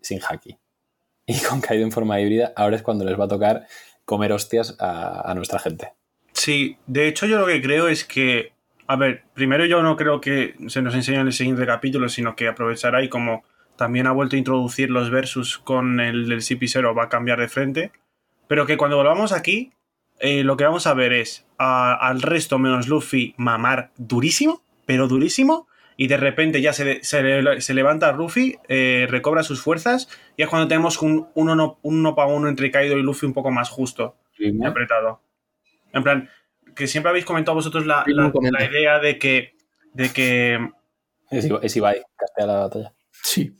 sin 0.00 0.20
haki 0.22 0.58
y 1.26 1.40
con 1.40 1.60
Kaido 1.60 1.84
en 1.84 1.92
forma 1.92 2.20
híbrida, 2.20 2.52
ahora 2.56 2.76
es 2.76 2.82
cuando 2.82 3.04
les 3.04 3.18
va 3.18 3.24
a 3.24 3.28
tocar 3.28 3.66
comer 4.04 4.32
hostias 4.32 4.76
a, 4.78 5.32
nuestra 5.34 5.58
gente. 5.58 5.92
Sí, 6.32 6.76
de 6.86 7.08
hecho 7.08 7.26
yo 7.26 7.38
lo 7.38 7.46
que 7.46 7.62
creo 7.62 7.88
es 7.88 8.04
que, 8.04 8.52
a 8.86 8.96
ver, 8.96 9.24
primero 9.32 9.64
yo 9.64 9.82
no 9.82 9.96
creo 9.96 10.20
que 10.20 10.54
se 10.68 10.82
nos 10.82 10.94
enseñe 10.94 11.16
en 11.16 11.26
el 11.26 11.32
siguiente 11.32 11.64
capítulo, 11.64 12.08
sino 12.08 12.36
que 12.36 12.48
aprovechará 12.48 13.02
y 13.02 13.08
como 13.08 13.44
también 13.76 14.06
ha 14.06 14.12
vuelto 14.12 14.36
a 14.36 14.38
introducir 14.38 14.90
los 14.90 15.10
versus 15.10 15.58
con 15.58 16.00
el 16.00 16.28
del 16.28 16.40
CP0 16.40 16.96
va 16.96 17.04
a 17.04 17.08
cambiar 17.08 17.40
de 17.40 17.48
frente, 17.48 17.92
pero 18.48 18.66
que 18.66 18.76
cuando 18.76 18.96
volvamos 18.96 19.32
aquí, 19.32 19.72
eh, 20.20 20.44
lo 20.44 20.56
que 20.56 20.64
vamos 20.64 20.86
a 20.86 20.94
ver 20.94 21.12
es 21.12 21.46
a- 21.58 21.94
al 21.94 22.22
resto 22.22 22.58
menos 22.58 22.88
Luffy 22.88 23.34
mamar 23.36 23.90
durísimo, 23.96 24.62
pero 24.86 25.08
durísimo, 25.08 25.66
y 25.96 26.08
de 26.08 26.16
repente 26.16 26.60
ya 26.60 26.72
se, 26.72 27.02
se 27.04 27.22
le- 27.22 27.60
se 27.60 27.74
levanta 27.74 28.12
Luffy, 28.12 28.56
eh, 28.68 29.06
recobra 29.10 29.42
sus 29.42 29.60
fuerzas, 29.62 30.08
y 30.36 30.42
es 30.42 30.48
cuando 30.48 30.68
tenemos 30.68 31.00
un 31.02 31.28
uno, 31.34 31.54
no, 31.54 31.78
un 31.82 31.98
uno 32.00 32.14
para 32.14 32.28
uno 32.28 32.48
entre 32.48 32.70
Kaido 32.70 32.96
y 32.98 33.02
Luffy 33.02 33.26
un 33.26 33.32
poco 33.32 33.50
más 33.50 33.70
justo 33.70 34.16
y 34.38 34.64
apretado. 34.66 35.20
En 35.92 36.02
plan, 36.02 36.28
que 36.74 36.86
siempre 36.88 37.10
habéis 37.10 37.24
comentado 37.24 37.54
vosotros 37.54 37.86
la, 37.86 38.02
la- 38.14 38.30
idea 38.64 38.98
de 38.98 39.18
que, 39.18 39.54
de 39.92 40.12
que 40.12 40.54
Es, 41.30 41.48
Ibai- 41.48 41.60
es 41.62 41.76
Ibai, 41.76 42.02
castea 42.16 42.46
la 42.46 42.58
batalla. 42.60 42.92
Sí. 43.12 43.56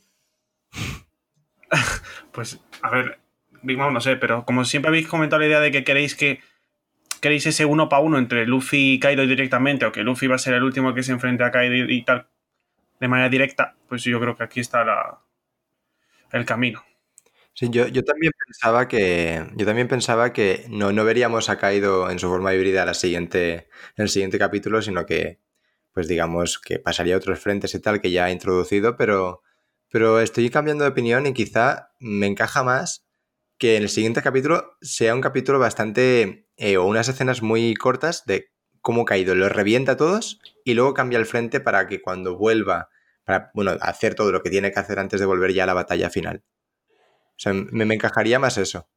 Pues, 2.31 2.59
a 2.81 2.89
ver, 2.89 3.19
Big 3.61 3.77
Mom 3.77 3.93
no 3.93 4.01
sé, 4.01 4.17
pero 4.17 4.45
como 4.45 4.65
siempre 4.65 4.89
habéis 4.89 5.07
comentado 5.07 5.39
la 5.39 5.47
idea 5.47 5.59
de 5.59 5.71
que 5.71 5.83
queréis 5.83 6.15
que 6.15 6.41
queréis 7.21 7.45
ese 7.45 7.65
uno 7.65 7.89
para 7.89 8.03
uno 8.03 8.17
entre 8.17 8.45
Luffy 8.45 8.93
y 8.93 8.99
Kaido 8.99 9.25
directamente, 9.25 9.85
o 9.85 9.91
que 9.91 10.03
Luffy 10.03 10.27
va 10.27 10.35
a 10.35 10.39
ser 10.39 10.53
el 10.53 10.63
último 10.63 10.93
que 10.93 11.01
se 11.01 11.11
enfrente 11.11 11.43
a 11.43 11.51
Kaido 11.51 11.73
y, 11.89 12.03
tal, 12.03 12.27
de 12.99 13.07
manera 13.07 13.29
directa, 13.29 13.75
pues 13.87 14.03
yo 14.03 14.19
creo 14.19 14.35
que 14.35 14.43
aquí 14.43 14.59
está 14.59 14.83
la, 14.83 15.21
el 16.31 16.45
camino. 16.45 16.83
Sí, 17.53 17.69
yo, 17.71 17.87
yo 17.87 18.03
también 18.03 18.33
pensaba 18.45 18.87
que. 18.87 19.43
Yo 19.55 19.65
también 19.65 19.87
pensaba 19.87 20.33
que 20.33 20.65
no, 20.69 20.91
no 20.91 21.05
veríamos 21.05 21.49
a 21.49 21.57
Kaido 21.57 22.11
en 22.11 22.19
su 22.19 22.27
forma 22.27 22.53
híbrida 22.53 22.83
en 22.83 22.89
el 22.89 24.09
siguiente 24.09 24.37
capítulo, 24.37 24.81
sino 24.81 25.05
que, 25.05 25.39
pues 25.93 26.09
digamos, 26.09 26.59
que 26.59 26.79
pasaría 26.79 27.15
a 27.15 27.17
otros 27.17 27.39
frentes 27.39 27.73
y 27.73 27.79
tal 27.79 28.01
que 28.01 28.11
ya 28.11 28.25
ha 28.25 28.31
introducido, 28.31 28.97
pero, 28.97 29.41
pero 29.91 30.19
estoy 30.19 30.49
cambiando 30.49 30.83
de 30.83 30.89
opinión 30.91 31.25
y 31.27 31.33
quizá 31.33 31.91
me 31.99 32.27
encaja 32.27 32.63
más 32.63 33.05
que 33.57 33.77
en 33.77 33.83
el 33.83 33.89
siguiente 33.89 34.21
capítulo 34.21 34.73
sea 34.81 35.15
un 35.15 35.21
capítulo 35.21 35.59
bastante. 35.59 36.47
eh, 36.57 36.77
o 36.77 36.85
unas 36.85 37.07
escenas 37.09 37.41
muy 37.41 37.73
cortas 37.75 38.25
de 38.25 38.47
cómo 38.81 39.05
Kaido 39.05 39.35
los 39.35 39.51
revienta 39.51 39.93
a 39.93 39.97
todos 39.97 40.39
y 40.63 40.73
luego 40.73 40.93
cambia 40.93 41.19
el 41.19 41.25
frente 41.25 41.59
para 41.59 41.87
que 41.87 42.01
cuando 42.01 42.37
vuelva, 42.37 42.89
para, 43.25 43.51
bueno, 43.53 43.71
hacer 43.81 44.15
todo 44.15 44.31
lo 44.31 44.41
que 44.43 44.49
tiene 44.49 44.71
que 44.71 44.79
hacer 44.79 44.99
antes 44.99 45.19
de 45.19 45.25
volver 45.25 45.53
ya 45.53 45.63
a 45.63 45.67
la 45.67 45.73
batalla 45.73 46.09
final. 46.09 46.43
O 47.31 47.39
sea, 47.39 47.53
me, 47.53 47.85
me 47.85 47.95
encajaría 47.95 48.39
más 48.39 48.57
eso. 48.57 48.87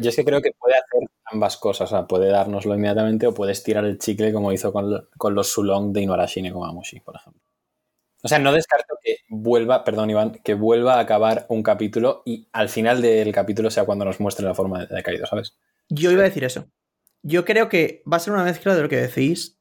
Yo 0.00 0.08
es 0.10 0.16
que 0.16 0.24
creo 0.24 0.40
que 0.42 0.52
puede 0.58 0.74
hacer 0.76 1.08
ambas 1.26 1.56
cosas. 1.58 1.92
O 1.92 1.96
sea, 1.96 2.06
puede 2.06 2.28
dárnoslo 2.30 2.74
inmediatamente 2.74 3.26
o 3.26 3.34
puede 3.34 3.52
estirar 3.52 3.84
el 3.84 3.98
chicle 3.98 4.32
como 4.32 4.52
hizo 4.52 4.72
con, 4.72 4.90
lo- 4.90 5.08
con 5.18 5.34
los 5.34 5.48
Sulong 5.52 5.92
de 5.92 6.02
Inuarashi 6.02 6.50
Komamushi, 6.50 7.00
por 7.00 7.16
ejemplo. 7.16 7.42
O 8.22 8.28
sea, 8.28 8.38
no 8.38 8.52
descarto 8.52 8.96
que 9.02 9.18
vuelva, 9.28 9.84
perdón 9.84 10.10
Iván, 10.10 10.40
que 10.44 10.54
vuelva 10.54 10.96
a 10.96 11.00
acabar 11.00 11.46
un 11.48 11.62
capítulo 11.62 12.22
y 12.26 12.48
al 12.52 12.68
final 12.68 13.00
del 13.00 13.32
capítulo 13.32 13.70
sea 13.70 13.84
cuando 13.84 14.04
nos 14.04 14.20
muestre 14.20 14.44
la 14.44 14.54
forma 14.54 14.84
de, 14.86 15.02
Kaido, 15.02 15.26
¿sabes? 15.26 15.56
Yo 15.88 16.10
iba 16.10 16.22
a 16.22 16.24
decir 16.24 16.44
eso. 16.44 16.70
Yo 17.22 17.44
creo 17.44 17.68
que 17.68 18.02
va 18.10 18.18
a 18.18 18.20
ser 18.20 18.32
una 18.32 18.44
mezcla 18.44 18.74
de 18.74 18.82
lo 18.82 18.88
que 18.88 18.96
decís, 18.96 19.58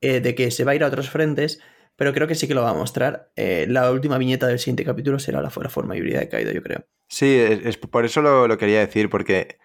eh, 0.00 0.20
de 0.20 0.34
que 0.34 0.50
se 0.50 0.64
va 0.64 0.72
a 0.72 0.74
ir 0.74 0.84
a 0.84 0.88
otros 0.88 1.10
frentes, 1.10 1.60
pero 1.96 2.12
creo 2.12 2.26
que 2.26 2.34
sí 2.34 2.48
que 2.48 2.54
lo 2.54 2.62
va 2.62 2.70
a 2.70 2.74
mostrar. 2.74 3.30
Eh, 3.36 3.66
la 3.68 3.90
última 3.90 4.18
viñeta 4.18 4.46
del 4.46 4.58
siguiente 4.58 4.84
capítulo 4.84 5.18
será 5.18 5.40
la, 5.40 5.52
la 5.54 5.70
forma 5.70 5.96
híbrida 5.96 6.20
de 6.20 6.28
Kaido, 6.28 6.52
yo 6.52 6.62
creo. 6.62 6.84
Sí, 7.08 7.34
es, 7.34 7.64
es 7.64 7.76
por 7.76 8.04
eso 8.04 8.22
lo, 8.22 8.48
lo 8.48 8.58
quería 8.58 8.80
decir, 8.80 9.10
porque, 9.10 9.58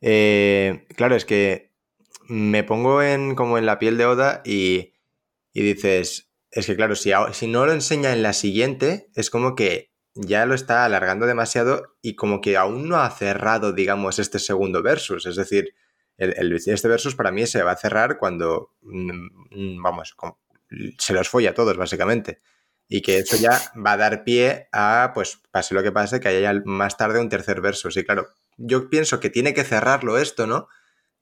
eh, 0.00 0.86
claro, 0.96 1.14
es 1.16 1.24
que 1.24 1.70
me 2.28 2.64
pongo 2.64 3.02
en, 3.02 3.34
como 3.34 3.58
en 3.58 3.66
la 3.66 3.78
piel 3.78 3.98
de 3.98 4.06
Oda 4.06 4.42
y, 4.44 4.94
y 5.52 5.62
dices, 5.62 6.30
es 6.54 6.66
que 6.66 6.76
claro, 6.76 6.94
si, 6.96 7.12
si 7.32 7.46
no 7.48 7.66
lo 7.66 7.72
enseña 7.72 8.12
en 8.12 8.22
la 8.22 8.32
siguiente, 8.32 9.10
es 9.14 9.30
como 9.30 9.54
que 9.54 9.92
ya 10.14 10.46
lo 10.46 10.54
está 10.54 10.84
alargando 10.84 11.26
demasiado 11.26 11.96
y 12.02 12.14
como 12.14 12.40
que 12.40 12.56
aún 12.56 12.88
no 12.88 12.98
ha 12.98 13.10
cerrado, 13.10 13.72
digamos, 13.72 14.18
este 14.18 14.38
segundo 14.38 14.82
versus. 14.82 15.26
Es 15.26 15.36
decir, 15.36 15.74
el, 16.16 16.34
el- 16.36 16.52
este 16.54 16.88
versus 16.88 17.16
para 17.16 17.32
mí 17.32 17.46
se 17.46 17.62
va 17.62 17.72
a 17.72 17.76
cerrar 17.76 18.18
cuando, 18.18 18.70
mm, 18.82 19.10
mm, 19.50 19.82
vamos, 19.82 20.14
como- 20.14 20.38
se 20.98 21.12
los 21.14 21.28
folla 21.28 21.50
a 21.50 21.54
todos, 21.54 21.76
básicamente. 21.76 22.40
Y 22.88 23.02
que 23.02 23.18
eso 23.18 23.36
ya 23.36 23.60
va 23.84 23.92
a 23.92 23.96
dar 23.96 24.24
pie 24.24 24.68
a, 24.72 25.12
pues, 25.14 25.40
pase 25.50 25.74
lo 25.74 25.82
que 25.82 25.92
pase, 25.92 26.20
que 26.20 26.28
haya 26.28 26.52
más 26.64 26.96
tarde 26.96 27.20
un 27.20 27.28
tercer 27.30 27.60
versus. 27.60 27.96
Y 27.96 28.04
claro, 28.04 28.28
yo 28.56 28.90
pienso 28.90 29.20
que 29.20 29.30
tiene 29.30 29.54
que 29.54 29.64
cerrarlo 29.64 30.18
esto, 30.18 30.46
¿no? 30.46 30.68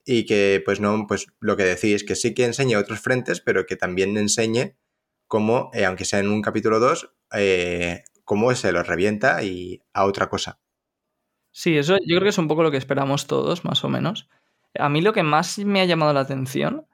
Y 0.05 0.27
que, 0.27 0.63
pues, 0.65 0.81
no, 0.81 1.07
pues, 1.09 1.27
lo 1.41 1.57
que 1.57 1.65
decís, 1.65 2.05
que 2.05 2.17
sí 2.17 2.35
que 2.35 2.45
enseñe 2.45 2.77
otros 2.77 3.01
frentes, 3.01 3.41
pero 3.41 3.67
que 3.67 3.77
también 3.77 4.17
enseñe 4.17 4.77
cómo, 5.33 5.71
eh, 5.73 5.87
aunque 5.87 6.05
sea 6.05 6.19
en 6.19 6.29
un 6.29 6.43
capítulo 6.43 6.79
2, 6.79 7.11
eh, 7.33 8.05
cómo 8.23 8.55
se 8.55 8.71
los 8.71 8.87
revienta 8.87 9.43
y 9.43 9.81
a 9.95 10.05
otra 10.05 10.29
cosa. 10.29 10.61
Sí, 11.53 11.79
eso 11.79 11.97
yo 12.07 12.17
creo 12.17 12.25
que 12.25 12.29
es 12.29 12.37
un 12.37 12.49
poco 12.49 12.63
lo 12.63 12.71
que 12.71 12.77
esperamos 12.77 13.27
todos, 13.27 13.65
más 13.65 13.83
o 13.83 13.89
menos. 13.89 14.29
A 14.79 14.91
mí 14.91 15.01
lo 15.01 15.15
que 15.15 15.23
más 15.23 15.59
me 15.61 15.81
ha 15.81 15.87
llamado 15.87 16.13
la 16.13 16.21
atención 16.21 16.87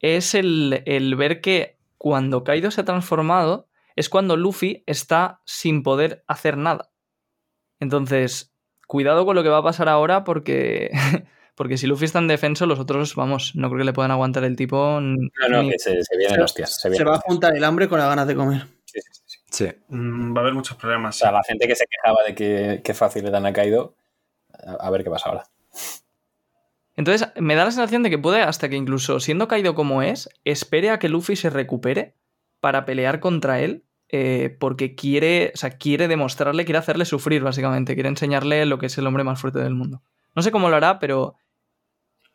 es 0.00 0.34
el, 0.34 0.82
el 0.86 1.14
ver 1.14 1.40
que 1.40 1.78
cuando 1.96 2.42
Kaido 2.42 2.72
se 2.72 2.80
ha 2.80 2.84
transformado 2.84 3.68
es 3.94 4.08
cuando 4.08 4.36
Luffy 4.36 4.82
está 4.86 5.40
sin 5.44 5.84
poder 5.84 6.24
hacer 6.26 6.56
nada. 6.56 6.90
Entonces, 7.78 8.52
cuidado 8.88 9.24
con 9.24 9.36
lo 9.36 9.44
que 9.44 9.50
va 9.50 9.58
a 9.58 9.62
pasar 9.62 9.88
ahora 9.88 10.24
porque, 10.24 10.90
porque 11.54 11.76
si 11.78 11.86
Luffy 11.86 12.04
está 12.06 12.18
en 12.18 12.28
defenso, 12.28 12.66
los 12.66 12.78
otros, 12.80 13.14
vamos, 13.14 13.52
no 13.54 13.68
creo 13.68 13.78
que 13.78 13.84
le 13.84 13.92
puedan 13.92 14.10
aguantar 14.10 14.44
el 14.44 14.56
tipo. 14.56 15.00
No, 15.00 15.16
no, 15.48 15.62
ni- 15.62 15.70
que 15.70 15.78
se, 15.78 16.02
se 16.02 16.16
vienen 16.16 16.40
hostias. 16.40 16.80
Se, 16.80 16.92
Se 16.92 17.04
va 17.04 17.16
a 17.16 17.20
juntar 17.20 17.56
el 17.56 17.64
hambre 17.64 17.88
con 17.88 17.98
las 17.98 18.08
ganas 18.08 18.26
de 18.26 18.34
comer. 18.34 18.66
Sí, 18.84 19.00
sí, 19.00 19.20
sí, 19.24 19.38
sí. 19.50 19.68
Mm, 19.88 20.34
va 20.36 20.40
a 20.40 20.42
haber 20.42 20.54
muchos 20.54 20.76
O 20.76 20.80
problemas. 20.80 21.16
sea, 21.16 21.32
la 21.32 21.42
gente 21.44 21.66
que 21.66 21.74
se 21.76 21.84
quejaba 21.86 22.22
de 22.26 22.34
que, 22.34 22.80
que 22.84 22.94
fácil 22.94 23.24
le 23.24 23.30
dan 23.30 23.46
a 23.46 23.52
Kaido, 23.52 23.94
a, 24.66 24.72
a 24.86 24.90
ver 24.90 25.04
qué 25.04 25.10
pasa 25.10 25.28
ahora. 25.30 25.44
Entonces, 26.96 27.28
me 27.36 27.54
da 27.56 27.64
la 27.64 27.70
sensación 27.72 28.02
de 28.04 28.10
que 28.10 28.18
puede, 28.18 28.40
hasta 28.42 28.68
que 28.68 28.76
incluso 28.76 29.18
siendo 29.18 29.48
caído 29.48 29.74
como 29.74 30.02
es, 30.02 30.28
espere 30.44 30.90
a 30.90 30.98
que 30.98 31.08
Luffy 31.08 31.34
se 31.34 31.50
recupere 31.50 32.14
para 32.60 32.84
pelear 32.84 33.18
contra 33.20 33.60
él, 33.60 33.84
eh, 34.10 34.56
porque 34.60 34.94
quiere, 34.94 35.50
o 35.54 35.56
sea, 35.58 35.70
quiere 35.70 36.06
demostrarle, 36.06 36.64
quiere 36.64 36.78
hacerle 36.78 37.04
sufrir, 37.04 37.42
básicamente, 37.42 37.94
quiere 37.94 38.08
enseñarle 38.08 38.64
lo 38.66 38.78
que 38.78 38.86
es 38.86 38.96
el 38.96 39.06
hombre 39.08 39.24
más 39.24 39.40
fuerte 39.40 39.58
del 39.58 39.74
mundo. 39.74 40.02
No 40.36 40.42
sé 40.42 40.52
cómo 40.52 40.68
lo 40.70 40.76
hará, 40.76 41.00
pero 41.00 41.34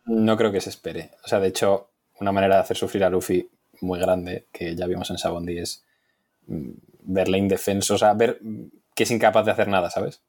No 0.09 0.37
creo 0.37 0.51
que 0.51 0.61
se 0.61 0.69
espere. 0.69 1.11
O 1.23 1.27
sea, 1.27 1.39
de 1.39 1.47
hecho, 1.47 1.91
una 2.19 2.31
manera 2.31 2.55
de 2.55 2.61
hacer 2.61 2.77
sufrir 2.77 3.03
a 3.03 3.09
Luffy 3.09 3.49
muy 3.81 3.99
grande, 3.99 4.47
que 4.51 4.75
ya 4.75 4.87
vimos 4.87 5.09
en 5.09 5.17
Sabondi, 5.17 5.59
es 5.59 5.85
mm, 6.47 6.71
verle 7.01 7.37
indefenso, 7.37 7.95
o 7.95 7.97
sea, 7.97 8.13
ver 8.13 8.39
que 8.95 9.03
es 9.03 9.11
incapaz 9.11 9.45
de 9.45 9.51
hacer 9.51 9.67
nada, 9.67 9.89
¿sabes? 9.89 10.21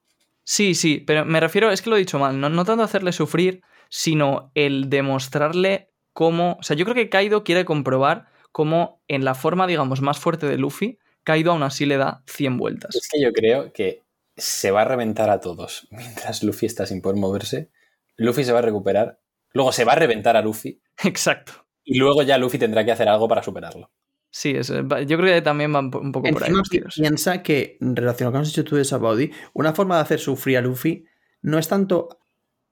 sí, 0.45 0.74
sí, 0.74 0.99
pero 1.07 1.24
me 1.24 1.41
refiero, 1.41 1.70
es 1.70 1.83
que 1.83 1.91
lo 1.91 1.97
he 1.97 2.01
dicho 2.01 2.18
mal, 2.18 2.41
no, 2.41 2.49
no 2.49 2.64
tanto 2.64 2.83
hacerle 2.83 3.12
sufrir, 3.12 3.62
sino 3.89 4.51
el 4.55 4.91
demostrarle 4.91 5.91
cómo, 6.12 6.57
o 6.59 6.62
sea, 6.62 6.76
yo 6.76 6.85
creo 6.85 6.95
que 6.95 7.09
Kaido 7.09 7.45
quiere 7.45 7.64
comprobar 7.64 8.26
cómo 8.53 9.01
en 9.09 9.24
la 9.24 9.35
forma, 9.35 9.66
digamos, 9.66 10.01
más 10.01 10.18
fuerte 10.18 10.47
de 10.47 10.57
Luffy, 10.57 10.99
Kaido 11.22 11.53
aún 11.53 11.62
así 11.62 11.87
le 11.87 11.99
da 11.99 12.22
100 12.26 12.57
vueltas. 12.57 12.97
Es 12.97 13.09
que 13.09 13.20
yo 13.20 13.33
creo 13.33 13.72
que 13.72 14.03
se 14.37 14.70
va 14.70 14.83
a 14.83 14.87
reventar 14.87 15.31
a 15.31 15.41
todos 15.41 15.87
mientras 15.91 16.43
Luffy 16.43 16.66
está 16.66 16.87
sin 16.87 17.01
poder 17.01 17.18
moverse. 17.18 17.70
Luffy 18.16 18.45
se 18.45 18.53
va 18.53 18.59
a 18.59 18.62
recuperar, 18.62 19.20
luego 19.53 19.72
se 19.72 19.84
va 19.84 19.92
a 19.92 19.96
reventar 19.96 20.36
a 20.36 20.42
Luffy 20.42 20.80
Exacto. 21.05 21.53
y 21.84 21.98
luego 21.98 22.22
ya 22.22 22.38
Luffy 22.38 22.59
tendrá 22.59 22.84
que 22.84 22.92
hacer 22.92 23.09
algo 23.09 23.28
para 23.28 23.42
superarlo. 23.42 23.90
Sí, 24.32 24.51
es- 24.51 24.70
va- 24.72 25.03
yo 25.03 25.16
creo 25.18 25.34
que 25.34 25.42
también 25.42 25.74
va 25.74 25.80
un 25.80 25.90
po- 25.90 25.98
un 26.01 26.12
poco 26.12 26.28
por 26.30 26.42
ahí 26.42 26.48
Encima 26.51 26.59
los 26.61 26.68
tiros. 26.68 26.94
piensa 26.94 27.42
que, 27.42 27.76
relacionado 27.80 28.32
con 28.32 28.40
lo 28.40 28.44
que 28.44 28.48
has 28.48 28.55
dicho 28.55 28.64
tú 28.64 28.76
de 28.76 28.84
Sabaudi, 28.84 29.30
una 29.55 29.72
forma 29.74 29.96
de 29.96 30.03
hacer 30.03 30.20
sufrir 30.20 30.59
a 30.59 30.61
Luffy 30.61 31.05
no 31.42 31.59
es 31.59 31.66
tanto 31.68 32.20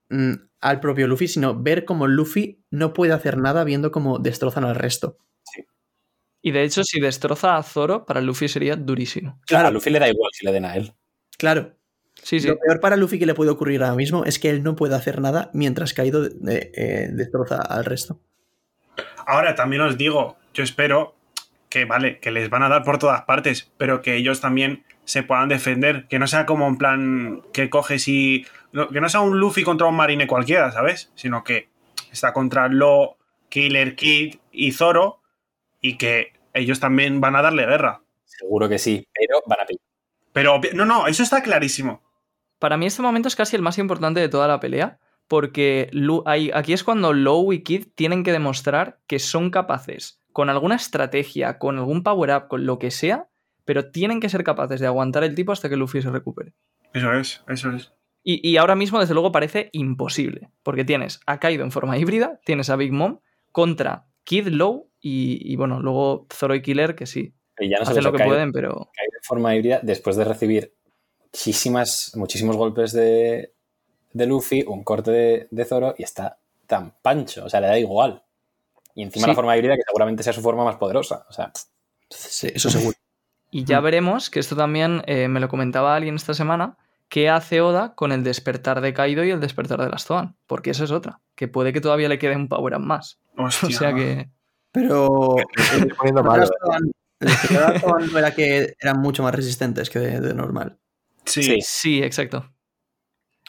mm, 0.09 0.33
al 0.61 0.79
propio 0.79 1.07
Luffy, 1.07 1.27
sino 1.27 1.61
ver 1.61 1.83
cómo 1.85 2.07
Luffy 2.07 2.63
no 2.71 2.93
puede 2.93 3.11
hacer 3.13 3.37
nada 3.37 3.63
viendo 3.65 3.91
cómo 3.91 4.19
destrozan 4.19 4.63
al 4.63 4.75
resto. 4.75 5.17
Y 6.41 6.51
de 6.51 6.63
hecho, 6.63 6.83
si 6.85 7.01
destroza 7.01 7.57
a 7.57 7.63
Zoro, 7.63 8.05
para 8.05 8.21
Luffy 8.21 8.47
sería 8.47 8.75
durísimo. 8.77 9.31
A 9.41 9.45
Claro, 9.45 9.71
Luffy 9.71 9.89
le 9.89 9.99
da 9.99 10.07
igual 10.09 10.29
si 10.33 10.45
le 10.45 10.53
den 10.53 10.63
a 10.65 10.75
él. 10.77 10.93
claro. 11.37 11.75
Sí, 12.23 12.39
sí. 12.39 12.47
Lo 12.47 12.57
peor 12.57 12.79
para 12.79 12.95
Luffy 12.95 13.19
que 13.19 13.25
le 13.25 13.33
puede 13.33 13.51
ocurrir 13.51 13.83
ahora 13.83 13.95
mismo 13.95 14.25
es 14.25 14.39
que 14.39 14.49
él 14.49 14.63
no 14.63 14.75
puede 14.75 14.95
hacer 14.95 15.21
nada 15.21 15.49
mientras 15.53 15.93
Kaido 15.93 16.25
eh, 16.25 16.31
eh, 16.47 17.09
destroza 17.11 17.61
al 17.61 17.85
resto. 17.85 18.19
Ahora 19.25 19.55
también 19.55 19.81
os 19.81 19.97
digo, 19.97 20.37
yo 20.53 20.63
espero 20.63 21.15
que, 21.69 21.85
vale, 21.85 22.19
que 22.19 22.31
les 22.31 22.49
van 22.49 22.63
a 22.63 22.69
dar 22.69 22.83
por 22.83 22.97
todas 22.97 23.21
partes, 23.23 23.71
pero 23.77 24.01
que 24.01 24.15
ellos 24.15 24.41
también 24.41 24.83
se 25.05 25.23
puedan 25.23 25.49
defender. 25.49 26.07
Que 26.07 26.19
no 26.19 26.27
sea 26.27 26.45
como 26.45 26.67
en 26.67 26.77
plan 26.77 27.41
que 27.53 27.69
coges 27.69 28.07
y. 28.07 28.45
Que 28.91 29.01
no 29.01 29.09
sea 29.09 29.21
un 29.21 29.39
Luffy 29.39 29.63
contra 29.63 29.87
un 29.87 29.95
marine 29.95 30.27
cualquiera, 30.27 30.71
¿sabes? 30.71 31.11
Sino 31.15 31.43
que 31.43 31.69
está 32.11 32.33
contra 32.33 32.67
Lo, 32.67 33.17
Killer 33.49 33.95
Kid 33.95 34.35
y 34.51 34.71
Zoro 34.71 35.21
y 35.81 35.97
que 35.97 36.33
ellos 36.53 36.79
también 36.79 37.21
van 37.21 37.35
a 37.35 37.41
darle 37.41 37.65
guerra. 37.65 38.01
Seguro 38.25 38.69
que 38.69 38.77
sí, 38.77 39.07
pero 39.13 39.41
van 39.45 39.61
a 39.61 39.65
pillar. 39.65 39.81
Pero 40.31 40.61
no, 40.73 40.85
no, 40.85 41.07
eso 41.07 41.23
está 41.23 41.41
clarísimo. 41.41 42.01
Para 42.59 42.77
mí 42.77 42.85
este 42.85 43.01
momento 43.01 43.27
es 43.27 43.35
casi 43.35 43.55
el 43.55 43.61
más 43.61 43.77
importante 43.77 44.19
de 44.19 44.29
toda 44.29 44.47
la 44.47 44.59
pelea, 44.59 44.99
porque 45.27 45.89
aquí 46.53 46.73
es 46.73 46.83
cuando 46.83 47.13
Low 47.13 47.53
y 47.53 47.63
Kid 47.63 47.87
tienen 47.95 48.23
que 48.23 48.31
demostrar 48.31 48.99
que 49.07 49.19
son 49.19 49.49
capaces, 49.49 50.21
con 50.33 50.49
alguna 50.49 50.75
estrategia, 50.75 51.57
con 51.57 51.77
algún 51.77 52.03
power-up, 52.03 52.47
con 52.47 52.65
lo 52.65 52.79
que 52.79 52.91
sea, 52.91 53.29
pero 53.63 53.91
tienen 53.91 54.19
que 54.19 54.29
ser 54.29 54.43
capaces 54.43 54.79
de 54.79 54.87
aguantar 54.87 55.23
el 55.23 55.35
tipo 55.35 55.51
hasta 55.51 55.69
que 55.69 55.77
Luffy 55.77 56.01
se 56.01 56.09
recupere. 56.09 56.53
Eso 56.93 57.13
es, 57.13 57.43
eso 57.47 57.71
es. 57.71 57.93
Y, 58.23 58.47
y 58.47 58.57
ahora 58.57 58.75
mismo, 58.75 58.99
desde 58.99 59.13
luego, 59.13 59.31
parece 59.31 59.69
imposible, 59.71 60.49
porque 60.63 60.83
tienes 60.83 61.21
a 61.25 61.39
Kaido 61.39 61.63
en 61.63 61.71
forma 61.71 61.97
híbrida, 61.97 62.39
tienes 62.43 62.69
a 62.69 62.75
Big 62.75 62.91
Mom 62.91 63.19
contra 63.51 64.07
Kid 64.23 64.47
Low 64.47 64.91
y, 64.99 65.39
y, 65.41 65.55
bueno, 65.55 65.79
luego 65.79 66.27
Zoro 66.33 66.55
y 66.55 66.61
Killer, 66.61 66.95
que 66.95 67.05
sí, 67.05 67.35
Y 67.59 67.69
ya 67.69 67.77
no 67.77 67.83
hacen 67.83 68.03
lo 68.03 68.11
que 68.11 68.17
Kaido, 68.17 68.33
pueden, 68.33 68.51
pero... 68.51 68.89
Kaido 68.95 69.11
en 69.15 69.23
forma 69.23 69.55
híbrida 69.55 69.79
después 69.83 70.15
de 70.15 70.25
recibir 70.25 70.73
muchísimas, 71.33 72.11
muchísimos 72.15 72.57
golpes 72.57 72.91
de, 72.93 73.53
de 74.13 74.25
Luffy, 74.25 74.63
un 74.67 74.83
corte 74.83 75.11
de, 75.11 75.47
de 75.51 75.65
Zoro 75.65 75.95
y 75.97 76.03
está 76.03 76.39
tan 76.67 76.93
pancho, 77.01 77.45
o 77.45 77.49
sea, 77.49 77.61
le 77.61 77.67
da 77.67 77.79
igual. 77.79 78.23
Y 78.95 79.03
encima 79.03 79.25
Sí. 79.25 79.29
la 79.31 79.35
forma 79.35 79.55
híbrida 79.57 79.75
que 79.75 79.83
seguramente 79.85 80.23
sea 80.23 80.33
su 80.33 80.41
forma 80.41 80.63
más 80.63 80.75
poderosa. 80.77 81.25
O 81.29 81.33
sea, 81.33 81.51
Sí, 82.09 82.51
eso 82.53 82.69
seguro. 82.69 82.95
Y 83.51 83.63
ya 83.63 83.81
Mm. 83.81 83.83
veremos, 83.83 84.29
que 84.29 84.39
esto 84.39 84.55
también 84.55 85.01
eh, 85.07 85.27
me 85.27 85.39
lo 85.39 85.47
comentaba 85.49 85.95
alguien 85.95 86.15
esta 86.15 86.35
semana, 86.35 86.77
qué 87.07 87.29
hace 87.29 87.61
Oda 87.61 87.95
con 87.95 88.11
el 88.11 88.23
despertar 88.23 88.79
de 88.81 88.93
Kaido 88.93 89.23
y 89.23 89.31
el 89.31 89.39
despertar 89.39 89.79
de 89.83 89.89
las 89.89 90.05
Zoan. 90.05 90.35
Porque 90.45 90.69
eso 90.71 90.83
es 90.83 90.91
otra, 90.91 91.21
que 91.35 91.47
puede 91.47 91.73
que 91.73 91.81
todavía 91.81 92.09
le 92.09 92.19
quede 92.19 92.35
un 92.35 92.47
power 92.47 92.75
up 92.75 92.81
más. 92.81 93.19
Hostia. 93.37 93.69
O 93.69 93.71
sea 93.71 93.93
que... 93.93 94.29
Pero. 94.71 95.35
Estoy 95.57 95.89
poniendo 95.97 96.23
malo, 96.23 96.41
las 96.41 96.49
eh. 96.51 96.53
Zoan- 96.61 96.91
las 97.21 97.47
que 97.47 97.53
las 97.55 97.81
Zoan 97.81 98.09
era 98.17 98.35
que 98.35 98.75
eran 98.79 98.99
mucho 99.01 99.23
más 99.23 99.33
resistentes 99.33 99.89
que 99.89 99.97
de, 99.97 100.19
de 100.21 100.33
normal. 100.35 100.77
Sí. 101.29 101.43
Sí. 101.43 101.59
Sí, 101.61 102.03
exacto. 102.03 102.51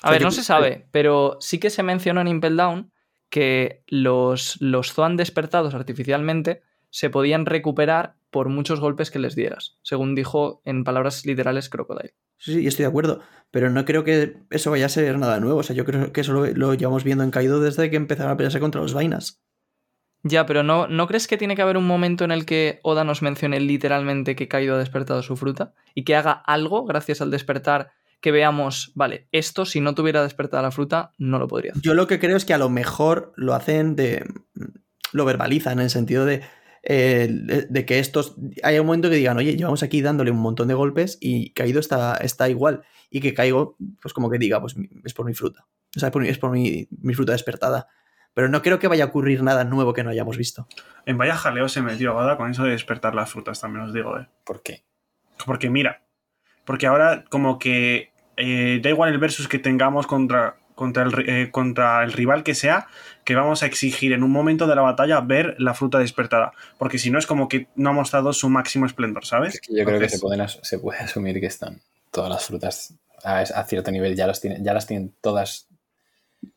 A 0.03 0.09
O 0.09 0.11
ver, 0.13 0.19
que- 0.21 0.25
no 0.25 0.31
se 0.31 0.45
sabe, 0.45 0.87
pero 0.93 1.37
sí 1.41 1.59
que 1.59 1.71
se 1.71 1.83
mencionó 1.83 2.21
en 2.21 2.29
Impel 2.29 2.57
Down 2.57 2.93
que 3.29 3.83
los, 3.87 4.61
los 4.61 4.93
Zoan 4.93 5.17
despertados 5.17 5.75
artificialmente 5.75 6.63
se 6.91 7.11
podían 7.11 7.47
recuperar 7.47 8.17
por 8.31 8.49
muchos 8.49 8.81
golpes 8.81 9.11
que 9.11 9.19
les 9.19 9.35
dieras, 9.37 9.79
según 9.83 10.15
dijo 10.15 10.63
en 10.65 10.85
palabras 10.85 11.25
literales 11.27 11.69
Crocodile. 11.69 12.15
Sí, 12.39 12.55
sí, 12.55 12.67
estoy 12.67 12.85
de 12.85 12.89
acuerdo. 12.89 13.21
Pero 13.51 13.69
no 13.71 13.85
creo 13.85 14.03
que 14.05 14.39
eso 14.51 14.71
vaya 14.71 14.87
a 14.87 14.89
ser 14.89 15.19
nada 15.19 15.41
nuevo. 15.41 15.59
O 15.59 15.63
sea, 15.63 15.77
yo 15.77 15.85
creo 15.85 16.13
que 16.13 16.21
eso 16.23 16.33
lo, 16.33 16.47
lo 16.47 16.75
llevamos 16.75 17.05
viendo 17.05 17.23
en 17.25 17.31
Kaido 17.33 17.61
desde 17.61 17.91
que 17.91 17.97
empezaron 17.97 18.33
a 18.33 18.37
pelearse 18.37 18.61
contra 18.61 18.81
los 18.81 18.95
vainas. 18.95 19.43
Ya, 20.23 20.45
pero 20.45 20.63
¿no, 20.63 20.87
¿no 20.87 21.07
crees 21.07 21.27
que 21.27 21.39
tiene 21.39 21.57
que 21.57 21.63
haber 21.63 21.77
un 21.77 21.87
momento 21.87 22.25
en 22.25 22.31
el 22.31 22.45
que 22.45 22.81
Oda 22.83 23.05
nos 23.05 23.23
mencione 23.23 23.59
literalmente 23.59 24.37
que 24.37 24.49
Kaido 24.49 24.75
ha 24.75 24.79
despertado 24.79 25.23
su 25.23 25.37
fruta? 25.37 25.73
Y 25.95 26.05
que 26.05 26.15
haga 26.15 26.33
algo 26.33 26.85
gracias 26.85 27.21
al 27.21 27.31
despertar 27.31 27.93
que 28.21 28.33
veamos, 28.33 28.93
vale, 28.95 29.29
esto 29.33 29.65
si 29.65 29.81
no 29.81 29.95
tuviera 29.95 30.23
despertada 30.23 30.63
la 30.63 30.71
fruta, 30.71 31.13
no 31.19 31.39
lo 31.39 31.49
podría 31.49 31.73
hacer. 31.73 31.83
Yo 31.83 31.95
lo 31.95 32.07
que 32.07 32.19
creo 32.19 32.37
es 32.37 32.45
que 32.45 32.55
a 32.55 32.59
lo 32.59 32.69
mejor 32.69 33.33
lo 33.37 33.55
hacen 33.55 33.97
de. 33.97 34.25
lo 35.13 35.25
verbalizan 35.25 35.79
en 35.79 35.85
el 35.85 35.91
sentido 35.91 36.27
de. 36.27 36.43
de 36.83 37.87
que 37.87 37.99
estos. 37.99 38.37
Hay 38.63 38.79
un 38.79 38.87
momento 38.87 39.09
que 39.09 39.17
digan, 39.17 39.39
oye, 39.39 39.57
llevamos 39.57 39.83
aquí 39.83 40.03
dándole 40.03 40.31
un 40.31 40.39
montón 40.39 40.69
de 40.69 40.75
golpes 40.75 41.17
y 41.21 41.53
Kaido 41.55 41.81
está, 41.81 42.17
está 42.17 42.49
igual. 42.49 42.83
Y 43.11 43.21
que 43.21 43.33
Kaido, 43.33 43.77
pues 44.03 44.13
como 44.13 44.31
que 44.31 44.39
diga, 44.39 44.61
pues 44.61 44.77
es 45.05 45.15
por 45.15 45.25
mi 45.25 45.35
fruta. 45.35 45.67
O 45.97 45.99
sea, 45.99 46.09
es 46.09 46.13
por 46.13 46.25
es 46.27 46.39
por 46.39 46.51
mi, 46.51 46.89
mi 46.91 47.15
fruta 47.15 47.33
despertada. 47.33 47.89
Pero 48.35 48.49
no 48.49 48.63
creo 48.63 48.79
que 48.79 48.89
vaya 48.89 49.05
a 49.05 49.09
ocurrir 49.09 49.43
nada 49.43 49.65
nuevo 49.65 49.93
que 49.93 50.05
no 50.05 50.11
hayamos 50.11 50.37
visto. 50.37 50.67
En 51.07 51.19
vaya 51.19 51.35
jaleo 51.35 51.69
se 51.69 51.83
metió 51.83 52.17
Oda 52.17 52.37
con 52.37 52.51
eso 52.51 52.65
de 52.65 52.71
despertar 52.71 53.15
las 53.15 53.31
frutas, 53.31 53.61
también 53.61 53.85
os 53.85 53.93
digo, 53.93 54.19
¿eh? 54.19 54.27
¿Por 54.45 54.63
qué? 54.63 54.85
Porque 55.45 55.71
mira, 55.71 56.03
porque 56.65 56.87
ahora 56.87 57.25
como 57.29 57.59
que 57.59 58.13
eh, 58.37 58.81
da 58.83 58.91
igual 58.91 59.13
el 59.13 59.19
versus 59.19 59.49
que 59.49 59.59
tengamos 59.59 60.07
contra, 60.07 60.57
contra, 60.75 61.03
el, 61.03 61.29
eh, 61.29 61.51
contra 61.51 62.05
el 62.05 62.13
rival 62.13 62.43
que 62.43 62.55
sea, 62.55 62.87
que 63.25 63.35
vamos 63.35 63.63
a 63.63 63.67
exigir 63.67 64.13
en 64.13 64.23
un 64.23 64.31
momento 64.31 64.67
de 64.67 64.75
la 64.75 64.83
batalla 64.83 65.21
ver 65.21 65.57
la 65.59 65.75
fruta 65.75 65.99
despertada. 65.99 66.53
Porque 66.79 66.99
si 66.99 67.11
no 67.11 67.19
es 67.19 67.27
como 67.27 67.49
que 67.49 67.69
no 67.75 67.91
ha 67.91 67.93
mostrado 67.93 68.33
su 68.33 68.49
máximo 68.49 68.87
esplendor, 68.87 69.27
¿sabes? 69.27 69.55
Es 69.55 69.61
que 69.61 69.77
yo 69.77 69.85
creo 69.85 70.01
que 70.01 70.09
se, 70.09 70.19
pueden 70.19 70.47
se 70.49 70.79
puede 70.79 71.01
asumir 71.01 71.41
que 71.41 71.47
están 71.47 71.83
todas 72.11 72.31
las 72.31 72.47
frutas 72.47 72.95
a, 73.25 73.41
a 73.41 73.65
cierto 73.65 73.91
nivel, 73.91 74.17
ya, 74.17 74.27
las 74.27 74.41
tienen, 74.41 74.65
ya 74.65 74.73
las 74.73 74.87
tienen 74.87 75.15
todas, 75.21 75.69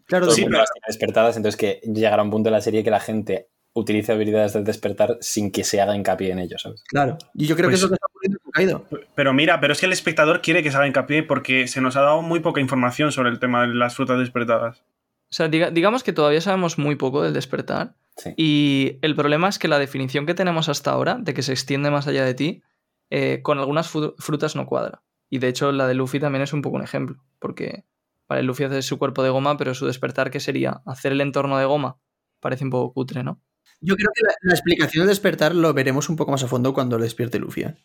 Claro, 0.07 0.25
todo 0.25 0.31
el 0.31 0.35
Sí, 0.35 0.41
mundo 0.41 0.55
pero- 0.55 0.61
las 0.63 0.71
tiene 0.73 0.85
despertadas, 0.87 1.37
entonces 1.37 1.57
que 1.57 1.81
llegará 1.91 2.21
un 2.23 2.29
punto 2.31 2.49
de 2.49 2.51
la 2.55 2.61
serie 2.61 2.83
que 2.83 2.91
la 2.91 2.99
gente 2.99 3.47
utilice 3.75 4.11
habilidades 4.11 4.53
del 4.53 4.63
despertar 4.63 5.17
sin 5.21 5.51
que 5.51 5.63
se 5.63 5.81
haga 5.81 5.95
hincapié 5.95 6.31
en 6.31 6.39
ello, 6.39 6.59
¿sabes? 6.59 6.83
claro. 6.87 7.17
Y 7.33 7.47
yo 7.47 7.55
creo 7.55 7.69
Pues- 7.69 7.73
que 7.73 7.75
es 7.77 7.81
lo 7.83 7.89
que 7.89 7.95
está 7.95 8.05
ocurriendo 8.07 8.39
con 8.43 8.51
Kaido. 8.51 8.85
Pero 9.15 9.33
mira, 9.33 9.59
pero 9.59 9.73
es 9.73 9.79
que 9.79 9.87
el 9.87 9.91
espectador 9.93 10.41
quiere 10.41 10.61
que 10.61 10.69
se 10.69 10.77
haga 10.77 10.85
hincapié 10.87 11.23
porque 11.23 11.67
se 11.67 11.81
nos 11.81 11.95
ha 11.95 12.01
dado 12.01 12.21
muy 12.21 12.39
poca 12.41 12.61
información 12.61 13.11
sobre 13.11 13.29
el 13.29 13.39
tema 13.39 13.61
de 13.65 13.73
las 13.73 13.95
frutas 13.95 14.19
despertadas. 14.19 14.83
O 15.31 15.35
sea, 15.35 15.49
diga- 15.49 15.71
digamos 15.71 16.03
que 16.03 16.13
todavía 16.13 16.39
sabemos 16.41 16.77
muy 16.77 16.95
poco 16.95 17.23
del 17.23 17.33
despertar. 17.33 17.95
Sí. 18.17 18.33
Y 18.37 18.99
el 19.01 19.15
problema 19.15 19.49
es 19.49 19.57
que 19.57 19.67
la 19.67 19.79
definición 19.79 20.27
que 20.27 20.35
tenemos 20.35 20.69
hasta 20.69 20.91
ahora, 20.91 21.17
de 21.19 21.33
que 21.33 21.41
se 21.41 21.51
extiende 21.53 21.89
más 21.89 22.05
allá 22.05 22.23
de 22.23 22.35
ti, 22.35 22.61
eh, 23.09 23.39
con 23.41 23.57
algunas 23.57 23.89
frutas 23.89 24.55
no 24.55 24.67
cuadra. 24.67 25.01
Y 25.31 25.39
de 25.39 25.47
hecho, 25.47 25.71
la 25.71 25.87
de 25.87 25.95
Luffy 25.95 26.19
también 26.19 26.43
es 26.43 26.53
un 26.53 26.61
poco 26.61 26.75
un 26.75 26.83
ejemplo. 26.83 27.17
Porque, 27.39 27.85
vale, 28.33 28.43
Luffy 28.43 28.63
hace 28.65 28.81
su 28.81 28.97
cuerpo 28.97 29.23
de 29.23 29.29
goma, 29.29 29.57
pero 29.57 29.73
su 29.73 29.85
despertar, 29.85 30.31
¿qué 30.31 30.39
sería? 30.39 30.81
Hacer 30.85 31.11
el 31.11 31.21
entorno 31.21 31.57
de 31.57 31.65
goma. 31.65 31.99
Parece 32.39 32.63
un 32.63 32.69
poco 32.69 32.93
cutre, 32.93 33.23
¿no? 33.23 33.41
Yo 33.79 33.95
creo 33.95 34.09
que 34.13 34.23
la, 34.25 34.33
la 34.41 34.53
explicación 34.53 35.03
del 35.03 35.09
despertar 35.09 35.55
lo 35.55 35.73
veremos 35.73 36.09
un 36.09 36.15
poco 36.15 36.31
más 36.31 36.43
a 36.43 36.47
fondo 36.47 36.73
cuando 36.73 36.97
lo 36.97 37.03
despierte 37.03 37.39
Luffy. 37.39 37.63
¿eh? 37.63 37.75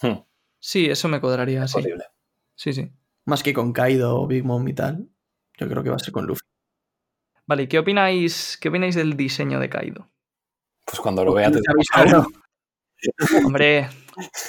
Hmm, 0.00 0.22
Sí, 0.60 0.86
eso 0.86 1.08
me 1.08 1.20
cuadraría, 1.20 1.66
sí. 1.68 1.74
posible. 1.74 2.04
Sí, 2.56 2.72
sí. 2.72 2.90
Más 3.26 3.42
que 3.42 3.52
con 3.52 3.72
Kaido 3.72 4.16
o 4.20 4.26
Big 4.26 4.44
Mom 4.44 4.66
y 4.68 4.74
tal. 4.74 5.08
Yo 5.58 5.68
creo 5.68 5.82
que 5.82 5.90
va 5.90 5.96
a 5.96 5.98
ser 5.98 6.12
con 6.12 6.26
Luffy. 6.26 6.40
Vale, 7.46 7.64
¿y 7.64 7.66
qué 7.68 7.78
opináis, 7.78 8.56
qué 8.60 8.68
opináis 8.70 8.94
del 8.94 9.16
diseño 9.16 9.60
de 9.60 9.68
Kaido? 9.68 10.10
Pues 10.86 11.00
cuando 11.00 11.24
lo 11.24 11.34
vea 11.34 11.50
te 11.50 11.60
Claro. 11.92 12.26
Hombre, 13.44 13.88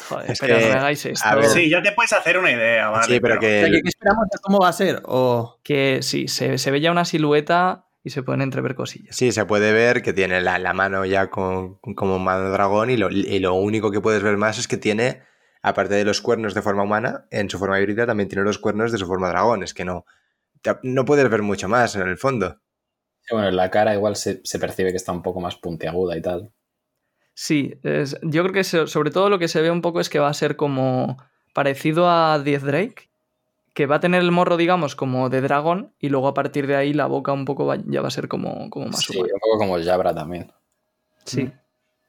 joder, 0.10 0.32
Es 0.32 0.40
pero 0.40 0.58
que, 0.60 0.68
no 0.70 0.74
hagáis 0.74 1.06
esto. 1.06 1.28
a 1.28 1.36
ver, 1.36 1.46
Sí, 1.46 1.70
ya 1.70 1.82
te 1.82 1.92
puedes 1.92 2.14
hacer 2.14 2.38
una 2.38 2.52
idea, 2.52 2.90
¿vale? 2.90 3.06
sí, 3.06 3.20
pero 3.20 3.38
O 3.38 3.40
sea, 3.60 3.66
que 3.66 3.72
¿qué, 3.72 3.82
qué 3.82 3.90
esperamos 3.90 4.26
de 4.32 4.40
cómo 4.42 4.60
va 4.60 4.70
a 4.70 4.74
ser? 4.74 5.02
O 5.06 5.60
Que 5.64 6.00
sí, 6.02 6.28
se, 6.28 6.58
se 6.58 6.72
ve 6.72 6.82
ya 6.82 6.92
una 6.92 7.06
silueta 7.06 7.88
y 8.04 8.12
se 8.12 8.22
pueden 8.24 8.42
entrever 8.42 8.76
cosillas. 8.76 9.16
sí, 9.16 9.32
se 9.32 9.46
puede 9.46 9.74
ver 9.74 10.02
que 10.04 10.14
tiene 10.14 10.42
la, 10.42 10.60
la 10.60 10.74
mano 10.74 11.06
ya 11.06 11.30
con, 11.30 11.78
como 11.96 12.20
mano 12.20 12.46
de 12.46 12.50
dragón 12.52 12.90
y 12.92 12.98
lo, 12.98 13.10
y 13.10 13.40
lo 13.40 13.54
único 13.56 13.90
que 13.92 14.02
puedes 14.02 14.22
ver 14.22 14.38
más 14.38 14.60
es 14.60 14.68
que 14.68 14.78
tiene, 14.78 15.24
aparte 15.64 15.96
de 15.96 16.06
los 16.06 16.22
cuernos 16.22 16.54
de 16.54 16.62
forma 16.62 16.84
humana, 16.84 17.26
en 17.32 17.50
su 17.50 17.58
forma 17.58 17.80
híbrida 17.80 18.06
también 18.06 18.30
tiene 18.30 18.44
los 18.44 18.60
cuernos 18.60 18.92
de 18.92 19.00
su 19.00 19.08
forma 19.08 19.30
dragón. 19.30 19.64
Es 19.64 19.74
que 19.74 19.86
no, 19.86 20.06
no 20.84 21.06
puedes 21.06 21.28
ver 21.30 21.42
mucho 21.42 21.68
más 21.68 21.96
en 21.96 22.08
el 22.08 22.18
fondo. 22.18 22.60
Sí, 23.22 23.34
Bueno, 23.34 23.48
en 23.50 23.56
la 23.56 23.72
cara 23.72 23.96
igual 23.96 24.16
se, 24.16 24.40
se 24.44 24.60
percibe 24.60 24.92
que 24.92 24.98
está 24.98 25.12
un 25.12 25.24
poco 25.24 25.40
más 25.42 25.56
puntiaguda 25.56 26.16
y 26.16 26.22
tal. 26.22 26.52
Sí, 27.38 27.76
es- 27.84 28.18
yo 28.24 28.42
creo 28.44 28.54
que 28.54 28.64
se- 28.64 28.88
sobre 28.88 29.12
todo 29.12 29.30
lo 29.30 29.38
que 29.40 29.48
se 29.50 29.62
ve 29.62 29.70
un 29.70 29.82
poco 29.82 30.00
es 30.00 30.10
que 30.10 30.20
va 30.20 30.30
a 30.30 30.34
ser 30.34 30.56
como 30.56 31.18
parecido 31.54 32.10
a 32.10 32.40
10 32.40 32.64
Drake, 32.64 33.10
que 33.74 33.86
va 33.86 33.98
a 33.98 34.00
tener 34.00 34.22
el 34.22 34.32
morro, 34.32 34.56
digamos, 34.58 34.96
como 34.96 35.30
de 35.30 35.42
dragón 35.42 35.94
y 36.00 36.08
luego 36.10 36.30
a 36.30 36.34
partir 36.34 36.66
de 36.66 36.78
ahí 36.78 36.94
la 36.94 37.08
boca 37.08 37.34
un 37.34 37.44
poco 37.46 37.66
va- 37.66 37.78
ya 37.86 38.02
va 38.02 38.08
a 38.08 38.12
ser 38.12 38.30
como, 38.30 38.70
como 38.70 38.88
más 38.88 39.02
Sí, 39.02 39.18
humana. 39.18 39.34
un 39.34 39.40
poco 39.42 39.58
como 39.58 39.84
Jabra 39.84 40.16
también. 40.16 40.52
Sí. 41.26 41.52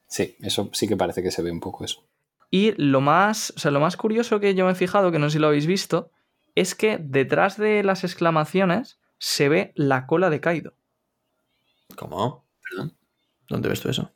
Sí, 0.06 0.36
eso 0.40 0.70
sí 0.72 0.86
que 0.86 0.96
parece 0.96 1.22
que 1.24 1.32
se 1.32 1.42
ve 1.42 1.50
un 1.50 1.58
poco 1.60 1.84
eso. 1.84 2.04
Y 2.48 2.72
lo 2.80 3.00
más, 3.00 3.52
o 3.56 3.58
sea, 3.58 3.72
lo 3.72 3.80
más 3.80 3.96
curioso 3.96 4.38
que 4.38 4.54
yo 4.54 4.64
me 4.64 4.72
he 4.72 4.74
fijado, 4.76 5.10
que 5.10 5.18
no 5.18 5.28
sé 5.28 5.34
si 5.34 5.38
lo 5.40 5.48
habéis 5.48 5.66
visto, 5.66 6.12
es 6.54 6.76
que 6.76 6.98
detrás 6.98 7.56
de 7.58 7.82
las 7.82 8.04
exclamaciones 8.04 9.00
se 9.18 9.48
ve 9.48 9.72
la 9.74 10.06
cola 10.06 10.30
de 10.30 10.40
Kaido. 10.40 10.74
¿Cómo? 11.96 12.44
Perdón. 12.68 12.96
¿Dónde 13.48 13.68
ves 13.68 13.80
tú 13.80 13.88
eso? 13.88 14.12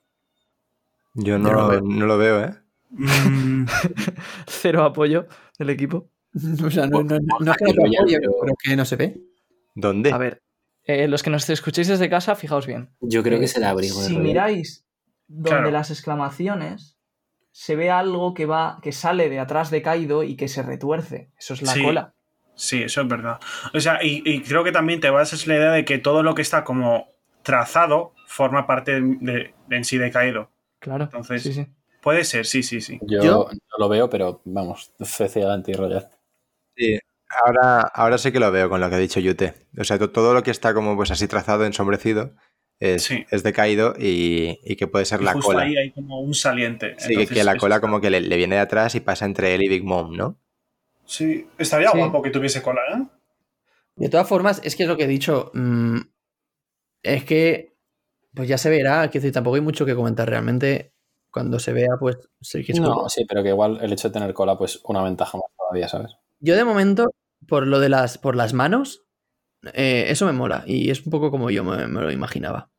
Yo 1.14 1.38
no 1.38 1.50
no, 1.52 1.60
lo 1.62 1.68
veo. 1.68 1.80
no 1.82 2.06
lo 2.06 2.18
veo, 2.18 2.44
¿eh? 2.44 2.54
Mm, 2.90 3.66
Cero 4.46 4.84
apoyo 4.84 5.26
del 5.58 5.70
equipo. 5.70 6.08
o 6.64 6.70
sea, 6.70 6.86
no, 6.86 7.02
no, 7.02 7.18
no, 7.18 7.38
no 7.40 7.50
es 7.52 7.56
que 7.58 7.64
no 7.72 7.82
pero 8.40 8.54
que 8.62 8.76
no 8.76 8.84
se 8.84 8.96
ve. 8.96 9.20
¿Dónde? 9.74 10.12
A 10.12 10.18
ver, 10.18 10.42
eh, 10.84 11.08
los 11.08 11.22
que 11.22 11.30
nos 11.30 11.48
escuchéis 11.50 11.88
desde 11.88 12.08
casa, 12.08 12.34
fijaos 12.36 12.66
bien. 12.66 12.90
Yo 13.00 13.20
Eh, 13.24 13.46
Si 13.48 14.18
miráis 14.18 14.84
donde 15.28 15.50
Claro. 15.50 15.70
las 15.70 15.90
exclamaciones, 15.90 16.96
se 17.52 17.76
ve 17.76 17.90
algo 17.90 18.34
que 18.34 18.46
va, 18.46 18.78
que 18.82 18.92
sale 18.92 19.28
de 19.28 19.38
atrás 19.40 19.70
de 19.70 19.82
Kaido 19.82 20.22
y 20.22 20.36
que 20.36 20.48
se 20.48 20.62
retuerce. 20.62 21.30
Eso 21.38 21.54
es 21.54 21.62
la 21.62 21.72
Sí. 21.72 21.82
cola. 21.82 22.14
sí, 22.54 22.82
eso 22.82 23.00
es 23.00 23.08
verdad. 23.08 23.40
O 23.74 23.80
sea, 23.80 24.04
y, 24.04 24.22
y 24.24 24.42
creo 24.42 24.62
que 24.64 24.72
también 24.72 25.00
te 25.00 25.08
vas 25.10 25.32
a 25.32 25.48
la 25.48 25.56
idea 25.56 25.72
de 25.72 25.84
que 25.84 25.98
todo 25.98 26.22
lo 26.22 26.34
que 26.34 26.42
está 26.42 26.62
como 26.62 27.06
trazado 27.42 28.12
forma 28.26 28.66
parte 28.66 29.00
de, 29.00 29.16
de- 29.20 29.54
en 29.70 29.84
sí 29.84 29.96
de 29.98 30.10
Kaido. 30.10 30.50
Claro. 30.80 31.04
Entonces- 31.04 31.42
sí, 31.42 31.52
sí. 31.52 31.66
Puede 32.02 32.24
ser, 32.24 32.46
sí, 32.46 32.62
sí, 32.62 32.80
sí. 32.80 32.98
Yo, 33.02 33.22
Yo- 33.22 33.48
no 33.52 33.78
lo 33.78 33.88
veo, 33.88 34.08
pero 34.08 34.40
vamos, 34.46 34.92
fe 35.00 35.28
ciegante 35.28 35.70
y 35.70 35.74
rollad. 35.74 36.08
Sí, 36.74 36.98
ahora, 37.44 37.80
ahora 37.82 38.16
sí 38.16 38.32
que 38.32 38.40
lo 38.40 38.50
veo 38.50 38.70
con 38.70 38.80
lo 38.80 38.88
que 38.88 38.94
ha 38.94 38.98
dicho 38.98 39.20
Yute. 39.20 39.54
O 39.78 39.84
sea, 39.84 39.98
to- 39.98 40.10
todo 40.10 40.32
lo 40.32 40.42
que 40.42 40.50
está 40.50 40.72
como 40.72 40.96
pues 40.96 41.10
así 41.10 41.28
trazado, 41.28 41.66
ensombrecido, 41.66 42.34
es, 42.78 43.02
Sí. 43.02 43.26
es 43.30 43.42
decaído 43.42 43.92
y, 43.98 44.58
y 44.64 44.76
que 44.76 44.86
puede 44.86 45.04
ser 45.04 45.20
Y 45.20 45.24
la 45.24 45.32
justo 45.34 45.48
cola. 45.48 45.64
ahí 45.64 45.76
hay 45.76 45.90
como 45.92 46.20
un 46.20 46.32
saliente. 46.34 46.94
Sí, 46.96 47.08
que- 47.08 47.12
Entonces, 47.12 47.36
que 47.36 47.44
la 47.44 47.56
cola 47.58 47.74
está- 47.76 47.86
como 47.86 48.00
que 48.00 48.08
le, 48.08 48.22
le 48.22 48.36
viene 48.38 48.54
de 48.54 48.62
atrás 48.62 48.94
y 48.94 49.00
pasa 49.00 49.26
entre 49.26 49.54
él 49.54 49.62
y 49.64 49.68
Big 49.68 49.84
Mom, 49.84 50.16
¿no? 50.16 50.38
Sí, 51.04 51.46
estaría 51.58 51.90
Sí. 51.90 51.98
guapo 51.98 52.22
que 52.22 52.30
tuviese 52.30 52.62
cola, 52.62 52.80
¿eh? 52.96 53.02
De 53.96 54.08
todas 54.08 54.26
formas, 54.26 54.62
es 54.64 54.74
que 54.74 54.84
es 54.84 54.88
lo 54.88 54.96
que 54.96 55.04
he 55.04 55.08
dicho. 55.08 55.50
mm, 55.52 55.98
es 57.02 57.24
que, 57.24 57.69
pues 58.34 58.48
ya 58.48 58.58
se 58.58 58.70
verá. 58.70 59.08
Que 59.10 59.18
decir, 59.18 59.32
tampoco 59.32 59.56
hay 59.56 59.62
mucho 59.62 59.86
que 59.86 59.94
comentar 59.94 60.28
realmente. 60.28 60.94
Cuando 61.30 61.60
se 61.60 61.72
vea, 61.72 61.90
pues 62.00 62.16
sí 62.40 62.64
que 62.64 62.72
es 62.72 62.80
No, 62.80 63.08
sí, 63.08 63.24
pero 63.24 63.44
que 63.44 63.50
igual 63.50 63.78
el 63.80 63.92
hecho 63.92 64.08
de 64.08 64.14
tener 64.14 64.34
cola, 64.34 64.58
pues 64.58 64.80
una 64.84 65.02
ventaja 65.02 65.38
más 65.38 65.46
todavía, 65.56 65.86
¿sabes? 65.86 66.16
Yo 66.40 66.56
de 66.56 66.64
momento, 66.64 67.12
por 67.46 67.68
lo 67.68 67.78
de 67.78 67.88
las, 67.88 68.18
por 68.18 68.34
las 68.34 68.52
manos, 68.52 69.04
eh, 69.74 70.06
eso 70.08 70.26
me 70.26 70.32
mola. 70.32 70.64
Y 70.66 70.90
es 70.90 71.04
un 71.06 71.12
poco 71.12 71.30
como 71.30 71.50
yo 71.50 71.62
me, 71.62 71.86
me 71.86 72.00
lo 72.00 72.10
imaginaba. 72.10 72.70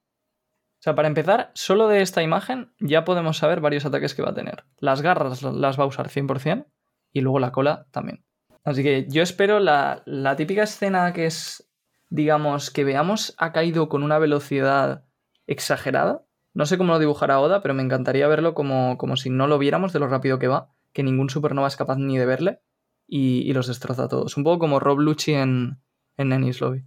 O 0.82 0.84
sea, 0.84 0.95
para 0.95 1.08
empezar, 1.08 1.52
solo 1.54 1.88
de 1.88 2.02
esta 2.02 2.24
imagen 2.24 2.74
ya 2.80 3.06
podemos 3.06 3.38
saber 3.38 3.62
varios 3.62 3.86
ataques 3.86 4.16
que 4.16 4.24
va 4.24 4.32
a 4.32 4.34
tener. 4.34 4.66
Las 4.80 5.04
garras 5.04 5.43
las 5.43 5.80
va 5.80 5.84
a 5.84 5.88
usar 5.88 6.10
100% 6.10 6.66
y 7.14 7.22
luego 7.22 7.39
la 7.39 7.52
cola 7.52 7.86
también. 7.91 8.26
Así 8.64 8.82
que 8.82 9.06
yo 9.08 9.22
espero 9.22 9.60
la, 9.60 10.02
la 10.06 10.36
típica 10.36 10.64
escena 10.64 11.14
que 11.14 11.28
es, 11.28 11.72
digamos, 12.10 12.72
que 12.72 12.84
veamos 12.84 13.36
ha 13.38 13.52
caído 13.52 13.89
con 13.89 14.02
una 14.02 14.18
velocidad 14.18 15.06
exagerada. 15.48 16.24
No 16.54 16.66
sé 16.66 16.78
cómo 16.78 16.94
lo 16.94 17.00
dibujará 17.00 17.39
Oda, 17.39 17.62
pero 17.62 17.74
me 17.74 17.84
encantaría 17.84 18.28
verlo 18.28 18.54
como, 18.54 18.98
como 18.98 19.16
si 19.16 19.30
no 19.30 19.48
lo 19.48 19.58
viéramos 19.58 19.94
de 19.94 20.00
lo 20.00 20.08
rápido 20.08 20.39
que 20.39 20.48
va 20.48 20.70
que 20.94 21.04
ningún 21.04 21.30
supernova 21.30 21.70
es 21.70 21.78
capaz 21.78 21.96
ni 21.98 22.18
de 22.18 22.26
verle 22.26 22.60
y, 23.08 23.50
y 23.50 23.54
los 23.54 23.68
destroza 23.68 24.04
a 24.04 24.08
todos. 24.10 24.36
Un 24.36 24.44
poco 24.44 24.60
como 24.60 24.80
Rob 24.82 25.00
Lucci 25.00 25.34
en, 25.34 25.80
en 26.18 26.34
Ennis 26.34 26.60
Lobby. 26.60 26.84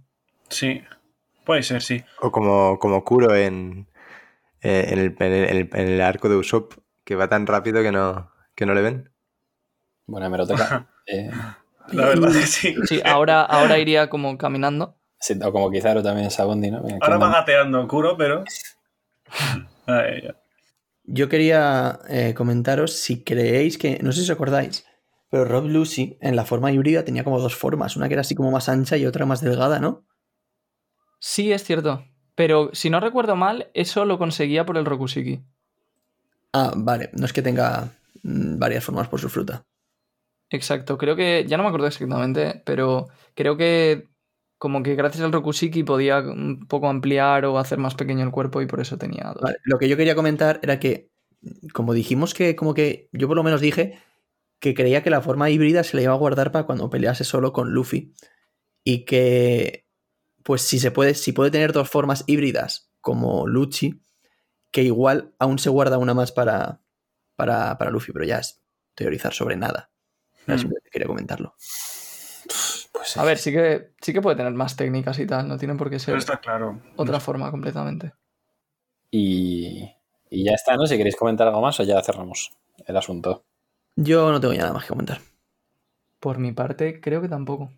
Sí, 0.49 0.83
puede 1.43 1.63
ser, 1.63 1.81
sí. 1.81 2.03
O 2.21 2.31
como, 2.31 2.77
como 2.77 3.03
Kuro 3.03 3.35
en, 3.35 3.87
eh, 4.61 4.85
en, 4.89 4.99
el, 4.99 5.15
en 5.19 5.33
el- 5.33 5.69
en 5.73 5.87
el 5.87 6.01
arco 6.01 6.29
de 6.29 6.35
Usopp, 6.35 6.73
que 7.03 7.15
va 7.15 7.27
tan 7.29 7.47
rápido 7.47 7.81
que 7.81 7.91
no, 7.91 8.29
que 8.53 8.67
no 8.67 8.75
le 8.75 8.81
ven. 8.83 9.11
Buena 10.05 10.27
hemeroteca. 10.27 10.87
Eh, 11.07 11.31
La 11.91 12.05
verdad 12.05 12.29
es 12.29 12.37
que 12.37 12.45
sí. 12.47 12.75
Sí, 12.85 13.01
ahora, 13.03 13.41
ahora 13.41 13.79
iría 13.79 14.09
como 14.09 14.37
caminando. 14.37 14.99
Sí, 15.19 15.33
o 15.43 15.51
como 15.51 15.71
Kizaru 15.71 16.03
también 16.03 16.31
Sabondi, 16.31 16.71
¿no? 16.71 16.81
Mira, 16.81 16.97
Ahora 17.01 17.15
Kingdom. 17.15 17.31
va 17.31 17.39
gateando 17.39 17.87
Kuro, 17.87 18.17
pero. 18.17 18.43
Ay. 19.87 20.29
Yo 21.03 21.29
quería 21.29 21.99
eh, 22.09 22.33
comentaros 22.35 22.93
si 22.93 23.23
creéis 23.23 23.77
que, 23.77 23.99
no 24.01 24.11
sé 24.11 24.19
si 24.19 24.23
os 24.25 24.35
acordáis, 24.35 24.85
pero 25.29 25.45
Rob 25.45 25.65
Lucy 25.65 26.17
en 26.21 26.35
la 26.35 26.45
forma 26.45 26.71
híbrida 26.71 27.05
tenía 27.05 27.23
como 27.23 27.39
dos 27.39 27.55
formas, 27.55 27.95
una 27.95 28.07
que 28.07 28.15
era 28.15 28.21
así 28.21 28.33
como 28.33 28.51
más 28.51 28.69
ancha 28.69 28.97
y 28.97 29.05
otra 29.05 29.25
más 29.25 29.41
delgada, 29.41 29.79
¿no? 29.79 30.05
Sí, 31.19 31.51
es 31.51 31.63
cierto. 31.63 32.05
Pero 32.35 32.69
si 32.73 32.89
no 32.89 32.99
recuerdo 32.99 33.35
mal, 33.35 33.69
eso 33.73 34.05
lo 34.05 34.17
conseguía 34.17 34.65
por 34.65 34.77
el 34.77 34.85
Rokushiki. 34.85 35.43
Ah, 36.53 36.73
vale, 36.75 37.09
no 37.13 37.25
es 37.25 37.33
que 37.33 37.41
tenga 37.41 37.89
mm, 38.23 38.57
varias 38.57 38.83
formas 38.83 39.07
por 39.07 39.19
su 39.19 39.29
fruta. 39.29 39.65
Exacto, 40.49 40.97
creo 40.97 41.15
que, 41.15 41.45
ya 41.47 41.57
no 41.57 41.63
me 41.63 41.69
acuerdo 41.69 41.87
exactamente, 41.87 42.61
pero 42.65 43.07
creo 43.33 43.57
que 43.57 44.07
como 44.57 44.83
que 44.83 44.95
gracias 44.95 45.23
al 45.23 45.31
Rokushiki 45.31 45.83
podía 45.83 46.19
un 46.19 46.67
poco 46.67 46.87
ampliar 46.87 47.45
o 47.45 47.57
hacer 47.57 47.77
más 47.77 47.95
pequeño 47.95 48.23
el 48.23 48.31
cuerpo 48.31 48.61
y 48.61 48.67
por 48.67 48.79
eso 48.79 48.97
tenía 48.97 49.31
dos. 49.33 49.41
Vale, 49.41 49.57
Lo 49.63 49.77
que 49.77 49.89
yo 49.89 49.97
quería 49.97 50.15
comentar 50.15 50.59
era 50.63 50.79
que, 50.79 51.11
como 51.73 51.93
dijimos 51.93 52.33
que, 52.33 52.55
como 52.55 52.73
que, 52.73 53.09
yo 53.11 53.27
por 53.27 53.37
lo 53.37 53.43
menos 53.43 53.61
dije 53.61 53.99
que 54.59 54.73
creía 54.73 55.03
que 55.03 55.09
la 55.09 55.21
forma 55.21 55.49
híbrida 55.49 55.83
se 55.83 55.97
la 55.97 56.03
iba 56.03 56.13
a 56.13 56.17
guardar 56.17 56.51
para 56.51 56.65
cuando 56.65 56.89
pelease 56.89 57.23
solo 57.23 57.53
con 57.53 57.71
Luffy. 57.71 58.13
Y 58.83 59.05
que, 59.05 59.87
pues 60.43 60.61
si 60.61 60.79
se 60.79 60.91
puede, 60.91 61.15
si 61.15 61.31
puede 61.31 61.51
tener 61.51 61.73
dos 61.73 61.89
formas 61.89 62.23
híbridas 62.27 62.91
como 63.01 63.47
Lucci, 63.47 64.01
que 64.71 64.83
igual 64.83 65.33
aún 65.39 65.59
se 65.59 65.69
guarda 65.69 65.97
una 65.97 66.13
más 66.13 66.31
para, 66.31 66.81
para, 67.35 67.77
para 67.77 67.91
Luffy, 67.91 68.11
pero 68.13 68.25
ya 68.25 68.39
es 68.39 68.63
teorizar 68.95 69.33
sobre 69.33 69.57
nada. 69.57 69.91
Simplemente 70.47 70.89
quería 70.91 71.07
comentarlo. 71.07 71.55
Pues 72.91 73.09
sí. 73.09 73.19
A 73.19 73.23
ver, 73.23 73.37
sí 73.37 73.51
que, 73.51 73.91
sí 74.01 74.13
que 74.13 74.21
puede 74.21 74.35
tener 74.37 74.53
más 74.53 74.75
técnicas 74.75 75.19
y 75.19 75.25
tal, 75.25 75.47
no 75.47 75.57
tiene 75.57 75.75
por 75.75 75.89
qué 75.89 75.99
ser 75.99 76.13
Pero 76.13 76.19
está 76.19 76.37
claro. 76.37 76.79
otra 76.95 77.19
forma 77.19 77.51
completamente. 77.51 78.13
Y, 79.11 79.89
y 80.29 80.43
ya 80.43 80.53
está, 80.53 80.75
¿no? 80.75 80.85
Si 80.87 80.97
queréis 80.97 81.15
comentar 81.15 81.47
algo 81.47 81.61
más 81.61 81.79
o 81.79 81.83
ya 81.83 82.01
cerramos 82.01 82.51
el 82.85 82.97
asunto. 82.97 83.43
Yo 83.95 84.31
no 84.31 84.39
tengo 84.39 84.53
ya 84.53 84.61
nada 84.61 84.73
más 84.73 84.83
que 84.83 84.89
comentar. 84.89 85.19
Por 86.19 86.37
mi 86.37 86.51
parte, 86.51 86.99
creo 86.99 87.21
que 87.21 87.29
tampoco. 87.29 87.71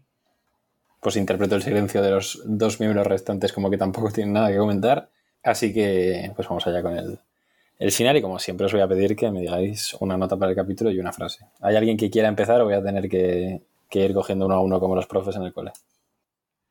Pues 0.99 1.15
interpreto 1.15 1.55
el 1.55 1.61
silencio 1.61 2.01
de 2.01 2.11
los 2.11 2.41
dos 2.45 2.80
miembros 2.80 3.05
restantes 3.05 3.53
como 3.53 3.70
que 3.70 3.78
tampoco 3.78 4.11
tienen 4.11 4.34
nada 4.34 4.49
que 4.49 4.57
comentar. 4.57 5.09
Así 5.43 5.74
que 5.74 6.32
pues 6.36 6.47
vamos 6.47 6.65
allá 6.65 6.82
con 6.82 6.97
el, 6.97 7.20
el 7.78 7.91
final 7.91 8.18
y 8.18 8.22
como 8.22 8.39
siempre 8.39 8.65
os 8.65 8.74
voy 8.74 8.82
a 8.82 8.88
pedir 8.88 9.15
que 9.15 9.30
me 9.32 9.41
digáis 9.41 9.95
una 9.99 10.18
nota 10.18 10.36
para 10.38 10.51
el 10.51 10.57
capítulo 10.57 10.89
y 10.91 10.99
una 10.99 11.13
frase. 11.13 11.45
¿Hay 11.61 11.76
alguien 11.76 11.97
que 11.97 12.09
quiera 12.09 12.28
empezar 12.28 12.59
o 12.61 12.65
voy 12.65 12.74
a 12.74 12.84
tener 12.84 13.07
que, 13.07 13.61
que 13.89 14.05
ir 14.05 14.13
cogiendo 14.13 14.45
uno 14.45 14.55
a 14.55 14.61
uno 14.61 14.79
como 14.79 14.95
los 14.95 15.07
profes 15.07 15.35
en 15.35 15.43
el 15.43 15.53
cole? 15.53 15.71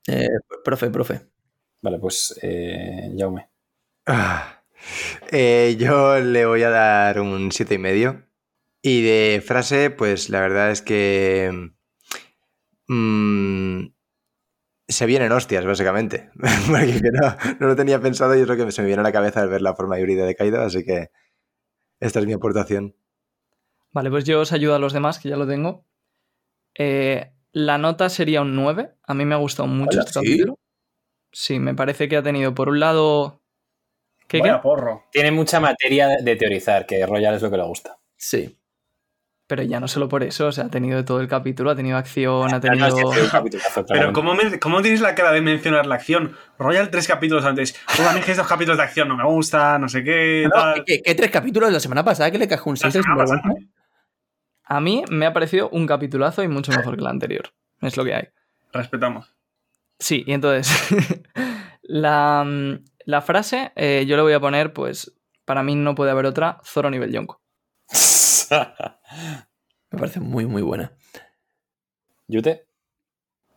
Eh, 0.07 0.29
profe, 0.65 0.91
profe. 0.91 1.21
Vale, 1.83 1.99
pues 1.99 2.39
eh, 2.43 3.15
Jaume. 3.17 3.49
Ah. 4.07 4.63
Eh, 5.31 5.77
yo 5.79 6.19
le 6.21 6.47
voy 6.47 6.63
a 6.63 6.71
dar 6.71 7.21
un 7.21 7.51
siete 7.53 7.75
y 7.75 7.79
medio. 7.79 8.23
Y 8.83 9.03
de 9.03 9.43
frase, 9.45 9.91
pues 9.91 10.31
la 10.31 10.41
verdad 10.41 10.71
es 10.71 10.81
que 10.81 11.73
mm, 12.87 13.87
se 14.87 15.07
vienen 15.07 15.33
hostias, 15.33 15.65
básicamente. 15.65 16.31
Porque 16.71 17.01
que 17.03 17.11
no, 17.11 17.37
no 17.59 17.67
lo 17.67 17.77
tenía 17.77 18.01
pensado 18.01 18.37
y 18.37 18.41
es 18.41 18.49
lo 18.49 18.57
que 18.57 18.71
se 18.71 18.83
me 18.83 18.87
viene 18.87 19.01
a 19.01 19.05
la 19.05 19.13
cabeza 19.13 19.43
al 19.43 19.49
ver 19.49 19.63
la 19.63 19.75
forma 19.75 19.99
híbrida 19.99 20.25
de 20.25 20.37
Kaido, 20.37 20.61
así 20.61 20.85
que 20.85 21.11
esta 21.99 22.21
es 22.21 22.27
mi 22.27 22.33
aportación. 22.33 22.95
Vale, 23.93 24.11
pues 24.11 24.25
yo 24.25 24.41
os 24.41 24.53
ayudo 24.53 24.75
a 24.75 24.79
los 24.79 24.93
demás, 24.93 25.19
que 25.19 25.31
ya 25.31 25.37
lo 25.37 25.47
tengo. 25.47 25.85
Eh, 26.79 27.33
la 27.53 27.79
nota 27.79 28.09
sería 28.09 28.43
un 28.43 28.55
9. 28.55 28.91
A 29.07 29.15
mí 29.15 29.25
me 29.25 29.35
ha 29.35 29.39
gustado 29.39 29.67
mucho 29.69 30.01
este 30.01 30.13
¿sí? 30.13 30.19
capítulo. 30.21 30.59
Sí, 31.33 31.59
me 31.59 31.75
parece 31.75 32.09
que 32.09 32.17
ha 32.17 32.23
tenido 32.23 32.55
por 32.55 32.69
un 32.69 32.81
lado... 32.81 33.43
¿Qué, 34.29 34.39
qué? 34.39 34.49
Vaya 34.49 34.61
porro. 34.61 35.05
Tiene 35.13 35.31
mucha 35.31 35.61
materia 35.61 36.09
de, 36.09 36.23
de 36.23 36.37
teorizar, 36.37 36.85
que 36.87 37.05
Royal 37.07 37.35
es 37.35 37.43
lo 37.43 37.51
que 37.51 37.57
le 37.59 37.63
gusta. 37.63 37.97
Sí. 38.17 38.59
Pero 39.49 39.63
ya 39.63 39.79
no 39.79 39.87
solo 39.87 40.09
por 40.09 40.25
eso, 40.25 40.49
o 40.49 40.53
sea, 40.53 40.65
ha 40.65 40.69
tenido 40.71 40.97
de 40.97 41.05
todo 41.05 41.21
el 41.21 41.29
capítulo, 41.29 41.71
ha 41.71 41.77
tenido 41.77 41.97
acción, 41.97 42.49
ha 42.49 42.55
no, 42.55 42.61
tenido... 42.61 42.89
Pero. 43.87 44.13
¿cómo, 44.13 44.35
me- 44.35 44.59
¿cómo 44.59 44.83
tienes 44.83 45.01
la 45.01 45.15
cara 45.15 45.31
de 45.31 45.41
mencionar 45.41 45.87
la 45.87 45.95
acción? 45.95 46.37
Royal 46.59 46.91
tres 46.91 47.07
capítulos 47.07 47.45
antes. 47.45 47.77
"Oh, 48.03 48.09
a 48.09 48.13
mí 48.13 48.21
que 48.23 48.33
estos 48.33 48.49
capítulos 48.49 48.79
de 48.79 48.83
acción 48.83 49.07
no 49.07 49.17
me 49.17 49.25
gusta, 49.25 49.79
no 49.79 49.89
sé 49.89 50.03
qué, 50.03 50.47
No, 50.47 50.51
tal. 50.51 50.85
¿qué, 50.85 51.01
qué 51.01 51.15
tres 51.15 51.31
capítulos 51.31 51.71
la 51.73 51.79
semana 51.79 52.05
pasada 52.05 52.29
que 52.33 52.39
le 52.39 52.49
cajó 52.49 52.71
un 52.71 52.75
La 52.75 52.91
6 52.91 52.95
de 52.95 53.03
semana 53.03 53.21
pasada. 53.23 53.41
sinvergüenza? 53.43 53.73
A 54.67 54.81
mí 54.81 55.05
me 55.09 55.27
ha 55.27 55.33
parecido 55.33 55.69
un 55.71 55.87
capitulazo 55.87 56.43
y 56.43 56.49
mucho 56.49 56.73
mejor 56.73 56.97
que 56.97 57.01
el 57.01 57.07
anterior. 57.07 57.53
Es 57.81 57.97
lo 57.97 58.05
que 58.05 58.15
hay. 58.15 58.29
Respetamos. 58.73 59.35
Sí, 59.99 60.25
y 60.27 60.33
entonces, 60.33 60.69
la, 61.83 62.45
mm, 62.45 62.85
la 63.05 63.23
frase 63.23 63.73
eh, 63.77 64.05
yo 64.07 64.17
le 64.17 64.23
voy 64.23 64.33
a 64.33 64.41
poner, 64.41 64.73
pues, 64.73 65.17
para 65.45 65.63
mí 65.63 65.77
no 65.77 65.95
puede 65.95 66.11
haber 66.11 66.27
otra, 66.27 66.59
Zoro 66.65 66.91
nivel 66.91 67.13
Yonko. 67.13 67.41
Me 69.91 69.99
parece 69.99 70.21
muy, 70.21 70.47
muy 70.47 70.63
buena. 70.63 70.93
¿Yute? 72.27 72.67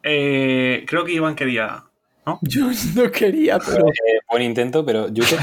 Eh, 0.03 0.85
creo 0.87 1.03
que 1.03 1.13
Iván 1.13 1.35
quería. 1.35 1.85
Yo 2.41 2.67
no 2.95 3.11
quería, 3.11 3.57
pero. 3.59 3.87
Eh, 3.87 4.19
buen 4.29 4.43
intento, 4.43 4.85
pero 4.85 5.09
Yute. 5.09 5.37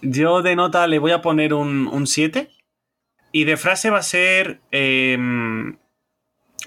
Yo 0.00 0.42
de 0.42 0.56
nota 0.56 0.86
le 0.86 0.98
voy 0.98 1.12
a 1.12 1.20
poner 1.20 1.52
un, 1.52 1.86
un 1.86 2.06
7. 2.06 2.50
Y 3.34 3.42
de 3.42 3.56
frase 3.56 3.90
va 3.90 3.98
a 3.98 4.04
ser 4.04 4.60
eh, 4.70 5.18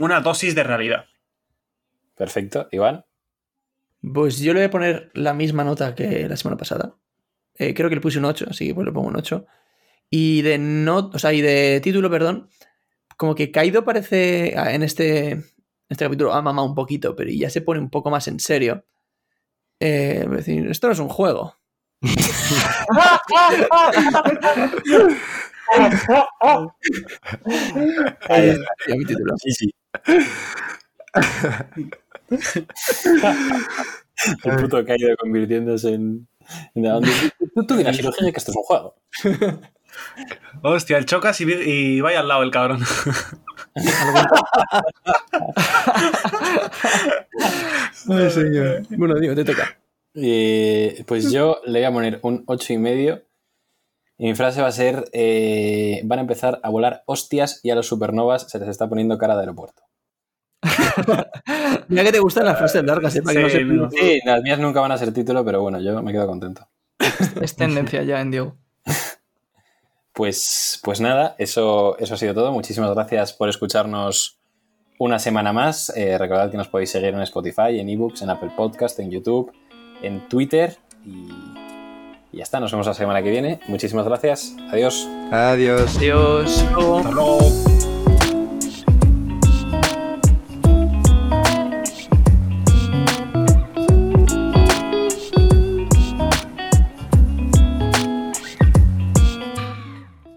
una 0.01 0.19
dosis 0.19 0.53
de 0.53 0.63
realidad. 0.63 1.05
Perfecto. 2.17 2.67
Iván. 2.73 3.05
Pues 4.13 4.39
yo 4.39 4.53
le 4.53 4.59
voy 4.59 4.65
a 4.65 4.69
poner 4.69 5.09
la 5.13 5.33
misma 5.33 5.63
nota 5.63 5.95
que 5.95 6.27
la 6.27 6.35
semana 6.35 6.57
pasada. 6.57 6.93
Eh, 7.55 7.73
creo 7.73 7.87
que 7.87 7.95
le 7.95 8.01
puse 8.01 8.19
un 8.19 8.25
8, 8.25 8.47
así 8.49 8.67
que 8.67 8.75
pues 8.75 8.83
le 8.83 8.91
pongo 8.91 9.07
un 9.07 9.15
8. 9.15 9.45
Y 10.09 10.41
de 10.41 10.57
not, 10.57 11.15
o 11.15 11.19
sea, 11.19 11.31
y 11.31 11.39
de 11.39 11.79
título, 11.81 12.09
perdón, 12.09 12.49
como 13.15 13.33
que 13.33 13.49
Kaido 13.49 13.85
parece 13.85 14.53
ah, 14.57 14.73
en 14.73 14.83
este, 14.83 15.29
en 15.29 15.45
este 15.87 16.03
capítulo 16.03 16.33
ha 16.33 16.41
mamado 16.41 16.67
un 16.67 16.75
poquito, 16.75 17.15
pero 17.15 17.31
ya 17.31 17.49
se 17.49 17.61
pone 17.61 17.79
un 17.79 17.89
poco 17.89 18.09
más 18.09 18.27
en 18.27 18.41
serio. 18.41 18.83
Eh, 19.79 20.23
es 20.25 20.31
decir, 20.31 20.67
esto 20.69 20.87
no 20.87 20.93
es 20.93 20.99
un 20.99 21.07
juego. 21.07 21.55
Ahí 28.29 28.49
está, 28.49 28.71
ya 28.87 28.95
mi 28.95 29.05
título. 29.05 29.33
Sí, 29.37 29.51
sí. 29.51 29.73
El 34.43 34.55
puto 34.57 34.83
Kaido 34.85 35.15
convirtiéndose 35.17 35.93
en. 35.93 36.27
en 36.75 37.01
tú, 37.53 37.65
tú 37.65 37.75
dirás, 37.75 37.97
Hirohige, 37.97 38.31
que 38.31 38.37
esto 38.37 38.51
es 38.51 38.57
un 38.57 38.63
juego. 38.63 38.95
Hostia, 40.63 40.97
el 40.97 41.05
chocas 41.05 41.39
y, 41.41 41.45
y 41.45 42.01
vaya 42.01 42.19
al 42.19 42.27
lado 42.27 42.43
el 42.43 42.51
cabrón. 42.51 42.81
Ay, 48.09 48.29
señor. 48.31 48.83
Bueno, 48.89 49.15
digo, 49.19 49.35
te 49.35 49.43
toca. 49.43 49.77
Eh, 50.15 51.03
pues 51.05 51.31
yo 51.31 51.61
le 51.65 51.79
voy 51.79 51.85
a 51.85 51.91
poner 51.91 52.19
un 52.23 52.43
8 52.47 52.73
y 54.17 54.27
mi 54.27 54.35
frase 54.35 54.61
va 54.61 54.67
a 54.67 54.71
ser: 54.71 55.05
eh, 55.13 56.01
Van 56.05 56.19
a 56.19 56.21
empezar 56.21 56.59
a 56.63 56.69
volar 56.69 57.03
hostias 57.05 57.59
y 57.63 57.69
a 57.69 57.75
los 57.75 57.87
supernovas 57.87 58.49
se 58.49 58.59
les 58.59 58.69
está 58.69 58.87
poniendo 58.89 59.17
cara 59.17 59.35
de 59.35 59.41
aeropuerto. 59.41 59.83
Mira 61.87 62.03
que 62.03 62.11
te 62.11 62.19
gustan 62.19 62.45
las 62.45 62.57
frases 62.57 62.83
largas, 62.83 63.15
¿eh? 63.15 63.21
Para 63.21 63.35
que 63.35 63.41
no 63.41 63.49
Sí, 63.49 63.57
se 63.57 63.63
no. 63.63 63.89
Sí, 63.91 64.19
las 64.25 64.41
mías 64.41 64.59
nunca 64.59 64.81
van 64.81 64.91
a 64.91 64.97
ser 64.97 65.13
título, 65.13 65.45
pero 65.45 65.61
bueno, 65.61 65.79
yo 65.79 66.01
me 66.01 66.11
quedo 66.11 66.27
contento. 66.27 66.67
Es 67.41 67.55
tendencia 67.55 68.03
ya 68.03 68.21
en 68.21 68.31
Diego. 68.31 68.57
Pues, 70.13 70.79
pues 70.83 70.99
nada, 70.99 71.35
eso, 71.37 71.95
eso 71.99 72.15
ha 72.15 72.17
sido 72.17 72.33
todo. 72.33 72.51
Muchísimas 72.51 72.91
gracias 72.95 73.33
por 73.33 73.49
escucharnos 73.49 74.39
una 74.97 75.19
semana 75.19 75.53
más. 75.53 75.95
Eh, 75.95 76.17
recordad 76.17 76.49
que 76.49 76.57
nos 76.57 76.69
podéis 76.69 76.89
seguir 76.89 77.09
en 77.09 77.21
Spotify, 77.21 77.79
en 77.79 77.87
ebooks, 77.87 78.23
en 78.23 78.31
Apple 78.31 78.51
Podcast, 78.57 78.97
en 78.97 79.11
YouTube, 79.11 79.51
en 80.01 80.27
Twitter 80.27 80.75
y, 81.05 81.29
y 82.37 82.39
ya 82.39 82.43
está. 82.43 82.59
Nos 82.59 82.71
vemos 82.71 82.85
la 82.85 82.93
semana 82.93 83.23
que 83.23 83.31
viene. 83.31 83.59
Muchísimas 83.67 84.05
gracias. 84.05 84.55
Adiós. 84.71 85.07
Adiós. 85.31 85.97
Adiós. 85.97 86.63
Hasta 86.97 87.11
luego. 87.11 87.76